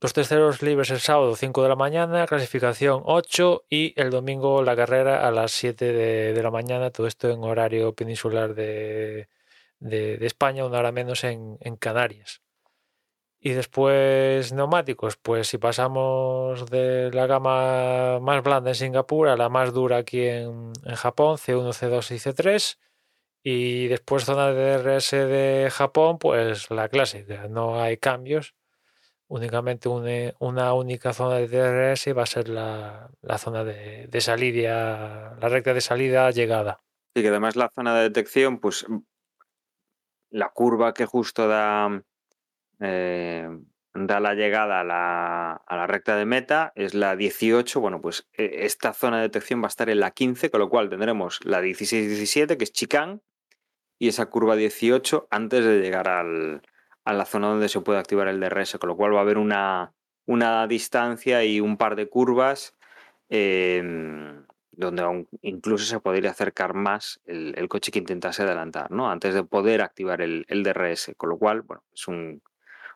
Los 0.00 0.12
terceros 0.12 0.60
libres 0.62 0.90
el 0.90 1.00
sábado 1.00 1.34
5 1.36 1.62
de 1.62 1.70
la 1.70 1.74
mañana, 1.76 2.26
clasificación 2.26 3.00
8 3.06 3.64
y 3.70 3.98
el 3.98 4.10
domingo 4.10 4.62
la 4.62 4.76
carrera 4.76 5.26
a 5.26 5.30
las 5.30 5.52
7 5.52 5.90
de, 5.92 6.42
la 6.42 6.50
mañana, 6.50 6.90
todo 6.90 7.06
esto 7.06 7.30
en 7.30 7.42
horario 7.42 7.94
peninsular 7.94 8.54
de, 8.54 9.28
de- 9.78 10.18
España, 10.26 10.66
una 10.66 10.80
hora 10.80 10.92
menos 10.92 11.24
en, 11.24 11.56
en 11.60 11.76
Canarias. 11.76 12.42
Y 13.40 13.52
después 13.52 14.52
neumáticos, 14.52 15.16
pues 15.16 15.48
si 15.48 15.58
pasamos 15.58 16.66
de 16.70 17.10
la 17.12 17.26
gama 17.26 18.18
más 18.20 18.42
blanda 18.42 18.70
en 18.70 18.74
Singapur 18.74 19.28
a 19.28 19.36
la 19.36 19.48
más 19.48 19.72
dura 19.72 19.98
aquí 19.98 20.22
en, 20.26 20.72
en 20.84 20.94
Japón, 20.96 21.38
C1, 21.38 21.72
C2 21.72 22.10
y 22.14 22.18
C3. 22.18 22.78
Y 23.42 23.88
después 23.88 24.24
zona 24.24 24.52
de 24.52 24.78
DRS 24.78 25.12
de 25.12 25.70
Japón, 25.72 26.18
pues 26.18 26.70
la 26.70 26.88
clásica, 26.88 27.48
no 27.48 27.80
hay 27.80 27.96
cambios 27.98 28.54
únicamente 29.28 29.88
une- 29.88 30.34
una 30.38 30.72
única 30.74 31.12
zona 31.12 31.36
de 31.36 31.48
DRS 31.48 32.12
va 32.12 32.22
a 32.22 32.26
ser 32.26 32.48
la, 32.48 33.10
la 33.22 33.38
zona 33.38 33.64
de, 33.64 34.20
salida, 34.20 35.36
la 35.40 35.48
recta 35.48 35.74
de 35.74 35.80
salida 35.80 36.30
llegada. 36.30 36.80
Y 37.14 37.22
que 37.22 37.28
además 37.28 37.56
la 37.56 37.70
zona 37.74 37.96
de 37.96 38.02
detección, 38.04 38.58
pues 38.60 38.86
la 40.30 40.50
curva 40.50 40.92
que 40.94 41.06
justo 41.06 41.48
da, 41.48 42.02
eh, 42.80 43.48
da 43.94 44.20
la 44.20 44.34
llegada 44.34 44.80
a 44.80 44.84
la, 44.84 45.52
a 45.52 45.76
la 45.76 45.86
recta 45.86 46.16
de 46.16 46.26
meta 46.26 46.72
es 46.74 46.94
la 46.94 47.16
18. 47.16 47.80
Bueno, 47.80 48.00
pues 48.00 48.28
eh, 48.34 48.50
esta 48.64 48.92
zona 48.92 49.16
de 49.16 49.22
detección 49.24 49.62
va 49.62 49.66
a 49.66 49.68
estar 49.68 49.88
en 49.88 50.00
la 50.00 50.10
15, 50.10 50.50
con 50.50 50.60
lo 50.60 50.68
cual 50.68 50.90
tendremos 50.90 51.40
la 51.44 51.62
16-17, 51.62 52.56
que 52.56 52.64
es 52.64 52.72
chicán, 52.72 53.22
y 53.98 54.08
esa 54.08 54.26
curva 54.26 54.56
18 54.56 55.26
antes 55.30 55.64
de 55.64 55.80
llegar 55.80 56.08
al, 56.08 56.60
a 57.06 57.14
la 57.14 57.24
zona 57.24 57.48
donde 57.48 57.68
se 57.68 57.80
puede 57.80 58.00
activar 58.00 58.28
el 58.28 58.40
DRS, 58.40 58.78
con 58.78 58.88
lo 58.88 58.96
cual 58.96 59.14
va 59.14 59.18
a 59.18 59.22
haber 59.22 59.38
una, 59.38 59.94
una 60.26 60.66
distancia 60.66 61.44
y 61.44 61.60
un 61.60 61.76
par 61.76 61.94
de 61.94 62.08
curvas 62.08 62.74
eh, 63.28 63.80
donde 64.72 65.02
aún 65.02 65.28
incluso 65.40 65.86
se 65.86 66.00
podría 66.00 66.32
acercar 66.32 66.74
más 66.74 67.20
el, 67.24 67.68
coche 67.68 67.92
que 67.92 68.00
intentase 68.00 68.42
adelantar, 68.42 68.90
¿no? 68.90 69.08
Antes 69.08 69.34
de 69.34 69.44
poder 69.44 69.82
activar 69.82 70.20
el, 70.20 70.44
DRS, 70.48 71.14
con 71.16 71.30
lo 71.30 71.38
cual, 71.38 71.62
bueno, 71.62 71.84
es 71.94 72.08
un- 72.08 72.42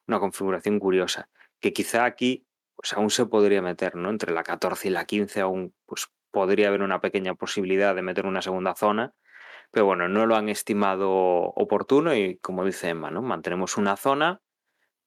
una 0.06 0.18
configuración 0.18 0.80
curiosa, 0.80 1.28
que 1.60 1.72
quizá 1.72 2.04
aquí 2.04 2.44
pues 2.74 2.92
aún 2.94 3.10
se 3.10 3.26
podría 3.26 3.62
meter, 3.62 3.94
¿no? 3.94 4.10
Entre 4.10 4.32
la 4.32 4.42
14 4.42 4.88
y 4.88 4.90
la 4.90 5.04
15 5.04 5.40
aún 5.40 5.72
pues 5.86 6.08
podría 6.32 6.68
haber 6.68 6.82
una 6.82 7.00
pequeña 7.00 7.34
posibilidad 7.34 7.94
de 7.94 8.02
meter 8.02 8.26
una 8.26 8.42
segunda 8.42 8.74
zona, 8.74 9.14
pero 9.70 9.86
bueno, 9.86 10.08
no 10.08 10.26
lo 10.26 10.36
han 10.36 10.48
estimado 10.48 11.10
oportuno 11.10 12.14
y 12.14 12.36
como 12.38 12.64
dice 12.64 12.88
Emma, 12.88 13.10
¿no? 13.10 13.22
Mantenemos 13.22 13.76
una 13.76 13.96
zona 13.96 14.40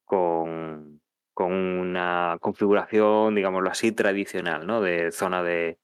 con, 0.05 1.01
con 1.33 1.51
una 1.51 2.37
configuración, 2.39 3.35
digámoslo 3.35 3.69
así, 3.69 3.91
tradicional, 3.91 4.65
¿no? 4.65 4.81
De 4.81 5.11
zona 5.11 5.43
de, 5.43 5.79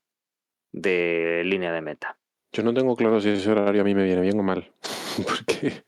de 0.72 1.44
línea 1.46 1.72
de 1.72 1.82
meta. 1.82 2.18
Yo 2.52 2.64
no 2.64 2.74
tengo 2.74 2.96
claro 2.96 3.20
si 3.20 3.30
ese 3.30 3.52
horario 3.52 3.82
a 3.82 3.86
mí 3.86 3.94
me 3.94 4.04
viene 4.04 4.22
bien 4.22 4.40
o 4.40 4.44
mal. 4.44 4.72
Porque 5.28 5.84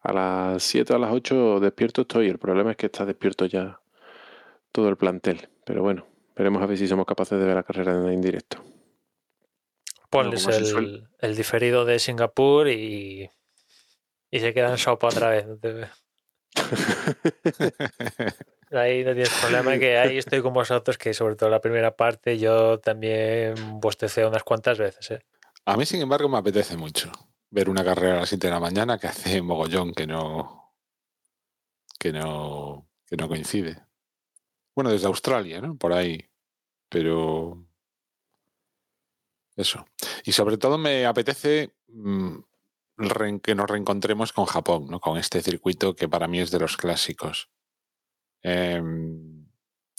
a 0.00 0.12
las 0.12 0.62
7 0.62 0.92
o 0.92 0.96
a 0.96 0.98
las 0.98 1.12
8 1.12 1.60
despierto 1.60 2.02
estoy. 2.02 2.28
El 2.28 2.38
problema 2.38 2.72
es 2.72 2.76
que 2.76 2.86
está 2.86 3.04
despierto 3.04 3.46
ya 3.46 3.80
todo 4.70 4.88
el 4.88 4.96
plantel. 4.96 5.48
Pero 5.64 5.82
bueno, 5.82 6.06
veremos 6.36 6.62
a 6.62 6.66
ver 6.66 6.78
si 6.78 6.86
somos 6.86 7.06
capaces 7.06 7.38
de 7.38 7.46
ver 7.46 7.54
la 7.54 7.62
carrera 7.62 7.92
en 8.12 8.20
directo. 8.20 8.58
Ponles 10.14 10.46
el, 10.46 11.08
el 11.18 11.36
diferido 11.36 11.84
de 11.84 11.98
Singapur 11.98 12.68
y, 12.68 13.28
y 14.30 14.40
se 14.40 14.54
queda 14.54 14.70
en 14.70 14.78
sopa 14.78 15.08
otra 15.08 15.30
vez. 15.30 15.46
Ahí 18.70 19.04
no 19.04 19.12
tienes 19.12 19.32
problema, 19.40 19.78
que 19.78 19.98
ahí 19.98 20.18
estoy 20.18 20.42
con 20.42 20.52
vosotros, 20.52 20.98
que 20.98 21.14
sobre 21.14 21.36
todo 21.36 21.48
la 21.48 21.60
primera 21.60 21.94
parte 21.94 22.38
yo 22.38 22.80
también 22.80 23.54
bostecé 23.80 24.26
unas 24.26 24.42
cuantas 24.42 24.78
veces. 24.78 25.10
¿eh? 25.12 25.20
A 25.64 25.76
mí, 25.76 25.86
sin 25.86 26.00
embargo, 26.00 26.28
me 26.28 26.38
apetece 26.38 26.76
mucho 26.76 27.12
ver 27.50 27.70
una 27.70 27.84
carrera 27.84 28.16
a 28.16 28.20
las 28.20 28.28
7 28.28 28.48
de 28.48 28.52
la 28.52 28.60
mañana 28.60 28.98
que 28.98 29.06
hace 29.06 29.42
mogollón 29.42 29.94
que 29.94 30.06
no. 30.06 30.74
que 31.98 32.12
no. 32.12 32.88
que 33.06 33.16
no 33.16 33.28
coincide. 33.28 33.84
Bueno, 34.74 34.90
desde 34.90 35.06
Australia, 35.06 35.60
¿no? 35.60 35.76
Por 35.76 35.92
ahí. 35.92 36.28
Pero. 36.88 37.64
Eso. 39.56 39.86
Y 40.24 40.32
sobre 40.32 40.58
todo 40.58 40.78
me 40.78 41.06
apetece 41.06 41.74
mm, 41.88 42.36
que 43.42 43.54
nos 43.54 43.70
reencontremos 43.70 44.32
con 44.32 44.46
Japón, 44.46 44.86
¿no? 44.88 45.00
Con 45.00 45.18
este 45.18 45.42
circuito 45.42 45.94
que 45.94 46.08
para 46.08 46.28
mí 46.28 46.40
es 46.40 46.50
de 46.50 46.60
los 46.60 46.76
clásicos. 46.76 47.50
Em, 48.42 49.46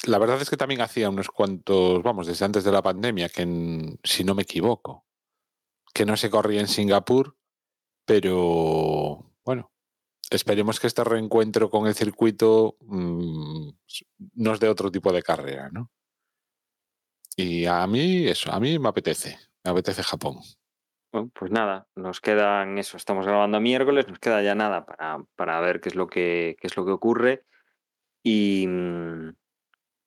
la 0.05 0.19
verdad 0.19 0.41
es 0.41 0.49
que 0.49 0.57
también 0.57 0.81
hacía 0.81 1.09
unos 1.09 1.29
cuantos, 1.29 2.03
vamos, 2.03 2.27
desde 2.27 2.45
antes 2.45 2.63
de 2.63 2.71
la 2.71 2.83
pandemia, 2.83 3.29
que 3.29 3.97
si 4.03 4.23
no 4.23 4.35
me 4.35 4.43
equivoco, 4.43 5.05
que 5.93 6.05
no 6.05 6.17
se 6.17 6.29
corría 6.29 6.61
en 6.61 6.67
Singapur, 6.67 7.37
pero 8.05 9.33
bueno, 9.43 9.71
esperemos 10.29 10.79
que 10.79 10.87
este 10.87 11.03
reencuentro 11.03 11.69
con 11.69 11.87
el 11.87 11.95
circuito 11.95 12.77
mm, 12.81 13.69
nos 14.35 14.59
dé 14.59 14.69
otro 14.69 14.91
tipo 14.91 15.11
de 15.11 15.23
carrera, 15.23 15.69
¿no? 15.71 15.91
Y 17.35 17.65
a 17.65 17.85
mí, 17.87 18.27
eso, 18.27 18.51
a 18.51 18.59
mí 18.59 18.79
me 18.79 18.89
apetece, 18.89 19.37
me 19.63 19.71
apetece 19.71 20.03
Japón. 20.03 20.37
Pues 21.33 21.51
nada, 21.51 21.87
nos 21.95 22.19
quedan 22.19 22.77
eso, 22.77 22.97
estamos 22.97 23.25
grabando 23.25 23.61
miércoles, 23.61 24.07
nos 24.07 24.19
queda 24.19 24.41
ya 24.41 24.53
nada 24.53 24.85
para, 24.85 25.23
para 25.35 25.59
ver 25.61 25.79
qué 25.79 25.89
es 25.89 25.95
lo 25.95 26.07
que, 26.07 26.57
qué 26.59 26.67
es 26.67 26.75
lo 26.75 26.85
que 26.85 26.91
ocurre. 26.91 27.45
Y, 28.21 28.67
mm, 28.67 29.29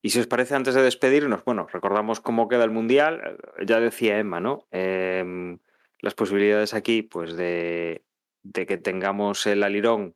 y 0.02 0.10
si 0.10 0.20
os 0.20 0.26
parece, 0.26 0.54
antes 0.54 0.74
de 0.74 0.82
despedirnos, 0.82 1.44
bueno, 1.44 1.66
recordamos 1.72 2.20
cómo 2.20 2.48
queda 2.48 2.64
el 2.64 2.70
Mundial. 2.70 3.38
Ya 3.64 3.80
decía 3.80 4.18
Emma, 4.18 4.40
¿no? 4.40 4.66
Em, 4.70 5.58
las 6.00 6.14
posibilidades 6.14 6.74
aquí, 6.74 7.02
pues 7.02 7.36
de, 7.36 8.04
de 8.42 8.66
que 8.66 8.76
tengamos 8.76 9.46
el 9.46 9.62
alirón 9.62 10.14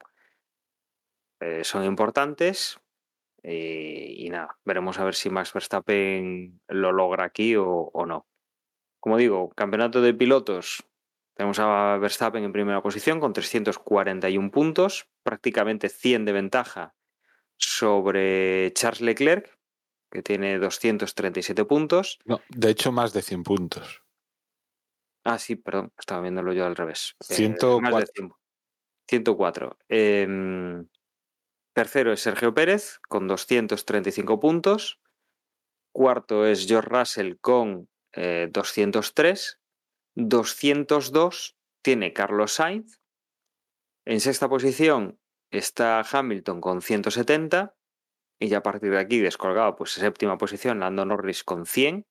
eh, 1.40 1.64
son 1.64 1.84
importantes. 1.84 2.78
Eh, 3.42 4.14
y 4.16 4.30
nada, 4.30 4.58
veremos 4.64 4.98
a 4.98 5.04
ver 5.04 5.14
si 5.14 5.30
Max 5.30 5.52
Verstappen 5.52 6.60
lo 6.68 6.92
logra 6.92 7.24
aquí 7.24 7.56
o, 7.56 7.66
o 7.66 8.06
no. 8.06 8.26
Como 9.00 9.16
digo, 9.16 9.50
campeonato 9.50 10.00
de 10.00 10.14
pilotos. 10.14 10.84
Tenemos 11.34 11.58
a 11.58 11.96
Verstappen 11.98 12.44
en 12.44 12.52
primera 12.52 12.82
posición 12.82 13.18
con 13.18 13.32
341 13.32 14.50
puntos, 14.50 15.08
prácticamente 15.22 15.88
100 15.88 16.24
de 16.26 16.32
ventaja 16.32 16.94
sobre 17.56 18.72
Charles 18.74 19.00
Leclerc, 19.00 19.58
que 20.10 20.22
tiene 20.22 20.58
237 20.58 21.64
puntos. 21.64 22.18
No, 22.26 22.40
de 22.48 22.70
hecho, 22.70 22.92
más 22.92 23.12
de 23.12 23.22
100 23.22 23.42
puntos. 23.42 24.02
Ah, 25.24 25.38
sí, 25.38 25.56
perdón, 25.56 25.92
estaba 25.98 26.20
viéndolo 26.20 26.52
yo 26.52 26.66
al 26.66 26.76
revés. 26.76 27.16
Eh, 27.28 27.34
104. 27.34 27.80
más 27.80 28.04
de 28.04 28.06
100. 28.14 28.32
104. 29.08 29.78
Em, 29.88 30.86
tercero 31.74 32.12
es 32.12 32.20
Sergio 32.20 32.54
Pérez 32.54 33.00
con 33.08 33.28
235 33.28 34.40
puntos. 34.40 35.00
Cuarto 35.92 36.46
es 36.46 36.66
George 36.66 36.88
Russell 36.88 37.36
con 37.40 37.88
eh, 38.12 38.48
203. 38.50 39.60
202 40.14 41.56
tiene 41.82 42.12
Carlos 42.12 42.52
Sainz. 42.52 43.00
En 44.04 44.20
sexta 44.20 44.48
posición 44.48 45.20
está 45.50 46.00
Hamilton 46.00 46.60
con 46.60 46.82
170. 46.82 47.76
Y 48.40 48.48
ya 48.48 48.58
a 48.58 48.62
partir 48.62 48.90
de 48.90 48.98
aquí, 48.98 49.20
descolgado, 49.20 49.76
pues 49.76 49.92
séptima 49.92 50.36
posición, 50.36 50.80
Lando 50.80 51.04
Norris 51.04 51.44
con 51.44 51.66
100. 51.66 52.06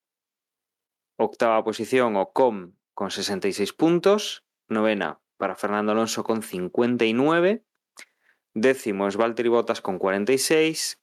Octava 1.17 1.63
posición, 1.63 2.15
Ocon 2.15 2.79
con 2.93 3.11
66 3.11 3.73
puntos. 3.73 4.45
Novena 4.69 5.21
para 5.37 5.55
Fernando 5.55 5.91
Alonso 5.91 6.23
con 6.23 6.43
59. 6.43 7.65
Décimo 8.53 9.07
es 9.07 9.15
Valtteri 9.15 9.47
Bottas 9.47 9.81
con 9.81 9.97
46. 9.97 10.99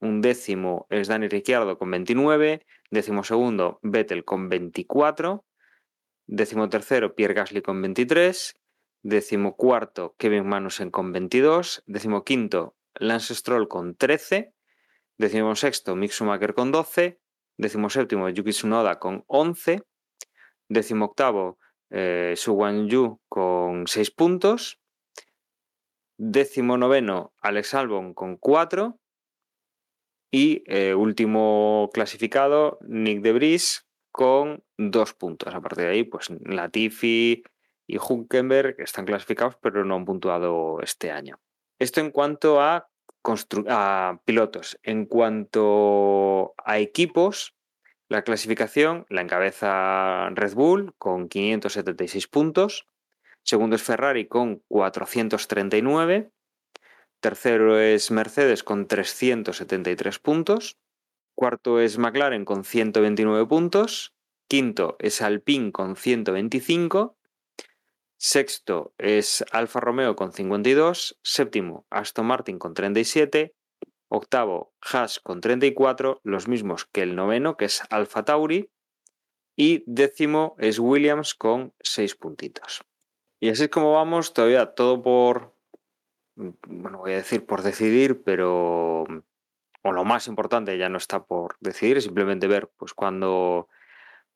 Un 0.00 0.20
décimo 0.20 0.86
es 0.90 1.08
Dani 1.08 1.28
Ricciardo 1.28 1.78
con 1.78 1.90
29. 1.90 2.66
Décimo 2.90 3.24
segundo, 3.24 3.78
Vettel 3.82 4.24
con 4.24 4.50
24. 4.50 5.44
Décimo 6.26 6.68
tercero, 6.68 7.14
Pierre 7.14 7.34
Gasly 7.34 7.62
con 7.62 7.80
23. 7.80 8.54
Décimo 9.02 9.56
cuarto, 9.56 10.14
Kevin 10.18 10.46
Magnussen 10.46 10.90
con 10.90 11.10
22. 11.12 11.84
Décimo 11.86 12.22
quinto, 12.22 12.76
Lance 12.94 13.34
Stroll 13.34 13.66
con 13.66 13.96
13. 13.96 14.52
Décimo 15.16 15.54
sexto, 15.54 15.96
Mick 15.96 16.12
Schumacher 16.12 16.52
con 16.52 16.70
12. 16.70 17.18
Décimo 17.56 17.88
séptimo, 17.88 18.28
Yuki 18.28 18.50
Tsunoda 18.50 18.98
con 18.98 19.24
11. 19.26 19.82
Décimo 20.68 21.06
octavo, 21.06 21.58
eh, 21.90 22.34
Su 22.36 22.58
Yu 22.86 23.20
con 23.28 23.86
6 23.86 24.10
puntos. 24.10 24.79
Décimo 26.22 26.76
noveno, 26.76 27.32
Alex 27.40 27.72
Albon 27.72 28.12
con 28.12 28.36
4. 28.36 29.00
Y 30.30 30.62
eh, 30.66 30.94
último 30.94 31.88
clasificado, 31.94 32.78
Nick 32.82 33.22
de 33.22 33.32
Vries 33.32 33.88
con 34.12 34.62
2 34.76 35.14
puntos. 35.14 35.54
A 35.54 35.62
partir 35.62 35.86
de 35.86 35.90
ahí, 35.92 36.04
pues 36.04 36.28
Latifi 36.44 37.42
y 37.86 37.96
Hulkenberg 37.96 38.74
están 38.82 39.06
clasificados, 39.06 39.56
pero 39.62 39.86
no 39.86 39.94
han 39.94 40.04
puntuado 40.04 40.82
este 40.82 41.10
año. 41.10 41.40
Esto 41.78 42.00
en 42.00 42.10
cuanto 42.10 42.60
a 42.60 42.90
pilotos. 44.26 44.78
En 44.82 45.06
cuanto 45.06 46.52
a 46.58 46.80
equipos, 46.80 47.56
la 48.10 48.24
clasificación 48.24 49.06
la 49.08 49.22
encabeza 49.22 50.28
Red 50.34 50.52
Bull 50.52 50.92
con 50.98 51.30
576 51.30 52.28
puntos. 52.28 52.86
Segundo 53.42 53.76
es 53.76 53.82
Ferrari 53.82 54.28
con 54.28 54.62
439. 54.68 56.30
Tercero 57.20 57.78
es 57.78 58.10
Mercedes 58.10 58.62
con 58.62 58.86
373 58.86 60.18
puntos. 60.18 60.78
Cuarto 61.34 61.80
es 61.80 61.98
McLaren 61.98 62.44
con 62.44 62.64
129 62.64 63.46
puntos. 63.46 64.14
Quinto 64.48 64.96
es 64.98 65.22
Alpine 65.22 65.72
con 65.72 65.96
125. 65.96 67.16
Sexto 68.16 68.94
es 68.98 69.44
Alfa 69.50 69.80
Romeo 69.80 70.16
con 70.16 70.32
52. 70.32 71.18
Séptimo, 71.22 71.86
Aston 71.88 72.26
Martin 72.26 72.58
con 72.58 72.74
37. 72.74 73.54
Octavo, 74.08 74.74
Haas 74.80 75.20
con 75.20 75.40
34, 75.40 76.20
los 76.24 76.48
mismos 76.48 76.84
que 76.84 77.02
el 77.02 77.14
noveno, 77.14 77.56
que 77.56 77.66
es 77.66 77.82
Alfa 77.90 78.24
Tauri. 78.24 78.70
Y 79.56 79.84
décimo 79.86 80.56
es 80.58 80.78
Williams 80.78 81.34
con 81.34 81.74
6 81.80 82.16
puntitos. 82.16 82.82
Y 83.40 83.48
así 83.48 83.64
es 83.64 83.70
como 83.70 83.94
vamos, 83.94 84.34
todavía 84.34 84.74
todo 84.74 85.02
por, 85.02 85.54
bueno, 86.36 86.98
voy 86.98 87.12
a 87.12 87.16
decir 87.16 87.46
por 87.46 87.62
decidir, 87.62 88.22
pero 88.22 89.06
o 89.82 89.92
lo 89.92 90.04
más 90.04 90.26
importante 90.26 90.76
ya 90.76 90.90
no 90.90 90.98
está 90.98 91.24
por 91.24 91.56
decidir, 91.60 92.00
simplemente 92.02 92.46
ver 92.46 92.68
pues 92.76 92.92
cuando, 92.92 93.68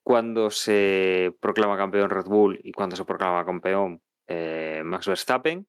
cuando 0.03 0.51
se 0.51 1.35
proclama 1.41 1.77
campeón 1.77 2.09
Red 2.09 2.25
Bull 2.25 2.59
y 2.63 2.73
cuando 2.73 2.97
se 2.97 3.05
proclama 3.05 3.45
campeón 3.45 4.01
eh, 4.27 4.81
Max 4.85 5.07
Verstappen. 5.07 5.67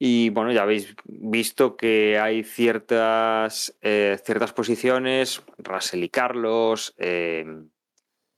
Y 0.00 0.30
bueno, 0.30 0.52
ya 0.52 0.62
habéis 0.62 0.94
visto 1.06 1.76
que 1.76 2.20
hay 2.20 2.44
ciertas, 2.44 3.76
eh, 3.80 4.16
ciertas 4.24 4.52
posiciones, 4.52 5.42
Russell 5.58 6.04
y 6.04 6.08
Carlos, 6.08 6.94
eh, 6.98 7.44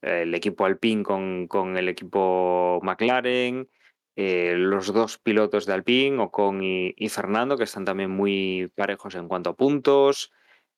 el 0.00 0.34
equipo 0.34 0.64
Alpine 0.64 1.02
con, 1.02 1.46
con 1.48 1.76
el 1.76 1.90
equipo 1.90 2.80
McLaren, 2.82 3.68
eh, 4.22 4.54
los 4.54 4.92
dos 4.92 5.16
pilotos 5.16 5.64
de 5.64 5.72
Alpine, 5.72 6.22
Ocon 6.22 6.62
y, 6.62 6.92
y 6.94 7.08
Fernando, 7.08 7.56
que 7.56 7.64
están 7.64 7.86
también 7.86 8.10
muy 8.10 8.70
parejos 8.76 9.14
en 9.14 9.28
cuanto 9.28 9.48
a 9.48 9.56
puntos, 9.56 10.30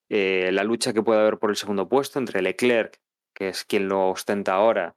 eh, 0.09 0.51
la 0.53 0.63
lucha 0.63 0.93
que 0.93 1.03
puede 1.03 1.23
haber 1.23 1.39
por 1.41 1.51
el 1.51 1.57
segundo 1.57 1.89
puesto 1.89 2.21
entre 2.21 2.41
Leclerc, 2.41 3.01
que 3.35 3.49
es 3.49 3.65
quien 3.65 3.89
lo 3.89 4.11
ostenta 4.11 4.55
ahora, 4.55 4.95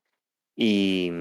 y, 0.56 1.12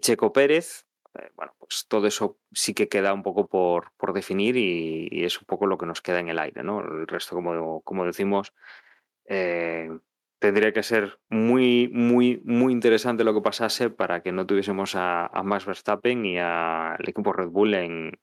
Checo 0.00 0.32
Pérez, 0.32 0.84
eh, 1.14 1.30
bueno, 1.36 1.54
pues 1.60 1.86
todo 1.86 2.08
eso 2.08 2.40
sí 2.52 2.74
que 2.74 2.88
queda 2.88 3.14
un 3.14 3.22
poco 3.22 3.46
por, 3.46 3.92
por 3.96 4.12
definir 4.12 4.56
y, 4.56 5.06
y 5.12 5.24
es 5.26 5.38
un 5.38 5.44
poco 5.46 5.68
lo 5.68 5.78
que 5.78 5.86
nos 5.86 6.02
queda 6.02 6.18
en 6.18 6.28
el 6.28 6.40
aire, 6.40 6.64
¿no? 6.64 6.80
El 6.80 7.06
resto, 7.06 7.36
como, 7.36 7.82
como 7.82 8.04
decimos, 8.04 8.52
tendría 10.38 10.72
que 10.72 10.82
ser 10.82 11.18
muy, 11.28 11.88
muy, 11.92 12.40
muy 12.44 12.72
interesante 12.72 13.24
lo 13.24 13.34
que 13.34 13.40
pasase 13.40 13.90
para 13.90 14.22
que 14.22 14.32
no 14.32 14.46
tuviésemos 14.46 14.94
a, 14.94 15.26
a 15.26 15.42
Max 15.42 15.66
Verstappen 15.66 16.24
y 16.24 16.38
al 16.38 17.08
equipo 17.08 17.32
Red 17.32 17.48
Bull 17.48 17.74
en, 17.74 18.18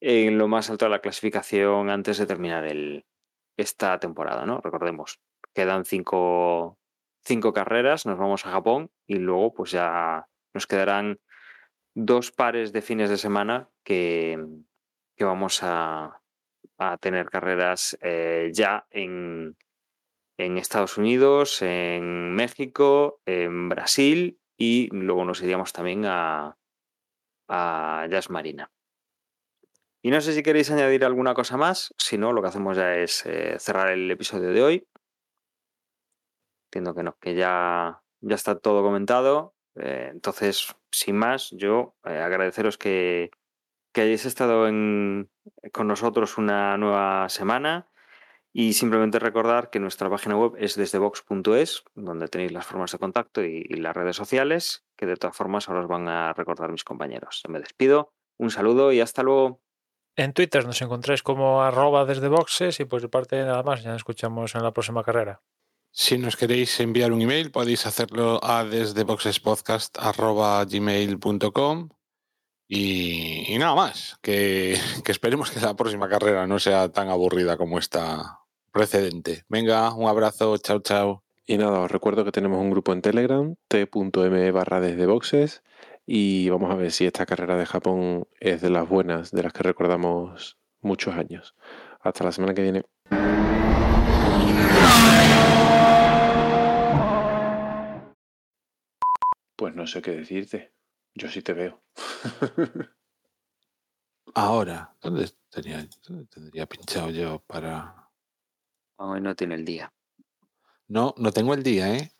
en 0.00 0.38
lo 0.38 0.48
más 0.48 0.70
alto 0.70 0.84
de 0.84 0.90
la 0.92 1.00
clasificación 1.00 1.90
antes 1.90 2.18
de 2.18 2.26
terminar 2.26 2.64
el, 2.64 3.04
esta 3.56 3.98
temporada, 3.98 4.46
¿no? 4.46 4.60
Recordemos, 4.60 5.20
quedan 5.54 5.84
cinco, 5.84 6.78
cinco 7.24 7.52
carreras, 7.52 8.06
nos 8.06 8.18
vamos 8.18 8.46
a 8.46 8.50
Japón 8.50 8.90
y 9.06 9.16
luego 9.16 9.54
pues 9.54 9.72
ya 9.72 10.28
nos 10.54 10.66
quedarán 10.66 11.18
dos 11.94 12.30
pares 12.30 12.72
de 12.72 12.82
fines 12.82 13.10
de 13.10 13.16
semana 13.16 13.70
que, 13.82 14.38
que 15.16 15.24
vamos 15.24 15.60
a, 15.62 16.22
a 16.78 16.96
tener 16.98 17.28
carreras 17.30 17.96
eh, 18.02 18.50
ya 18.52 18.86
en, 18.90 19.56
en 20.38 20.58
Estados 20.58 20.98
Unidos, 20.98 21.62
en 21.62 22.34
México, 22.34 23.20
en 23.26 23.68
Brasil 23.68 24.38
y 24.58 24.88
luego 24.92 25.24
nos 25.24 25.42
iríamos 25.42 25.72
también 25.72 26.04
a, 26.06 26.56
a 27.48 28.06
Jazz 28.10 28.30
Marina. 28.30 28.70
Y 30.02 30.10
no 30.10 30.20
sé 30.20 30.32
si 30.34 30.42
queréis 30.42 30.70
añadir 30.70 31.04
alguna 31.04 31.34
cosa 31.34 31.56
más, 31.56 31.92
si 31.98 32.16
no, 32.16 32.32
lo 32.32 32.40
que 32.42 32.48
hacemos 32.48 32.76
ya 32.76 32.94
es 32.96 33.24
eh, 33.26 33.56
cerrar 33.58 33.88
el 33.90 34.10
episodio 34.10 34.50
de 34.50 34.62
hoy. 34.62 34.88
Entiendo 36.68 36.94
que 36.94 37.02
no, 37.02 37.16
que 37.18 37.34
ya, 37.34 38.02
ya 38.20 38.34
está 38.34 38.58
todo 38.58 38.82
comentado. 38.82 39.54
Eh, 39.74 40.08
entonces, 40.12 40.76
sin 40.92 41.16
más, 41.16 41.50
yo 41.50 41.96
eh, 42.04 42.18
agradeceros 42.18 42.78
que, 42.78 43.30
que 43.92 44.02
hayáis 44.02 44.26
estado 44.26 44.68
en- 44.68 45.30
con 45.72 45.88
nosotros 45.88 46.38
una 46.38 46.76
nueva 46.78 47.28
semana 47.28 47.88
y 48.58 48.72
simplemente 48.72 49.18
recordar 49.18 49.68
que 49.68 49.78
nuestra 49.78 50.08
página 50.08 50.34
web 50.34 50.54
es 50.58 50.76
desdevox.es, 50.76 51.84
donde 51.94 52.28
tenéis 52.28 52.52
las 52.52 52.64
formas 52.64 52.90
de 52.90 52.96
contacto 52.96 53.44
y, 53.44 53.66
y 53.68 53.74
las 53.74 53.94
redes 53.94 54.16
sociales, 54.16 54.82
que 54.96 55.04
de 55.04 55.16
todas 55.16 55.36
formas 55.36 55.68
ahora 55.68 55.82
os 55.82 55.88
van 55.88 56.08
a 56.08 56.32
recordar 56.32 56.72
mis 56.72 56.82
compañeros. 56.82 57.42
Me 57.50 57.58
despido, 57.58 58.14
un 58.38 58.50
saludo 58.50 58.92
y 58.92 59.02
hasta 59.02 59.22
luego. 59.22 59.60
En 60.16 60.32
Twitter 60.32 60.64
nos 60.64 60.80
encontráis 60.80 61.22
como 61.22 61.62
arroba 61.62 62.06
desde 62.06 62.28
boxes 62.28 62.80
y 62.80 62.86
por 62.86 63.02
su 63.02 63.10
parte 63.10 63.44
nada 63.44 63.62
más, 63.62 63.82
ya 63.82 63.90
nos 63.90 63.98
escuchamos 63.98 64.54
en 64.54 64.62
la 64.62 64.72
próxima 64.72 65.04
carrera. 65.04 65.42
Si 65.90 66.16
nos 66.16 66.36
queréis 66.36 66.80
enviar 66.80 67.12
un 67.12 67.20
email, 67.20 67.50
podéis 67.50 67.84
hacerlo 67.84 68.40
a 68.42 68.64
desde 68.64 69.04
boxespodcast.gmail.com 69.04 71.88
y, 72.68 73.54
y 73.54 73.58
nada 73.58 73.74
más, 73.74 74.16
que, 74.22 74.80
que 75.04 75.12
esperemos 75.12 75.50
que 75.50 75.60
la 75.60 75.76
próxima 75.76 76.08
carrera 76.08 76.46
no 76.46 76.58
sea 76.58 76.90
tan 76.90 77.10
aburrida 77.10 77.58
como 77.58 77.78
esta 77.78 78.45
precedente. 78.76 79.44
Venga, 79.48 79.94
un 79.94 80.06
abrazo, 80.06 80.58
chao, 80.58 80.80
chao. 80.80 81.22
Y 81.46 81.56
nada, 81.56 81.80
os 81.80 81.90
recuerdo 81.90 82.24
que 82.24 82.32
tenemos 82.32 82.60
un 82.60 82.70
grupo 82.70 82.92
en 82.92 83.00
Telegram, 83.00 83.54
t.me 83.68 84.50
barra 84.50 84.80
desde 84.80 85.06
boxes, 85.06 85.62
y 86.04 86.50
vamos 86.50 86.70
a 86.70 86.74
ver 86.74 86.92
si 86.92 87.06
esta 87.06 87.24
carrera 87.24 87.56
de 87.56 87.64
Japón 87.64 88.28
es 88.38 88.60
de 88.60 88.68
las 88.68 88.86
buenas, 88.86 89.30
de 89.30 89.42
las 89.42 89.52
que 89.54 89.62
recordamos 89.62 90.58
muchos 90.82 91.14
años. 91.14 91.54
Hasta 92.00 92.24
la 92.24 92.32
semana 92.32 92.52
que 92.52 92.62
viene. 92.62 92.82
Pues 99.56 99.74
no 99.74 99.86
sé 99.86 100.02
qué 100.02 100.10
decirte. 100.10 100.72
Yo 101.14 101.28
sí 101.28 101.40
te 101.40 101.54
veo. 101.54 101.80
Ahora, 104.34 104.94
¿dónde, 105.00 105.30
tenía, 105.48 105.88
dónde 106.06 106.26
tendría 106.26 106.66
pinchado 106.66 107.08
yo 107.08 107.42
para...? 107.46 108.05
Hoy 108.98 109.20
no 109.20 109.34
tiene 109.34 109.54
el 109.54 109.64
día. 109.64 109.92
No, 110.88 111.14
no 111.18 111.32
tengo 111.32 111.54
el 111.54 111.62
día, 111.62 111.94
¿eh? 111.94 112.10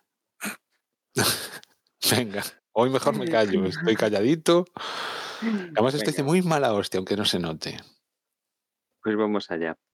Venga, 2.11 2.43
hoy 2.73 2.91
mejor 2.91 3.17
me 3.19 3.27
callo. 3.31 3.65
Estoy 3.65 3.97
calladito. 3.97 4.65
Además 5.75 5.95
estoy 5.95 6.13
Venga. 6.13 6.25
muy 6.25 6.43
mala 6.43 6.73
hostia, 6.73 6.99
aunque 6.99 7.17
no 7.17 7.25
se 7.25 7.39
note. 7.39 7.79
Pues 9.03 9.17
vamos 9.17 9.51
allá. 9.51 9.77